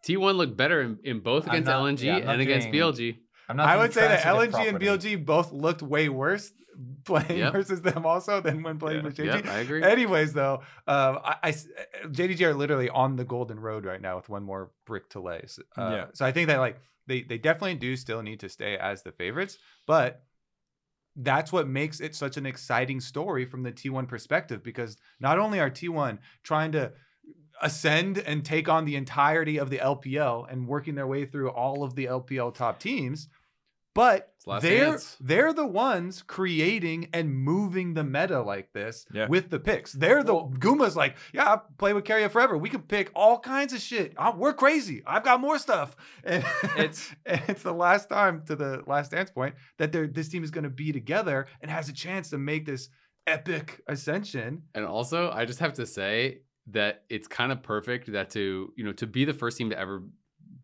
T1 0.07 0.35
looked 0.35 0.55
better 0.55 0.81
in, 0.81 0.99
in 1.03 1.19
both 1.19 1.47
against 1.47 1.67
not- 1.67 1.83
LNG 1.83 2.03
yeah, 2.03 2.15
I'm 2.17 2.25
not 2.25 2.33
and 2.33 2.41
against 2.41 2.67
BLG. 2.69 3.17
I'm 3.49 3.57
not. 3.57 3.67
I 3.67 3.77
would 3.77 3.93
say 3.93 4.01
that 4.07 4.21
transitive 4.21 4.53
LNG 4.55 4.69
and. 4.69 4.79
BLG 4.79 5.25
both 5.25 5.51
looked 5.51 5.81
way 5.81 6.07
worse 6.09 6.51
playing 7.05 7.39
Yep. 7.39 7.53
versus 7.53 7.81
them 7.81 8.05
also 8.05 8.41
than 8.41 8.61
when 8.63 8.77
playing 8.77 8.99
Yeah. 8.99 9.03
with 9.05 9.17
JDG. 9.17 9.45
Yep, 9.45 9.47
I 9.47 9.57
agree. 9.59 9.83
Anyways, 9.83 10.33
though, 10.33 10.61
um, 10.87 11.19
I, 11.23 11.35
I 11.43 11.49
s- 11.49 11.67
JDG 12.07 12.41
are 12.41 12.53
literally 12.53 12.89
on 12.89 13.15
the 13.15 13.25
golden 13.25 13.59
road 13.59 13.85
right 13.85 14.01
now 14.01 14.15
with 14.15 14.29
one 14.29 14.43
more 14.43 14.71
brick 14.85 15.09
to 15.11 15.19
lay. 15.19 15.43
So, 15.47 15.63
uh, 15.77 15.89
Yeah. 15.91 16.05
So 16.13 16.25
I 16.25 16.31
think 16.31 16.47
that 16.47 16.59
like 16.59 16.79
they 17.07 17.21
they 17.23 17.37
definitely 17.37 17.75
do 17.75 17.95
still 17.95 18.21
need 18.21 18.39
to 18.41 18.49
stay 18.49 18.77
as 18.77 19.03
the 19.03 19.11
favorites, 19.11 19.57
but 19.85 20.23
that's 21.15 21.51
what 21.51 21.67
makes 21.67 21.99
it 21.99 22.13
such 22.15 22.37
an 22.37 22.45
exciting 22.45 22.99
story 23.01 23.43
from 23.45 23.63
the 23.63 23.71
T1 23.71 24.07
perspective 24.07 24.61
because 24.63 24.97
not 25.19 25.39
only 25.39 25.59
are 25.59 25.69
T1 25.71 26.19
trying 26.43 26.71
to 26.73 26.91
ascend 27.61 28.19
and 28.19 28.45
take 28.45 28.69
on 28.69 28.85
the 28.85 28.95
entirety 28.95 29.57
of 29.57 29.71
the 29.71 29.79
LPL 29.79 30.45
and 30.51 30.67
working 30.67 30.93
their 30.93 31.07
way 31.07 31.25
through 31.25 31.49
all 31.49 31.83
of 31.83 31.95
the 31.95 32.05
LPL 32.05 32.53
top 32.53 32.79
teams, 32.79 33.29
but 33.97 34.31
they're 34.61 34.91
dance. 34.91 35.17
they're 35.19 35.51
the 35.51 35.65
ones 35.65 36.21
creating 36.21 37.09
and 37.13 37.35
moving 37.35 37.93
the 37.95 38.03
meta 38.03 38.41
like 38.41 38.71
this 38.71 39.05
Yeah. 39.11 39.27
with 39.27 39.49
the 39.49 39.59
picks. 39.59 39.91
They're 39.91 40.23
the 40.23 40.35
Guma's 40.35 40.95
like, 40.95 41.17
yeah, 41.33 41.53
I 41.53 41.59
play 41.77 41.91
with 41.93 42.05
Keria 42.05 42.31
forever. 42.31 42.57
We 42.57 42.69
can 42.69 42.83
pick 42.83 43.11
all 43.13 43.39
kinds 43.39 43.73
of 43.73 43.81
shit. 43.81 44.13
I- 44.17 44.29
we're 44.33 44.53
crazy. 44.53 45.03
I've 45.05 45.23
got 45.23 45.41
more 45.41 45.57
stuff. 45.59 45.95
And 46.23 46.43
It's- 46.77 47.13
and 47.25 47.41
it's 47.49 47.63
the 47.63 47.73
last 47.73 48.07
time 48.07 48.43
to 48.45 48.55
the 48.55 48.83
last 48.87 49.11
dance 49.11 49.31
point 49.31 49.55
that 49.79 49.91
they're 49.91 50.07
this 50.07 50.29
team 50.29 50.43
is 50.43 50.51
going 50.51 50.63
to 50.63 50.69
be 50.69 50.91
together 50.93 51.47
and 51.61 51.69
has 51.69 51.89
a 51.89 51.93
chance 51.93 52.29
to 52.29 52.37
make 52.37 52.65
this 52.65 52.89
epic 53.25 53.81
ascension. 53.87 54.61
And 54.75 54.85
also, 54.85 55.29
I 55.31 55.43
just 55.45 55.59
have 55.59 55.73
to 55.73 55.85
say 55.85 56.41
that 56.71 57.03
it's 57.09 57.27
kind 57.27 57.51
of 57.51 57.63
perfect 57.63 58.11
that 58.11 58.29
to 58.31 58.71
you 58.77 58.83
know 58.85 58.93
to 58.93 59.07
be 59.07 59.25
the 59.25 59.33
first 59.33 59.57
team 59.57 59.69
to 59.71 59.77
ever 59.79 60.03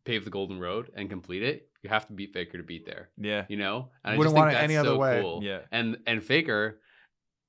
pave 0.06 0.26
the 0.26 0.32
golden 0.32 0.60
road 0.60 0.92
and 0.96 1.10
complete 1.10 1.44
it, 1.44 1.70
you 1.82 1.90
have 1.90 2.08
to 2.08 2.14
beat 2.14 2.34
Faker 2.34 2.58
to 2.58 2.64
beat 2.64 2.86
there. 2.86 3.10
yeah. 3.18 3.46
You 3.50 3.58
know, 3.58 3.90
and 4.04 4.18
Wouldn't 4.18 4.36
I 4.36 4.40
want 4.40 4.52
just 4.52 4.58
it 4.58 4.60
think 4.60 4.70
any 4.70 4.76
that's 4.76 4.88
other 4.88 4.96
so 4.96 5.00
way. 5.00 5.22
Cool. 5.22 5.44
Yeah. 5.44 5.60
And 5.72 5.98
and 6.08 6.24
Faker, 6.24 6.80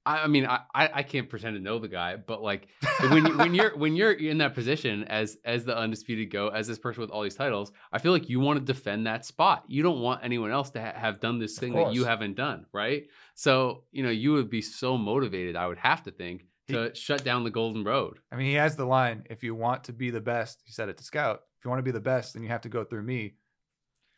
I, 0.06 0.24
I 0.24 0.26
mean, 0.26 0.46
I, 0.46 0.60
I 0.74 1.02
can't 1.02 1.28
pretend 1.28 1.56
to 1.56 1.62
know 1.62 1.78
the 1.78 1.88
guy, 1.88 2.16
but 2.16 2.42
like 2.42 2.68
when 3.00 3.26
you, 3.26 3.38
when 3.38 3.54
you're 3.54 3.76
when 3.76 3.96
you're 3.96 4.12
in 4.12 4.38
that 4.38 4.54
position 4.54 5.04
as 5.04 5.38
as 5.44 5.64
the 5.64 5.76
undisputed 5.76 6.30
go 6.30 6.48
as 6.48 6.66
this 6.66 6.78
person 6.78 7.00
with 7.00 7.10
all 7.10 7.22
these 7.22 7.36
titles, 7.36 7.72
I 7.92 7.98
feel 7.98 8.12
like 8.12 8.28
you 8.28 8.40
want 8.40 8.58
to 8.58 8.64
defend 8.64 9.06
that 9.06 9.24
spot. 9.24 9.64
You 9.68 9.82
don't 9.82 10.00
want 10.00 10.22
anyone 10.22 10.50
else 10.50 10.70
to 10.70 10.80
ha- 10.80 10.92
have 10.94 11.20
done 11.20 11.38
this 11.38 11.58
thing 11.58 11.72
that 11.74 11.94
you 11.94 12.04
haven't 12.04 12.36
done, 12.36 12.66
right? 12.72 13.04
So 13.34 13.84
you 13.92 14.02
know 14.02 14.10
you 14.10 14.34
would 14.34 14.50
be 14.50 14.62
so 14.62 14.98
motivated. 14.98 15.56
I 15.56 15.66
would 15.66 15.78
have 15.78 16.02
to 16.04 16.10
think 16.10 16.44
to 16.68 16.94
shut 16.94 17.24
down 17.24 17.44
the 17.44 17.50
golden 17.50 17.84
road. 17.84 18.18
I 18.32 18.36
mean, 18.36 18.46
he 18.46 18.54
has 18.54 18.76
the 18.76 18.86
line, 18.86 19.24
if 19.28 19.42
you 19.42 19.54
want 19.54 19.84
to 19.84 19.92
be 19.92 20.10
the 20.10 20.20
best, 20.20 20.62
he 20.64 20.72
said 20.72 20.88
it 20.88 20.96
to 20.96 21.04
Scout. 21.04 21.40
If 21.64 21.66
you 21.66 21.70
want 21.70 21.78
to 21.78 21.84
be 21.84 21.92
the 21.92 22.00
best, 22.00 22.34
then 22.34 22.42
you 22.42 22.50
have 22.50 22.60
to 22.60 22.68
go 22.68 22.84
through 22.84 23.04
me. 23.04 23.36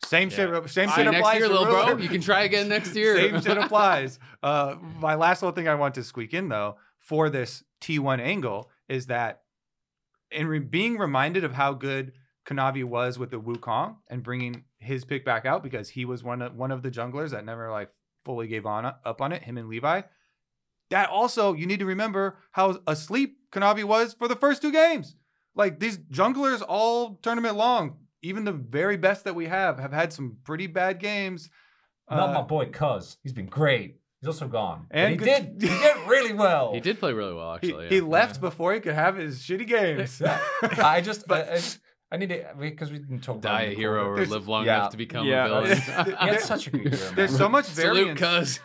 Same 0.05 0.30
shit. 0.30 0.49
Same 0.68 0.88
shit 0.88 1.05
you 1.05 1.12
next 1.12 1.18
applies 1.18 1.38
year, 1.38 1.49
little 1.49 1.64
bro. 1.64 1.97
You 1.97 2.09
can 2.09 2.20
try 2.20 2.42
again 2.42 2.68
next 2.68 2.97
year. 2.97 3.14
Same 3.16 3.40
shit 3.40 3.57
applies. 3.64 4.18
Uh, 4.42 4.74
my 4.99 5.14
last 5.14 5.42
little 5.42 5.55
thing 5.55 5.68
I 5.68 5.76
want 5.76 5.94
to 5.94 6.03
squeak 6.03 6.34
in 6.34 6.49
though 6.49 6.74
for 6.99 7.30
this 7.30 7.62
T1 7.80 8.18
angle 8.18 8.68
is 8.88 9.07
that 9.07 9.42
in 10.32 10.49
re- 10.49 10.59
being 10.59 10.99
reminded 10.99 11.44
of 11.44 11.53
how 11.53 11.72
good 11.72 12.14
Kanavi 12.49 12.82
was 12.82 13.16
with 13.16 13.30
the 13.30 13.40
Wukong 13.40 13.99
and 14.11 14.24
bringing 14.24 14.64
his 14.78 15.05
pick 15.05 15.24
back 15.24 15.47
out 15.47 15.62
because 15.62 15.88
he 15.90 16.05
was 16.05 16.24
one 16.24 16.42
of 16.42 16.53
one 16.57 16.72
of 16.72 16.82
the 16.82 16.90
junglers 16.90 17.30
that 17.30 17.44
never 17.44 17.70
like 17.70 17.90
fully 18.24 18.49
gave 18.49 18.66
on 18.66 18.84
up 18.84 19.20
on 19.20 19.30
it. 19.30 19.44
Him 19.44 19.57
and 19.57 19.68
Levi. 19.68 20.03
that 20.90 21.11
also 21.11 21.53
you 21.55 21.64
need 21.66 21.78
to 21.78 21.86
remember 21.86 22.38
how 22.51 22.80
asleep 22.88 23.38
Kanavi 23.53 23.84
was 23.84 24.14
for 24.14 24.26
the 24.26 24.34
first 24.34 24.62
two 24.62 24.72
games. 24.72 25.14
Like 25.57 25.80
these 25.80 25.98
junglers 25.98 26.62
all 26.66 27.16
tournament 27.22 27.57
long, 27.57 27.96
even 28.22 28.44
the 28.44 28.52
very 28.52 28.96
best 28.96 29.24
that 29.24 29.34
we 29.34 29.46
have 29.46 29.78
have 29.78 29.92
had 29.92 30.12
some 30.12 30.36
pretty 30.44 30.66
bad 30.68 31.00
games. 31.00 31.48
Not 32.11 32.28
Uh, 32.28 32.32
my 32.34 32.42
boy 32.42 32.66
Cuzz. 32.66 33.16
He's 33.22 33.32
been 33.32 33.46
great. 33.46 33.96
He's 34.20 34.28
also 34.28 34.48
gone. 34.48 34.86
But 34.90 34.98
And 34.98 35.11
he 35.12 35.16
good- 35.16 35.59
did. 35.59 35.62
He 35.70 35.78
did 35.78 35.96
really 36.07 36.32
well. 36.34 36.72
He 36.74 36.80
did 36.80 36.98
play 37.00 37.12
really 37.12 37.34
well, 37.34 37.54
actually. 37.54 37.88
he 37.88 37.96
yeah. 37.96 38.02
left 38.02 38.40
before 38.40 38.74
he 38.74 38.80
could 38.80 38.94
have 38.94 39.16
his 39.16 39.40
shitty 39.40 39.66
games. 39.66 40.22
I 40.78 41.00
just, 41.00 41.26
But- 41.32 41.48
I, 41.48 41.54
I, 41.57 41.61
I 42.12 42.16
need 42.18 42.28
to 42.28 42.54
because 42.61 42.92
we 42.92 42.98
didn't 42.98 43.20
talk 43.20 43.36
about 43.38 43.50
Die 43.59 43.62
a 43.62 43.74
hero 43.74 44.07
or 44.09 44.24
live 44.26 44.46
long 44.46 44.64
yeah. 44.64 44.76
enough 44.76 44.90
to 44.92 44.96
become 44.96 45.26
Yeah. 45.26 45.46
a 45.46 45.48
villain. 45.48 45.76
He 46.20 46.28
had 46.28 46.40
such 46.40 46.68
a 46.68 46.70
good 46.70 46.84
year. 46.84 47.11
There's 47.16 47.36
so 47.36 47.48
much 47.48 47.66
variance. 47.68 48.20
cuz. 48.20 48.61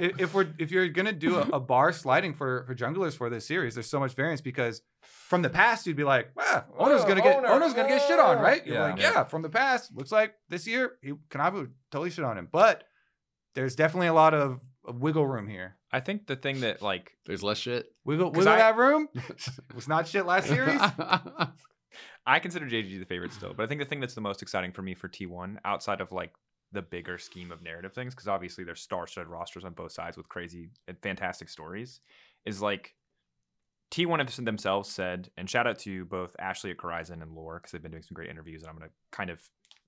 if 0.00 0.32
we're 0.34 0.48
if 0.58 0.70
you're 0.70 0.88
gonna 0.88 1.12
do 1.12 1.36
a, 1.36 1.42
a 1.52 1.60
bar 1.60 1.92
sliding 1.92 2.32
for 2.34 2.64
for 2.66 2.74
junglers 2.74 3.14
for 3.16 3.28
this 3.28 3.46
series, 3.46 3.74
there's 3.74 3.90
so 3.90 4.00
much 4.00 4.14
variance 4.14 4.40
because 4.40 4.80
from 5.32 5.40
the 5.40 5.48
past 5.48 5.86
you'd 5.86 5.96
be 5.96 6.04
like, 6.04 6.30
ah, 6.38 6.66
Ono's 6.78 7.06
gonna 7.06 7.22
get 7.22 7.38
Ono, 7.38 7.48
Ono's 7.48 7.72
gonna 7.72 7.88
get 7.88 8.06
shit 8.06 8.20
on, 8.20 8.38
right? 8.38 8.66
You're 8.66 8.74
Yeah. 8.76 8.82
like, 8.90 9.00
yeah. 9.00 9.24
from 9.24 9.40
the 9.40 9.48
past, 9.48 9.90
looks 9.96 10.12
like 10.12 10.34
this 10.50 10.66
year 10.66 10.98
he 11.00 11.12
would 11.12 11.20
totally 11.90 12.10
shit 12.10 12.22
on 12.26 12.36
him, 12.36 12.48
but 12.52 12.84
there's 13.54 13.74
definitely 13.74 14.08
a 14.08 14.12
lot 14.12 14.34
of, 14.34 14.60
of 14.84 15.00
wiggle 15.00 15.26
room 15.26 15.48
here. 15.48 15.76
I 15.90 16.00
think 16.00 16.26
the 16.26 16.36
thing 16.36 16.60
that 16.60 16.82
like 16.82 17.16
There's 17.24 17.42
less 17.42 17.56
shit. 17.56 17.86
Wiggle 18.04 18.32
wiggle 18.32 18.52
I- 18.52 18.56
that 18.58 18.76
room. 18.76 19.08
Was 19.74 19.88
not 19.88 20.06
shit 20.06 20.26
last 20.26 20.48
series. 20.48 20.80
I 22.26 22.38
consider 22.38 22.66
JDG 22.66 22.98
the 22.98 23.04
favorite 23.06 23.32
still, 23.32 23.54
but 23.54 23.64
I 23.64 23.66
think 23.66 23.80
the 23.80 23.86
thing 23.86 24.00
that's 24.00 24.14
the 24.14 24.20
most 24.20 24.42
exciting 24.42 24.72
for 24.72 24.82
me 24.82 24.94
for 24.94 25.08
T1 25.08 25.56
outside 25.64 26.00
of 26.02 26.12
like 26.12 26.32
the 26.72 26.82
bigger 26.82 27.18
scheme 27.18 27.50
of 27.50 27.62
narrative 27.62 27.92
things, 27.94 28.14
because 28.14 28.28
obviously 28.28 28.64
there's 28.64 28.80
star-studded 28.80 29.28
rosters 29.28 29.64
on 29.64 29.72
both 29.72 29.92
sides 29.92 30.16
with 30.16 30.28
crazy 30.28 30.70
and 30.88 30.96
fantastic 31.02 31.48
stories, 31.48 32.00
is 32.46 32.62
like 32.62 32.94
T1 33.92 34.18
have 34.18 34.44
themselves 34.44 34.88
said, 34.88 35.30
and 35.36 35.48
shout 35.48 35.66
out 35.66 35.78
to 35.80 36.06
both 36.06 36.34
Ashley 36.38 36.70
at 36.70 36.78
Korizon 36.78 37.22
and 37.22 37.32
Lore 37.32 37.58
because 37.58 37.72
they've 37.72 37.82
been 37.82 37.90
doing 37.90 38.02
some 38.02 38.14
great 38.14 38.30
interviews, 38.30 38.62
and 38.62 38.70
I'm 38.70 38.76
gonna 38.76 38.90
kind 39.10 39.28
of 39.28 39.42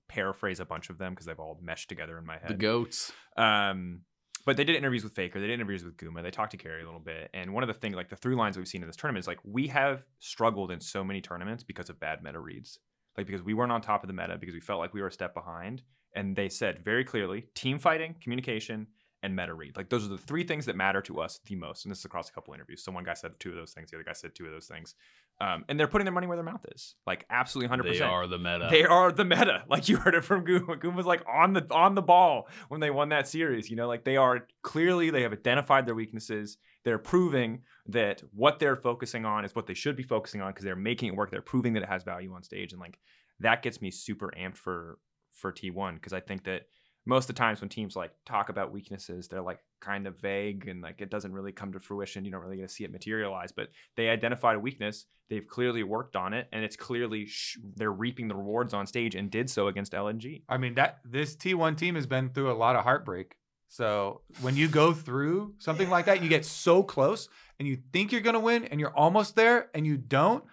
paraphrase 0.07 0.59
a 0.59 0.65
bunch 0.65 0.91
of 0.91 0.99
them 0.99 1.13
because 1.13 1.25
they've 1.25 1.39
all 1.39 1.59
meshed 1.61 1.89
together 1.89 2.17
in 2.19 2.25
my 2.25 2.37
head. 2.37 2.49
the 2.49 2.53
goats. 2.53 3.11
Um, 3.35 4.01
but 4.45 4.57
they 4.57 4.63
did 4.63 4.75
interviews 4.75 5.03
with 5.03 5.13
Faker. 5.13 5.39
They 5.39 5.47
did 5.47 5.55
interviews 5.55 5.83
with 5.83 5.97
Guma. 5.97 6.21
They 6.21 6.29
talked 6.29 6.51
to 6.51 6.57
Keria 6.57 6.83
a 6.83 6.85
little 6.85 6.99
bit. 6.99 7.31
And 7.33 7.51
one 7.51 7.63
of 7.63 7.67
the 7.67 7.73
things, 7.73 7.95
like 7.95 8.09
the 8.09 8.15
through 8.15 8.35
lines 8.35 8.57
we've 8.57 8.67
seen 8.67 8.83
in 8.83 8.87
this 8.87 8.95
tournament, 8.95 9.23
is 9.23 9.27
like 9.27 9.39
we 9.43 9.67
have 9.69 10.05
struggled 10.19 10.69
in 10.69 10.79
so 10.79 11.03
many 11.03 11.19
tournaments 11.19 11.63
because 11.63 11.89
of 11.89 11.99
bad 11.99 12.21
meta 12.21 12.39
reads. 12.39 12.77
Like 13.17 13.25
because 13.25 13.41
we 13.41 13.55
weren't 13.55 13.71
on 13.71 13.81
top 13.81 14.03
of 14.03 14.07
the 14.07 14.13
meta 14.13 14.37
because 14.37 14.53
we 14.53 14.61
felt 14.61 14.79
like 14.79 14.93
we 14.93 15.01
were 15.01 15.07
a 15.07 15.11
step 15.11 15.33
behind. 15.33 15.81
And 16.13 16.35
they 16.35 16.47
said 16.47 16.83
very 16.83 17.03
clearly, 17.03 17.47
team 17.55 17.79
fighting, 17.79 18.15
communication, 18.21 18.87
and 19.25 19.35
meta 19.35 19.53
read. 19.53 19.75
Like 19.75 19.89
those 19.89 20.05
are 20.05 20.09
the 20.09 20.17
three 20.17 20.43
things 20.43 20.67
that 20.67 20.75
matter 20.75 21.01
to 21.01 21.19
us 21.19 21.39
the 21.45 21.55
most. 21.55 21.83
And 21.83 21.91
this 21.91 21.99
is 21.99 22.05
across 22.05 22.29
a 22.29 22.31
couple 22.31 22.53
interviews. 22.53 22.83
So 22.83 22.91
one 22.91 23.03
guy 23.03 23.15
said 23.15 23.31
two 23.39 23.49
of 23.49 23.55
those 23.55 23.73
things. 23.73 23.89
The 23.89 23.97
other 23.97 24.03
guy 24.03 24.13
said 24.13 24.35
two 24.35 24.45
of 24.45 24.51
those 24.51 24.67
things. 24.67 24.93
Um, 25.41 25.65
and 25.67 25.79
they're 25.79 25.87
putting 25.87 26.05
their 26.05 26.13
money 26.13 26.27
where 26.27 26.37
their 26.37 26.45
mouth 26.45 26.63
is. 26.73 26.95
Like 27.07 27.25
absolutely 27.29 27.75
100%. 27.75 27.97
They 27.97 28.01
are 28.01 28.27
the 28.27 28.37
meta. 28.37 28.67
They 28.69 28.83
are 28.85 29.11
the 29.11 29.25
meta. 29.25 29.63
Like 29.75 29.89
you 29.89 29.97
heard 29.97 30.15
it 30.15 30.23
from 30.23 30.45
Goom. 30.45 30.79
Goom 30.79 30.95
was 30.95 31.05
like 31.07 31.23
on 31.27 31.53
the 31.53 31.65
on 31.73 31.95
the 31.95 32.01
ball 32.01 32.47
when 32.69 32.79
they 32.79 32.91
won 32.91 33.09
that 33.09 33.27
series. 33.27 33.69
You 33.69 33.75
know, 33.75 33.87
like 33.87 34.05
they 34.05 34.15
are 34.15 34.47
clearly 34.61 35.09
they 35.09 35.23
have 35.23 35.33
identified 35.33 35.85
their 35.85 35.95
weaknesses. 35.95 36.57
They're 36.85 36.99
proving 36.99 37.63
that 37.87 38.21
what 38.31 38.59
they're 38.59 38.75
focusing 38.75 39.25
on 39.25 39.43
is 39.43 39.55
what 39.55 39.65
they 39.65 39.73
should 39.73 39.95
be 39.95 40.03
focusing 40.03 40.41
on 40.41 40.51
because 40.51 40.63
they're 40.63 40.75
making 40.75 41.09
it 41.09 41.15
work. 41.15 41.31
They're 41.31 41.41
proving 41.41 41.73
that 41.73 41.83
it 41.83 41.89
has 41.89 42.03
value 42.03 42.31
on 42.33 42.43
stage, 42.43 42.71
and 42.71 42.79
like 42.79 42.99
that 43.39 43.63
gets 43.63 43.81
me 43.81 43.91
super 43.91 44.31
amped 44.37 44.57
for 44.57 44.99
for 45.31 45.51
T1 45.51 45.95
because 45.95 46.13
I 46.13 46.21
think 46.21 46.45
that 46.45 46.63
most 47.05 47.29
of 47.29 47.35
the 47.35 47.39
times 47.39 47.61
when 47.61 47.69
teams 47.69 47.95
like 47.95 48.11
talk 48.25 48.49
about 48.49 48.71
weaknesses, 48.71 49.27
they're 49.27 49.41
like 49.41 49.59
kind 49.79 50.07
of 50.07 50.19
vague 50.19 50.67
and 50.67 50.81
like 50.81 51.01
it 51.01 51.09
doesn't 51.09 51.33
really 51.33 51.51
come 51.51 51.71
to 51.73 51.79
fruition. 51.79 52.25
You 52.25 52.31
don't 52.31 52.41
really 52.41 52.57
get 52.57 52.67
to 52.67 52.73
see 52.73 52.83
it 52.83 52.91
materialize, 52.91 53.51
but 53.51 53.69
they 53.95 54.09
identified 54.09 54.55
a 54.55 54.59
weakness. 54.59 55.05
They've 55.29 55.47
clearly 55.47 55.83
worked 55.83 56.15
on 56.15 56.33
it, 56.33 56.47
and 56.51 56.63
it's 56.63 56.75
clearly 56.75 57.25
sh- 57.25 57.57
they're 57.75 57.91
reaping 57.91 58.27
the 58.27 58.35
rewards 58.35 58.73
on 58.73 58.85
stage 58.87 59.15
and 59.15 59.29
did 59.29 59.49
so 59.49 59.67
against 59.67 59.93
LNG. 59.93 60.43
I 60.49 60.57
mean 60.57 60.75
that 60.75 60.99
this 61.05 61.35
T1 61.35 61.77
team 61.77 61.95
has 61.95 62.07
been 62.07 62.29
through 62.29 62.51
a 62.51 62.53
lot 62.53 62.75
of 62.75 62.83
heartbreak. 62.83 63.35
So 63.67 64.21
when 64.41 64.55
you 64.55 64.67
go 64.67 64.93
through 64.93 65.55
something 65.57 65.89
like 65.89 66.05
that, 66.05 66.23
you 66.23 66.29
get 66.29 66.45
so 66.45 66.83
close 66.83 67.27
and 67.59 67.67
you 67.67 67.77
think 67.93 68.11
you're 68.11 68.21
gonna 68.21 68.39
win 68.39 68.65
and 68.65 68.79
you're 68.79 68.95
almost 68.95 69.35
there 69.35 69.69
and 69.73 69.85
you 69.85 69.97
don't. 69.97 70.43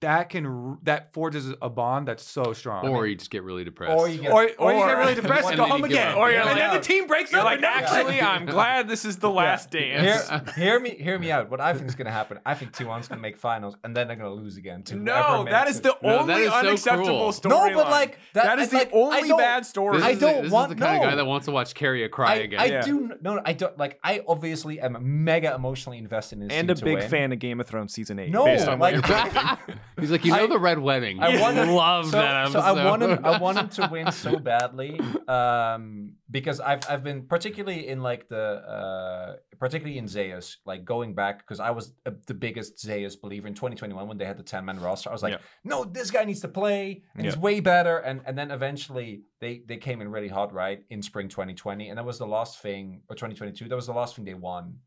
That 0.00 0.30
can 0.30 0.78
that 0.84 1.12
forges 1.12 1.52
a 1.60 1.68
bond 1.68 2.08
that's 2.08 2.24
so 2.24 2.54
strong. 2.54 2.86
I 2.86 2.88
or 2.88 3.02
mean, 3.02 3.10
you 3.10 3.16
just 3.16 3.30
get 3.30 3.42
really 3.42 3.64
depressed. 3.64 3.92
Or 3.92 4.08
you 4.08 4.22
get 4.22 4.32
or, 4.32 4.48
or, 4.58 4.72
you 4.72 4.78
get 4.86 4.96
really 4.96 5.14
depressed 5.20 5.50
and 5.50 5.58
and 5.60 5.68
go 5.68 5.72
home 5.74 5.84
again. 5.84 6.16
Or 6.16 6.30
you're 6.30 6.40
and 6.40 6.48
like- 6.48 6.56
then 6.58 6.72
the 6.74 6.80
team 6.80 7.06
breaks 7.06 7.30
You're 7.32 7.40
up. 7.40 7.44
like, 7.44 7.56
and 7.56 7.66
actually, 7.66 8.18
I'm 8.20 8.46
glad 8.46 8.88
this 8.88 9.04
is 9.04 9.18
the 9.18 9.28
last 9.28 9.70
dance. 9.70 10.26
Hear, 10.30 10.42
hear 10.56 10.80
me, 10.80 10.90
hear 10.90 11.18
me 11.18 11.30
out. 11.30 11.50
What 11.50 11.60
I 11.60 11.74
think 11.74 11.86
is 11.88 11.94
going 11.94 12.06
to 12.06 12.12
happen, 12.12 12.38
I 12.46 12.54
think 12.54 12.72
T1's 12.72 13.08
going 13.08 13.18
to 13.18 13.22
make 13.22 13.36
finals, 13.36 13.76
and 13.84 13.94
then 13.94 14.06
they're 14.08 14.16
going 14.16 14.34
to 14.34 14.42
lose 14.42 14.56
again. 14.56 14.82
To 14.84 14.96
No, 14.96 15.12
whoever 15.22 15.50
that 15.50 15.64
makes 15.66 15.70
is 15.72 15.76
it. 15.80 15.82
the 15.82 15.96
No, 16.02 16.18
only 16.20 16.34
is 16.34 16.50
so 16.50 16.56
unacceptable 16.58 17.04
cruel. 17.06 17.32
story. 17.32 17.70
No, 17.72 17.76
but, 17.76 17.90
like, 17.90 18.18
that- 18.32 18.44
that 18.44 18.58
is 18.58 18.70
the 18.70 18.86
I 18.86 18.90
only 18.92 19.28
bad 19.32 19.66
story. 19.66 19.98
This 19.98 20.06
I 20.06 20.10
is, 20.12 20.18
don't 20.18 20.42
this 20.44 20.50
want- 20.52 20.72
is 20.72 20.78
the 20.78 20.82
kind 20.82 21.04
of 21.04 21.10
guy 21.10 21.14
that 21.16 21.26
wants 21.26 21.44
to 21.44 21.52
watch 21.52 21.74
Keria 21.74 22.10
cry 22.10 22.32
I, 22.32 22.36
again. 22.36 22.60
I 22.60 22.64
Yeah. 22.66 22.80
do 22.80 23.12
no, 23.20 23.38
I 23.44 23.52
don't 23.52 23.76
like. 23.76 24.00
I 24.02 24.22
obviously 24.26 24.80
am 24.80 24.96
mega 25.24 25.54
emotionally 25.54 25.98
invested 25.98 26.40
in 26.40 26.48
this 26.48 26.56
and 26.56 26.70
a 26.70 26.74
big 26.74 27.02
fan 27.02 27.32
of 27.32 27.38
Game 27.38 27.60
of 27.60 27.66
Thrones 27.66 27.92
season 27.92 28.18
eight. 28.18 28.30
No, 28.30 28.46
based 28.46 28.66
on 28.66 28.78
what 28.78 28.94
like- 28.94 29.06
you're- 29.36 29.74
He's 30.00 30.10
like, 30.10 30.24
you 30.24 30.32
know, 30.32 30.44
I- 30.44 30.46
the 30.46 30.58
Red 30.58 30.78
Wedding. 30.78 31.22
I 31.22 31.40
want 31.40 31.56
him- 31.56 31.70
love 31.70 32.06
so, 32.06 32.12
that 32.12 32.44
episode. 32.44 32.58
So 32.60 32.64
I 32.64 32.84
want 32.84 33.02
him. 33.02 33.24
I 33.24 33.38
want 33.38 33.58
him 33.58 33.68
to 33.68 33.88
win 33.90 34.10
so 34.24 34.38
badly, 34.38 34.98
um, 35.28 36.14
because 36.30 36.60
I've 36.60 36.80
I've 36.88 37.04
been 37.04 37.26
particularly 37.26 37.86
in 37.88 38.02
like 38.02 38.28
the 38.28 38.36
uh, 38.42 39.36
particularly 39.58 39.98
in 39.98 40.08
Zeus, 40.08 40.58
like 40.64 40.84
going 40.84 41.14
back 41.14 41.38
because 41.40 41.60
I 41.60 41.70
was 41.70 41.92
uh 42.06 42.12
the 42.26 42.34
biggest 42.34 42.80
Zeus 42.80 43.16
believer 43.16 43.46
in 43.48 43.54
2021 43.54 44.08
when 44.08 44.18
they 44.18 44.24
had 44.24 44.36
the 44.38 44.42
10 44.42 44.64
man 44.64 44.80
roster. 44.80 45.10
I 45.10 45.12
was 45.12 45.22
like, 45.22 45.32
Yeah. 45.34 45.38
no, 45.64 45.84
this 45.84 46.10
guy 46.10 46.24
needs 46.24 46.40
to 46.40 46.48
play, 46.48 47.02
and 47.14 47.24
he's 47.24 47.36
way 47.36 47.60
better. 47.60 47.98
And 47.98 48.20
and 48.26 48.36
then 48.38 48.50
eventually 48.50 49.22
they 49.40 49.62
they 49.66 49.76
came 49.76 50.00
in 50.00 50.10
really 50.10 50.28
hot, 50.28 50.52
right, 50.52 50.82
in 50.90 51.02
spring 51.02 51.28
2020, 51.28 51.88
and 51.88 51.98
that 51.98 52.04
was 52.04 52.18
the 52.18 52.26
last 52.26 52.60
thing, 52.60 53.02
or 53.08 53.14
2022. 53.16 53.68
That 53.68 53.76
was 53.76 53.86
the 53.86 53.92
last 53.92 54.16
thing 54.16 54.24
they 54.24 54.34
won. 54.34 54.78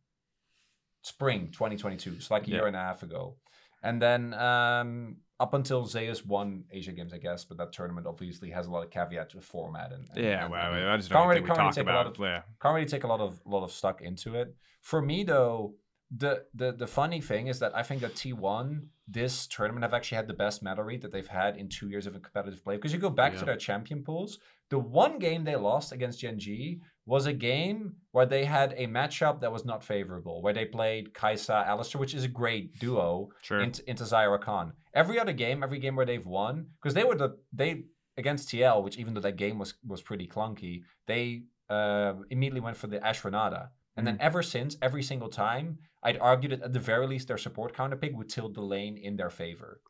Spring 1.05 1.49
2022, 1.51 2.21
so 2.21 2.33
like 2.33 2.47
a 2.47 2.49
Yeah. 2.49 2.55
year 2.57 2.67
and 2.67 2.75
a 2.77 2.79
half 2.79 3.03
ago. 3.03 3.35
And 3.83 4.01
then 4.01 4.33
um, 4.33 5.17
up 5.39 5.53
until 5.53 5.85
Zeus 5.85 6.25
won 6.25 6.63
Asia 6.71 6.93
Games, 6.93 7.13
I 7.13 7.17
guess, 7.17 7.43
but 7.43 7.57
that 7.57 7.73
tournament 7.73 8.07
obviously 8.07 8.49
has 8.51 8.65
a 8.67 8.71
lot 8.71 8.83
of 8.83 8.89
caveat 8.91 9.29
to 9.31 9.37
the 9.37 9.43
format 9.43 9.91
and, 9.91 10.07
and 10.15 10.23
yeah, 10.23 10.43
and- 10.43 10.51
well, 10.51 10.73
and 10.73 10.89
I 10.89 10.97
just 10.97 11.09
Can't 11.09 11.19
don't 11.19 11.27
really- 11.27 11.41
think 11.41 11.49
we 11.49 11.55
can't 11.55 11.59
really 11.59 11.69
talk 11.69 11.75
take 11.75 11.87
a 11.87 11.91
lot 11.93 12.01
about. 12.07 12.19
of- 12.19 12.25
yeah. 12.25 12.41
can't 12.61 12.75
really 12.75 12.87
take 12.87 13.03
a 13.03 13.07
lot 13.07 13.19
of 13.19 13.41
lot 13.45 13.63
of 13.63 13.71
stock 13.71 14.01
into 14.01 14.35
it. 14.35 14.55
For 14.81 15.01
me 15.01 15.23
though, 15.23 15.75
the 16.15 16.45
the 16.53 16.71
the 16.71 16.87
funny 16.87 17.19
thing 17.21 17.47
is 17.47 17.59
that 17.59 17.75
I 17.75 17.83
think 17.83 18.01
that 18.01 18.13
T1 18.15 18.87
this 19.07 19.47
tournament 19.47 19.83
have 19.83 19.93
actually 19.93 20.15
had 20.17 20.27
the 20.27 20.33
best 20.33 20.63
meta 20.63 20.81
read 20.83 21.01
that 21.01 21.11
they've 21.11 21.27
had 21.27 21.57
in 21.57 21.67
two 21.67 21.89
years 21.89 22.05
of 22.07 22.15
a 22.15 22.19
competitive 22.19 22.63
play. 22.63 22.75
Because 22.75 22.93
you 22.93 22.99
go 22.99 23.09
back 23.09 23.35
to 23.37 23.43
their 23.45 23.57
champion 23.57 24.01
pools, 24.03 24.39
the 24.69 24.79
one 24.79 25.19
game 25.19 25.43
they 25.43 25.57
lost 25.57 25.91
against 25.91 26.19
Gen 26.21 26.39
G 26.39 26.79
was 27.05 27.25
a 27.25 27.33
game 27.33 27.95
where 28.11 28.25
they 28.25 28.45
had 28.45 28.73
a 28.77 28.87
matchup 28.87 29.41
that 29.41 29.51
was 29.51 29.65
not 29.65 29.83
favorable, 29.83 30.41
where 30.41 30.53
they 30.53 30.65
played 30.65 31.13
Kai'Sa 31.13 31.67
Alistar, 31.67 31.99
which 31.99 32.13
is 32.13 32.23
a 32.23 32.29
great 32.29 32.79
duo, 32.79 33.29
Sure. 33.41 33.59
into, 33.59 33.87
into 33.89 34.03
Xayah 34.03 34.39
Rakan. 34.39 34.71
Every 34.93 35.19
other 35.19 35.33
game, 35.33 35.63
every 35.63 35.79
game 35.79 35.95
where 35.95 36.05
they've 36.05 36.25
won, 36.25 36.67
because 36.81 36.93
they 36.93 37.03
were 37.03 37.15
the 37.15 37.37
they 37.51 37.85
against 38.15 38.49
TL, 38.49 38.83
which 38.83 38.97
even 38.97 39.13
though 39.13 39.21
that 39.21 39.35
game 39.37 39.57
was 39.59 39.73
was 39.85 40.01
pretty 40.01 40.27
clunky, 40.27 40.81
they 41.07 41.43
uh, 41.69 42.13
immediately 42.29 42.61
went 42.61 42.77
for 42.77 42.87
the 42.87 42.99
Ashranada. 42.99 43.69
And 43.97 44.07
then 44.07 44.17
ever 44.19 44.41
since, 44.41 44.75
every 44.81 45.03
single 45.03 45.29
time, 45.29 45.77
I'd 46.01 46.17
argue 46.19 46.49
that 46.49 46.61
at 46.63 46.73
the 46.73 46.79
very 46.79 47.05
least 47.07 47.27
their 47.27 47.37
support 47.37 47.75
counter 47.75 47.95
pick 47.95 48.15
would 48.17 48.29
tilt 48.29 48.53
the 48.55 48.61
lane 48.61 48.97
in 48.97 49.17
their 49.17 49.29
favor. 49.29 49.81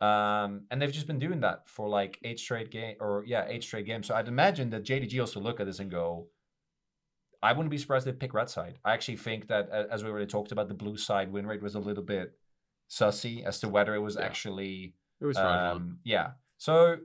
Um, 0.00 0.66
and 0.70 0.80
they've 0.82 0.92
just 0.92 1.06
been 1.06 1.18
doing 1.18 1.40
that 1.40 1.68
for 1.68 1.88
like 1.88 2.18
eight 2.22 2.38
straight 2.38 2.70
game 2.70 2.96
or 3.00 3.24
yeah, 3.26 3.44
eight 3.48 3.62
straight 3.62 3.86
games. 3.86 4.06
So 4.08 4.14
I'd 4.14 4.28
imagine 4.28 4.70
that 4.70 4.84
JDG 4.84 5.18
also 5.20 5.40
look 5.40 5.58
at 5.60 5.66
this 5.66 5.78
and 5.78 5.90
go, 5.90 6.28
I 7.42 7.52
wouldn't 7.52 7.70
be 7.70 7.78
surprised 7.78 8.06
if 8.06 8.14
they 8.14 8.18
pick 8.18 8.34
red 8.34 8.48
side. 8.50 8.78
I 8.84 8.92
actually 8.94 9.16
think 9.16 9.48
that 9.48 9.68
as 9.70 10.02
we 10.04 10.10
already 10.10 10.26
talked 10.26 10.52
about, 10.52 10.68
the 10.68 10.74
blue 10.74 10.96
side 10.96 11.30
win 11.32 11.46
rate 11.46 11.62
was 11.62 11.74
a 11.74 11.80
little 11.80 12.02
bit 12.04 12.38
sussy 12.90 13.44
as 13.44 13.60
to 13.60 13.68
whether 13.68 13.94
it 13.94 14.00
was 14.00 14.16
Yeah. 14.16 14.22
actually 14.24 14.94
it 15.20 15.26
was 15.26 15.36
um, 15.72 15.98
yeah. 16.04 16.32
So 16.58 16.98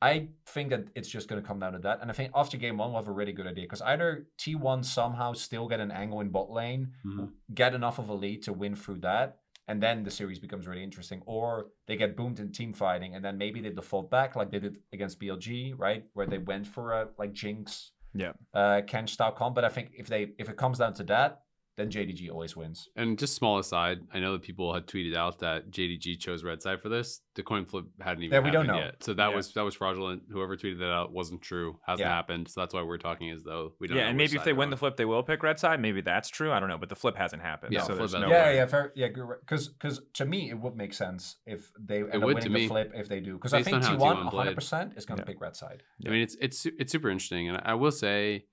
I 0.00 0.28
think 0.46 0.70
that 0.70 0.86
it's 0.94 1.08
just 1.08 1.28
going 1.28 1.42
to 1.42 1.46
come 1.46 1.58
down 1.58 1.72
to 1.72 1.80
that. 1.80 2.00
And 2.00 2.10
I 2.10 2.14
think 2.14 2.30
after 2.34 2.56
game 2.56 2.76
one, 2.78 2.90
we'll 2.92 3.00
have 3.00 3.08
a 3.08 3.12
really 3.12 3.32
good 3.32 3.46
idea 3.48 3.64
because 3.64 3.82
either 3.82 4.28
T1 4.38 4.84
somehow 4.84 5.32
still 5.32 5.66
get 5.66 5.80
an 5.80 5.90
angle 5.90 6.20
in 6.20 6.28
bot 6.30 6.50
lane, 6.50 6.92
Mhm. 7.04 7.32
get 7.52 7.74
enough 7.74 7.98
of 7.98 8.08
a 8.08 8.14
lead 8.14 8.42
to 8.44 8.52
win 8.52 8.76
through 8.76 9.00
that, 9.00 9.40
and 9.66 9.82
then 9.82 10.04
the 10.04 10.10
series 10.12 10.38
becomes 10.38 10.68
really 10.68 10.84
interesting. 10.84 11.20
Or 11.26 11.70
they 11.86 11.96
get 11.96 12.16
boomed 12.16 12.38
in 12.38 12.52
team 12.52 12.72
fighting 12.72 13.16
and 13.16 13.24
then 13.24 13.36
maybe 13.38 13.60
they 13.60 13.70
default 13.70 14.08
back 14.10 14.36
like 14.36 14.50
they 14.52 14.60
did 14.60 14.78
against 14.92 15.18
BLG, 15.18 15.74
right? 15.76 16.04
Where 16.12 16.26
they 16.26 16.38
went 16.38 16.68
for 16.68 16.92
a 16.92 17.08
like 17.18 17.32
Jinx, 17.32 17.90
Yeah. 18.14 18.32
uh, 18.54 18.82
style 19.06 19.32
comp. 19.32 19.54
But 19.54 19.64
I 19.64 19.68
think 19.68 19.92
if 19.96 20.06
they 20.06 20.28
if 20.38 20.48
it 20.48 20.56
comes 20.56 20.78
down 20.78 20.94
to 20.94 21.04
that, 21.04 21.42
then 21.78 21.90
JDG 21.90 22.30
always 22.30 22.54
wins. 22.56 22.88
And 22.96 23.18
just 23.18 23.34
small 23.34 23.58
aside, 23.58 24.00
I 24.12 24.18
know 24.18 24.32
that 24.32 24.42
people 24.42 24.74
had 24.74 24.86
tweeted 24.86 25.16
out 25.16 25.38
that 25.38 25.70
JDG 25.70 26.18
chose 26.18 26.44
red 26.44 26.60
side 26.60 26.82
for 26.82 26.88
this. 26.90 27.20
The 27.36 27.42
coin 27.42 27.64
flip 27.64 27.86
hadn't 28.00 28.24
even 28.24 28.34
Yeah, 28.34 28.40
we 28.44 28.50
don't 28.50 28.66
happened 28.66 28.80
know. 28.80 28.84
yet, 28.86 29.02
so 29.04 29.14
that 29.14 29.30
Yeah. 29.30 29.36
was 29.36 29.54
that 29.54 29.62
was 29.64 29.74
fraudulent. 29.76 30.24
Whoever 30.30 30.56
tweeted 30.56 30.80
that 30.80 30.90
out 30.92 31.12
wasn't 31.12 31.40
true. 31.40 31.78
Hasn't 31.86 32.04
Yeah. 32.06 32.12
happened. 32.12 32.48
So 32.48 32.60
that's 32.60 32.74
why 32.74 32.82
we're 32.82 32.98
talking 32.98 33.30
as 33.30 33.44
though 33.44 33.74
we 33.78 33.86
don't. 33.86 33.96
Yeah, 33.96 34.02
know 34.04 34.08
and 34.10 34.18
maybe 34.18 34.34
if 34.36 34.42
they 34.44 34.50
they're 34.50 34.54
win 34.56 34.70
the 34.70 34.76
flip, 34.76 34.96
they 34.96 35.04
will 35.04 35.22
pick 35.22 35.42
red 35.42 35.58
side. 35.58 35.80
Maybe 35.80 36.00
that's 36.00 36.28
true. 36.28 36.52
I 36.52 36.58
don't 36.60 36.68
know, 36.68 36.78
but 36.78 36.88
the 36.88 36.96
flip 36.96 37.16
hasn't 37.16 37.42
happened. 37.42 37.72
Yeah, 37.72 37.80
so 37.82 37.86
flip 37.94 37.98
there's 37.98 38.12
no 38.14 38.28
yeah, 38.28 38.46
way. 38.46 38.56
yeah, 38.56 38.66
fair, 38.66 38.92
yeah, 38.96 39.08
because 39.08 39.68
because 39.68 40.00
to 40.14 40.24
me 40.26 40.50
it 40.50 40.58
would 40.58 40.74
make 40.76 40.92
sense 40.92 41.36
if 41.46 41.70
they 41.78 41.98
end 42.02 42.14
up 42.16 42.22
would 42.22 42.40
to 42.42 42.48
winning 42.48 42.52
the 42.52 42.58
me. 42.58 42.66
flip 42.68 42.92
if 42.94 43.08
they 43.08 43.20
do. 43.20 43.34
Because 43.34 43.54
I 43.54 43.62
think 43.62 43.84
T1 43.84 43.98
T1 43.98 44.30
played. 44.30 44.32
100 44.32 44.54
percent 44.56 44.92
is 44.96 45.04
going 45.04 45.18
to 45.18 45.22
Yeah. 45.22 45.26
pick 45.26 45.40
red 45.40 45.54
side. 45.54 45.84
I 46.04 46.10
mean, 46.10 46.22
it's 46.22 46.36
it's 46.40 46.66
it's 46.66 46.90
super 46.90 47.08
interesting, 47.08 47.48
and 47.48 47.60
I 47.64 47.74
will 47.74 47.92
say, 47.92 48.46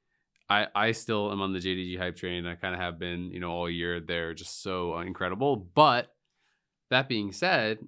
I 0.49 0.67
I 0.75 0.91
still 0.91 1.31
am 1.31 1.41
on 1.41 1.53
the 1.53 1.59
JDG 1.59 1.97
hype 1.97 2.15
train. 2.15 2.45
I 2.45 2.55
kind 2.55 2.73
of 2.75 2.81
have 2.81 2.99
been, 2.99 3.31
you 3.31 3.39
know, 3.39 3.51
all 3.51 3.69
year. 3.69 3.99
They're 3.99 4.33
just 4.33 4.61
so 4.61 4.95
uh, 4.95 5.01
incredible. 5.01 5.55
But 5.55 6.13
that 6.89 7.09
being 7.09 7.31
said, 7.31 7.79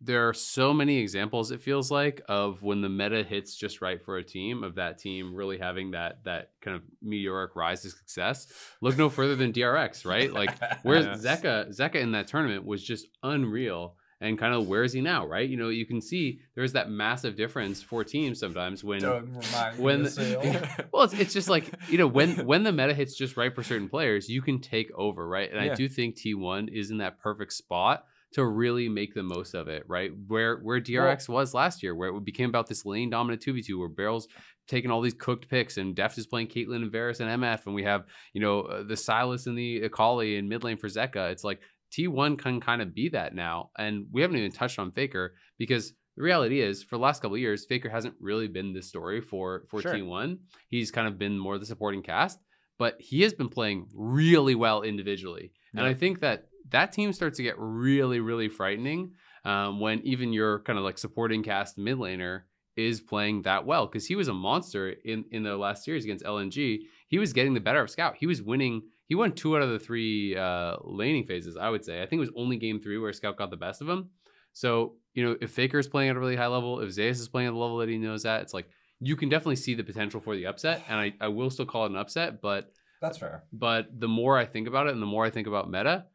there 0.00 0.28
are 0.28 0.32
so 0.34 0.72
many 0.72 0.98
examples. 0.98 1.52
It 1.52 1.62
feels 1.62 1.90
like 1.90 2.22
of 2.28 2.62
when 2.62 2.80
the 2.80 2.88
meta 2.88 3.22
hits 3.22 3.54
just 3.54 3.80
right 3.80 4.02
for 4.02 4.16
a 4.16 4.24
team, 4.24 4.64
of 4.64 4.74
that 4.74 4.98
team 4.98 5.34
really 5.34 5.58
having 5.58 5.92
that 5.92 6.24
that 6.24 6.50
kind 6.60 6.76
of 6.76 6.82
meteoric 7.00 7.54
rise 7.54 7.82
to 7.82 7.90
success. 7.90 8.48
Look 8.80 8.96
no 8.96 9.08
further 9.08 9.36
than 9.36 9.52
DRX, 9.52 10.04
right? 10.04 10.32
Like 10.32 10.58
Whereas 10.82 11.04
Yes. 11.22 11.40
Zeka, 11.40 11.68
Zeka 11.68 11.96
in 11.96 12.12
that 12.12 12.26
tournament 12.26 12.64
was 12.64 12.82
just 12.82 13.06
unreal. 13.22 13.96
And 14.22 14.38
kind 14.38 14.54
of 14.54 14.68
where 14.68 14.84
is 14.84 14.92
he 14.92 15.00
now, 15.00 15.26
right? 15.26 15.48
You 15.48 15.56
know, 15.56 15.68
you 15.68 15.84
can 15.84 16.00
see 16.00 16.40
there's 16.54 16.72
that 16.72 16.88
massive 16.88 17.36
difference 17.36 17.82
for 17.82 18.04
teams 18.04 18.38
sometimes 18.38 18.84
when 18.84 19.00
Don't 19.00 19.34
remind 19.34 19.78
me 19.78 19.82
when 19.82 20.08
Sale. 20.08 20.40
well, 20.92 21.02
it's, 21.02 21.14
it's 21.14 21.32
just 21.32 21.48
like 21.48 21.70
you 21.88 21.98
know 21.98 22.06
when 22.06 22.46
when 22.46 22.62
the 22.62 22.72
meta 22.72 22.94
hits 22.94 23.16
just 23.16 23.36
right 23.36 23.54
for 23.54 23.62
certain 23.62 23.88
players, 23.88 24.28
you 24.28 24.40
can 24.40 24.60
take 24.60 24.90
over, 24.94 25.26
right? 25.26 25.50
And 25.50 25.60
I 25.60 25.74
do 25.74 25.88
think 25.88 26.16
T1 26.16 26.72
is 26.72 26.90
in 26.90 26.98
that 26.98 27.18
perfect 27.20 27.52
spot 27.52 28.04
to 28.32 28.46
really 28.46 28.88
make 28.88 29.14
the 29.14 29.22
most 29.22 29.54
of 29.54 29.68
it, 29.68 29.84
right? 29.86 30.10
Where 30.26 30.56
where 30.56 30.80
DRX 30.80 31.28
was 31.28 31.54
last 31.54 31.82
year, 31.82 31.94
where 31.94 32.10
it 32.10 32.24
became 32.24 32.48
about 32.48 32.66
this 32.66 32.86
lane 32.86 33.10
dominant 33.10 33.42
two 33.42 33.52
v 33.52 33.62
two, 33.62 33.78
where 33.78 33.88
BeryL's 33.88 34.28
taking 34.68 34.90
all 34.90 35.00
these 35.00 35.14
cooked 35.14 35.48
picks, 35.48 35.76
and 35.76 35.94
Deft 35.94 36.16
is 36.16 36.26
playing 36.26 36.48
Caitlyn 36.48 36.76
and 36.76 36.92
Varus 36.92 37.20
and 37.20 37.42
MF, 37.42 37.66
and 37.66 37.74
we 37.74 37.82
have 37.84 38.04
you 38.32 38.40
know 38.40 38.62
uh, 38.62 38.82
the 38.82 38.94
Sylas 38.94 39.46
and 39.46 39.56
the 39.56 39.82
Akali 39.82 40.36
in 40.36 40.48
mid 40.48 40.64
lane 40.64 40.78
for 40.78 40.88
Zeka. 40.88 41.30
It's 41.30 41.44
like 41.44 41.60
T1 41.92 42.38
can 42.38 42.60
kind 42.60 42.80
of 42.82 42.94
be 42.94 43.08
that 43.10 43.34
now, 43.34 43.70
and 43.76 44.06
we 44.12 44.22
haven't 44.22 44.36
even 44.36 44.52
touched 44.52 44.78
on 44.78 44.92
Faker 44.92 45.34
because 45.58 45.92
the 46.16 46.22
reality 46.22 46.60
is 46.60 46.82
for 46.82 46.96
the 46.96 47.02
last 47.02 47.22
couple 47.22 47.34
of 47.34 47.40
years, 47.40 47.64
Faker 47.64 47.88
hasn't 47.88 48.14
really 48.20 48.48
been 48.48 48.72
the 48.72 48.82
story 48.82 49.20
for 49.20 49.64
for 49.68 49.80
Sure. 49.80 49.94
T1. 49.94 50.38
He's 50.68 50.90
kind 50.90 51.08
of 51.08 51.18
been 51.18 51.38
more 51.38 51.58
the 51.58 51.66
supporting 51.66 52.02
cast, 52.02 52.38
but 52.78 52.96
he 52.98 53.22
has 53.22 53.32
been 53.32 53.48
playing 53.48 53.88
really 53.94 54.54
well 54.54 54.82
individually. 54.82 55.52
And 55.74 55.86
I 55.86 55.94
think 55.94 56.20
that 56.20 56.48
that 56.70 56.92
team 56.92 57.12
starts 57.12 57.38
to 57.38 57.42
get 57.42 57.54
really, 57.58 58.20
really 58.20 58.48
frightening 58.48 59.12
um, 59.44 59.80
when 59.80 60.00
even 60.00 60.32
your 60.32 60.60
kind 60.60 60.78
of 60.78 60.84
like 60.84 60.98
supporting 60.98 61.42
cast 61.42 61.78
mid 61.78 61.96
laner 61.96 62.42
is 62.76 63.00
playing 63.00 63.42
that 63.42 63.66
well 63.66 63.86
because 63.86 64.06
he 64.06 64.14
was 64.14 64.28
a 64.28 64.34
monster 64.34 64.94
in 65.04 65.24
in 65.30 65.42
the 65.42 65.56
last 65.56 65.84
series 65.84 66.04
against 66.04 66.24
LNG. 66.24 66.80
He 67.08 67.18
was 67.18 67.32
getting 67.32 67.54
the 67.54 67.60
better 67.60 67.80
of 67.80 67.90
Scout. 67.90 68.16
He 68.18 68.26
was 68.26 68.42
winning. 68.42 68.82
He 69.08 69.14
won 69.14 69.32
two 69.32 69.56
out 69.56 69.62
of 69.62 69.70
the 69.70 69.78
three 69.78 70.36
uh, 70.36 70.76
laning 70.82 71.24
phases. 71.24 71.56
I 71.56 71.68
would 71.68 71.84
say. 71.84 72.02
I 72.02 72.06
think 72.06 72.18
it 72.18 72.20
was 72.20 72.30
only 72.36 72.56
game 72.56 72.80
three 72.80 72.98
where 72.98 73.12
Scout 73.12 73.36
got 73.36 73.50
the 73.50 73.56
best 73.56 73.80
of 73.82 73.88
him. 73.88 74.10
So 74.52 74.94
you 75.14 75.24
know, 75.24 75.36
if 75.40 75.50
Faker 75.50 75.78
is 75.78 75.88
playing 75.88 76.10
at 76.10 76.16
a 76.16 76.20
really 76.20 76.36
high 76.36 76.46
level, 76.46 76.80
if 76.80 76.90
Zeus 76.90 77.20
is 77.20 77.28
playing 77.28 77.48
at 77.48 77.52
the 77.52 77.58
level 77.58 77.78
that 77.78 77.88
he 77.88 77.98
knows 77.98 78.24
at, 78.24 78.40
it's 78.42 78.54
like 78.54 78.68
you 79.00 79.16
can 79.16 79.28
definitely 79.28 79.56
see 79.56 79.74
the 79.74 79.84
potential 79.84 80.20
for 80.20 80.34
the 80.34 80.46
upset. 80.46 80.82
And 80.88 80.98
I, 80.98 81.12
I 81.20 81.28
will 81.28 81.50
still 81.50 81.66
call 81.66 81.84
it 81.86 81.90
an 81.90 81.96
upset, 81.96 82.40
but 82.40 82.72
That's 83.02 83.18
fair. 83.18 83.44
but 83.52 83.88
the 83.98 84.08
more 84.08 84.38
I 84.38 84.46
think 84.46 84.68
about 84.68 84.86
it 84.86 84.92
and 84.94 85.02
the 85.02 85.06
more 85.06 85.24
I 85.26 85.30
think 85.30 85.46
about 85.48 85.70
meta, 85.70 86.06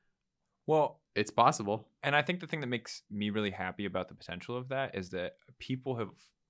Well, 0.65 1.01
it's 1.15 1.29
possible. 1.31 1.89
and 2.03 2.15
I 2.15 2.21
think 2.21 2.39
the 2.39 2.47
thing 2.47 2.61
that 2.61 2.67
makes 2.67 3.01
me 3.11 3.29
really 3.29 3.51
happy 3.51 3.85
about 3.85 4.07
the 4.07 4.15
potential 4.15 4.55
of 4.57 4.69
that 4.69 4.95
is 4.95 5.09
that 5.11 5.33
people 5.59 5.95
have 5.97 6.09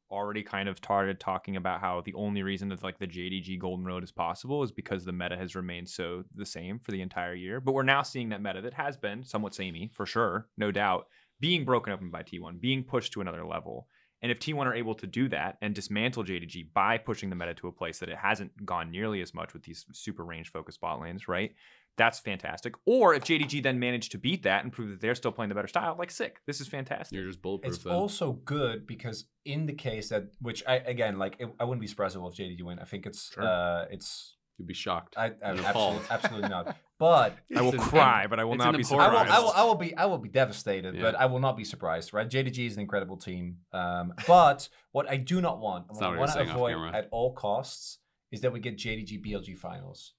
already 0.10 0.43
kind 0.43 0.70
of 0.70 0.78
started 0.78 1.20
talking 1.20 1.55
about 1.55 1.82
how 1.82 2.01
the 2.01 2.14
only 2.14 2.43
reason 2.43 2.70
that 2.70 2.84
like 2.84 2.99
the 2.99 3.08
JDG 3.08 3.60
Golden 3.60 3.86
Road 3.86 4.03
is 4.03 4.12
possible 4.12 4.64
is 4.64 4.72
because 4.72 5.03
the 5.03 5.12
meta 5.12 5.38
has 5.38 5.55
remained 5.55 5.89
so 5.89 6.24
the 6.36 6.45
same 6.45 6.80
for 6.80 6.91
the 6.91 7.01
entire 7.01 7.34
year. 7.34 7.60
But 7.60 7.74
we're 7.74 7.84
now 7.84 8.03
seeing 8.03 8.30
that 8.30 8.41
meta 8.41 8.62
that 8.62 8.74
has 8.74 8.97
been 8.97 9.24
somewhat 9.24 9.55
samey 9.55 9.91
for 9.93 10.05
sure, 10.05 10.47
no 10.58 10.72
doubt, 10.72 11.08
being 11.39 11.66
broken 11.66 11.93
open 11.93 12.10
by 12.10 12.24
T1, 12.24 12.60
being 12.60 12.84
pushed 12.84 13.14
to 13.14 13.22
another 13.22 13.45
level. 13.45 13.88
And 14.22 14.32
if 14.32 14.39
T1 14.39 14.66
are 14.66 14.74
able 14.74 14.95
to 14.95 15.05
do 15.05 15.30
that 15.30 15.58
and 15.62 15.76
dismantle 15.76 16.24
JDG 16.24 16.74
by 16.74 16.97
pushing 16.97 17.30
the 17.30 17.36
meta 17.36 17.53
to 17.55 17.68
a 17.68 17.72
place 17.72 17.99
that 17.99 18.10
it 18.10 18.18
hasn't 18.18 18.66
gone 18.66 18.89
nearly 18.89 19.22
as 19.22 19.34
much 19.34 19.53
with 19.53 19.64
these 19.64 19.86
super 19.93 20.24
range 20.24 20.51
focused 20.51 20.82
bot 20.82 20.99
lanes, 20.99 21.28
right? 21.28 21.53
That's 21.98 22.20
fantastic. 22.20 22.76
Or 22.86 23.14
if 23.16 23.24
JDG 23.24 23.64
then 23.64 23.80
managed 23.80 24.12
to 24.12 24.18
beat 24.18 24.43
that 24.43 24.64
and 24.64 24.72
prove 24.72 24.89
that 24.91 25.02
they're 25.02 25.16
still 25.16 25.32
playing 25.32 25.50
the 25.50 25.56
better 25.56 25.68
style, 25.68 25.95
like 25.98 26.12
sick. 26.12 26.38
This 26.45 26.62
is 26.62 26.68
fantastic. 26.68 27.16
You're 27.16 27.26
just 27.28 27.41
bulletproof. 27.41 27.74
It's 27.76 27.84
then. 27.84 27.93
also 27.93 28.34
good 28.34 28.86
because 28.86 29.26
in 29.45 29.66
the 29.66 29.74
case 29.74 30.10
that, 30.10 30.26
which 30.39 30.64
I 30.68 30.76
again 30.76 31.18
like, 31.18 31.36
it, 31.39 31.50
I 31.60 31.64
wouldn't 31.64 31.82
be 31.82 31.88
surprised 31.88 32.16
if 32.16 32.22
JDG 32.22 32.62
win. 32.62 32.80
I 32.80 32.86
think 32.86 33.06
it's 33.06 33.32
Sure. 33.34 33.43
uh, 33.43 33.86
it's 33.89 34.36
You'd 34.58 34.68
be 34.68 34.74
shocked. 34.74 35.16
I, 35.18 35.28
I 35.43 35.52
absolutely, 35.52 36.08
absolutely 36.10 36.50
not. 36.50 36.76
But 37.00 37.38
I 37.56 37.62
will 37.62 37.76
It's 37.76 37.84
an- 37.84 37.89
cry, 37.89 38.26
but 38.26 38.39
I 38.39 38.43
will 38.43 38.56
not 38.56 38.74
an 38.74 38.82
be 38.82 38.84
I 38.89 38.95
will. 38.95 39.18
I 39.18 39.39
will, 39.39 39.52
I 39.52 39.64
will 39.66 39.76
be, 39.76 39.95
I 39.95 40.06
will 40.06 40.18
be 40.18 40.30
devastated, 40.30 40.95
Yeah. 40.95 41.04
but 41.04 41.14
I 41.14 41.28
will 41.28 41.38
not 41.38 41.56
be 41.56 41.64
surprised, 41.64 42.12
right? 42.12 42.28
JDG 42.28 42.66
is 42.66 42.74
an 42.74 42.82
incredible 42.82 43.18
team. 43.18 43.58
Um, 43.72 44.16
but 44.26 44.68
what 44.93 45.08
I 45.08 45.18
do 45.18 45.39
not 45.39 45.60
want, 45.60 45.86
what 45.89 46.02
I 46.02 46.18
want 46.18 46.32
to 46.32 46.41
avoid 46.41 46.95
at 46.95 47.08
all 47.12 47.34
costs, 47.36 48.00
is 48.32 48.41
that 48.41 48.52
we 48.52 48.60
get 48.60 48.78
JDG 48.80 49.24
BLG 49.24 49.56
finals. 49.56 50.14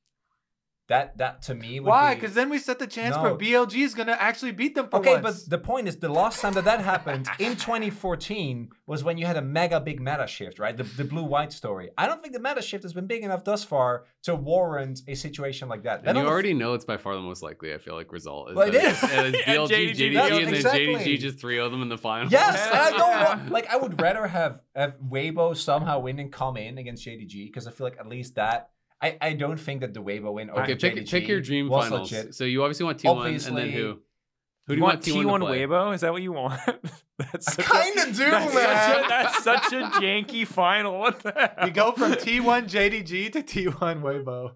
That, 0.89 1.19
that 1.19 1.43
to 1.43 1.55
me 1.55 1.81
would 1.81 1.89
Why? 1.89 2.15
be- 2.15 2.21
Because 2.23 2.35
then 2.35 2.49
we 2.49 2.59
set 2.59 2.79
the 2.79 2.87
chance 2.87 3.15
No. 3.15 3.23
for 3.23 3.35
BLG 3.37 3.83
is 3.85 3.95
gonna 3.95 4.17
actually 4.19 4.53
beat 4.53 4.75
them 4.75 4.89
for 4.89 5.01
Okay, 5.01 5.21
once. 5.21 5.43
but 5.45 5.51
the 5.51 5.59
point 5.59 5.87
is, 5.87 5.97
the 5.99 6.09
last 6.09 6.41
time 6.41 6.55
that 6.55 6.65
that 6.65 6.81
happened 6.81 7.29
in 7.39 7.57
2014 7.57 8.71
was 8.87 9.05
when 9.05 9.19
you 9.19 9.27
had 9.27 9.37
a 9.37 9.43
mega 9.43 9.81
big 9.81 10.01
meta 10.01 10.27
shift, 10.27 10.59
right? 10.59 10.77
The, 10.77 10.85
the 10.85 11.05
blue 11.05 11.25
white 11.25 11.53
story. 11.53 11.91
I 11.99 12.07
don't 12.07 12.23
think 12.23 12.33
the 12.33 12.41
meta 12.41 12.63
shift 12.63 12.85
has 12.85 12.93
been 12.93 13.07
big 13.07 13.23
enough 13.23 13.45
thus 13.45 13.65
far 13.65 14.05
to 14.23 14.35
warrant 14.35 15.03
a 15.07 15.15
situation 15.15 15.69
like 15.69 15.83
that. 15.83 16.05
Then 16.05 16.11
and 16.11 16.17
you 16.17 16.21
on 16.21 16.25
the 16.25 16.29
f- 16.31 16.33
already 16.33 16.55
know 16.55 16.75
it's 16.75 16.85
by 16.85 16.97
far 16.97 17.15
the 17.15 17.21
most 17.21 17.43
likely. 17.43 17.75
I 17.75 17.79
feel 17.79 17.95
like 17.95 18.11
result. 18.13 18.51
Is 18.51 18.57
Well, 18.57 18.69
it 18.69 18.73
that 18.73 18.85
is. 18.85 19.03
it's- 19.03 19.35
it's 19.35 19.39
Yeah, 19.47 19.55
BLG, 19.57 19.69
JDG, 19.69 19.95
JDG, 19.95 20.15
that's 20.15 20.31
and 20.33 20.47
then 20.47 20.55
exactly. 20.55 20.87
JDG 20.95 21.19
just 21.19 21.39
three 21.39 21.59
of 21.59 21.71
them 21.71 21.83
in 21.83 21.89
the 21.89 21.99
final. 21.99 22.31
Yes, 22.31 22.67
and 22.73 22.79
I 22.79 22.91
don't 22.97 23.25
want 23.41 23.51
like 23.51 23.67
I 23.69 23.77
would 23.77 24.01
rather 24.01 24.27
have 24.27 24.61
have 24.75 24.95
Weibo 25.07 25.57
somehow 25.57 25.99
win 25.99 26.19
and 26.19 26.33
come 26.33 26.57
in 26.57 26.79
against 26.79 27.05
JDG 27.07 27.47
because 27.47 27.67
I 27.67 27.73
feel 27.73 27.87
like 27.87 27.99
at 27.99 28.09
least 28.09 28.37
that 28.37 28.71
I, 29.01 29.17
I 29.21 29.33
don't 29.35 29.59
think 29.59 29.81
that 29.83 29.95
the 29.95 30.03
Weibo 30.03 30.33
win 30.33 30.51
Okay, 30.51 30.75
pick 30.75 30.95
JDG 30.97 31.11
pick 31.11 31.29
your 31.29 31.41
dream 31.41 31.69
was 31.69 31.89
finals. 31.89 32.11
legit. 32.13 32.35
So 32.35 32.45
you 32.45 32.63
obviously 32.63 32.85
want 32.85 32.99
T1, 32.99 33.47
and 33.49 33.57
then 33.57 33.71
who? 33.71 34.01
Who 34.67 34.75
do 34.75 34.75
you 34.75 34.79
you 34.81 34.83
want 34.85 35.01
T1 35.01 35.05
to 35.05 35.47
T1? 35.47 35.69
Weibo? 35.69 35.95
Is 35.95 36.01
that 36.03 36.13
what 36.13 36.21
you 36.23 36.33
want? 36.33 36.61
that's 37.19 37.49
I 37.49 37.53
such 37.53 37.65
a- 37.67 37.69
kind 37.71 37.99
of 37.99 38.17
do, 38.17 38.31
that's 38.31 38.55
man. 38.55 38.65
Such 38.65 39.05
a, 39.05 39.09
that's 39.09 39.45
such 39.45 39.73
a 39.73 40.01
janky 40.01 40.47
final. 40.47 40.99
What 40.99 41.21
the 41.21 41.33
hell? 41.33 41.65
we 41.65 41.71
go 41.71 41.93
from 41.93 42.13
T1 42.13 42.69
JDG 42.69 43.33
to 43.33 43.43
T1 43.43 44.03
Weibo. 44.03 44.53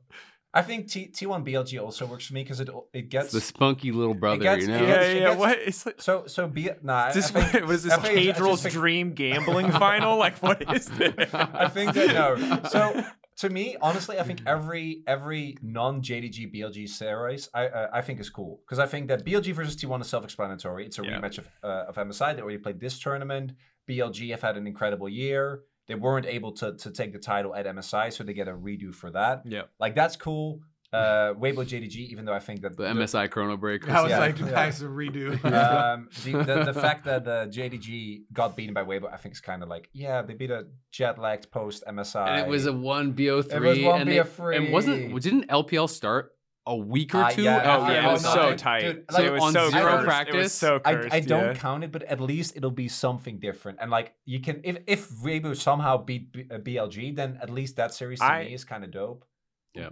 I 0.55 0.61
think 0.61 0.88
T 0.90 1.07
T1 1.11 1.47
BLG 1.47 1.80
also 1.82 2.05
works 2.05 2.26
for 2.26 2.34
me 2.34 2.43
because 2.43 2.61
it 2.61 2.68
it 2.93 3.09
gets 3.09 3.26
It's 3.26 3.32
the 3.32 3.40
spunky 3.40 3.90
little 3.90 4.12
brother, 4.12 4.43
gets- 4.43 4.62
you 4.66 4.68
know? 4.68 4.80
gets- 4.80 4.90
yeah, 5.07 5.12
yeah. 5.12 5.20
gets- 5.28 5.38
What? 5.38 5.59
It's 5.61 5.86
like, 5.86 6.03
so 6.03 6.24
so 6.26 6.47
be 6.47 6.68
nah. 6.82 7.05
I- 7.05 7.12
this, 7.12 7.34
I 7.34 7.43
think, 7.45 7.64
what 7.64 7.74
is 7.76 7.82
this? 7.84 7.93
I 7.95 7.97
think 7.97 8.18
it's- 8.18 8.36
I 8.36 8.38
Caedrel's 8.40 8.62
dream 8.64 9.12
gambling 9.14 9.70
final? 9.86 10.18
Like, 10.18 10.36
what 10.43 10.74
is 10.74 10.86
this? 10.88 11.32
I 11.32 11.68
think 11.68 11.95
that 11.95 12.09
no. 12.09 12.68
So 12.68 13.03
to 13.43 13.51
me, 13.51 13.76
honestly, 13.88 14.18
I 14.18 14.24
think 14.28 14.40
every 14.47 15.03
every 15.07 15.57
non 15.62 16.01
JDG 16.03 16.38
BLG 16.55 16.88
series 16.88 17.49
I 17.55 17.62
uh, 17.68 17.88
I 17.93 18.01
think 18.07 18.20
is 18.20 18.30
cool 18.30 18.61
because 18.64 18.78
I 18.78 18.86
think 18.93 19.09
that 19.09 19.24
BLG 19.26 19.53
versus 19.59 19.76
T1 19.76 20.01
is 20.01 20.09
self-explanatory. 20.14 20.86
It's 20.86 20.99
a 20.99 21.03
Yeah. 21.05 21.20
rematch 21.20 21.38
of 21.38 21.47
uh, 21.62 21.84
of 21.90 21.95
MSI. 21.97 22.28
They 22.34 22.43
already 22.43 22.59
played 22.66 22.80
this 22.80 22.99
tournament. 22.99 23.53
BLG 23.88 24.30
have 24.30 24.43
had 24.49 24.57
an 24.57 24.66
incredible 24.72 25.09
year. 25.09 25.62
They 25.88 25.97
weren't 25.97 26.26
able 26.26 26.53
to 26.61 26.76
to 26.76 26.88
take 26.90 27.12
the 27.12 27.18
title 27.18 27.53
at 27.55 27.66
MSI, 27.66 28.12
so 28.12 28.22
they 28.24 28.32
get 28.43 28.49
a 28.49 28.57
redo 28.68 28.95
for 28.95 29.11
that. 29.18 29.43
yeah. 29.45 29.62
Like 29.80 29.95
that's 30.01 30.16
cool. 30.16 30.61
Uh, 30.93 31.32
Weibo 31.34 31.64
JDG, 31.64 31.97
even 32.11 32.26
though 32.26 32.34
I 32.34 32.38
think 32.38 32.61
that 32.62 32.76
The 32.76 32.84
MSI 32.84 33.30
Chrono 33.30 33.57
Break. 33.57 33.88
I 33.88 34.03
was 34.03 34.11
Yeah, 34.11 34.18
like, 34.18 34.38
yeah. 34.38 34.51
nice 34.51 34.82
redo. 34.82 35.43
um, 35.45 36.09
the, 36.24 36.32
the, 36.45 36.64
the 36.72 36.74
fact 36.80 37.05
that 37.07 37.26
uh, 37.26 37.47
JDG 37.47 38.24
got 38.32 38.57
beaten 38.57 38.74
by 38.74 38.84
Weibo, 38.84 39.11
I 39.12 39.16
think 39.16 39.34
is 39.34 39.40
kind 39.40 39.62
of 39.62 39.68
like, 39.70 39.88
yeah, 39.95 40.20
they 40.20 40.34
beat 40.34 40.51
a 40.51 40.66
jet 40.90 41.18
lagged 41.18 41.51
post 41.51 41.82
MSI. 41.88 42.28
and 42.28 42.40
it 42.47 42.49
was 42.49 42.66
a 42.66 42.72
one 42.72 43.14
BO3. 43.14 43.53
It 43.55 43.61
was 43.61 43.78
one 43.80 44.01
and 44.03 44.11
they- 44.11 44.18
BO3. 44.18 44.57
And 44.57 44.72
wasn't 44.72 45.22
didn't 45.22 45.49
LPL 45.49 45.88
start 45.88 46.32
a 46.66 46.76
week 46.76 47.14
or 47.14 47.22
Uh, 47.24 47.30
two? 47.30 47.43
yeah, 47.43 47.57
after 47.57 47.86
Oh 47.86 47.95
yeah, 47.95 48.09
it 48.09 48.12
was 48.12 48.22
was 48.22 48.32
so 48.34 48.55
tight. 48.55 48.80
dude, 48.82 49.05
so 49.11 49.22
it 49.22 49.32
was 49.32 49.43
on 49.43 49.53
so 49.53 49.70
zero 49.70 49.82
cursed. 49.93 50.03
It 50.03 50.07
practice, 50.07 50.36
was 50.36 50.53
so 50.53 50.80
I, 50.84 50.95
cursed. 50.95 51.14
I 51.14 51.20
don't 51.20 51.45
yeah. 51.47 51.55
count 51.55 51.84
it, 51.84 51.90
but 51.90 52.03
at 52.05 52.20
least 52.20 52.55
it'll 52.57 52.70
be 52.70 52.86
something 52.88 53.40
different. 53.40 53.78
And 53.80 53.90
like 53.90 54.14
you 54.26 54.40
can, 54.40 54.61
if 54.62 54.78
if 54.86 55.09
Weibo 55.11 55.57
somehow 55.57 55.97
beat 56.05 56.30
B- 56.32 56.47
uh, 56.53 56.59
BLG, 56.59 57.16
then 57.16 57.38
at 57.43 57.51
least 57.51 57.76
that 57.76 57.93
series 57.95 58.20
to 58.20 58.26
I- 58.26 58.45
me 58.45 58.55
is 58.55 58.64
kind 58.64 58.84
of 58.84 58.90
dope. 58.93 59.24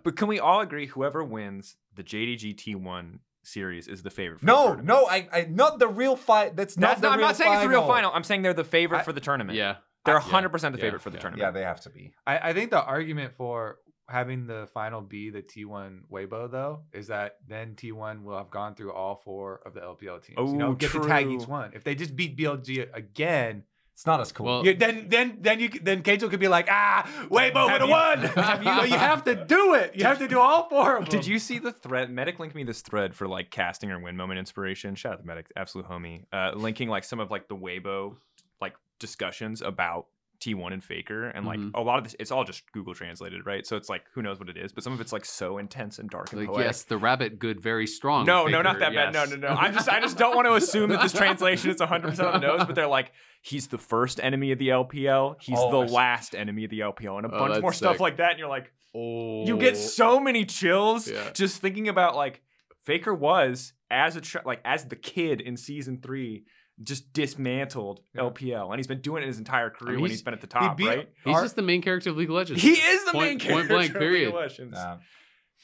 But 0.03 0.16
can 0.16 0.28
we 0.28 0.39
all 0.39 0.61
agree 0.61 0.87
whoever 0.87 1.22
wins 1.24 1.76
the 1.95 2.03
JDG 2.05 2.55
T1 2.57 3.18
series 3.43 3.89
is 3.89 4.03
the 4.03 4.11
favorite? 4.11 4.41
For 4.41 4.47
the 4.47 4.53
No, 4.53 4.64
tournament? 4.66 4.89
no, 4.89 5.07
I, 5.07 5.28
I 5.33 5.47
not 5.49 5.78
the 5.78 5.89
real 5.89 6.16
fight. 6.16 6.57
That's 6.57 6.76
not 6.76 6.89
That's 6.89 7.01
the 7.01 7.07
not, 7.09 7.12
I'm 7.14 7.18
real 7.18 7.28
not 7.28 7.37
saying 7.37 7.53
it's 7.55 7.62
the 7.62 7.68
real 7.68 7.81
final. 7.81 7.95
final. 7.95 8.12
I'm 8.14 8.24
saying 8.24 8.43
they're 8.43 8.55
the 8.55 8.64
favorite 8.64 8.99
I- 9.01 9.03
for 9.03 9.12
the 9.12 9.20
tournament. 9.20 9.57
Yeah. 9.57 9.76
They're 10.07 10.14
100 10.14 10.49
percent 10.49 10.72
the 10.74 10.78
yeah, 10.78 10.85
favorite 10.87 11.01
for 11.03 11.11
the 11.11 11.16
yeah. 11.16 11.20
tournament. 11.22 11.43
Yeah, 11.47 11.51
they 11.51 11.62
have 11.64 11.81
to 11.83 11.91
be. 11.91 12.12
I, 12.26 12.39
I 12.51 12.53
think 12.55 12.70
the 12.70 12.83
argument 12.83 13.35
for 13.37 13.78
having 14.09 14.47
the 14.47 14.66
final 14.72 15.03
be 15.03 15.28
the 15.31 15.43
T1 15.43 16.01
Weibo 16.11 16.51
though 16.51 16.81
is 16.94 17.09
that 17.09 17.36
then 17.47 17.74
T1 17.77 18.23
will 18.24 18.39
have 18.39 18.51
gone 18.51 18.74
through 18.74 18.93
all 18.93 19.16
four 19.16 19.61
of 19.66 19.74
the 19.74 19.81
LPL 19.81 20.24
teams. 20.24 20.39
you 20.51 20.57
know, 20.57 20.69
Oh, 20.69 20.73
get 20.74 20.90
to 20.93 21.01
tag 21.01 21.27
each 21.28 21.40
true. 21.44 21.47
one. 21.52 21.73
If 21.74 21.85
they 21.85 21.94
just 21.94 22.16
beat 22.16 22.36
BLG 22.36 22.89
again, 22.94 23.65
It's 23.94 24.06
not 24.06 24.20
as 24.20 24.32
cool. 24.32 24.46
Well, 24.46 24.64
you, 24.64 24.74
then 24.74 25.06
then 25.10 25.38
then 25.40 25.60
you 25.60 25.68
then 25.68 26.02
Keijo 26.02 26.30
could 26.30 26.40
be 26.40 26.48
like, 26.48 26.68
ah, 26.70 27.06
Weibo 27.30 27.70
would 27.70 27.80
Have 27.80 27.80
have 27.80 27.82
you- 27.82 27.90
won. 27.90 28.44
have 28.44 28.62
you, 28.64 28.70
you- 28.86 28.92
you 28.94 28.98
have 28.98 29.24
to 29.24 29.34
do 29.44 29.74
it. 29.74 29.94
You 29.94 30.04
have 30.04 30.18
to 30.20 30.28
do 30.28 30.38
all 30.40 30.68
four 30.70 30.96
of 30.96 31.04
them. 31.08 31.10
Did 31.20 31.26
you 31.26 31.38
see 31.38 31.58
the 31.58 31.72
thread? 31.72 32.10
Medic 32.10 32.38
linked 32.38 32.54
me 32.54 32.64
this 32.64 32.80
thread 32.80 33.14
for 33.14 33.28
like 33.28 33.50
casting 33.50 33.90
or 33.90 33.98
win 33.98 34.16
moment 34.16 34.38
inspiration. 34.38 34.94
Shout 34.94 35.12
out 35.14 35.20
to 35.20 35.26
Medic, 35.26 35.52
absolute 35.56 35.86
homie. 35.88 36.24
Uh, 36.32 36.52
linking 36.54 36.88
like 36.88 37.04
some 37.04 37.20
of 37.20 37.30
like 37.30 37.48
the 37.48 37.56
Weibo 37.56 38.16
like 38.60 38.74
discussions 38.98 39.60
about 39.60 40.06
T1 40.40 40.72
and 40.72 40.82
Faker, 40.82 41.28
and 41.28 41.44
like 41.46 41.58
Mhm. 41.60 41.70
a 41.74 41.80
lot 41.82 41.98
of 41.98 42.04
this, 42.04 42.16
it's 42.18 42.30
all 42.30 42.44
just 42.44 42.70
Google 42.72 42.94
translated, 42.94 43.44
right? 43.46 43.66
So 43.66 43.76
it's 43.76 43.88
like 43.88 44.02
who 44.14 44.22
knows 44.22 44.38
what 44.38 44.48
it 44.48 44.56
is, 44.56 44.72
but 44.72 44.82
some 44.82 44.92
of 44.92 45.00
it's 45.00 45.12
like 45.12 45.24
so 45.24 45.58
intense 45.58 45.98
and 45.98 46.08
dark 46.08 46.32
and 46.32 46.40
like 46.40 46.48
poetic. 46.48 46.66
yes, 46.66 46.82
the 46.84 46.96
rabbit, 46.96 47.38
good, 47.38 47.60
very 47.60 47.86
strong. 47.86 48.24
No, 48.26 48.46
no, 48.46 48.62
not 48.62 48.78
Faker, 48.78 48.92
that 48.94 49.12
bad. 49.12 49.30
No, 49.30 49.36
no, 49.36 49.48
no. 49.48 49.56
I 49.58 49.70
just, 49.70 49.88
I 49.88 50.00
just 50.00 50.16
don't 50.18 50.34
want 50.34 50.46
to 50.46 50.54
assume 50.54 50.90
that 50.90 51.02
this 51.02 51.12
translation 51.12 51.70
is 51.70 51.80
100 51.80 52.08
percent 52.10 52.28
on 52.28 52.40
the 52.40 52.46
nose. 52.46 52.64
But 52.64 52.74
they're 52.74 52.86
like, 52.86 53.12
he's 53.42 53.68
the 53.68 53.78
first 53.78 54.18
enemy 54.22 54.50
of 54.52 54.58
the 54.58 54.68
LPL. 54.68 55.36
He's 55.40 55.58
Oh, 55.58 55.70
the 55.84 55.92
last 55.92 56.34
enemy 56.34 56.64
of 56.64 56.70
the 56.70 56.80
LPL, 56.80 57.18
and 57.18 57.26
a 57.26 57.34
Oh, 57.34 57.38
bunch 57.38 57.60
more 57.62 57.72
stuff 57.72 58.00
like 58.00 58.16
that. 58.16 58.30
And 58.30 58.38
you're 58.38 58.48
like, 58.48 58.72
Oh, 58.94 59.46
you 59.46 59.56
get 59.56 59.76
so 59.76 60.18
many 60.18 60.44
chills 60.44 61.08
Yeah. 61.08 61.30
just 61.32 61.60
thinking 61.60 61.86
about 61.88 62.16
like 62.16 62.42
Faker 62.82 63.14
was 63.14 63.72
as 63.90 64.16
a 64.16 64.20
tr- 64.20 64.38
like 64.44 64.60
as 64.64 64.86
the 64.86 64.96
kid 64.96 65.40
in 65.40 65.56
season 65.56 66.00
three. 66.00 66.44
Just 66.82 67.12
dismantled 67.12 68.01
Yeah. 68.15 68.23
LPL, 68.23 68.70
and 68.70 68.78
he's 68.78 68.86
been 68.86 69.01
doing 69.01 69.23
it 69.23 69.27
his 69.27 69.39
entire 69.39 69.69
career 69.70 69.93
mean, 69.93 70.01
when 70.02 70.11
he's- 70.11 70.20
he's 70.20 70.24
been 70.24 70.32
at 70.35 70.40
the 70.40 70.47
top, 70.47 70.77
beat- 70.78 70.86
right? 70.86 71.09
He's 71.24 71.35
Our- 71.35 71.43
just 71.43 71.57
the 71.57 71.62
main 71.62 71.82
character 71.82 72.09
of 72.11 72.16
League 72.16 72.31
of 72.31 72.36
Legends. 72.36 72.62
He 72.62 72.70
is 72.73 73.05
the 73.05 73.12
Point- 73.12 73.27
main 73.27 73.39
point 73.39 73.43
character 73.43 73.69
blank, 73.74 73.90
of 73.90 73.94
League 73.97 73.97
of 73.97 74.01
period. 74.01 74.35
Legends. 74.35 74.74
Yeah. 74.77 74.98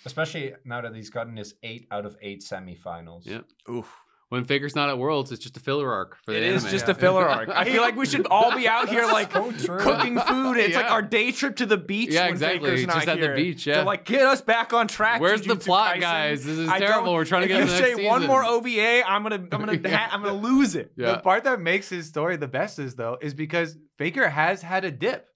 Especially 0.04 0.54
now 0.64 0.82
that 0.82 0.94
he's 0.94 1.10
gotten 1.10 1.36
his 1.36 1.54
eight 1.62 1.86
out 1.90 2.04
of 2.06 2.16
eight 2.20 2.42
semifinals. 2.42 3.22
Yeah. 3.24 3.40
Oof. 3.68 3.90
When 4.28 4.44
Faker's 4.44 4.74
not 4.74 4.88
at 4.88 4.98
Worlds, 4.98 5.30
it's 5.30 5.40
just 5.40 5.56
a 5.56 5.60
filler 5.60 5.92
arc 5.92 6.16
for 6.24 6.32
the 6.32 6.38
It 6.38 6.42
is 6.42 6.64
anime. 6.64 6.72
just 6.72 6.86
Yeah. 6.86 6.90
a 6.90 6.94
filler 6.94 7.28
arc. 7.28 7.48
I 7.48 7.64
feel 7.64 7.80
like 7.80 7.94
we 7.94 8.06
should 8.06 8.26
all 8.26 8.54
be 8.56 8.66
out 8.66 8.88
here 8.88 9.06
like 9.06 9.30
So 9.32 9.52
cooking 9.78 10.18
food. 10.18 10.56
It's 10.56 10.74
like 10.74 10.86
Yeah. 10.86 10.92
our 10.92 11.02
day 11.02 11.30
trip 11.30 11.54
to 11.56 11.66
the 11.66 11.76
beach. 11.76 12.10
Yeah, 12.10 12.24
when 12.24 12.32
exactly. 12.32 12.70
Faker's 12.70 12.86
not 12.88 12.94
Just 12.96 13.08
at 13.08 13.20
the 13.20 13.26
here. 13.26 13.36
beach, 13.36 13.64
To 13.64 13.70
yeah. 13.70 13.82
like 13.82 14.04
get 14.04 14.22
us 14.22 14.40
back 14.40 14.72
on 14.72 14.88
track. 14.88 15.20
Where's 15.20 15.42
the 15.42 15.54
Jujutsu 15.54 15.64
plot, 15.66 15.96
Kaisen. 15.96 16.00
guys? 16.00 16.44
This 16.44 16.58
is 16.58 16.68
I 16.68 16.80
terrible. 16.80 17.04
don't- 17.06 17.14
We're 17.14 17.24
trying 17.24 17.42
to 17.46 17.54
if 17.54 17.56
get 17.56 17.58
you 17.60 17.66
to 17.66 17.70
the 17.70 17.78
say 17.78 17.94
next 17.94 18.08
one 18.08 18.20
season. 18.22 18.30
more 18.32 18.44
OVA, 18.44 19.08
I'm 19.08 19.22
gonna, 19.22 19.36
I'm 19.36 19.48
gonna, 19.48 19.72
Yeah. 19.84 19.96
ha- 19.96 20.10
I'm 20.12 20.22
gonna 20.22 20.34
lose 20.40 20.74
it. 20.74 20.90
Yeah. 20.96 21.12
The 21.12 21.18
part 21.18 21.44
that 21.44 21.60
makes 21.60 21.88
his 21.88 22.06
story 22.08 22.36
the 22.36 22.48
best 22.48 22.80
is 22.80 22.96
though 22.96 23.18
is 23.22 23.32
because 23.32 23.76
Faker 23.96 24.28
has 24.28 24.60
had 24.60 24.84
a 24.84 24.90
dip. 24.90 25.28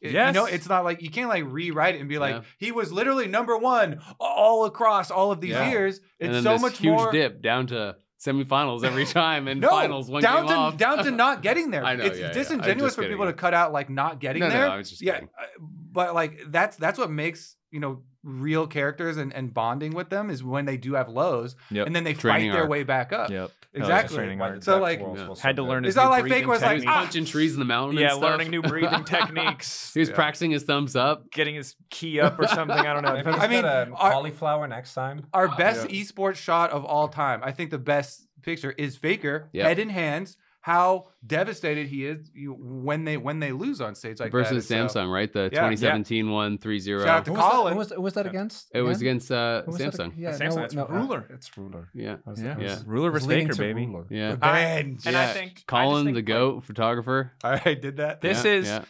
It- 0.00 0.12
You 0.12 0.32
know, 0.32 0.46
Yes. 0.46 0.54
it's 0.54 0.68
not 0.70 0.84
like 0.84 1.02
you 1.02 1.10
can't 1.10 1.28
like 1.28 1.44
rewrite 1.46 1.96
it 1.96 2.00
and 2.00 2.08
be 2.08 2.18
like 2.18 2.34
Yeah. 2.36 2.40
he 2.58 2.72
was 2.72 2.90
literally 2.90 3.28
number 3.28 3.58
one 3.58 4.00
all 4.18 4.64
across 4.64 5.10
all 5.10 5.30
of 5.32 5.40
these 5.42 5.50
Yeah. 5.50 5.68
years. 5.70 6.00
and 6.18 6.32
then 6.34 6.42
so 6.42 6.52
this 6.52 6.62
much 6.62 6.78
huge 6.78 6.92
more 6.96 7.12
dip 7.12 7.42
down 7.42 7.66
to 7.68 7.94
semifinals 8.24 8.84
every 8.84 9.04
time 9.20 9.48
and 9.48 9.60
no, 9.60 9.68
finals 9.68 10.10
one 10.10 10.22
down 10.22 10.42
game 10.42 10.48
to 10.48 10.54
off. 10.54 10.76
down 10.76 11.04
to 11.04 11.10
not 11.24 11.42
getting 11.42 11.70
there. 11.70 11.84
I 11.84 11.96
know, 11.96 12.04
it's 12.04 12.18
yeah, 12.18 12.26
yeah. 12.26 12.32
Disingenuous 12.32 12.90
just 12.90 12.96
for 12.96 13.02
people 13.08 13.24
yeah. 13.24 13.32
to 13.32 13.36
cut 13.36 13.54
out 13.54 13.72
like 13.72 13.90
not 13.90 14.20
getting 14.20 14.40
No, 14.40 14.48
no, 14.48 14.54
there. 14.54 14.66
no, 14.66 14.72
I 14.72 14.76
was 14.76 14.90
just 14.90 15.02
yeah, 15.02 15.14
kidding. 15.14 15.28
uh, 15.38 15.44
but 15.92 16.14
like 16.14 16.40
that's 16.48 16.76
that's 16.76 16.98
what 16.98 17.10
makes 17.10 17.56
you 17.70 17.80
know 17.80 18.02
real 18.22 18.66
characters 18.68 19.16
and, 19.16 19.32
and 19.34 19.52
bonding 19.52 19.92
with 19.92 20.08
them 20.08 20.30
is 20.30 20.44
when 20.44 20.64
they 20.64 20.76
do 20.76 20.94
have 20.94 21.08
lows 21.08 21.56
Yep. 21.72 21.86
and 21.88 21.96
then 21.96 22.04
they 22.04 22.14
Training 22.14 22.50
fight 22.50 22.54
their 22.54 22.62
arc. 22.62 22.70
way 22.70 22.82
back 22.84 23.12
up. 23.12 23.30
Yep. 23.30 23.50
Exactly. 23.74 24.16
Training 24.18 24.40
arc. 24.40 24.62
So, 24.62 24.78
like, 24.80 25.00
Yeah. 25.00 25.34
Had 25.40 25.56
to 25.56 25.62
learn 25.62 25.84
his 25.84 25.92
It's 25.94 25.96
not 25.96 26.10
like 26.10 26.22
breathing 26.22 26.38
Faker 26.40 26.48
was 26.50 26.60
like, 26.62 26.72
He's 26.74 26.82
technique. 26.82 26.94
ah! 26.96 27.00
punching 27.04 27.24
trees 27.24 27.54
in 27.54 27.58
the 27.58 27.64
mountain. 27.64 27.96
yeah, 27.98 28.08
and 28.10 28.18
stuff. 28.18 28.22
learning 28.30 28.50
new 28.50 28.60
breathing 28.62 29.04
techniques. 29.06 29.92
He 29.94 30.00
was 30.00 30.10
Yeah. 30.10 30.14
practicing 30.14 30.50
his 30.50 30.64
thumbs 30.64 30.94
up. 30.94 31.30
getting 31.32 31.54
his 31.54 31.74
key 31.90 32.20
up 32.20 32.38
or 32.38 32.46
something. 32.48 32.76
I 32.76 32.92
don't 32.92 33.02
know. 33.02 33.14
Maybe 33.24 33.30
I 33.30 33.48
mean, 33.48 33.64
a 33.64 33.90
our- 33.96 34.12
cauliflower 34.12 34.68
next 34.68 34.92
time. 34.94 35.26
Our 35.32 35.48
best 35.56 35.88
Yeah. 35.90 36.02
esports 36.02 36.36
shot 36.36 36.70
of 36.70 36.84
all 36.84 37.08
time. 37.08 37.40
I 37.42 37.52
think 37.52 37.70
the 37.70 37.78
best 37.78 38.26
picture 38.42 38.72
is 38.72 38.96
Faker, 38.96 39.48
Yep. 39.52 39.66
head 39.66 39.78
in 39.78 39.88
hands. 39.88 40.36
How 40.62 41.08
devastated 41.26 41.88
he 41.88 42.06
is 42.06 42.30
when 42.36 43.04
they 43.04 43.16
when 43.16 43.40
they 43.40 43.50
lose 43.50 43.80
on 43.80 43.96
stage 43.96 44.20
like 44.20 44.30
versus 44.30 44.68
that. 44.68 44.90
So, 44.92 45.00
Samsung, 45.00 45.12
right? 45.12 45.32
The 45.32 45.50
Yeah. 45.52 45.68
2017 45.68 46.30
one 46.30 46.56
3 46.56 46.78
0. 46.78 47.00
Shout 47.00 47.08
out 47.08 47.24
to 47.24 47.30
Who 47.32 47.36
was, 47.36 47.42
that, 47.44 47.50
Colin. 47.50 47.72
who, 47.72 47.78
was, 47.80 47.90
was 47.90 48.14
that 48.14 48.26
against? 48.26 48.70
It 48.72 48.82
was 48.82 49.00
against 49.00 49.32
uh, 49.32 49.62
was 49.66 49.76
Samsung. 49.78 50.12
ag- 50.12 50.18
Yeah, 50.18 50.30
Samsung, 50.30 50.56
no, 50.56 50.62
it's 50.62 50.74
no, 50.74 50.84
uh, 50.84 50.92
Ruler. 50.92 51.26
it's 51.30 51.58
ruler. 51.58 51.88
Yeah. 51.92 52.16
Was 52.24 52.40
Yeah. 52.40 52.54
that? 52.54 52.62
Yeah. 52.62 52.78
Ruler 52.86 53.08
It 53.08 53.12
was 53.12 53.22
versus 53.24 53.28
leading 53.28 53.46
Faker, 53.48 53.56
to 53.56 53.60
baby. 53.62 53.86
Ruler. 53.86 54.06
Yeah. 54.08 54.30
Revenge. 54.30 55.04
And 55.06 55.14
Yeah. 55.14 55.22
I 55.22 55.26
think 55.32 55.64
I 55.68 55.70
Colin, 55.82 56.04
think, 56.04 56.14
the 56.14 56.18
like, 56.20 56.26
goat 56.26 56.64
photographer. 56.64 57.32
I 57.44 57.74
did 57.74 57.96
that. 57.96 58.20
This 58.20 58.44
Yeah, 58.44 58.50
is 58.52 58.66
yeah. 58.68 58.84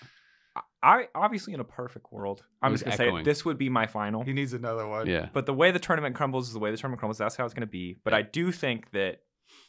I 0.82 1.06
obviously 1.14 1.54
in 1.54 1.60
a 1.60 1.64
perfect 1.64 2.12
world. 2.12 2.42
I'm 2.60 2.72
was 2.72 2.80
just 2.80 2.84
gonna 2.86 2.96
say 2.98 3.06
echoing. 3.06 3.20
it, 3.22 3.24
this 3.24 3.44
would 3.44 3.56
be 3.56 3.68
my 3.68 3.86
final. 3.86 4.24
He 4.24 4.32
needs 4.32 4.52
another 4.52 4.86
one. 4.86 5.06
Yeah. 5.06 5.28
But 5.32 5.46
the 5.46 5.54
way 5.54 5.70
the 5.70 5.78
tournament 5.78 6.16
crumbles 6.16 6.48
is 6.48 6.52
the 6.52 6.58
way 6.58 6.70
the 6.70 6.76
tournament 6.76 6.98
crumbles. 6.98 7.18
That's 7.18 7.36
how 7.36 7.44
it's 7.44 7.54
going 7.54 7.60
to 7.66 7.70
be. 7.70 7.96
But 8.04 8.12
I 8.14 8.22
do 8.22 8.50
think 8.52 8.90
that 8.90 9.20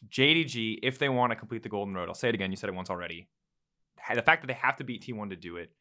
JDG, 0.10 0.80
if 0.84 1.00
they 1.00 1.10
want 1.10 1.32
to 1.32 1.36
complete 1.36 1.64
the 1.64 1.70
golden 1.70 1.94
road, 1.94 2.08
I'll 2.10 2.16
say 2.16 2.30
it 2.30 2.36
again. 2.36 2.52
You 2.52 2.58
said 2.58 2.70
it 2.70 2.76
once 2.76 2.90
already. 2.90 3.28
The 4.14 4.22
fact 4.22 4.42
that 4.42 4.48
they 4.48 4.54
have 4.54 4.76
to 4.78 4.84
beat 4.84 5.06
T1 5.06 5.30
to 5.30 5.36
do 5.36 5.56
it 5.58 5.72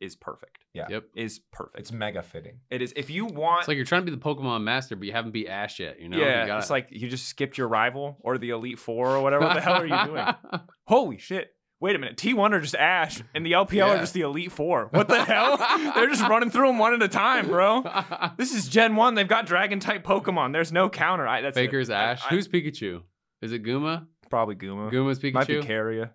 is 0.00 0.16
perfect. 0.16 0.64
Yeah. 0.74 0.86
Yep. 0.90 1.04
Is 1.14 1.40
perfect. 1.52 1.78
It's 1.78 1.92
mega 1.92 2.22
fitting. 2.22 2.60
it 2.70 2.82
is. 2.82 2.92
If 2.96 3.10
you 3.10 3.24
want, 3.26 3.60
It's 3.60 3.68
like 3.68 3.76
you're 3.76 3.84
trying 3.86 4.02
to 4.04 4.10
be 4.10 4.16
the 4.16 4.22
Pokemon 4.22 4.62
master, 4.62 4.96
but 4.96 5.06
you 5.06 5.12
haven't 5.12 5.32
beat 5.32 5.48
Ash 5.48 5.78
yet. 5.80 6.00
You 6.00 6.08
know? 6.08 6.16
You 6.18 6.24
yeah, 6.24 6.46
gotta- 6.46 6.60
it's 6.60 6.70
like 6.70 6.88
you 6.90 7.08
just 7.08 7.26
skipped 7.26 7.56
your 7.58 7.68
rival 7.68 8.18
or 8.20 8.38
the 8.38 8.50
Elite 8.50 8.78
Four 8.78 9.16
or 9.16 9.22
whatever. 9.22 9.44
What 9.46 9.54
the 9.54 9.60
hell 9.60 9.74
are 9.80 9.86
you 9.86 10.06
doing? 10.06 10.26
Holy 10.86 11.18
shit. 11.18 11.54
Wait 11.80 11.96
a 11.96 11.98
minute. 11.98 12.18
T1 12.18 12.52
are 12.52 12.60
just 12.60 12.74
Ash, 12.74 13.22
and 13.34 13.44
the 13.46 13.52
LPL 13.52 13.88
are 13.88 13.98
just 13.98 14.12
the 14.12 14.20
Elite 14.20 14.52
Four. 14.52 14.88
What 14.90 15.08
the 15.08 15.24
hell? 15.24 15.56
They're 15.94 16.08
just 16.10 16.20
running 16.28 16.50
through 16.50 16.66
them 16.66 16.78
one 16.78 16.92
at 16.92 17.02
a 17.02 17.08
time, 17.08 17.46
bro. 17.48 17.82
This 18.36 18.54
is 18.54 18.68
Gen 18.68 18.96
1. 18.96 19.14
They've 19.14 19.26
got 19.26 19.46
Dragon 19.46 19.80
type 19.80 20.04
Pokemon. 20.04 20.52
There's 20.52 20.72
no 20.72 20.90
counter. 20.90 21.26
I, 21.26 21.40
that's 21.40 21.56
it. 21.56 21.60
Faker's 21.60 21.88
I- 21.88 22.02
Ash. 22.12 22.22
I- 22.26 22.28
Who's 22.34 22.48
Pikachu? 22.48 23.02
Is 23.42 23.52
it 23.52 23.62
Guma? 23.62 24.06
probably 24.28 24.54
Guma. 24.54 24.90
Guma's 24.92 25.22
Might 25.32 25.46
be 25.46 25.54
Pikachu. 25.54 25.64
Keria. 25.64 26.10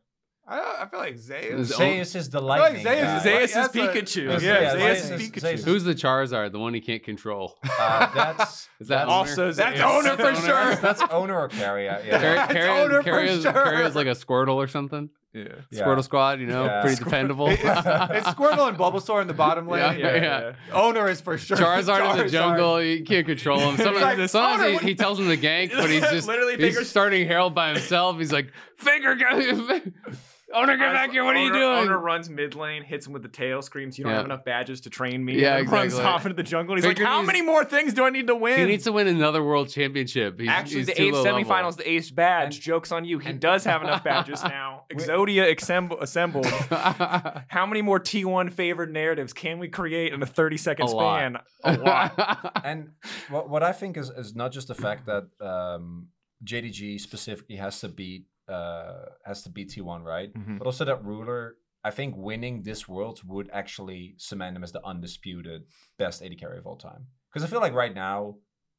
I, 0.48 0.84
I 0.84 0.86
feel 0.90 1.00
like 1.00 1.18
Zay. 1.18 1.46
Is- 1.50 1.72
is- 1.72 1.76
Zeus 1.78 2.14
is 2.16 2.30
the 2.30 2.40
like 2.40 2.60
lightning. 2.62 2.84
Zeus 2.84 2.96
guy. 2.96 3.16
is- 3.18 3.24
Zeus 3.24 3.44
is 3.50 3.54
that's 3.56 3.76
what- 3.76 3.96
Pikachu. 3.96 4.06
Zeus- 4.32 4.44
yeah, 4.44 4.62
yeah, 4.62 4.72
Zeus 4.72 4.82
Zeus 4.82 5.04
is 5.04 5.10
is- 5.22 5.30
Pikachu. 5.32 5.40
Zeus 5.42 5.64
Who's 5.66 5.84
the 5.84 5.96
Charizard? 5.96 6.52
The 6.52 6.60
one 6.60 6.74
he 6.76 6.82
can't 6.82 7.04
control. 7.04 7.58
Uh, 7.80 8.14
that's 8.14 8.70
Is 8.80 8.88
that 8.90 9.08
that's- 9.08 9.10
also 9.10 9.52
That's 9.52 9.82
Oner 9.82 10.16
for 10.18 10.36
sure. 10.36 10.76
that's 10.76 11.02
Oner 11.10 11.40
or 11.40 11.50
Keria. 11.50 12.06
Yeah. 12.06 12.12
Car- 12.12 12.20
That's 12.36 12.54
Keria- 12.54 12.86
Oner 12.86 13.02
for 13.04 13.10
Keria's- 13.10 13.42
sure. 13.42 13.52
Keria's 13.54 13.96
like 13.96 14.08
a 14.08 14.12
Squirtle 14.12 14.56
or 14.56 14.68
something. 14.68 15.10
Yeah. 15.36 15.82
Squirtle 15.84 16.04
Squad, 16.04 16.40
you 16.40 16.48
know, 16.48 16.66
Yeah. 16.66 16.82
pretty 16.82 17.04
dependable. 17.04 17.48
It's, 17.50 17.60
it's 17.62 18.28
Squirtle 18.30 18.70
and 18.70 18.78
Bulbasaur 18.78 19.22
in 19.22 19.28
the 19.28 19.34
bottom 19.34 19.68
lane. 19.70 20.00
Yeah, 20.00 20.16
yeah. 20.16 20.54
Oner 20.74 21.10
is 21.10 21.20
for 21.20 21.38
sure. 21.38 21.58
Charizard 21.58 22.12
in 22.12 22.18
the 22.26 22.30
jungle, 22.30 22.82
you 22.82 23.04
can't 23.04 23.26
control 23.26 23.60
him. 23.60 23.78
Sometimes, 23.78 24.02
like, 24.20 24.30
sometimes 24.30 24.60
"Oner, 24.62 24.68
he, 24.70 24.74
what- 24.76 24.84
he 24.84 24.96
tells 24.96 25.20
him 25.20 25.28
to 25.28 25.38
gank, 25.38 25.72
but 25.76 25.90
he's 25.90 26.02
just 26.10 26.28
Literally, 26.28 26.58
he's 26.58 26.90
starting 26.90 27.28
Herald 27.28 27.54
by 27.54 27.74
himself. 27.74 28.18
He's 28.18 28.32
like, 28.32 28.52
Faker, 28.78 29.16
go, 29.16 29.82
Oner, 30.54 30.78
get 30.78 30.94
back 30.94 31.12
here. 31.12 31.24
What 31.24 31.36
are 31.36 31.44
you 31.44 31.52
doing? 31.52 31.64
Oner 31.80 31.98
runs 31.98 32.30
mid 32.30 32.54
lane, 32.56 32.84
hits 32.84 33.08
him 33.08 33.14
with 33.14 33.24
the 33.24 33.28
tail, 33.30 33.62
screams, 33.64 33.98
"You 33.98 34.04
don't 34.04 34.12
Yeah. 34.12 34.18
have 34.18 34.26
enough 34.26 34.46
badges 34.46 34.80
to 34.82 34.92
train 34.92 35.26
me." 35.26 35.40
Yeah, 35.42 35.58
and 35.58 35.68
then 35.68 35.74
runs 35.74 35.96
off 35.96 36.24
into 36.26 36.36
the 36.36 36.44
jungle. 36.44 36.76
He's 36.76 36.86
Faker 36.86 37.02
like, 37.02 37.10
"How 37.12 37.18
needs- 37.22 37.28
many 37.28 37.42
more 37.42 37.66
things 37.66 37.94
do 37.96 38.06
I 38.06 38.12
need 38.12 38.28
to 38.28 38.36
win?" 38.36 38.60
He 38.60 38.66
needs 38.66 38.84
to 38.84 38.92
win 38.92 39.08
another 39.08 39.44
world 39.44 39.70
championship. 39.70 40.40
He's, 40.40 40.48
Actually, 40.48 40.78
he's 40.78 40.86
the 40.88 40.94
too 40.94 41.04
eighth 41.06 41.14
low 41.16 41.24
level. 41.24 41.44
semifinals, 41.44 41.78
the 41.78 41.90
eighth 41.90 42.14
badge. 42.16 42.56
And- 42.58 42.64
Jokes 42.64 42.92
on 42.92 43.06
you. 43.06 43.18
He 43.20 43.30
and- 43.32 43.40
does 43.40 43.64
have 43.66 43.82
enough 43.82 44.04
badges 44.04 44.44
now. 44.44 44.84
Exodia 44.94 45.52
assemb- 45.56 46.00
assembled. 46.00 46.46
How 47.50 47.66
many 47.66 47.82
more 47.82 48.00
T1 48.00 48.54
favored 48.54 48.94
narratives 48.94 49.34
can 49.34 49.58
we 49.58 49.68
create 49.68 50.14
in 50.14 50.22
a 50.22 50.28
30 50.28 50.58
second 50.58 50.88
A 50.88 50.92
lot. 50.92 51.18
span? 51.18 51.38
A 51.64 51.78
lot. 51.82 52.62
and 52.64 52.92
what 53.30 53.50
what 53.50 53.64
I 53.64 53.72
think 53.72 53.98
is 53.98 54.10
is 54.12 54.36
not 54.36 54.52
just 54.52 54.68
the 54.68 54.76
fact 54.76 55.08
that 55.08 55.24
um, 55.42 56.10
JDG 56.44 57.00
specifically 57.02 57.56
has 57.56 57.80
to 57.80 57.90
beat 57.90 58.26
uh, 58.48 59.06
has 59.26 59.44
to 59.44 59.50
beat 59.50 59.70
T1, 59.70 60.04
right? 60.04 60.34
Mhm. 60.34 60.58
But 60.60 60.66
also 60.68 60.86
that 60.86 61.04
ruler. 61.04 61.56
I 61.84 61.92
think 61.92 62.16
winning 62.18 62.64
this 62.64 62.88
world 62.88 63.22
would 63.26 63.50
actually 63.54 64.16
cement 64.18 64.58
him 64.58 64.64
as 64.64 64.72
the 64.72 64.84
undisputed 64.84 65.66
best 66.00 66.24
AD 66.24 66.36
carry 66.40 66.58
of 66.58 66.66
all 66.66 66.78
time. 66.78 67.08
Because 67.32 67.44
I 67.44 67.48
feel 67.52 67.62
like 67.62 67.74
right 67.74 67.94
now 67.94 68.38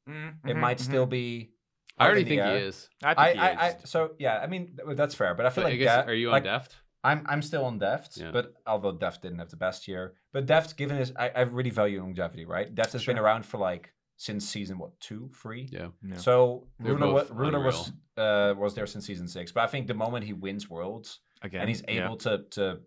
Mm-hmm, 0.09 0.47
it 0.49 0.55
might 0.57 0.79
still 0.79 1.05
be. 1.05 1.51
I 1.97 2.05
already 2.05 2.21
in 2.21 2.27
the 2.29 2.35
think 2.35 2.43
he 2.43 2.65
is. 2.67 2.89
I 3.03 3.13
I, 3.17 3.33
he 3.33 3.39
I, 3.39 3.51
is. 3.51 3.59
I, 3.59 3.85
so 3.85 4.11
yeah, 4.19 4.39
I 4.39 4.47
mean 4.47 4.77
that's 4.95 5.15
fair, 5.15 5.33
but 5.35 5.45
I 5.45 5.49
feel 5.49 5.63
But 5.63 5.67
I 5.67 5.71
like 5.71 5.79
guess, 5.79 5.95
that, 6.05 6.09
are 6.09 6.13
you 6.13 6.27
on 6.27 6.33
like, 6.33 6.43
Deft? 6.43 6.75
I'm 7.03 7.25
I'm 7.27 7.41
still 7.41 7.65
on 7.65 7.77
Deft, 7.79 8.17
Yeah. 8.17 8.31
but 8.31 8.53
although 8.65 8.93
Deft 8.93 9.21
didn't 9.21 9.39
have 9.39 9.49
the 9.49 9.57
best 9.57 9.87
year, 9.87 10.13
but 10.33 10.45
Deft, 10.45 10.77
given 10.77 10.97
his, 10.97 11.11
I, 11.17 11.29
I 11.29 11.41
really 11.41 11.69
value 11.69 11.99
longevity, 12.01 12.45
right? 12.45 12.73
Deft 12.73 12.93
has 12.93 13.05
been 13.05 13.17
around 13.19 13.45
for 13.45 13.57
like 13.57 13.93
since 14.17 14.47
season 14.49 14.77
what 14.79 14.99
two, 14.99 15.29
three. 15.33 15.69
Yeah. 15.71 15.87
Yeah. 16.03 16.17
So 16.17 16.67
They're 16.79 16.93
Ruler, 16.95 17.13
wa- 17.13 17.19
both 17.21 17.31
Ruler 17.31 17.63
was 17.63 17.91
uh, 18.17 18.53
was 18.57 18.73
there 18.73 18.87
since 18.87 19.05
season 19.05 19.27
six, 19.27 19.51
but 19.51 19.63
I 19.63 19.67
think 19.67 19.87
the 19.87 19.93
moment 19.93 20.25
he 20.25 20.33
wins 20.33 20.69
worlds 20.69 21.19
Again, 21.43 21.61
and 21.61 21.69
he's 21.69 21.83
yeah. 21.87 22.05
able 22.05 22.17
to 22.17 22.43
to, 22.51 22.79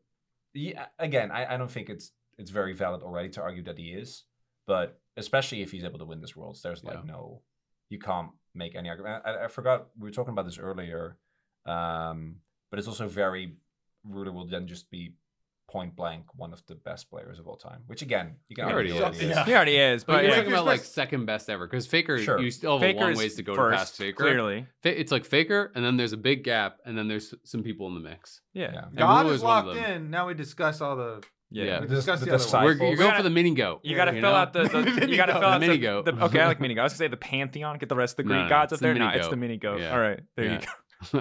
yeah, 0.55 0.87
again, 0.99 1.31
I, 1.31 1.55
I 1.55 1.57
don't 1.57 1.71
think 1.71 1.89
it's 1.89 2.11
it's 2.37 2.51
very 2.51 2.73
valid 2.75 3.03
already 3.03 3.29
to 3.31 3.41
argue 3.41 3.63
that 3.65 3.79
he 3.79 3.91
is, 3.91 4.25
but 4.67 5.01
especially 5.17 5.63
if 5.63 5.71
he's 5.71 5.85
able 5.85 5.99
to 6.01 6.05
win 6.05 6.21
this 6.21 6.35
worlds, 6.37 6.63
there's 6.63 6.83
like 6.83 6.97
Yeah. 7.05 7.13
no, 7.13 7.43
you 7.91 7.99
can't 8.01 8.31
make 8.55 8.75
any 8.75 8.89
argument. 8.89 9.23
I, 9.25 9.45
I 9.45 9.49
forgot 9.49 9.89
we 9.99 10.09
were 10.09 10.13
talking 10.13 10.33
about 10.33 10.47
this 10.47 10.59
earlier, 10.59 11.17
um, 11.67 12.37
but 12.71 12.79
it's 12.81 12.89
also 12.89 13.07
very 13.09 13.55
Ruler 14.05 14.33
will 14.33 14.47
then 14.47 14.67
just 14.67 14.91
be 14.91 15.15
point 15.71 15.95
blank 15.95 16.25
one 16.35 16.53
of 16.53 16.61
the 16.67 16.75
best 16.75 17.09
players 17.11 17.39
of 17.39 17.47
all 17.47 17.57
time. 17.57 17.81
Which 17.87 18.03
again, 18.03 18.35
you 18.49 18.57
can 18.57 18.67
He 18.67 18.73
already 18.73 18.93
already 18.93 19.17
is. 19.19 19.23
is. 19.23 19.29
Yeah. 19.31 19.45
He 19.45 19.55
already 19.55 19.77
is, 19.77 20.05
But 20.05 20.13
but 20.15 20.23
you're 20.25 20.31
yeah. 20.33 20.37
talking 20.39 20.53
about 20.53 20.67
like 20.67 20.81
second 20.81 21.27
best 21.27 21.49
ever 21.49 21.67
because 21.67 21.87
Faker, 21.87 22.19
Sure. 22.19 22.41
you 22.41 22.51
still 22.51 22.79
have 22.79 22.83
a 22.83 22.93
Faker 22.93 23.05
long 23.07 23.15
ways 23.17 23.37
to 23.37 23.43
go 23.43 23.55
first, 23.55 23.73
to 23.75 23.79
past 23.79 23.97
Faker. 23.97 24.25
clearly. 24.25 24.67
It's 24.83 25.13
like 25.13 25.25
Faker, 25.25 25.71
and 25.75 25.85
then 25.85 25.97
there's 25.97 26.13
a 26.13 26.17
big 26.17 26.43
gap, 26.45 26.79
and 26.85 26.99
then 26.99 27.07
there's 27.09 27.33
some 27.45 27.63
people 27.63 27.87
in 27.87 27.95
the 27.95 28.01
mix. 28.01 28.41
Yeah, 28.53 28.73
Yeah. 28.73 28.85
God 28.97 29.23
Rule 29.27 29.31
is 29.33 29.37
is 29.39 29.43
one 29.45 29.59
of 29.69 29.77
locked 29.77 29.89
in. 29.89 30.11
Now 30.11 30.27
we 30.27 30.35
discuss 30.35 30.81
all 30.81 30.97
the. 30.97 31.23
yeah. 31.53 31.65
Yeah. 31.65 31.81
We 31.83 31.87
The- 31.87 31.95
discuss 31.97 32.19
the 32.21 32.27
the, 32.27 32.33
other 32.33 32.39
disciples. 32.45 32.65
ones. 32.69 32.81
We're, 32.81 32.87
you're 32.89 32.97
going 32.97 33.15
for 33.17 33.23
the 33.23 33.31
mini 33.31 33.55
goat. 33.55 33.81
You 33.85 33.95
gotta 33.97 34.13
fill 34.13 34.23
know? 34.23 34.35
out 34.35 34.53
the, 34.53 34.65
the 34.65 34.83
Mini 35.01 35.13
you 35.13 35.17
gotta 35.17 35.33
fill 35.35 35.45
out 35.45 35.61
The 35.61 35.67
mini 35.67 35.79
goat. 35.79 36.09
okay, 36.27 36.41
I 36.41 36.47
like 36.49 36.61
mini 36.61 36.75
goat. 36.75 36.81
I 36.83 36.85
was 36.85 36.93
gonna 36.95 36.99
say 36.99 37.09
the 37.09 37.17
pantheon. 37.17 37.79
Get 37.79 37.89
the 37.89 37.95
rest 37.97 38.19
of 38.19 38.27
the 38.27 38.33
No, 38.33 38.39
Greek 38.41 38.45
no, 38.47 38.49
gods 38.49 38.73
up 38.73 38.81
there. 38.81 38.95
No, 38.95 39.09
it's 39.11 39.27
the 39.27 39.31
goat. 39.31 39.39
mini 39.39 39.57
goat. 39.57 39.81
Yeah. 39.81 39.93
All 39.93 40.01
right, 40.01 40.21
there 40.37 40.45
you 40.47 40.51
Yeah. 40.53 40.65
Go. 41.13 41.19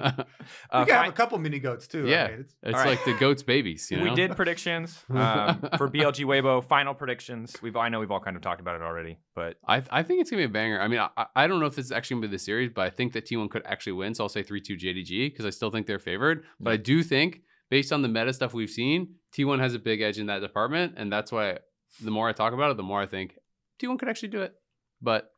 Uh, 0.70 0.84
can 0.84 0.94
have 0.94 1.08
a 1.08 1.12
couple 1.12 1.38
mini 1.38 1.58
goats 1.58 1.86
too. 1.86 2.06
I 2.06 2.10
Yeah. 2.10 2.24
mean, 2.28 2.40
it's- 2.40 2.54
it's 2.62 2.74
All 2.78 2.84
right. 2.84 2.90
like 2.90 3.04
the 3.04 3.14
goat's 3.14 3.42
babies. 3.42 3.90
You 3.90 3.98
know? 3.98 4.04
We 4.04 4.14
did 4.14 4.36
predictions 4.36 5.04
um, 5.10 5.60
for 5.78 5.88
BLG 5.88 6.24
Weibo. 6.24 6.64
Final 6.64 6.94
predictions. 6.94 7.56
We've 7.62 7.76
I 7.76 7.88
know 7.88 8.00
we've 8.00 8.10
all 8.10 8.20
kind 8.20 8.36
of 8.36 8.42
talked 8.42 8.60
about 8.60 8.76
it 8.76 8.82
already, 8.82 9.18
but 9.34 9.56
I, 9.66 9.82
I 9.90 10.02
think 10.02 10.20
it's 10.20 10.30
gonna 10.30 10.40
be 10.40 10.44
a 10.44 10.48
banger. 10.48 10.80
I 10.80 10.88
mean, 10.88 11.00
I, 11.00 11.26
I 11.34 11.46
don't 11.46 11.60
know 11.60 11.66
if 11.66 11.76
this 11.76 11.86
is 11.86 11.92
actually 11.92 12.16
gonna 12.16 12.28
be 12.28 12.32
the 12.32 12.38
series, 12.38 12.70
but 12.74 12.82
I 12.86 12.90
think 12.90 13.12
that 13.14 13.24
T1 13.26 13.50
could 13.50 13.62
actually 13.66 13.92
win. 13.92 14.14
So 14.14 14.24
I'll 14.24 14.28
say 14.28 14.42
three 14.42 14.60
two 14.60 14.74
JDG 14.76 15.28
because 15.32 15.44
I 15.46 15.50
still 15.50 15.70
think 15.70 15.86
they're 15.86 15.98
favored. 15.98 16.44
But 16.58 16.72
I 16.72 16.76
do 16.76 17.02
think, 17.02 17.40
based 17.70 17.92
on 17.92 18.02
the 18.02 18.08
meta 18.08 18.32
stuff 18.32 18.52
we've 18.54 18.70
seen, 18.70 19.14
T1 19.36 19.60
has 19.60 19.74
a 19.74 19.78
big 19.78 20.00
edge 20.00 20.18
in 20.18 20.26
that 20.26 20.40
department, 20.40 20.94
and 20.96 21.12
that's 21.12 21.30
why 21.32 21.58
the 22.02 22.10
more 22.10 22.28
I 22.28 22.32
talk 22.32 22.52
about 22.52 22.70
it, 22.70 22.76
the 22.76 22.82
more 22.82 23.00
I 23.00 23.06
think 23.06 23.36
T1 23.82 23.98
could 23.98 24.08
actually 24.08 24.28
do 24.28 24.42
it. 24.42 24.54
But 25.02 25.29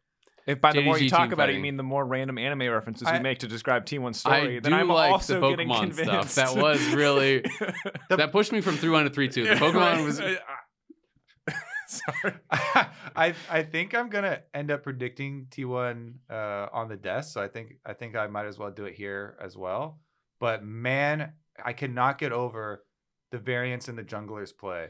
if 0.47 0.60
by 0.60 0.73
the 0.73 0.82
more 0.82 0.98
you 0.98 1.09
talk 1.09 1.27
team 1.28 1.32
about 1.32 1.48
it, 1.48 1.52
you 1.52 1.56
fighting. 1.56 1.62
mean 1.62 1.77
the 1.77 1.82
more 1.82 2.05
random 2.05 2.39
anime 2.39 2.70
references 2.70 3.09
we 3.10 3.19
make 3.20 3.39
to 3.40 3.48
describe 3.48 3.85
T1's 3.86 4.24
I 4.27 4.39
story, 4.40 4.55
do 4.55 4.60
then 4.60 4.74
I'm 4.74 4.89
like 4.89 5.12
also 5.12 5.40
the 5.40 5.51
getting 5.51 5.69
Pokemon 5.69 5.93
stuff. 5.94 6.06
convinced. 6.06 6.36
That 6.36 6.56
was 6.56 6.85
really 6.94 7.44
that 8.10 8.32
pushed 8.32 8.52
me 8.52 8.60
from 8.60 8.77
three 8.77 8.90
one 8.90 9.05
to 9.05 9.10
three 9.10 9.28
two. 9.28 9.44
The 9.44 9.55
Pokemon 9.55 10.05
was 10.05 10.20
Sorry. 11.86 12.35
I 12.51 13.35
I 13.51 13.62
think 13.62 13.94
I'm 13.94 14.09
gonna 14.09 14.40
end 14.55 14.70
up 14.70 14.82
predicting 14.82 15.47
T1 15.51 16.14
uh, 16.31 16.69
on 16.73 16.89
the 16.89 16.97
desk, 16.97 17.35
so 17.35 17.43
I 17.43 17.48
think 17.48 17.74
I 17.85 17.93
think 17.93 18.16
I 18.16 18.27
might 18.28 18.47
as 18.47 18.59
well 18.59 18.70
do 18.70 18.86
it 18.86 18.94
here 18.94 19.36
as 19.43 19.56
well. 19.56 20.01
But 20.40 20.64
man, 20.64 21.32
I 21.62 21.74
cannot 21.74 22.19
get 22.19 22.32
over 22.32 22.85
the 23.31 23.39
variance 23.39 23.89
in 23.89 23.97
the 23.97 24.02
junglers 24.02 24.56
play, 24.56 24.89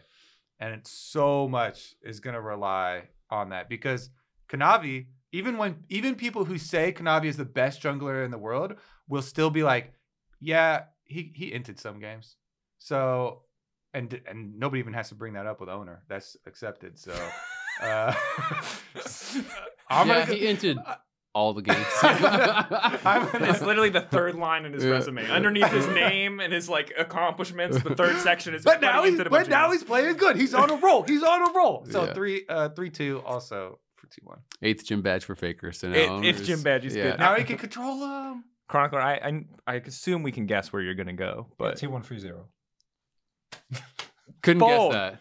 and 0.61 0.75
it's 0.75 0.91
so 0.91 1.49
much 1.49 1.95
is 2.03 2.21
gonna 2.21 2.41
rely 2.41 3.09
on 3.31 3.49
that 3.49 3.69
because 3.69 4.11
Kanavi, 4.49 5.07
even 5.33 5.57
when 5.59 5.85
even 5.89 6.15
people 6.15 6.45
who 6.45 6.59
say 6.59 6.93
Kanavi 6.93 7.25
is 7.27 7.37
the 7.37 7.45
best 7.45 7.83
jungler 7.83 8.25
in 8.25 8.31
the 8.31 8.39
world, 8.39 8.75
will 9.09 9.23
still 9.23 9.51
be 9.51 9.63
like, 9.63 9.93
yeah, 10.41 10.85
he 11.05 11.33
he 11.35 11.53
inted 11.53 11.79
some 11.81 11.99
games, 11.99 12.37
so 12.79 13.43
and 13.95 14.21
and 14.27 14.59
nobody 14.59 14.81
even 14.81 14.93
has 14.95 15.09
to 15.09 15.15
bring 15.15 15.33
that 15.35 15.47
up 15.47 15.61
with 15.61 15.69
Oner. 15.69 16.03
That's 16.09 16.37
accepted. 16.47 16.99
So. 16.99 17.15
Uh, 17.83 18.15
I'm 19.89 20.07
yeah, 20.09 20.15
gonna 20.15 20.27
go- 20.27 20.33
he 20.35 20.47
entered 20.47 20.77
all 21.35 21.55
the 21.55 21.63
games. 21.63 21.79
It's 22.03 23.63
literally 23.63 23.89
the 23.89 24.03
third 24.03 24.35
line 24.35 24.65
in 24.67 24.73
his 24.75 24.85
Yeah. 24.85 24.91
resume. 24.91 25.29
Underneath 25.31 25.69
his 25.73 25.87
name 25.89 26.39
and 26.41 26.53
his 26.53 26.69
like 26.69 26.93
accomplishments, 26.99 27.83
the 27.83 27.95
third 27.95 28.17
section 28.19 28.55
is. 28.55 28.63
but 28.63 28.81
now 28.83 29.03
he's 29.05 29.19
but 29.25 29.49
now 29.49 29.69
games. 29.69 29.81
he's 29.81 29.85
playing 29.89 30.17
good. 30.17 30.37
He's 30.37 30.55
on 30.55 30.71
a 30.71 30.77
roll. 30.77 31.03
He's 31.03 31.23
on 31.23 31.49
a 31.49 31.53
roll. 31.53 31.87
So 31.91 32.05
Yeah. 32.05 32.13
three 32.13 32.45
uh 32.49 32.69
three 32.69 32.91
two 32.91 33.23
also 33.25 33.81
for 34.15 34.21
T 34.21 34.25
one. 34.25 34.39
Eighth 34.63 34.85
gym 34.85 35.03
badge 35.03 35.25
for 35.25 35.35
Faker. 35.35 35.73
So 35.73 35.89
now 35.89 35.97
It- 35.97 36.09
Oner's- 36.09 36.39
it's 36.41 36.47
gym 36.47 36.63
badge, 36.63 36.85
he's 36.85 36.95
good. 36.95 37.19
Now 37.19 37.35
he 37.35 37.45
can 37.45 37.59
control 37.59 37.99
him. 38.33 38.45
Chronicler. 38.69 39.01
I, 39.01 39.15
I 39.17 39.45
I 39.67 39.75
assume 39.77 40.23
we 40.23 40.33
can 40.33 40.47
guess 40.47 40.73
where 40.73 40.81
you're 40.83 40.95
gonna 40.95 41.13
go, 41.13 41.49
but 41.59 41.77
T1 41.77 42.05
free 42.05 42.19
zero. 42.19 42.47
Couldn't 44.43 44.61
Bold. 44.61 44.93
guess 44.93 45.13
that. 45.13 45.21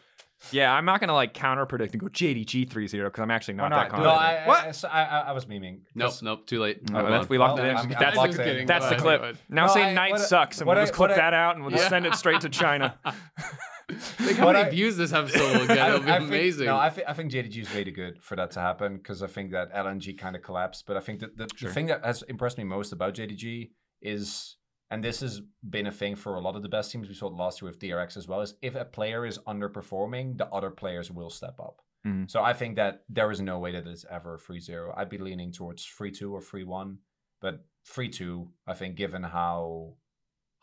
yeah, 0.51 0.73
I'm 0.73 0.85
not 0.85 0.99
gonna 0.99 1.13
like 1.13 1.33
counter 1.33 1.65
predict 1.65 1.93
and 1.93 2.01
go 2.01 2.07
JDG 2.07 2.67
3-0 2.69 3.03
because 3.05 3.21
I'm 3.21 3.29
actually 3.31 3.55
not, 3.55 3.71
Why 3.71 3.83
that 3.83 3.91
not? 3.91 3.97
Do 3.97 4.03
No, 4.03 4.09
confident. 4.09 4.41
I, 4.43 4.47
What? 4.47 4.63
I, 4.63 4.67
I, 4.67 4.71
so 4.71 4.87
I, 4.87 5.03
I- 5.03 5.19
I 5.21 5.31
was 5.33 5.45
memeing. 5.45 5.81
Nope, 5.93 6.07
'cause- 6.11 6.21
nope, 6.23 6.47
too 6.47 6.59
late. 6.59 6.79
Oh, 6.91 6.93
that's- 6.93 7.29
we 7.29 7.37
locked 7.37 7.55
Well, 7.57 7.65
it 7.65 7.69
in. 7.71 7.75
I'm- 7.77 7.85
I'm 7.87 7.99
that's 7.99 8.15
locked 8.15 8.33
the, 8.37 8.59
in. 8.61 8.65
that's 8.67 8.87
the 8.89 8.95
Go 8.95 9.01
clip. 9.01 9.37
Now 9.49 9.67
No, 9.67 9.73
say 9.73 9.83
I- 9.83 9.93
Knight 9.93 10.11
what 10.11 10.21
I- 10.21 10.25
sucks, 10.25 10.59
and 10.59 10.67
what 10.67 10.75
we'll 10.75 10.81
I- 10.83 10.85
just 10.85 10.93
clip 10.93 11.09
what 11.09 11.19
I- 11.19 11.21
that 11.21 11.33
out, 11.33 11.55
and 11.55 11.63
we'll 11.63 11.71
just 11.71 11.83
Yeah. 11.83 11.89
send 11.89 12.05
it 12.05 12.15
straight 12.15 12.41
to 12.41 12.49
China. 12.49 12.97
Think 13.89 14.37
how 14.37 14.45
What 14.45 14.53
many 14.55 14.67
I- 14.67 14.69
views 14.71 14.97
this 14.97 15.13
episode 15.13 15.59
will 15.59 15.67
get. 15.75 15.89
It'll 15.89 15.99
be 16.01 16.11
I 16.11 16.17
think- 16.19 16.29
amazing. 16.29 16.65
no, 16.65 16.77
I 16.77 16.89
think 16.89 17.07
I 17.09 17.13
think 17.13 17.31
JDG 17.31 17.57
is 17.61 17.73
way 17.73 17.83
too 17.83 17.91
good 17.91 18.21
for 18.21 18.35
that 18.35 18.51
to 18.51 18.59
happen 18.59 18.97
because 18.97 19.21
I 19.23 19.27
think 19.27 19.51
that 19.51 19.73
LNG 19.73 20.17
kind 20.17 20.35
of 20.35 20.41
collapsed. 20.41 20.85
But 20.85 20.97
I 20.97 20.99
think 21.01 21.19
that 21.19 21.37
the, 21.37 21.47
Sure. 21.55 21.69
the 21.69 21.73
thing 21.75 21.87
that 21.87 22.03
has 22.05 22.21
impressed 22.23 22.57
me 22.57 22.63
most 22.63 22.91
about 22.93 23.13
JDG 23.15 23.71
is, 24.01 24.57
and 24.89 25.03
this 25.03 25.21
has 25.21 25.41
been 25.69 25.87
a 25.87 25.91
thing 25.91 26.15
for 26.15 26.35
a 26.35 26.39
lot 26.41 26.55
of 26.55 26.61
the 26.61 26.69
best 26.69 26.91
teams 26.91 27.07
we 27.07 27.13
saw 27.13 27.27
last 27.27 27.61
year 27.61 27.69
with 27.69 27.79
DRX 27.79 28.17
as 28.17 28.27
well, 28.27 28.41
is 28.41 28.55
if 28.61 28.75
a 28.75 28.85
player 28.85 29.25
is 29.25 29.37
underperforming, 29.39 30.37
the 30.37 30.47
other 30.47 30.69
players 30.71 31.09
will 31.11 31.29
step 31.29 31.59
up. 31.59 31.81
Mhm. 32.05 32.29
So 32.29 32.41
I 32.41 32.53
think 32.53 32.75
that 32.77 33.03
there 33.09 33.29
is 33.31 33.41
no 33.41 33.59
way 33.59 33.71
that 33.73 33.85
it's 33.87 34.05
ever 34.09 34.37
3-0. 34.37 34.93
I'd 34.97 35.09
be 35.09 35.17
leaning 35.19 35.51
towards 35.51 35.85
3-2 35.85 36.31
or 36.33 36.41
3-1, 36.41 36.97
but 37.41 37.63
3-2, 37.87 38.49
I 38.67 38.73
think, 38.73 38.95
given 38.95 39.23
how 39.23 39.95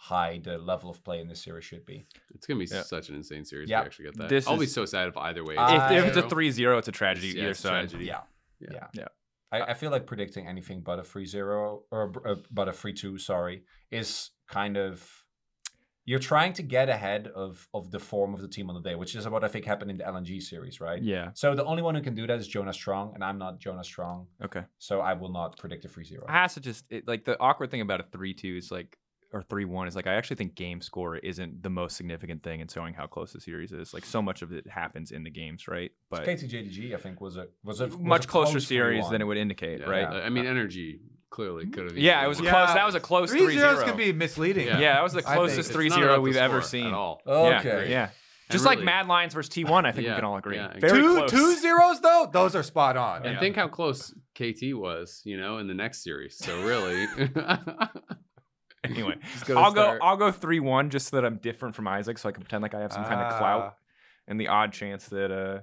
high 0.00 0.40
the 0.42 0.56
level 0.58 0.88
of 0.88 1.02
play 1.02 1.20
in 1.20 1.26
this 1.28 1.42
series 1.42 1.64
should 1.64 1.84
be. 1.84 2.06
it's 2.34 2.46
gonna 2.46 2.60
be 2.60 2.66
Yeah. 2.70 2.82
such 2.82 3.08
an 3.08 3.16
insane 3.16 3.44
series. 3.44 3.68
Yeah. 3.68 3.80
if 3.80 3.84
we 3.84 3.86
actually 3.86 4.04
get 4.06 4.16
that. 4.18 4.28
This 4.28 4.46
I'll 4.46 4.56
be 4.56 4.66
so 4.66 4.84
sad 4.84 5.08
if 5.08 5.16
either 5.16 5.44
way. 5.44 5.56
If, 5.58 5.90
if 5.90 6.04
it's 6.06 6.16
a 6.16 6.20
zero. 6.20 6.74
3-0, 6.76 6.78
it's 6.78 6.88
a 6.88 6.92
tragedy 6.92 7.28
Yeah, 7.28 7.40
either 7.42 7.50
it's 7.50 7.60
side. 7.60 7.70
tragedy. 7.90 8.04
Yeah. 8.06 8.20
Yeah. 8.60 8.68
Yeah. 8.72 8.86
Yeah. 8.94 9.08
I, 9.50 9.62
I 9.72 9.74
feel 9.74 9.90
like 9.90 10.06
predicting 10.06 10.46
anything 10.46 10.82
but 10.82 10.98
a 11.00 11.02
3-0 11.02 11.82
or 11.90 12.12
uh, 12.24 12.36
but 12.50 12.68
a 12.68 12.72
3-2, 12.72 13.18
sorry, 13.20 13.64
is 13.90 14.30
kind 14.48 14.76
of 14.76 15.24
you're 16.04 16.18
trying 16.18 16.52
to 16.54 16.62
get 16.62 16.88
ahead 16.88 17.26
of 17.34 17.68
of 17.74 17.90
the 17.90 17.98
form 17.98 18.32
of 18.34 18.40
the 18.40 18.48
team 18.48 18.70
on 18.70 18.74
the 18.80 18.88
day, 18.88 18.94
which 18.94 19.14
is 19.16 19.28
what 19.28 19.42
I 19.44 19.48
think 19.48 19.64
happened 19.64 19.90
in 19.90 19.96
the 19.98 20.04
LNG 20.04 20.40
series, 20.40 20.80
right? 20.80 21.02
Yeah. 21.02 21.30
So 21.34 21.54
the 21.54 21.64
only 21.64 21.82
one 21.82 21.94
who 21.96 22.00
can 22.02 22.14
do 22.14 22.26
that 22.26 22.38
is 22.38 22.46
Jonas 22.48 22.76
Strong, 22.76 23.14
and 23.14 23.22
I'm 23.24 23.36
not 23.38 23.58
Jonas 23.58 23.86
Strong, 23.86 24.28
Okay. 24.44 24.62
so 24.78 25.00
I 25.00 25.14
will 25.14 25.30
not 25.32 25.58
predict 25.58 25.84
a 25.84 25.88
3-0. 25.88 26.20
I 26.28 26.32
has 26.32 26.54
to 26.54 26.60
just 26.60 26.84
it, 26.90 27.06
like 27.08 27.24
the 27.24 27.38
awkward 27.40 27.70
thing 27.70 27.80
about 27.80 28.00
a 28.00 28.04
three-two 28.04 28.56
is 28.56 28.70
like 28.70 28.96
or 29.32 29.42
three-one 29.42 29.86
is 29.88 29.94
like 29.96 30.06
I 30.06 30.14
actually 30.14 30.36
think 30.36 30.54
game 30.54 30.80
score 30.80 31.16
isn't 31.16 31.62
the 31.62 31.70
most 31.70 31.96
significant 31.96 32.42
thing 32.42 32.60
in 32.60 32.68
showing 32.68 32.94
how 32.94 33.06
close 33.06 33.32
the 33.32 33.40
series 33.40 33.72
is. 33.72 33.92
Like 33.92 34.04
so 34.04 34.22
much 34.22 34.42
of 34.42 34.52
it 34.52 34.66
happens 34.68 35.10
in 35.10 35.22
the 35.22 35.30
games, 35.30 35.68
right? 35.68 35.90
But 36.10 36.24
KTJDG, 36.26 36.94
I 36.94 36.98
think, 36.98 37.20
was 37.20 37.36
a 37.36 37.46
was 37.62 37.80
a 37.80 37.88
was 37.88 37.98
much 37.98 38.24
a 38.24 38.28
closer 38.28 38.52
close 38.52 38.66
series 38.66 39.08
than 39.10 39.20
it 39.20 39.24
would 39.24 39.36
indicate, 39.36 39.80
Yeah, 39.80 39.86
right? 39.90 40.06
I 40.06 40.22
I 40.22 40.28
mean, 40.30 40.46
energy 40.46 41.00
clearly 41.30 41.64
mm-hmm. 41.64 41.72
could 41.72 41.84
have. 41.84 41.98
Yeah, 41.98 42.24
it 42.24 42.28
was 42.28 42.38
a 42.40 42.42
close. 42.42 42.72
That 42.74 42.86
was 42.86 42.94
a 42.94 43.00
close 43.00 43.30
Three 43.30 43.54
zeros 43.58 43.80
3-0. 43.80 43.84
can 43.84 43.96
be 43.96 44.12
misleading. 44.12 44.66
Yeah. 44.66 44.78
Yeah, 44.78 44.94
that 44.94 45.02
was 45.02 45.12
the 45.12 45.22
closest 45.22 45.58
it's 45.58 45.68
It's 45.68 45.76
3-0 45.76 45.88
not 45.90 46.02
about 46.02 46.22
we've 46.22 46.36
ever 46.36 46.62
seen. 46.62 46.86
at 46.86 46.94
all. 46.94 47.20
Okay. 47.26 47.84
Yeah. 47.84 47.90
Yeah. 47.90 48.02
And 48.04 48.52
Just 48.54 48.64
like 48.64 48.80
Mad 48.80 49.08
Lions 49.08 49.34
versus 49.34 49.50
T1, 49.54 49.84
I 49.84 49.92
think 49.92 50.06
Yeah, 50.06 50.12
we 50.12 50.16
can 50.16 50.24
all 50.24 50.38
agree. 50.38 50.56
yeah. 50.56 50.72
Very 50.78 51.02
two 51.02 51.16
close. 51.16 51.30
two 51.30 51.56
zeros 51.58 52.00
though, 52.00 52.30
those 52.32 52.56
are 52.56 52.62
spot 52.62 52.96
on. 52.96 53.24
And 53.26 53.34
Yeah. 53.34 53.40
think 53.40 53.56
how 53.56 53.68
close 53.68 54.14
KT 54.34 54.72
was, 54.72 55.20
you 55.26 55.36
know, 55.38 55.58
in 55.58 55.66
the 55.68 55.74
next 55.74 56.02
series. 56.02 56.38
So 56.38 56.62
really, 56.62 57.06
Anyway, 58.88 59.16
Just 59.32 59.46
gotta 59.46 59.60
I'll 59.60 59.72
go. 59.72 59.98
I'll 60.02 60.16
go 60.16 60.30
three 60.30 60.60
one, 60.60 60.90
just 60.90 61.08
so 61.08 61.16
that 61.16 61.24
I'm 61.24 61.36
different 61.36 61.74
from 61.74 61.86
Isaac, 61.88 62.18
so 62.18 62.28
I 62.28 62.32
can 62.32 62.42
pretend 62.42 62.62
like 62.62 62.74
I 62.74 62.80
have 62.80 62.92
some 62.92 63.04
kind 63.04 63.20
of 63.20 63.32
Ah. 63.32 63.38
clout, 63.38 63.76
and 64.26 64.40
the 64.40 64.48
odd 64.48 64.72
chance 64.72 65.06
that, 65.08 65.30
uh, 65.30 65.60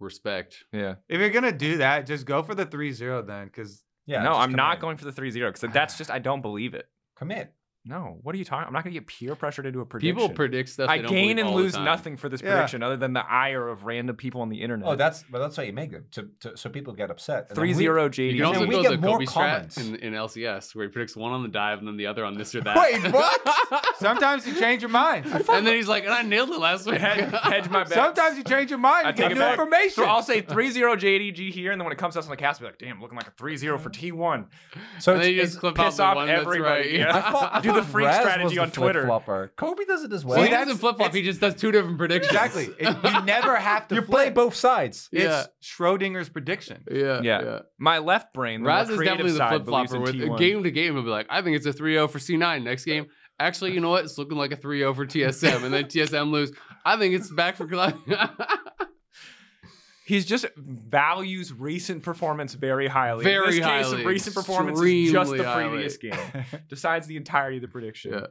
respect. 0.00 0.64
yeah. 0.72 0.96
If 1.08 1.20
you're 1.20 1.30
gonna 1.30 1.52
do 1.52 1.78
that, 1.78 2.06
just 2.06 2.26
go 2.26 2.42
for 2.42 2.54
the 2.54 2.66
three 2.66 2.92
zero 2.92 3.22
then, 3.22 3.46
because 3.46 3.82
Yeah. 4.04 4.22
no, 4.22 4.32
I'm 4.34 4.52
not 4.52 4.72
commit. 4.72 4.80
going 4.80 4.96
for 4.98 5.04
the 5.06 5.12
three 5.12 5.30
zero 5.30 5.50
because 5.52 5.72
that's 5.72 5.96
just 5.98 6.10
I 6.10 6.18
don't 6.18 6.42
believe 6.42 6.74
it. 6.74 6.88
Commit. 7.16 7.52
No, 7.88 8.18
what 8.22 8.34
are 8.34 8.38
you 8.38 8.44
talking? 8.44 8.66
I'm 8.66 8.72
not 8.72 8.82
going 8.82 8.92
to 8.94 9.00
get 9.00 9.06
peer 9.06 9.36
pressured 9.36 9.64
into 9.64 9.80
a 9.80 9.86
prediction. 9.86 10.16
People 10.16 10.28
predict 10.34 10.70
stuff. 10.70 10.90
I 10.90 10.98
don't 10.98 11.08
gain 11.10 11.38
and 11.38 11.48
all 11.48 11.54
lose 11.54 11.74
nothing 11.74 12.16
for 12.16 12.28
this 12.28 12.42
Yeah. 12.42 12.54
prediction, 12.54 12.82
other 12.82 12.96
than 12.96 13.12
the 13.12 13.24
ire 13.24 13.68
of 13.68 13.84
random 13.84 14.16
people 14.16 14.40
on 14.40 14.48
the 14.48 14.60
internet. 14.60 14.88
Oh, 14.88 14.96
that's 14.96 15.22
but 15.30 15.38
that's 15.38 15.56
why 15.56 15.64
you 15.64 15.72
make 15.72 15.92
them 15.92 16.04
to, 16.12 16.28
to 16.40 16.56
so 16.56 16.68
people 16.68 16.94
get 16.94 17.10
upset. 17.12 17.46
And 17.48 17.48
then 17.50 17.54
three 17.56 17.68
we- 17.68 17.74
zero 17.74 18.04
You 18.04 18.10
JD. 18.10 18.36
can 18.38 18.44
also 18.44 18.60
And 18.60 18.68
we 18.68 18.74
go 18.74 18.82
get 18.82 18.90
the 18.90 18.98
more 18.98 19.18
Kobe 19.18 19.26
strat 19.26 19.32
comments. 19.34 19.76
in, 19.78 19.94
in 19.96 20.12
LCS, 20.14 20.74
where 20.74 20.86
he 20.86 20.90
predicts 20.90 21.14
one 21.16 21.30
on 21.32 21.42
the 21.44 21.48
dive 21.48 21.78
and 21.78 21.86
then 21.86 21.96
the 21.96 22.06
other 22.08 22.24
on 22.24 22.34
this 22.36 22.54
or 22.56 22.60
that. 22.62 22.76
Wait, 22.76 23.12
what? 23.12 23.40
sometimes 23.98 24.46
you 24.46 24.54
change 24.58 24.82
your 24.82 24.90
mind. 24.90 25.26
and 25.26 25.66
then 25.66 25.74
he's 25.74 25.88
like, 25.88 26.04
and 26.04 26.12
I 26.12 26.22
nailed 26.22 26.50
it 26.50 26.58
last 26.58 26.86
week. 26.86 27.00
Hedge, 27.00 27.30
hedge 27.42 27.68
my 27.70 27.80
bet. 27.84 27.92
Sometimes 27.92 28.36
you 28.38 28.44
change 28.44 28.70
your 28.70 28.78
mind. 28.78 29.06
I 29.06 29.10
You 29.10 29.16
take 29.16 29.24
get 29.24 29.32
it 29.32 29.34
new 29.34 29.40
back. 29.40 29.52
information. 29.58 29.90
So 29.90 30.04
I'll 30.04 30.22
say 30.22 30.42
3-0 30.42 30.96
JDG 30.98 31.50
here, 31.50 31.72
and 31.72 31.80
then 31.80 31.84
when 31.84 31.92
it 31.92 31.98
comes 31.98 32.14
to 32.14 32.20
us 32.20 32.26
on 32.26 32.30
the 32.30 32.36
cast, 32.36 32.60
I'll 32.60 32.68
be 32.68 32.72
like, 32.72 32.78
damn, 32.78 33.00
looking 33.00 33.16
like 33.16 33.28
a 33.28 33.32
3-0 33.32 33.80
for 33.80 33.90
T1. 33.90 34.46
So 35.00 35.12
and 35.14 35.22
then 35.22 35.28
you 35.30 35.36
it's- 35.36 35.50
just 35.50 35.60
clip 35.60 35.78
out 35.78 35.86
piss 35.86 35.96
the 35.96 36.02
off 36.04 36.16
one 36.16 36.28
everybody. 36.28 36.60
right. 36.62 36.92
Yeah. 36.92 37.16
I 37.16 37.30
thought, 37.30 37.50
I 37.54 37.60
Do 37.60 37.72
the 37.72 37.82
thought 37.82 37.90
freak 37.90 38.06
Raz 38.06 38.20
strategy 38.20 38.44
was 38.44 38.52
the 38.54 38.60
on 38.62 38.70
Twitter. 38.70 39.00
flip-flopper. 39.00 39.52
Kobe 39.56 39.84
does 39.84 40.04
it 40.04 40.12
as 40.12 40.24
well. 40.24 40.36
Well, 40.36 40.44
See, 40.46 40.50
he 40.50 40.56
doesn't 40.56 40.78
flip 40.78 40.96
flop. 40.96 41.14
He 41.14 41.22
just 41.22 41.40
does 41.40 41.54
two 41.54 41.72
different 41.72 41.98
predictions. 41.98 42.32
exactly. 42.32 42.66
It- 42.78 42.96
you 43.16 43.22
never 43.24 43.56
have 43.56 43.88
to. 43.88 43.94
you 43.94 44.02
play 44.02 44.30
both 44.30 44.54
sides. 44.54 45.08
It's 45.12 45.48
Schrodinger's 45.62 46.28
prediction. 46.28 46.84
Yeah, 46.90 47.20
Yeah. 47.22 47.58
My 47.78 47.98
left 47.98 48.32
brain, 48.34 48.62
the 48.62 48.68
Raz 48.68 48.88
is 48.88 48.96
creative 48.96 49.18
definitely 49.18 49.32
the 49.32 49.38
side, 49.38 49.48
flip 49.50 49.64
believes 49.64 49.90
flopper. 49.92 50.10
in 50.10 50.16
T1. 50.30 50.38
game 50.38 50.62
to 50.64 50.70
game, 50.70 50.94
he'll 50.94 51.02
be 51.02 51.08
like, 51.08 51.26
I 51.30 51.42
think 51.42 51.56
it's 51.56 51.66
a 51.66 51.72
3-0 51.72 52.10
for 52.10 52.18
C9. 52.18 52.62
Next 52.64 52.84
game, 52.84 53.06
actually, 53.38 53.72
you 53.74 53.80
know 53.80 53.90
what? 53.90 54.04
It's 54.04 54.18
looking 54.18 54.38
like 54.38 54.52
a 54.52 54.56
3-0 54.56 54.94
for 54.94 55.06
TSM, 55.06 55.64
and 55.64 55.74
then 55.74 55.84
TSM 55.84 56.30
lose. 56.30 56.52
I 56.84 56.96
think 56.96 57.14
it's 57.14 57.30
back 57.30 57.56
for 57.56 57.66
Cloud. 57.66 57.98
He's 60.06 60.24
just 60.24 60.46
values 60.56 61.52
recent 61.52 62.04
performance 62.04 62.54
very 62.54 62.86
highly. 62.86 63.24
in 63.24 63.24
Very 63.24 63.56
this 63.56 63.66
case, 63.66 63.86
highly. 63.86 64.06
recent 64.06 64.36
performance 64.36 64.80
is 64.80 65.10
just 65.10 65.32
the 65.36 65.42
highly. 65.42 65.68
previous 65.70 65.96
game. 65.96 66.12
Decides 66.68 67.08
the 67.08 67.16
entirety 67.16 67.56
of 67.56 67.62
the 67.62 67.68
prediction. 67.68 68.12
Yeah. 68.12 68.26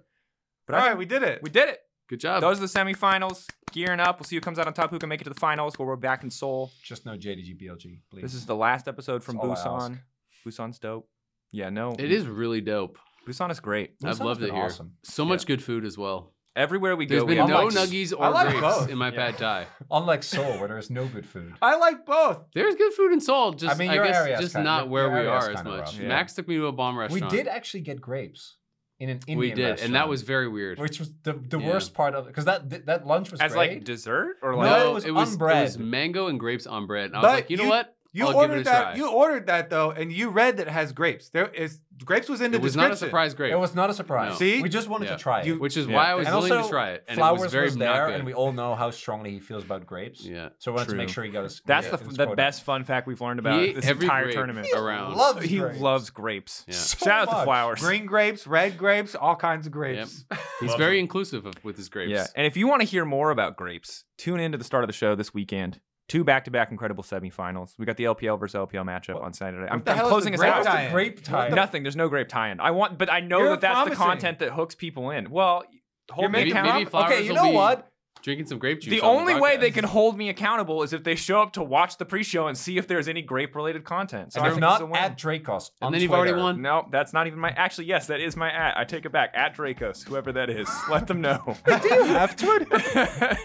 But 0.68 0.76
All 0.76 0.82
I 0.82 0.88
right, 0.90 0.98
we 0.98 1.06
did 1.06 1.22
it. 1.22 1.44
we 1.44 1.50
did 1.50 1.68
it. 1.68 1.80
Good 2.08 2.22
job. 2.22 2.40
Those 2.42 2.60
are 2.60 2.62
the 2.62 2.68
semifinals. 2.68 3.46
Gearing 3.74 4.00
up. 4.00 4.20
We'll 4.20 4.24
see 4.26 4.38
who 4.38 4.42
comes 4.42 4.58
out 4.58 4.68
on 4.68 4.74
top. 4.74 4.90
Who 4.90 5.00
can 5.00 5.10
make 5.10 5.20
it 5.20 5.26
to 5.26 5.32
the 5.32 5.40
finals? 5.40 5.78
Where 5.78 5.86
we're 5.86 5.98
back 5.98 6.24
in 6.24 6.32
Seoul. 6.32 6.72
Just 6.82 7.06
no 7.06 7.18
JDG 7.18 7.62
BLG, 7.62 8.00
please. 8.10 8.22
This 8.22 8.36
is 8.36 8.46
the 8.46 8.56
last 8.56 8.88
episode 8.88 9.22
from 9.22 9.36
That's 9.36 9.66
all 9.66 9.82
I 9.82 9.86
ask. 9.86 9.92
Busan. 9.92 10.00
Busan's 10.48 10.80
dope. 10.80 11.10
Yeah, 11.52 11.70
no. 11.72 11.94
it 12.00 12.10
is 12.12 12.26
really 12.26 12.62
dope. 12.62 12.98
Busan 13.26 13.52
is 13.52 13.60
great. 13.60 14.00
Busan's 14.00 14.20
I've 14.20 14.26
loved 14.26 14.44
it 14.44 14.52
here. 14.54 14.64
awesome. 14.64 14.94
So 15.04 15.26
much 15.26 15.46
good 15.46 15.64
food 15.64 15.86
as 15.86 15.98
well. 15.98 16.32
Everywhere 16.56 16.96
we 16.96 17.06
There's 17.06 17.22
go, 17.24 17.26
we 17.26 17.34
been 17.36 17.42
have 17.42 17.50
no 17.50 17.66
like- 17.66 17.74
nuggies 17.74 18.14
or 18.18 18.30
like 18.30 18.48
grapes 18.48 18.62
both. 18.62 18.90
in 18.90 18.98
my 18.98 19.10
Yeah. 19.10 19.16
pad 19.32 19.38
thai. 19.38 19.68
Unlike 19.92 20.24
Seoul, 20.24 20.58
where 20.60 20.70
there's 20.70 20.90
no 20.90 21.06
good 21.06 21.26
food. 21.26 21.54
I 21.62 21.76
like 21.76 22.06
both. 22.06 22.46
There's 22.54 22.76
good 22.76 22.94
food 22.94 23.12
in 23.12 23.20
Seoul. 23.20 23.52
Just 23.52 23.76
I, 23.76 23.78
mean, 23.78 23.92
your 23.92 24.06
guess 24.06 24.40
just 24.40 24.56
kinda- 24.56 24.64
not 24.70 24.88
where 24.90 25.10
we 25.12 25.28
are 25.28 25.50
as 25.52 25.64
much. 25.66 25.98
Yeah. 25.98 26.08
Max 26.08 26.34
took 26.34 26.48
me 26.48 26.56
to 26.56 26.68
a 26.68 26.72
bomb 26.72 26.98
restaurant. 26.98 27.30
We 27.30 27.38
did 27.38 27.48
actually 27.50 27.82
get 27.82 28.00
grapes 28.00 28.56
in 29.02 29.10
an 29.10 29.18
Indian 29.28 29.38
we 29.40 29.52
did, 29.52 29.58
restaurant, 29.64 29.82
and 29.82 29.96
that 29.96 30.08
was 30.08 30.22
very 30.22 30.48
weird. 30.48 30.80
which 30.80 31.00
was 31.00 31.12
the, 31.24 31.34
the 31.34 31.60
Yeah. 31.60 31.68
worst 31.68 31.94
part 31.94 32.16
of 32.16 32.24
it 32.26 32.28
because 32.28 32.46
that 32.46 32.70
th- 32.70 32.84
that 32.86 33.06
lunch 33.06 33.32
was 33.32 33.42
as 33.42 33.52
great. 33.52 33.74
like 33.74 33.84
dessert 33.84 34.38
or 34.42 34.54
No, 34.54 34.58
like 34.60 34.82
it 34.86 34.94
was 34.94 35.06
it 35.06 35.12
was, 35.14 35.32
on 35.34 35.38
bread. 35.38 35.58
it 35.58 35.64
was 35.64 35.78
mango 35.78 36.28
and 36.28 36.40
grapes 36.40 36.66
on 36.66 36.88
bread. 36.88 37.08
And 37.08 37.18
I 37.18 37.22
But 37.22 37.28
was 37.28 37.36
like, 37.42 37.50
you 37.50 37.58
know 37.58 37.68
what? 37.68 37.94
You 38.16 38.28
I'll 38.28 38.32
give 38.34 38.42
it 38.42 38.44
ordered 38.44 38.62
a 38.62 38.64
that. 38.64 38.82
try. 38.82 38.96
You 38.96 39.12
ordered 39.12 39.48
that 39.48 39.70
though, 39.70 39.92
and 39.92 40.12
you 40.12 40.30
read 40.30 40.58
that 40.58 40.68
it 40.68 40.72
has 40.72 40.94
grapes. 40.94 41.30
There 41.30 41.48
is 41.50 41.82
grapes 42.04 42.28
was 42.30 42.40
in 42.42 42.52
the 42.52 42.60
description. 42.60 42.62
It 42.62 42.64
was 42.64 42.76
not 42.76 42.92
a 42.92 42.96
surprise 42.96 43.34
grape, 43.34 43.52
It 43.54 43.58
was 43.58 43.74
not 43.76 43.90
a 43.90 43.94
surprise. 43.94 44.32
No. 44.32 44.36
See? 44.38 44.62
we 44.62 44.68
just 44.70 44.88
wanted 44.90 45.06
Yeah. 45.06 45.16
to 45.18 45.22
try 45.22 45.40
it. 45.42 45.48
You- 45.48 45.60
which 45.60 45.76
is 45.78 45.86
Yeah. 45.88 45.96
why 45.96 46.12
I 46.12 46.16
was 46.16 46.28
and 46.28 46.36
willing 46.36 46.52
also, 46.52 46.64
to 46.64 46.70
try 46.70 46.90
it. 46.92 47.04
And 47.08 47.18
Flowers 47.18 47.40
it 47.40 47.44
was 47.44 47.52
very 47.54 47.70
not 47.72 47.80
there, 47.80 48.08
and 48.10 48.26
we 48.26 48.34
all 48.34 48.52
know 48.52 48.76
how 48.76 48.90
strongly 48.92 49.32
he 49.32 49.40
feels 49.40 49.64
about 49.64 49.86
grapes. 49.86 50.24
yeah. 50.26 50.50
So 50.60 50.72
we 50.72 50.76
wanted 50.78 50.92
to 50.92 50.96
make 50.98 51.10
sure 51.10 51.24
he 51.24 51.30
got 51.30 51.44
his. 51.44 51.62
That's 51.66 51.90
the, 51.90 51.98
the 51.98 52.28
best 52.36 52.64
fun 52.64 52.84
fact 52.86 53.08
we've 53.08 53.22
learned 53.22 53.40
about 53.40 53.62
He 53.62 53.74
this 53.74 53.86
every 53.86 54.06
entire 54.06 54.24
grape 54.26 54.36
tournament. 54.36 54.68
around. 54.76 55.16
Loves 55.16 55.46
He 55.46 55.58
grapes. 55.60 55.80
loves 55.80 56.10
grapes. 56.10 56.66
Yeah. 56.68 56.74
So 56.76 57.06
Shout 57.06 57.28
out 57.30 57.40
to. 57.40 57.44
Flowers. 57.46 57.80
Green 57.82 58.06
grapes, 58.06 58.46
red 58.48 58.78
grapes, 58.78 59.14
all 59.16 59.36
kinds 59.36 59.66
of 59.68 59.72
Yep. 59.72 59.74
grapes. 59.74 60.26
He's 60.62 60.74
very 60.76 61.00
inclusive 61.00 61.46
of, 61.46 61.54
with 61.64 61.76
his 61.78 61.90
grapes. 61.90 62.12
Yeah, 62.12 62.28
and 62.36 62.46
if 62.48 62.56
you 62.58 62.68
want 62.68 62.82
to 62.82 62.88
hear 62.88 63.04
more 63.06 63.30
about 63.32 63.56
grapes, 63.58 64.04
tune 64.18 64.40
in 64.40 64.52
to 64.54 64.58
the 64.58 64.64
start 64.64 64.84
of 64.84 64.88
the 64.88 64.94
show 64.94 65.16
this 65.16 65.34
weekend. 65.34 65.80
Two 66.08 66.24
back-to-back 66.24 66.70
incredible 66.70 67.04
semifinals. 67.04 67.74
We 67.80 67.86
got 67.86 67.98
the 67.98 68.04
LPL 68.04 68.40
versus 68.40 68.56
LPL 68.56 68.86
matchup 68.86 69.22
on 69.22 69.34
Saturday. 69.34 69.68
I'm, 69.70 69.82
I'm 69.88 70.08
closing 70.08 70.36
us 70.36 70.42
out. 70.42 70.64
What's 70.64 70.84
the 70.84 70.90
grape 70.92 71.24
tie? 71.24 71.50
Nothing. 71.50 71.82
There's 71.82 71.96
no 71.96 72.10
grape 72.10 72.28
tie-in. 72.30 72.60
I 72.60 72.72
want, 72.72 73.00
but 73.00 73.12
I 73.12 73.22
know 73.22 73.40
You're 73.40 73.50
that 73.52 73.62
that's 73.62 73.90
the 73.90 73.96
content 73.96 74.40
that 74.40 74.52
hooks 74.52 74.76
people 74.76 75.10
in. 75.10 75.32
Well, 75.32 75.64
hold 76.12 76.32
me 76.32 76.40
maybe- 76.40 76.52
accountable. 76.52 76.78
maybe 76.80 76.90
Flowers 76.92 77.12
Okay, 77.12 77.24
you 77.24 77.30
will 77.30 77.36
know 77.38 77.50
be 77.50 77.56
what? 77.56 77.92
Drinking 78.26 78.48
some 78.48 78.58
grape 78.58 78.82
juice. 78.82 78.90
the 78.90 79.02
on 79.02 79.18
only 79.18 79.40
way 79.40 79.56
they 79.56 79.70
can 79.70 79.84
hold 79.84 80.18
me 80.18 80.30
accountable 80.30 80.82
is 80.82 80.94
if 80.94 81.04
they 81.04 81.14
show 81.14 81.44
up 81.44 81.54
to 81.54 81.62
watch 81.62 81.98
the 81.98 82.06
pre-show 82.06 82.48
and 82.48 82.58
see 82.58 82.80
if 82.80 82.88
there's 82.88 83.08
any 83.08 83.22
grape-related 83.22 83.84
content. 83.84 84.34
So 84.34 84.40
And 84.40 84.48
I 84.48 84.50
if 84.50 84.56
think 84.56 84.66
it's 84.66 84.82
a 84.82 84.88
not, 84.88 84.98
at 84.98 85.16
Drakos. 85.16 85.70
And 85.80 85.86
on 85.86 85.92
then 85.92 86.02
you've 86.02 86.12
already 86.12 86.34
won. 86.34 86.60
No, 86.60 86.88
that's 86.90 87.14
not 87.14 87.28
even 87.28 87.38
my. 87.38 87.52
Actually, 87.52 87.86
yes, 87.86 88.08
that 88.08 88.20
is 88.20 88.36
my 88.36 88.52
at. 88.52 88.80
I 88.80 88.84
take 88.84 89.06
it 89.06 89.12
back. 89.12 89.30
At 89.36 89.56
Drakos, 89.56 90.04
whoever 90.04 90.32
that 90.32 90.50
is, 90.50 90.68
let 90.90 91.06
them 91.06 91.22
know. 91.22 91.56
do 91.68 91.88
you 91.88 92.04
have 92.06 92.36
Twitter? 92.36 92.66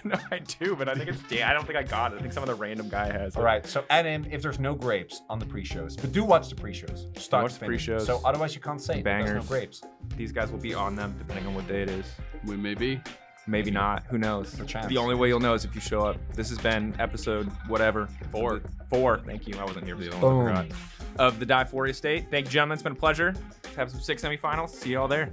no, 0.04 0.16
I 0.30 0.38
do, 0.38 0.74
but 0.74 0.88
I 0.88 0.94
think 0.94 1.10
it's. 1.10 1.20
Yeah, 1.30 1.50
I 1.50 1.52
don't 1.52 1.66
think 1.66 1.76
I 1.76 1.82
got 1.82 2.14
it. 2.14 2.16
I 2.16 2.22
think 2.22 2.32
some 2.32 2.42
other 2.42 2.54
random 2.54 2.88
guy 2.88 3.12
has. 3.12 3.34
it. 3.34 3.38
All 3.38 3.44
right, 3.44 3.66
so 3.66 3.84
add 3.90 4.06
him 4.06 4.26
if 4.30 4.40
there's 4.40 4.58
no 4.58 4.74
grapes 4.74 5.20
on 5.28 5.38
the 5.38 5.44
pre-shows, 5.44 5.94
but 5.94 6.10
do 6.10 6.24
watch 6.24 6.48
the 6.48 6.54
pre-shows. 6.54 7.06
Start 7.18 7.42
Watch 7.42 7.58
the 7.58 7.66
pre-shows. 7.66 8.06
So 8.06 8.22
otherwise 8.24 8.54
you 8.54 8.62
can't 8.62 8.80
say 8.80 9.02
that 9.02 9.26
there's 9.26 9.44
no 9.44 9.46
grapes. 9.46 9.82
These 10.16 10.32
guys 10.32 10.50
will 10.50 10.58
be 10.58 10.72
on 10.72 10.96
them 10.96 11.14
depending 11.18 11.46
on 11.46 11.54
what 11.54 11.68
day 11.68 11.82
it 11.82 11.90
is. 11.90 12.06
We 12.46 12.56
may 12.56 12.72
be. 12.72 12.98
Maybe 13.46 13.70
not. 13.70 14.04
Who 14.08 14.18
knows? 14.18 14.52
The 14.52 14.96
only 14.96 15.14
way 15.14 15.28
you'll 15.28 15.40
know 15.40 15.54
is 15.54 15.64
if 15.64 15.74
you 15.74 15.80
show 15.80 16.02
up. 16.02 16.16
This 16.34 16.48
has 16.50 16.58
been 16.58 16.94
episode 17.00 17.46
whatever. 17.66 18.08
Four. 18.30 18.60
Four. 18.88 19.20
Thank 19.20 19.48
you. 19.48 19.58
I 19.58 19.64
wasn't 19.64 19.86
here 19.86 19.96
for 19.96 20.02
the 20.02 20.12
only 20.12 20.44
one 20.44 20.56
I 20.56 20.62
forgot. 20.62 20.78
Of 21.18 21.40
the 21.40 21.46
Divephoria 21.46 21.94
State. 21.94 22.26
Thank 22.30 22.46
you, 22.46 22.52
gentlemen. 22.52 22.74
It's 22.74 22.82
been 22.82 22.92
a 22.92 22.96
pleasure. 22.96 23.34
Have 23.76 23.90
some 23.90 24.00
six 24.00 24.22
semifinals. 24.22 24.70
See 24.70 24.90
you 24.90 25.00
all 25.00 25.08
there. 25.08 25.30